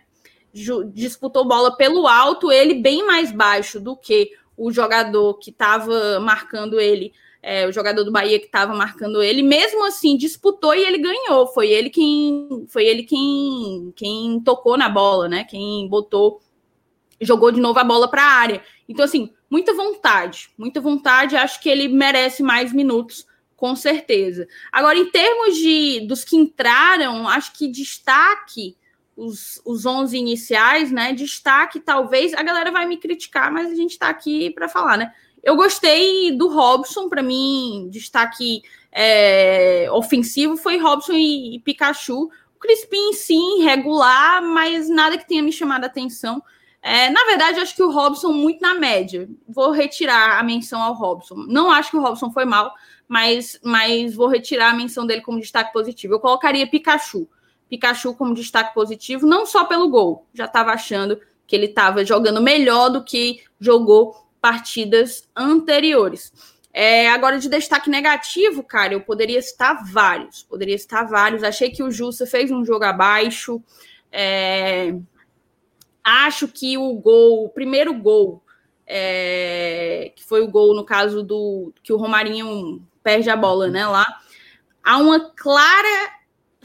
Disputou 0.93 1.45
bola 1.45 1.75
pelo 1.75 2.07
alto, 2.07 2.51
ele 2.51 2.75
bem 2.75 3.05
mais 3.05 3.31
baixo 3.31 3.79
do 3.79 3.95
que 3.95 4.31
o 4.57 4.71
jogador 4.71 5.35
que 5.35 5.51
estava 5.51 6.19
marcando 6.19 6.79
ele, 6.79 7.13
é, 7.43 7.67
o 7.67 7.71
jogador 7.71 8.03
do 8.03 8.11
Bahia 8.11 8.39
que 8.39 8.47
estava 8.47 8.73
marcando 8.75 9.21
ele, 9.21 9.43
mesmo 9.43 9.85
assim 9.85 10.17
disputou 10.17 10.73
e 10.73 10.83
ele 10.83 10.97
ganhou. 10.97 11.47
Foi 11.47 11.69
ele 11.69 11.89
quem 11.89 12.65
foi 12.67 12.85
ele 12.85 13.03
quem, 13.03 13.93
quem 13.95 14.41
tocou 14.41 14.75
na 14.77 14.89
bola, 14.89 15.29
né? 15.29 15.43
Quem 15.43 15.87
botou, 15.87 16.41
jogou 17.21 17.51
de 17.51 17.61
novo 17.61 17.77
a 17.79 17.83
bola 17.83 18.09
para 18.09 18.23
a 18.23 18.31
área. 18.31 18.63
Então, 18.89 19.05
assim, 19.05 19.31
muita 19.49 19.73
vontade, 19.73 20.49
muita 20.57 20.81
vontade. 20.81 21.35
Acho 21.35 21.61
que 21.61 21.69
ele 21.69 21.87
merece 21.87 22.41
mais 22.41 22.73
minutos, 22.73 23.27
com 23.55 23.75
certeza. 23.75 24.47
Agora, 24.71 24.97
em 24.97 25.09
termos 25.11 25.55
de 25.55 26.01
dos 26.07 26.23
que 26.23 26.35
entraram, 26.35 27.27
acho 27.27 27.53
que 27.53 27.67
destaque 27.67 28.75
os, 29.17 29.59
os 29.65 29.85
11 29.85 30.15
iniciais, 30.15 30.91
né? 30.91 31.11
Destaque, 31.11 31.79
talvez. 31.79 32.33
A 32.33 32.43
galera 32.43 32.71
vai 32.71 32.85
me 32.85 32.97
criticar, 32.97 33.51
mas 33.51 33.71
a 33.71 33.75
gente 33.75 33.91
está 33.91 34.07
aqui 34.07 34.51
para 34.51 34.69
falar, 34.69 34.95
né? 34.95 35.11
Eu 35.43 35.55
gostei 35.55 36.31
do 36.37 36.47
Robson, 36.47 37.09
para 37.09 37.23
mim, 37.23 37.87
destaque 37.89 38.61
é, 38.91 39.87
ofensivo 39.91 40.57
foi 40.57 40.77
Robson 40.77 41.13
e, 41.13 41.55
e 41.55 41.59
Pikachu. 41.59 42.29
O 42.55 42.59
Crispim, 42.59 43.13
sim, 43.13 43.63
regular, 43.63 44.41
mas 44.41 44.89
nada 44.89 45.17
que 45.17 45.27
tenha 45.27 45.43
me 45.43 45.51
chamado 45.51 45.83
a 45.83 45.87
atenção. 45.87 46.41
É, 46.81 47.09
na 47.09 47.23
verdade, 47.25 47.59
acho 47.59 47.75
que 47.75 47.83
o 47.83 47.91
Robson 47.91 48.31
muito 48.31 48.61
na 48.61 48.73
média. 48.73 49.29
Vou 49.47 49.71
retirar 49.71 50.39
a 50.39 50.43
menção 50.43 50.81
ao 50.81 50.93
Robson. 50.93 51.35
Não 51.47 51.71
acho 51.71 51.91
que 51.91 51.97
o 51.97 52.01
Robson 52.01 52.31
foi 52.31 52.45
mal, 52.45 52.73
mas, 53.07 53.59
mas 53.63 54.15
vou 54.15 54.27
retirar 54.27 54.71
a 54.71 54.75
menção 54.75 55.05
dele 55.05 55.21
como 55.21 55.39
destaque 55.39 55.73
positivo. 55.73 56.15
Eu 56.15 56.19
colocaria 56.19 56.67
Pikachu. 56.67 57.27
Pikachu 57.69 58.13
como 58.13 58.33
destaque 58.33 58.73
positivo, 58.73 59.25
não 59.25 59.45
só 59.45 59.65
pelo 59.65 59.89
gol. 59.89 60.25
Já 60.33 60.45
estava 60.45 60.71
achando 60.71 61.19
que 61.45 61.55
ele 61.55 61.67
estava 61.67 62.05
jogando 62.05 62.41
melhor 62.41 62.89
do 62.89 63.03
que 63.03 63.41
jogou 63.59 64.27
partidas 64.41 65.27
anteriores. 65.35 66.31
É, 66.73 67.09
agora, 67.09 67.39
de 67.39 67.49
destaque 67.49 67.89
negativo, 67.89 68.63
cara, 68.63 68.93
eu 68.93 69.01
poderia 69.01 69.41
citar 69.41 69.83
vários. 69.85 70.43
Poderia 70.43 70.77
citar 70.77 71.07
vários. 71.07 71.43
Achei 71.43 71.71
que 71.71 71.81
o 71.81 71.89
Justa 71.89 72.25
fez 72.25 72.51
um 72.51 72.63
jogo 72.63 72.83
abaixo. 72.83 73.61
É, 74.11 74.93
Acho 76.09 76.47
que 76.47 76.77
o 76.77 76.93
gol, 76.93 77.43
o 77.43 77.49
primeiro 77.49 77.93
gol, 77.93 78.41
é, 78.85 80.13
que 80.15 80.23
foi 80.23 80.41
o 80.41 80.47
gol 80.47 80.73
no 80.73 80.85
caso 80.85 81.21
do 81.21 81.73
que 81.83 81.91
o 81.91 81.97
Romarinho 81.97 82.81
perde 83.03 83.29
a 83.29 83.35
bola, 83.35 83.67
né? 83.67 83.85
Lá 83.85 84.05
há 84.81 84.97
uma 84.99 85.19
clara 85.31 86.16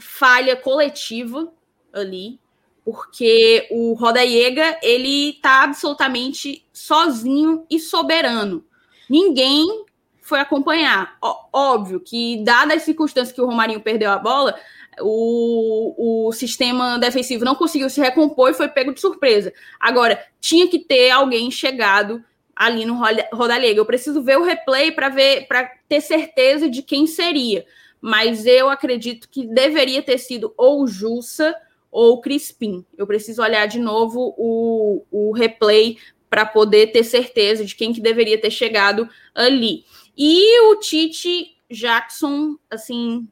falha 0.03 0.55
coletiva 0.55 1.51
ali, 1.91 2.39
porque 2.83 3.67
o 3.71 3.93
Rodaiega 3.93 4.77
ele 4.81 5.33
tá 5.41 5.63
absolutamente 5.63 6.65
sozinho 6.73 7.65
e 7.69 7.79
soberano. 7.79 8.65
Ninguém 9.09 9.85
foi 10.21 10.39
acompanhar. 10.39 11.17
Ó, 11.21 11.45
óbvio 11.53 11.99
que, 11.99 12.43
dadas 12.43 12.77
as 12.77 12.83
circunstâncias 12.83 13.33
que 13.33 13.41
o 13.41 13.45
Romarinho 13.45 13.81
perdeu 13.81 14.11
a 14.11 14.17
bola, 14.17 14.55
o, 14.99 16.27
o 16.27 16.31
sistema 16.31 16.97
defensivo 16.97 17.45
não 17.45 17.55
conseguiu 17.55 17.89
se 17.89 17.99
recompor 17.99 18.51
e 18.51 18.53
foi 18.53 18.67
pego 18.67 18.93
de 18.93 19.01
surpresa. 19.01 19.53
Agora, 19.79 20.23
tinha 20.39 20.67
que 20.67 20.79
ter 20.79 21.09
alguém 21.09 21.49
chegado 21.49 22.23
ali 22.55 22.85
no 22.85 22.99
Rodalega. 23.33 23.79
Eu 23.79 23.85
preciso 23.85 24.21
ver 24.21 24.37
o 24.37 24.43
replay 24.43 24.91
para 24.91 25.09
ver, 25.09 25.47
para 25.47 25.69
ter 25.87 26.01
certeza 26.01 26.69
de 26.69 26.81
quem 26.81 27.07
seria. 27.07 27.65
Mas 28.05 28.45
eu 28.45 28.69
acredito 28.69 29.29
que 29.29 29.47
deveria 29.47 30.01
ter 30.03 30.17
sido 30.17 30.53
ou 30.57 30.85
Jussa 30.85 31.55
ou 31.89 32.19
Crispim. 32.19 32.85
Eu 32.97 33.07
preciso 33.07 33.41
olhar 33.41 33.65
de 33.65 33.79
novo 33.79 34.35
o, 34.37 35.05
o 35.09 35.31
replay 35.31 35.97
para 36.29 36.45
poder 36.45 36.87
ter 36.87 37.05
certeza 37.05 37.63
de 37.63 37.73
quem 37.73 37.93
que 37.93 38.01
deveria 38.01 38.37
ter 38.37 38.51
chegado 38.51 39.07
ali. 39.33 39.85
E 40.17 40.59
o 40.67 40.75
Tite 40.81 41.55
Jackson, 41.71 42.57
assim, 42.69 43.25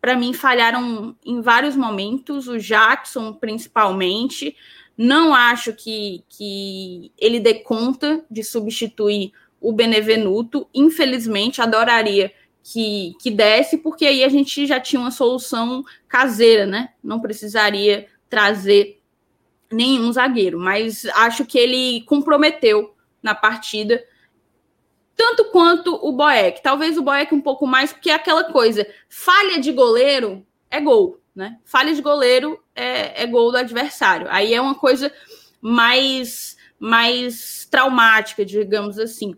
para 0.00 0.16
mim, 0.16 0.32
falharam 0.32 1.14
em 1.22 1.42
vários 1.42 1.76
momentos, 1.76 2.48
o 2.48 2.56
Jackson 2.56 3.34
principalmente. 3.34 4.56
Não 4.96 5.34
acho 5.34 5.74
que, 5.74 6.24
que 6.30 7.12
ele 7.18 7.38
dê 7.38 7.56
conta 7.56 8.24
de 8.30 8.42
substituir 8.42 9.32
o 9.60 9.70
Benevenuto. 9.70 10.66
Infelizmente, 10.72 11.60
adoraria 11.60 12.32
que, 12.72 13.16
que 13.20 13.32
desse, 13.32 13.78
porque 13.78 14.06
aí 14.06 14.22
a 14.22 14.28
gente 14.28 14.64
já 14.64 14.78
tinha 14.78 15.00
uma 15.00 15.10
solução 15.10 15.84
caseira, 16.06 16.66
né? 16.66 16.90
Não 17.02 17.18
precisaria 17.20 18.06
trazer 18.28 19.00
nenhum 19.72 20.12
zagueiro. 20.12 20.56
Mas 20.58 21.04
acho 21.06 21.44
que 21.44 21.58
ele 21.58 22.02
comprometeu 22.02 22.94
na 23.20 23.34
partida 23.34 24.02
tanto 25.16 25.46
quanto 25.46 25.94
o 25.96 26.12
Boeck. 26.12 26.62
Talvez 26.62 26.96
o 26.96 27.02
Boeck 27.02 27.34
um 27.34 27.40
pouco 27.40 27.66
mais, 27.66 27.92
porque 27.92 28.10
é 28.10 28.14
aquela 28.14 28.44
coisa, 28.44 28.86
falha 29.08 29.58
de 29.58 29.72
goleiro 29.72 30.46
é 30.70 30.80
gol, 30.80 31.20
né? 31.34 31.58
Falha 31.64 31.92
de 31.92 32.00
goleiro 32.00 32.62
é, 32.72 33.24
é 33.24 33.26
gol 33.26 33.50
do 33.50 33.58
adversário. 33.58 34.28
Aí 34.30 34.54
é 34.54 34.60
uma 34.60 34.76
coisa 34.76 35.12
mais, 35.60 36.56
mais 36.78 37.66
traumática, 37.68 38.44
digamos 38.44 38.96
assim. 38.96 39.34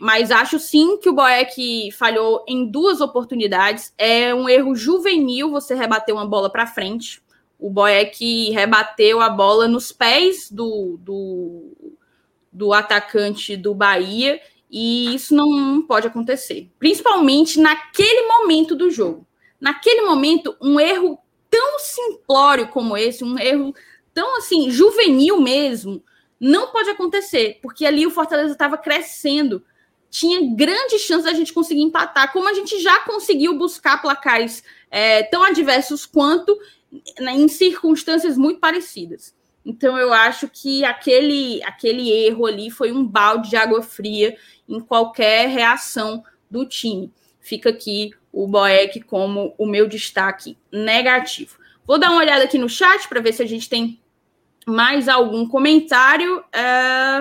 Mas 0.00 0.30
acho 0.30 0.58
sim 0.58 0.98
que 0.98 1.08
o 1.08 1.14
Boeck 1.14 1.90
falhou 1.92 2.44
em 2.46 2.66
duas 2.66 3.00
oportunidades. 3.00 3.92
É 3.98 4.34
um 4.34 4.48
erro 4.48 4.74
juvenil 4.74 5.50
você 5.50 5.74
rebater 5.74 6.14
uma 6.14 6.26
bola 6.26 6.50
para 6.50 6.66
frente. 6.66 7.22
O 7.58 7.70
Boeck 7.70 8.50
rebateu 8.50 9.20
a 9.20 9.28
bola 9.28 9.66
nos 9.66 9.90
pés 9.90 10.50
do, 10.50 10.96
do, 11.00 11.92
do 12.52 12.72
atacante 12.72 13.56
do 13.56 13.74
Bahia 13.74 14.40
e 14.70 15.14
isso 15.14 15.34
não 15.34 15.82
pode 15.82 16.06
acontecer, 16.06 16.70
principalmente 16.78 17.58
naquele 17.58 18.26
momento 18.26 18.76
do 18.76 18.90
jogo. 18.90 19.26
Naquele 19.60 20.02
momento, 20.02 20.56
um 20.60 20.78
erro 20.78 21.18
tão 21.50 21.78
simplório 21.78 22.68
como 22.68 22.96
esse, 22.96 23.24
um 23.24 23.38
erro 23.38 23.74
tão 24.12 24.36
assim, 24.36 24.70
juvenil 24.70 25.40
mesmo, 25.40 26.02
não 26.38 26.70
pode 26.70 26.90
acontecer, 26.90 27.58
porque 27.62 27.84
ali 27.84 28.06
o 28.06 28.10
Fortaleza 28.10 28.52
estava 28.52 28.76
crescendo. 28.76 29.64
Tinha 30.10 30.54
grande 30.54 30.98
chance 30.98 31.24
da 31.24 31.32
gente 31.32 31.52
conseguir 31.52 31.82
empatar, 31.82 32.32
como 32.32 32.48
a 32.48 32.54
gente 32.54 32.80
já 32.80 33.00
conseguiu 33.00 33.56
buscar 33.58 34.00
placares 34.00 34.62
é, 34.90 35.22
tão 35.24 35.42
adversos 35.42 36.06
quanto 36.06 36.58
né, 37.20 37.32
em 37.32 37.48
circunstâncias 37.48 38.38
muito 38.38 38.58
parecidas. 38.58 39.34
Então 39.64 39.98
eu 39.98 40.12
acho 40.12 40.48
que 40.48 40.82
aquele 40.84 41.62
aquele 41.62 42.10
erro 42.10 42.46
ali 42.46 42.70
foi 42.70 42.90
um 42.90 43.04
balde 43.06 43.50
de 43.50 43.56
água 43.56 43.82
fria 43.82 44.36
em 44.66 44.80
qualquer 44.80 45.48
reação 45.48 46.24
do 46.50 46.64
time. 46.64 47.12
Fica 47.38 47.68
aqui 47.68 48.12
o 48.32 48.46
Boeck 48.46 49.00
como 49.00 49.54
o 49.58 49.66
meu 49.66 49.86
destaque 49.86 50.56
negativo. 50.72 51.58
Vou 51.86 51.98
dar 51.98 52.10
uma 52.10 52.20
olhada 52.20 52.44
aqui 52.44 52.56
no 52.56 52.68
chat 52.68 53.08
para 53.08 53.20
ver 53.20 53.32
se 53.32 53.42
a 53.42 53.46
gente 53.46 53.68
tem 53.68 54.00
mais 54.66 55.08
algum 55.08 55.46
comentário. 55.46 56.42
É... 56.52 57.20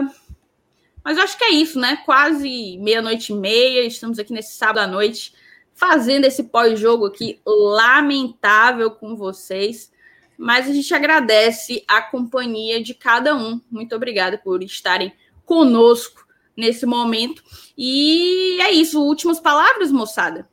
Mas 1.08 1.16
eu 1.18 1.24
acho 1.24 1.38
que 1.38 1.44
é 1.46 1.52
isso, 1.52 1.80
né? 1.80 2.00
Quase 2.04 2.78
meia-noite 2.80 3.32
e 3.32 3.36
meia. 3.36 3.86
Estamos 3.86 4.20
aqui 4.20 4.34
nesse 4.34 4.58
sábado 4.58 4.80
à 4.80 4.88
noite 4.88 5.34
fazendo 5.74 6.26
esse 6.26 6.44
pós-jogo 6.44 7.06
aqui 7.06 7.40
lamentável 7.46 8.92
com 8.92 9.16
vocês. 9.16 9.90
Mas 10.38 10.68
a 10.68 10.74
gente 10.74 10.94
agradece 10.94 11.82
a 11.88 12.02
companhia 12.02 12.84
de 12.84 12.94
cada 12.94 13.34
um. 13.34 13.62
Muito 13.72 13.96
obrigada 13.96 14.38
por 14.38 14.62
estarem 14.62 15.14
conosco 15.46 16.28
nesse 16.58 16.86
momento. 16.86 17.42
E 17.78 18.60
é 18.60 18.74
isso. 18.74 19.02
Últimas 19.02 19.40
palavras, 19.40 19.94
moçada. 19.94 20.46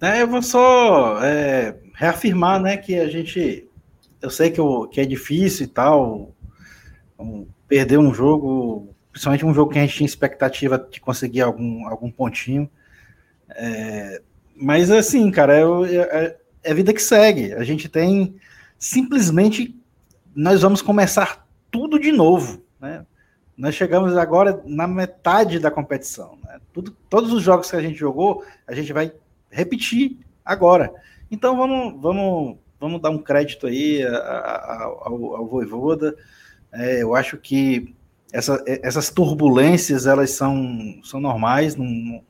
É, 0.00 0.22
eu 0.22 0.26
vou 0.26 0.42
só 0.42 1.22
é, 1.22 1.78
reafirmar, 1.94 2.60
né, 2.60 2.76
que 2.76 2.96
a 2.96 3.08
gente, 3.08 3.68
eu 4.20 4.30
sei 4.30 4.50
que, 4.50 4.60
o, 4.60 4.88
que 4.88 5.00
é 5.00 5.04
difícil 5.04 5.66
e 5.66 5.68
tal, 5.68 6.34
perder 7.68 7.98
um 7.98 8.12
jogo, 8.12 8.94
principalmente 9.12 9.44
um 9.44 9.54
jogo 9.54 9.72
que 9.72 9.78
a 9.78 9.82
gente 9.82 9.96
tinha 9.96 10.06
expectativa 10.06 10.78
de 10.90 11.00
conseguir 11.00 11.42
algum, 11.42 11.86
algum 11.86 12.10
pontinho, 12.10 12.68
é, 13.50 14.22
mas 14.56 14.90
assim, 14.90 15.30
cara, 15.30 15.54
é, 15.56 16.36
é, 16.62 16.74
vida 16.74 16.92
que 16.92 17.02
segue. 17.02 17.52
A 17.52 17.62
gente 17.62 17.88
tem 17.88 18.34
simplesmente 18.78 19.74
nós 20.34 20.62
vamos 20.62 20.82
começar 20.82 21.46
tudo 21.70 21.98
de 21.98 22.12
novo, 22.12 22.62
né? 22.80 23.04
Nós 23.56 23.74
chegamos 23.74 24.16
agora 24.16 24.62
na 24.64 24.86
metade 24.86 25.58
da 25.58 25.68
competição. 25.68 26.38
Né? 26.44 26.60
Tudo, 26.72 26.96
todos 27.10 27.32
os 27.32 27.42
jogos 27.42 27.68
que 27.68 27.74
a 27.74 27.80
gente 27.80 27.98
jogou, 27.98 28.44
a 28.64 28.72
gente 28.72 28.92
vai 28.92 29.12
repetir 29.50 30.16
agora. 30.44 30.92
Então 31.28 31.56
vamos, 31.56 32.00
vamos, 32.00 32.56
vamos 32.78 33.02
dar 33.02 33.10
um 33.10 33.18
crédito 33.18 33.66
aí 33.66 34.00
ao, 34.06 35.34
ao 35.34 35.46
Voivoda. 35.46 36.14
É, 36.72 37.02
eu 37.02 37.14
acho 37.14 37.36
que 37.38 37.94
essa, 38.32 38.62
essas 38.66 39.10
turbulências 39.10 40.06
elas 40.06 40.30
são, 40.30 41.00
são 41.02 41.20
normais 41.20 41.74
num, 41.74 42.22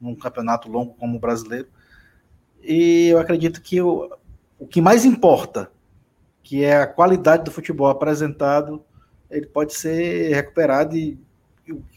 num 0.00 0.14
campeonato 0.14 0.70
longo 0.70 0.94
como 0.94 1.16
o 1.16 1.20
brasileiro. 1.20 1.68
E 2.62 3.08
eu 3.08 3.18
acredito 3.18 3.60
que 3.60 3.80
o, 3.80 4.10
o 4.58 4.66
que 4.66 4.80
mais 4.80 5.04
importa, 5.04 5.70
que 6.42 6.64
é 6.64 6.80
a 6.80 6.86
qualidade 6.86 7.44
do 7.44 7.50
futebol 7.50 7.88
apresentado, 7.88 8.82
ele 9.30 9.46
pode 9.46 9.74
ser 9.74 10.34
recuperado 10.34 10.96
e 10.96 11.18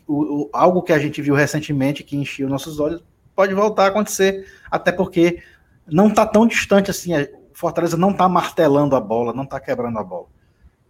o, 0.07 0.43
o, 0.43 0.49
algo 0.53 0.83
que 0.83 0.93
a 0.93 0.99
gente 0.99 1.21
viu 1.21 1.33
recentemente 1.33 2.03
que 2.03 2.15
encheu 2.15 2.47
nossos 2.47 2.79
olhos 2.79 3.03
pode 3.35 3.53
voltar 3.53 3.85
a 3.85 3.87
acontecer, 3.87 4.47
até 4.69 4.91
porque 4.91 5.41
não 5.87 6.09
está 6.09 6.25
tão 6.25 6.45
distante 6.45 6.91
assim. 6.91 7.13
O 7.15 7.27
Fortaleza 7.53 7.97
não 7.97 8.11
está 8.11 8.29
martelando 8.29 8.95
a 8.95 8.99
bola, 8.99 9.33
não 9.33 9.43
está 9.43 9.59
quebrando 9.59 9.97
a 9.97 10.03
bola. 10.03 10.27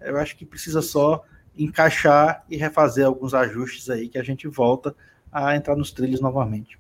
Eu 0.04 0.18
acho 0.18 0.36
que 0.36 0.46
precisa 0.46 0.82
só 0.82 1.24
encaixar 1.58 2.44
e 2.50 2.58
refazer 2.58 3.06
alguns 3.06 3.34
ajustes 3.34 3.90
aí 3.90 4.08
que 4.08 4.18
a 4.18 4.24
gente 4.24 4.48
volta 4.48 4.96
a 5.32 5.56
entrar 5.56 5.76
nos 5.76 5.92
trilhos 5.92 6.22
novamente. 6.22 6.78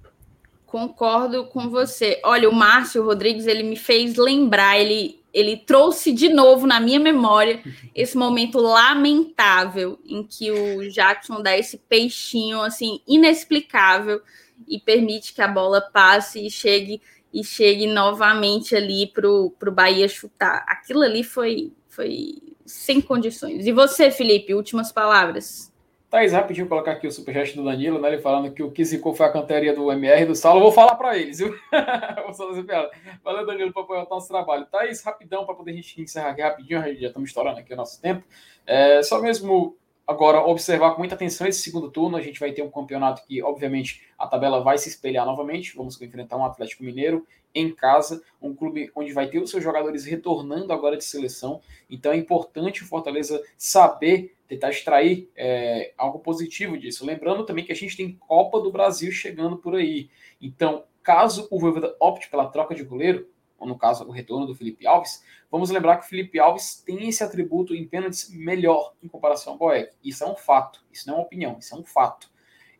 Concordo 0.65 1.45
com 1.45 1.69
você. 1.69 2.19
Olha, 2.23 2.49
o 2.49 2.53
Márcio 2.53 3.03
Rodrigues, 3.03 3.45
ele 3.45 3.61
me 3.61 3.75
fez 3.75 4.15
lembrar, 4.15 4.79
ele, 4.79 5.23
ele 5.31 5.55
trouxe 5.55 6.11
de 6.11 6.29
novo 6.29 6.65
na 6.65 6.79
minha 6.79 6.99
memória 6.99 7.61
esse 7.93 8.17
momento 8.17 8.57
lamentável 8.57 9.99
em 10.03 10.23
que 10.23 10.51
o 10.51 10.89
Jackson 10.89 11.43
dá 11.43 11.55
esse 11.55 11.77
peixinho 11.77 12.59
assim 12.61 12.99
inexplicável 13.07 14.19
e 14.67 14.79
permite 14.79 15.33
que 15.33 15.43
a 15.43 15.47
bola 15.47 15.79
passe 15.79 16.43
e 16.43 16.49
chegue 16.49 16.99
e 17.31 17.43
chegue 17.43 17.87
novamente 17.87 18.75
ali 18.75 19.07
para 19.07 19.29
o 19.29 19.71
Bahia 19.71 20.07
chutar. 20.07 20.63
Aquilo 20.67 21.01
ali 21.01 21.23
foi, 21.23 21.71
foi 21.87 22.52
sem 22.65 23.01
condições. 23.01 23.65
E 23.65 23.71
você, 23.71 24.09
Felipe, 24.11 24.53
últimas 24.53 24.91
palavras? 24.91 25.73
Thaís, 26.13 26.31
rapidinho 26.31 26.67
colocar 26.67 26.91
aqui 26.91 27.07
o 27.07 27.11
superchat 27.11 27.55
do 27.55 27.63
Danilo, 27.63 27.99
né? 27.99 28.09
Ele 28.09 28.21
falando 28.21 28.51
que 28.51 28.61
o 28.61 28.69
que 28.69 28.85
zicou 28.85 29.15
foi 29.15 29.25
a 29.25 29.31
canteria 29.31 29.73
do 29.73 29.91
MR 29.91 30.27
do 30.27 30.35
Saulo. 30.35 30.61
vou 30.61 30.71
falar 30.71 30.95
para 30.95 31.17
eles, 31.17 31.39
viu? 31.39 31.57
Valeu, 33.23 33.47
Danilo, 33.47 33.73
por 33.73 33.81
apoiar 33.81 34.03
o 34.03 34.09
nosso 34.09 34.27
trabalho. 34.27 34.67
Thaís, 34.67 35.03
rapidão, 35.03 35.43
para 35.43 35.55
poder 35.55 35.71
a 35.71 35.73
gente 35.73 35.99
encerrar 35.99 36.29
aqui 36.29 36.41
rapidinho, 36.43 36.81
já 36.99 37.07
estamos 37.07 37.29
estourando 37.29 37.57
aqui 37.57 37.73
o 37.73 37.75
nosso 37.75 37.99
tempo. 37.99 38.23
É, 38.63 39.01
só 39.01 39.19
mesmo 39.19 39.75
Agora, 40.05 40.41
observar 40.41 40.91
com 40.91 40.99
muita 40.99 41.15
atenção 41.15 41.47
esse 41.47 41.61
segundo 41.61 41.89
turno. 41.89 42.17
A 42.17 42.21
gente 42.21 42.39
vai 42.39 42.51
ter 42.51 42.61
um 42.61 42.69
campeonato 42.69 43.25
que, 43.25 43.41
obviamente, 43.41 44.03
a 44.17 44.27
tabela 44.27 44.61
vai 44.61 44.77
se 44.77 44.89
espelhar 44.89 45.25
novamente. 45.25 45.75
Vamos 45.75 45.99
enfrentar 46.01 46.37
um 46.37 46.45
Atlético 46.45 46.83
Mineiro 46.83 47.25
em 47.55 47.73
casa, 47.73 48.21
um 48.41 48.53
clube 48.53 48.91
onde 48.95 49.13
vai 49.13 49.27
ter 49.29 49.39
os 49.39 49.49
seus 49.49 49.63
jogadores 49.63 50.05
retornando 50.05 50.73
agora 50.73 50.97
de 50.97 51.03
seleção. 51.03 51.61
Então 51.89 52.11
é 52.11 52.17
importante 52.17 52.83
o 52.83 52.87
Fortaleza 52.87 53.41
saber 53.57 54.35
tentar 54.47 54.71
extrair 54.71 55.29
é, 55.35 55.93
algo 55.97 56.19
positivo 56.19 56.77
disso. 56.77 57.05
Lembrando 57.05 57.45
também 57.45 57.63
que 57.63 57.71
a 57.71 57.75
gente 57.75 57.95
tem 57.95 58.13
Copa 58.13 58.59
do 58.59 58.71
Brasil 58.71 59.11
chegando 59.11 59.57
por 59.57 59.75
aí. 59.75 60.09
Então, 60.41 60.83
caso 61.01 61.47
o 61.51 61.59
Voivoda 61.59 61.95
opte 61.99 62.29
pela 62.29 62.47
troca 62.47 62.75
de 62.75 62.83
goleiro, 62.83 63.27
ou 63.63 63.69
no 63.69 63.77
caso 63.77 64.05
o 64.05 64.11
retorno 64.11 64.45
do 64.45 64.53
Felipe 64.53 64.85
Alves, 64.85 65.23
vamos 65.49 65.69
lembrar 65.69 65.95
que 65.97 66.05
o 66.05 66.09
Felipe 66.09 66.37
Alves 66.37 66.83
tem 66.85 67.07
esse 67.07 67.23
atributo 67.23 67.73
em 67.73 67.87
pênaltis 67.87 68.29
melhor 68.29 68.93
em 69.01 69.07
comparação 69.07 69.53
ao 69.53 69.59
Boeck. 69.59 69.95
Isso 70.03 70.21
é 70.21 70.27
um 70.27 70.35
fato, 70.35 70.83
isso 70.91 71.07
não 71.07 71.15
é 71.15 71.17
uma 71.19 71.25
opinião, 71.25 71.57
isso 71.57 71.73
é 71.73 71.77
um 71.77 71.83
fato. 71.83 72.29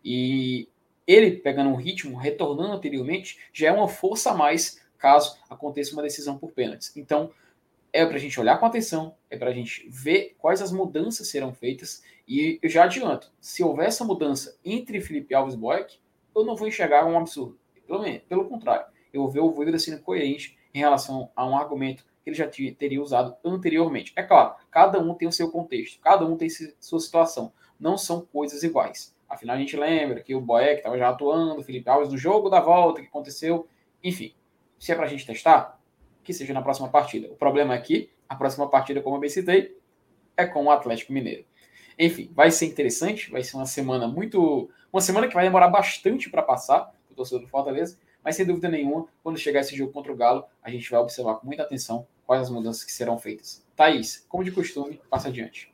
E 0.04 0.68
ele 1.08 1.38
pegando 1.38 1.70
um 1.70 1.76
ritmo, 1.76 2.18
retornando 2.18 2.74
anteriormente, 2.74 3.40
já 3.54 3.70
é 3.70 3.72
uma 3.72 3.88
força 3.88 4.32
a 4.32 4.36
mais 4.36 4.84
caso 4.98 5.38
aconteça 5.50 5.94
uma 5.94 6.04
decisão 6.04 6.38
por 6.38 6.52
pênaltis. 6.52 6.92
Então, 6.98 7.32
é 7.94 8.06
para 8.06 8.18
a 8.18 8.20
gente 8.20 8.38
olhar 8.38 8.58
com 8.58 8.66
atenção, 8.66 9.16
é 9.30 9.38
para 9.38 9.52
a 9.52 9.54
gente 9.54 9.88
ver 9.90 10.36
quais 10.38 10.62
as 10.62 10.72
mudanças 10.72 11.30
serão 11.30 11.54
feitas. 11.54 12.04
E 12.28 12.60
eu 12.62 12.70
já 12.70 12.84
adianto, 12.84 13.32
se 13.40 13.64
houver 13.64 13.88
essa 13.88 14.04
mudança 14.04 14.58
entre 14.66 15.00
Felipe 15.00 15.34
Alves 15.34 15.54
e 15.54 15.58
Boeck, 15.58 15.98
eu 16.36 16.44
não 16.44 16.58
vou 16.58 16.68
enxergar 16.68 17.06
um 17.06 17.18
absurdo. 17.18 17.58
Pelo, 17.88 18.04
pelo 18.22 18.50
contrário, 18.50 18.86
eu 19.14 19.22
vou 19.22 19.32
ver 19.32 19.40
o 19.40 19.52
Voivoda 19.52 19.78
sendo 19.78 20.02
coerente 20.02 20.58
em 20.74 20.80
relação 20.80 21.30
a 21.36 21.46
um 21.46 21.56
argumento 21.56 22.04
que 22.24 22.30
ele 22.30 22.36
já 22.36 22.48
teria 22.48 23.02
usado 23.02 23.36
anteriormente. 23.44 24.14
É 24.16 24.24
claro, 24.24 24.56
cada 24.72 25.00
um 25.00 25.14
tem 25.14 25.28
o 25.28 25.32
seu 25.32 25.52
contexto, 25.52 26.00
cada 26.00 26.26
um 26.26 26.38
tem 26.38 26.48
sua 26.80 27.00
situação. 27.00 27.52
Não 27.80 27.98
são 27.98 28.22
coisas 28.22 28.64
iguais. 28.64 29.14
Afinal, 29.30 29.56
a 29.56 29.60
gente 29.60 29.76
lembra 29.76 30.22
que 30.22 30.34
o 30.34 30.42
Boeck 30.42 30.78
estava 30.78 30.98
já 30.98 31.10
atuando, 31.10 31.60
o 31.60 31.64
Felipe 31.64 31.90
Alves 31.90 32.10
no 32.10 32.18
jogo 32.18 32.50
da 32.50 32.62
volta 32.62 33.02
que 33.02 33.08
aconteceu. 33.08 33.68
Enfim, 34.04 34.34
se 34.80 34.92
é 34.92 34.96
para 34.96 35.06
a 35.06 35.10
gente 35.10 35.26
testar, 35.26 35.80
que 36.24 36.34
seja 36.34 36.54
na 36.54 36.62
próxima 36.62 36.88
partida. 36.88 37.28
O 37.32 37.36
problema 37.36 37.74
é 37.74 37.78
que 37.80 38.10
a 38.28 38.36
próxima 38.36 38.70
partida, 38.70 39.02
como 39.02 39.18
eu 39.18 39.20
bem 39.20 39.30
citei, 39.30 39.78
é 40.38 40.46
com 40.46 40.66
o 40.66 40.72
Atlético 40.72 41.12
Mineiro. 41.12 41.46
Enfim, 41.98 42.32
vai 42.34 42.50
ser 42.50 42.66
interessante, 42.66 43.30
vai 43.30 43.44
ser 43.44 43.56
uma 43.56 43.66
semana 43.66 44.08
muito. 44.08 44.70
Uma 44.92 45.02
semana 45.02 45.28
que 45.28 45.34
vai 45.34 45.44
demorar 45.44 45.68
bastante 45.68 46.30
para 46.30 46.42
passar, 46.42 46.94
o 47.10 47.14
torcedor 47.14 47.42
do 47.42 47.48
Fortaleza, 47.48 47.98
mas 48.24 48.36
sem 48.36 48.46
dúvida 48.46 48.70
nenhuma, 48.70 49.08
quando 49.24 49.38
chegar 49.38 49.62
esse 49.62 49.76
jogo 49.76 49.92
contra 49.92 50.12
o 50.12 50.16
Galo, 50.16 50.46
a 50.62 50.70
gente 50.70 50.90
vai 50.90 51.00
observar 51.00 51.36
com 51.36 51.48
muita 51.48 51.64
atenção 51.64 52.08
quais 52.26 52.44
as 52.44 52.50
mudanças 52.50 52.84
que 52.84 52.92
serão 52.92 53.18
feitas. 53.18 53.64
Thaís, 53.76 54.26
como 54.30 54.44
de 54.44 54.52
costume, 54.52 55.02
passa 55.10 55.28
adiante. 55.28 55.74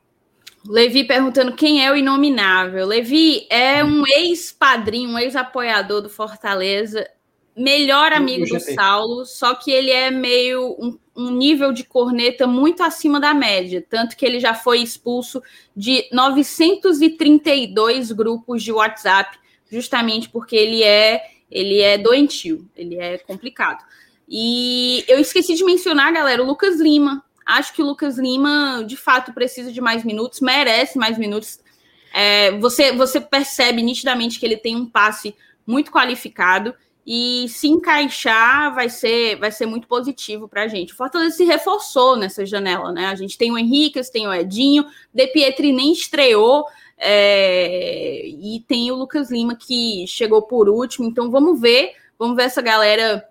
Levi 0.66 1.04
perguntando 1.04 1.54
quem 1.54 1.84
é 1.84 1.90
o 1.90 1.96
inominável. 1.96 2.86
Levi 2.86 3.46
é 3.48 3.82
um 3.82 4.06
ex-padrinho, 4.06 5.10
um 5.10 5.18
ex-apoiador 5.18 6.02
do 6.02 6.10
Fortaleza, 6.10 7.08
melhor 7.56 8.12
amigo 8.12 8.46
do 8.46 8.60
Saulo, 8.60 9.24
só 9.24 9.54
que 9.54 9.70
ele 9.70 9.90
é 9.90 10.10
meio 10.10 10.76
um, 10.78 10.98
um, 11.16 11.30
nível 11.30 11.72
de 11.72 11.84
corneta 11.84 12.46
muito 12.46 12.82
acima 12.82 13.18
da 13.18 13.34
média, 13.34 13.84
tanto 13.88 14.16
que 14.16 14.24
ele 14.24 14.38
já 14.38 14.54
foi 14.54 14.80
expulso 14.80 15.42
de 15.74 16.06
932 16.12 18.12
grupos 18.12 18.62
de 18.62 18.72
WhatsApp, 18.72 19.38
justamente 19.70 20.28
porque 20.28 20.56
ele 20.56 20.82
é 20.82 21.22
ele 21.50 21.80
é 21.80 21.98
doentio, 21.98 22.68
ele 22.76 22.96
é 22.96 23.18
complicado. 23.18 23.84
E 24.28 25.04
eu 25.08 25.18
esqueci 25.18 25.54
de 25.54 25.64
mencionar, 25.64 26.12
galera, 26.12 26.42
o 26.42 26.46
Lucas 26.46 26.78
Lima. 26.80 27.24
Acho 27.44 27.74
que 27.74 27.82
o 27.82 27.86
Lucas 27.86 28.16
Lima, 28.16 28.84
de 28.86 28.96
fato, 28.96 29.32
precisa 29.32 29.72
de 29.72 29.80
mais 29.80 30.04
minutos, 30.04 30.40
merece 30.40 30.96
mais 30.96 31.18
minutos. 31.18 31.58
É, 32.14 32.52
você, 32.58 32.92
você 32.92 33.20
percebe 33.20 33.82
nitidamente 33.82 34.38
que 34.38 34.46
ele 34.46 34.56
tem 34.56 34.76
um 34.76 34.86
passe 34.86 35.34
muito 35.66 35.90
qualificado 35.90 36.74
e 37.06 37.46
se 37.48 37.66
encaixar 37.66 38.74
vai 38.74 38.88
ser 38.88 39.36
vai 39.36 39.50
ser 39.50 39.66
muito 39.66 39.88
positivo 39.88 40.48
para 40.48 40.62
a 40.62 40.68
gente. 40.68 40.92
O 40.92 40.96
Fortaleza 40.96 41.36
se 41.36 41.44
reforçou 41.44 42.16
nessa 42.16 42.46
janela, 42.46 42.92
né? 42.92 43.06
A 43.06 43.14
gente 43.14 43.36
tem 43.36 43.50
o 43.50 43.58
Henrique, 43.58 44.00
tem 44.12 44.28
o 44.28 44.32
Edinho, 44.32 44.86
De 45.12 45.26
Pietri 45.28 45.72
nem 45.72 45.92
estreou, 45.92 46.64
é, 47.02 48.26
e 48.26 48.62
tem 48.68 48.90
o 48.90 48.94
Lucas 48.94 49.30
Lima 49.30 49.56
que 49.56 50.06
chegou 50.06 50.42
por 50.42 50.68
último. 50.68 51.08
Então 51.08 51.30
vamos 51.30 51.58
ver, 51.58 51.94
vamos 52.18 52.36
ver 52.36 52.42
essa 52.42 52.60
galera 52.60 53.26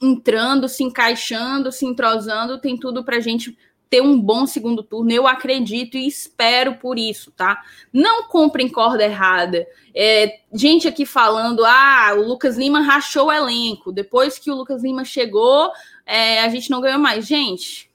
entrando, 0.00 0.68
se 0.68 0.84
encaixando, 0.84 1.72
se 1.72 1.84
entrosando. 1.84 2.60
Tem 2.60 2.78
tudo 2.78 3.04
para 3.04 3.16
a 3.16 3.20
gente 3.20 3.58
ter 3.90 4.00
um 4.00 4.18
bom 4.18 4.46
segundo 4.46 4.84
turno. 4.84 5.10
Eu 5.10 5.26
acredito 5.26 5.98
e 5.98 6.06
espero 6.06 6.76
por 6.76 6.96
isso, 6.96 7.32
tá? 7.32 7.60
Não 7.92 8.28
comprem 8.28 8.68
corda 8.68 9.02
errada. 9.02 9.66
É, 9.92 10.38
gente 10.52 10.86
aqui 10.86 11.04
falando, 11.04 11.64
ah, 11.64 12.14
o 12.16 12.22
Lucas 12.22 12.56
Lima 12.56 12.80
rachou 12.80 13.26
o 13.26 13.32
elenco. 13.32 13.90
Depois 13.90 14.38
que 14.38 14.52
o 14.52 14.54
Lucas 14.54 14.84
Lima 14.84 15.04
chegou, 15.04 15.72
é, 16.06 16.40
a 16.40 16.48
gente 16.48 16.70
não 16.70 16.80
ganhou 16.80 17.00
mais. 17.00 17.26
Gente, 17.26 17.90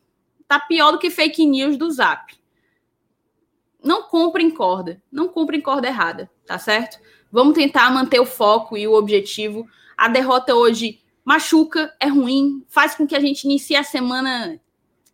tá 0.45 0.59
pior 0.59 0.91
do 0.91 0.99
que 0.99 1.09
fake 1.09 1.45
news 1.45 1.77
do 1.77 1.89
Zap. 1.89 2.34
Não 3.85 4.01
comprem 4.01 4.49
corda. 4.49 4.99
Não 5.11 5.27
comprem 5.27 5.61
corda 5.61 5.87
errada, 5.87 6.27
tá 6.43 6.57
certo? 6.57 6.97
Vamos 7.31 7.53
tentar 7.53 7.91
manter 7.91 8.19
o 8.19 8.25
foco 8.25 8.75
e 8.75 8.87
o 8.87 8.93
objetivo. 8.93 9.67
A 9.95 10.07
derrota 10.07 10.55
hoje 10.55 11.01
machuca, 11.23 11.93
é 11.99 12.07
ruim, 12.07 12.65
faz 12.67 12.95
com 12.95 13.05
que 13.05 13.15
a 13.15 13.19
gente 13.19 13.43
inicie 13.43 13.75
a 13.75 13.83
semana 13.83 14.59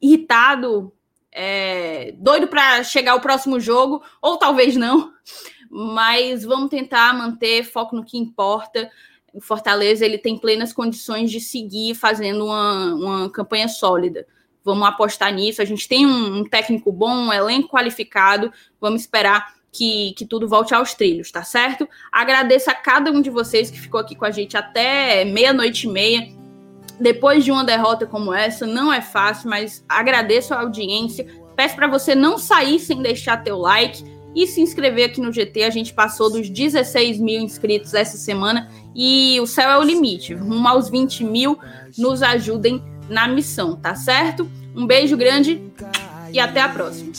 irritado, 0.02 0.93
é, 1.34 2.14
doido 2.18 2.48
para 2.48 2.81
chegar 2.84 3.15
o 3.15 3.22
próximo 3.22 3.60
jogo, 3.60 4.02
ou 4.22 4.38
talvez 4.38 4.77
não, 4.77 5.11
mas 5.69 6.45
vamos 6.45 6.69
tentar 6.69 7.14
manter 7.14 7.65
foco 7.65 7.93
no 7.93 8.06
que 8.06 8.18
importa. 8.18 8.89
O 9.34 9.41
Fortaleza 9.41 10.06
ele 10.06 10.18
tem 10.18 10.38
plenas 10.38 10.72
condições 10.72 11.30
de 11.30 11.41
seguir 11.41 11.95
fazendo 11.95 12.45
uma, 12.45 12.93
uma 12.93 13.30
campanha 13.30 13.68
sólida. 13.68 14.26
Vamos 14.63 14.88
apostar 14.88 15.33
nisso. 15.33 15.61
A 15.61 15.65
gente 15.65 15.88
tem 15.88 16.05
um, 16.05 16.43
técnico 16.43 16.91
bom, 16.91 17.11
um 17.11 17.33
elenco 17.33 17.69
qualificado. 17.69 18.51
Vamos 18.79 19.01
esperar 19.01 19.53
que, 19.71 20.13
que 20.17 20.25
tudo 20.25 20.47
volte 20.47 20.73
aos 20.73 20.93
trilhos, 20.93 21.31
tá 21.31 21.43
certo? 21.43 21.88
Agradeço 22.11 22.69
a 22.69 22.75
cada 22.75 23.11
um 23.11 23.21
de 23.21 23.29
vocês 23.29 23.71
que 23.71 23.79
ficou 23.79 23.99
aqui 23.99 24.15
com 24.15 24.25
a 24.25 24.31
gente 24.31 24.57
até 24.57 25.25
meia-noite 25.25 25.88
e 25.88 25.89
meia. 25.89 26.27
Depois 26.99 27.43
de 27.43 27.51
uma 27.51 27.63
derrota 27.63 28.05
como 28.05 28.33
essa, 28.33 28.67
não 28.67 28.93
é 28.93 29.01
fácil, 29.01 29.49
mas 29.49 29.83
agradeço 29.89 30.53
a 30.53 30.59
audiência. 30.59 31.25
Peço 31.55 31.75
para 31.75 31.88
você 31.88 32.13
não 32.13 32.38
sair 32.38 32.79
sem 32.79 33.01
deixar 33.01 33.43
teu 33.43 33.57
like 33.57 34.03
e 34.35 34.45
se 34.45 34.61
inscrever 34.61 35.09
aqui 35.09 35.19
no 35.19 35.31
GT. 35.31 35.63
A 35.63 35.69
gente 35.69 35.93
passou 35.93 36.29
dos 36.29 36.49
16 36.49 37.19
mil 37.19 37.41
inscritos 37.41 37.93
essa 37.93 38.17
semana 38.17 38.69
e 38.95 39.39
o 39.41 39.47
céu 39.47 39.69
é 39.69 39.77
o 39.77 39.83
limite. 39.83 40.33
Rumo 40.33 40.67
aos 40.67 40.89
20 40.89 41.23
mil, 41.23 41.57
nos 41.97 42.21
ajudem 42.21 42.83
na 43.10 43.28
missão, 43.28 43.76
tá 43.76 43.95
certo? 43.95 44.49
Um 44.76 44.88
beijo 44.88 45.18
grande 45.18 45.61
e 46.32 46.40
até 46.40 46.61
a 46.61 46.69
próxima. 46.69 47.11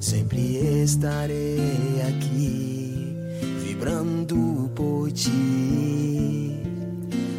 Sempre 0.00 0.82
estarei 0.82 2.02
aqui, 2.08 3.16
vibrando 3.64 4.70
por 4.74 5.10
ti. 5.12 6.60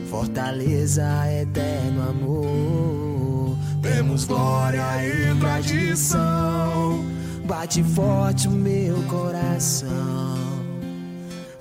Fortaleza, 0.10 1.04
eterno 1.42 2.10
amor. 2.10 3.58
Temos 3.82 4.24
glória 4.26 4.82
e 5.06 5.36
tradição. 5.40 7.04
Bate 7.46 7.84
forte 7.84 8.48
o 8.48 8.52
meu 8.52 9.02
coração. 9.04 10.53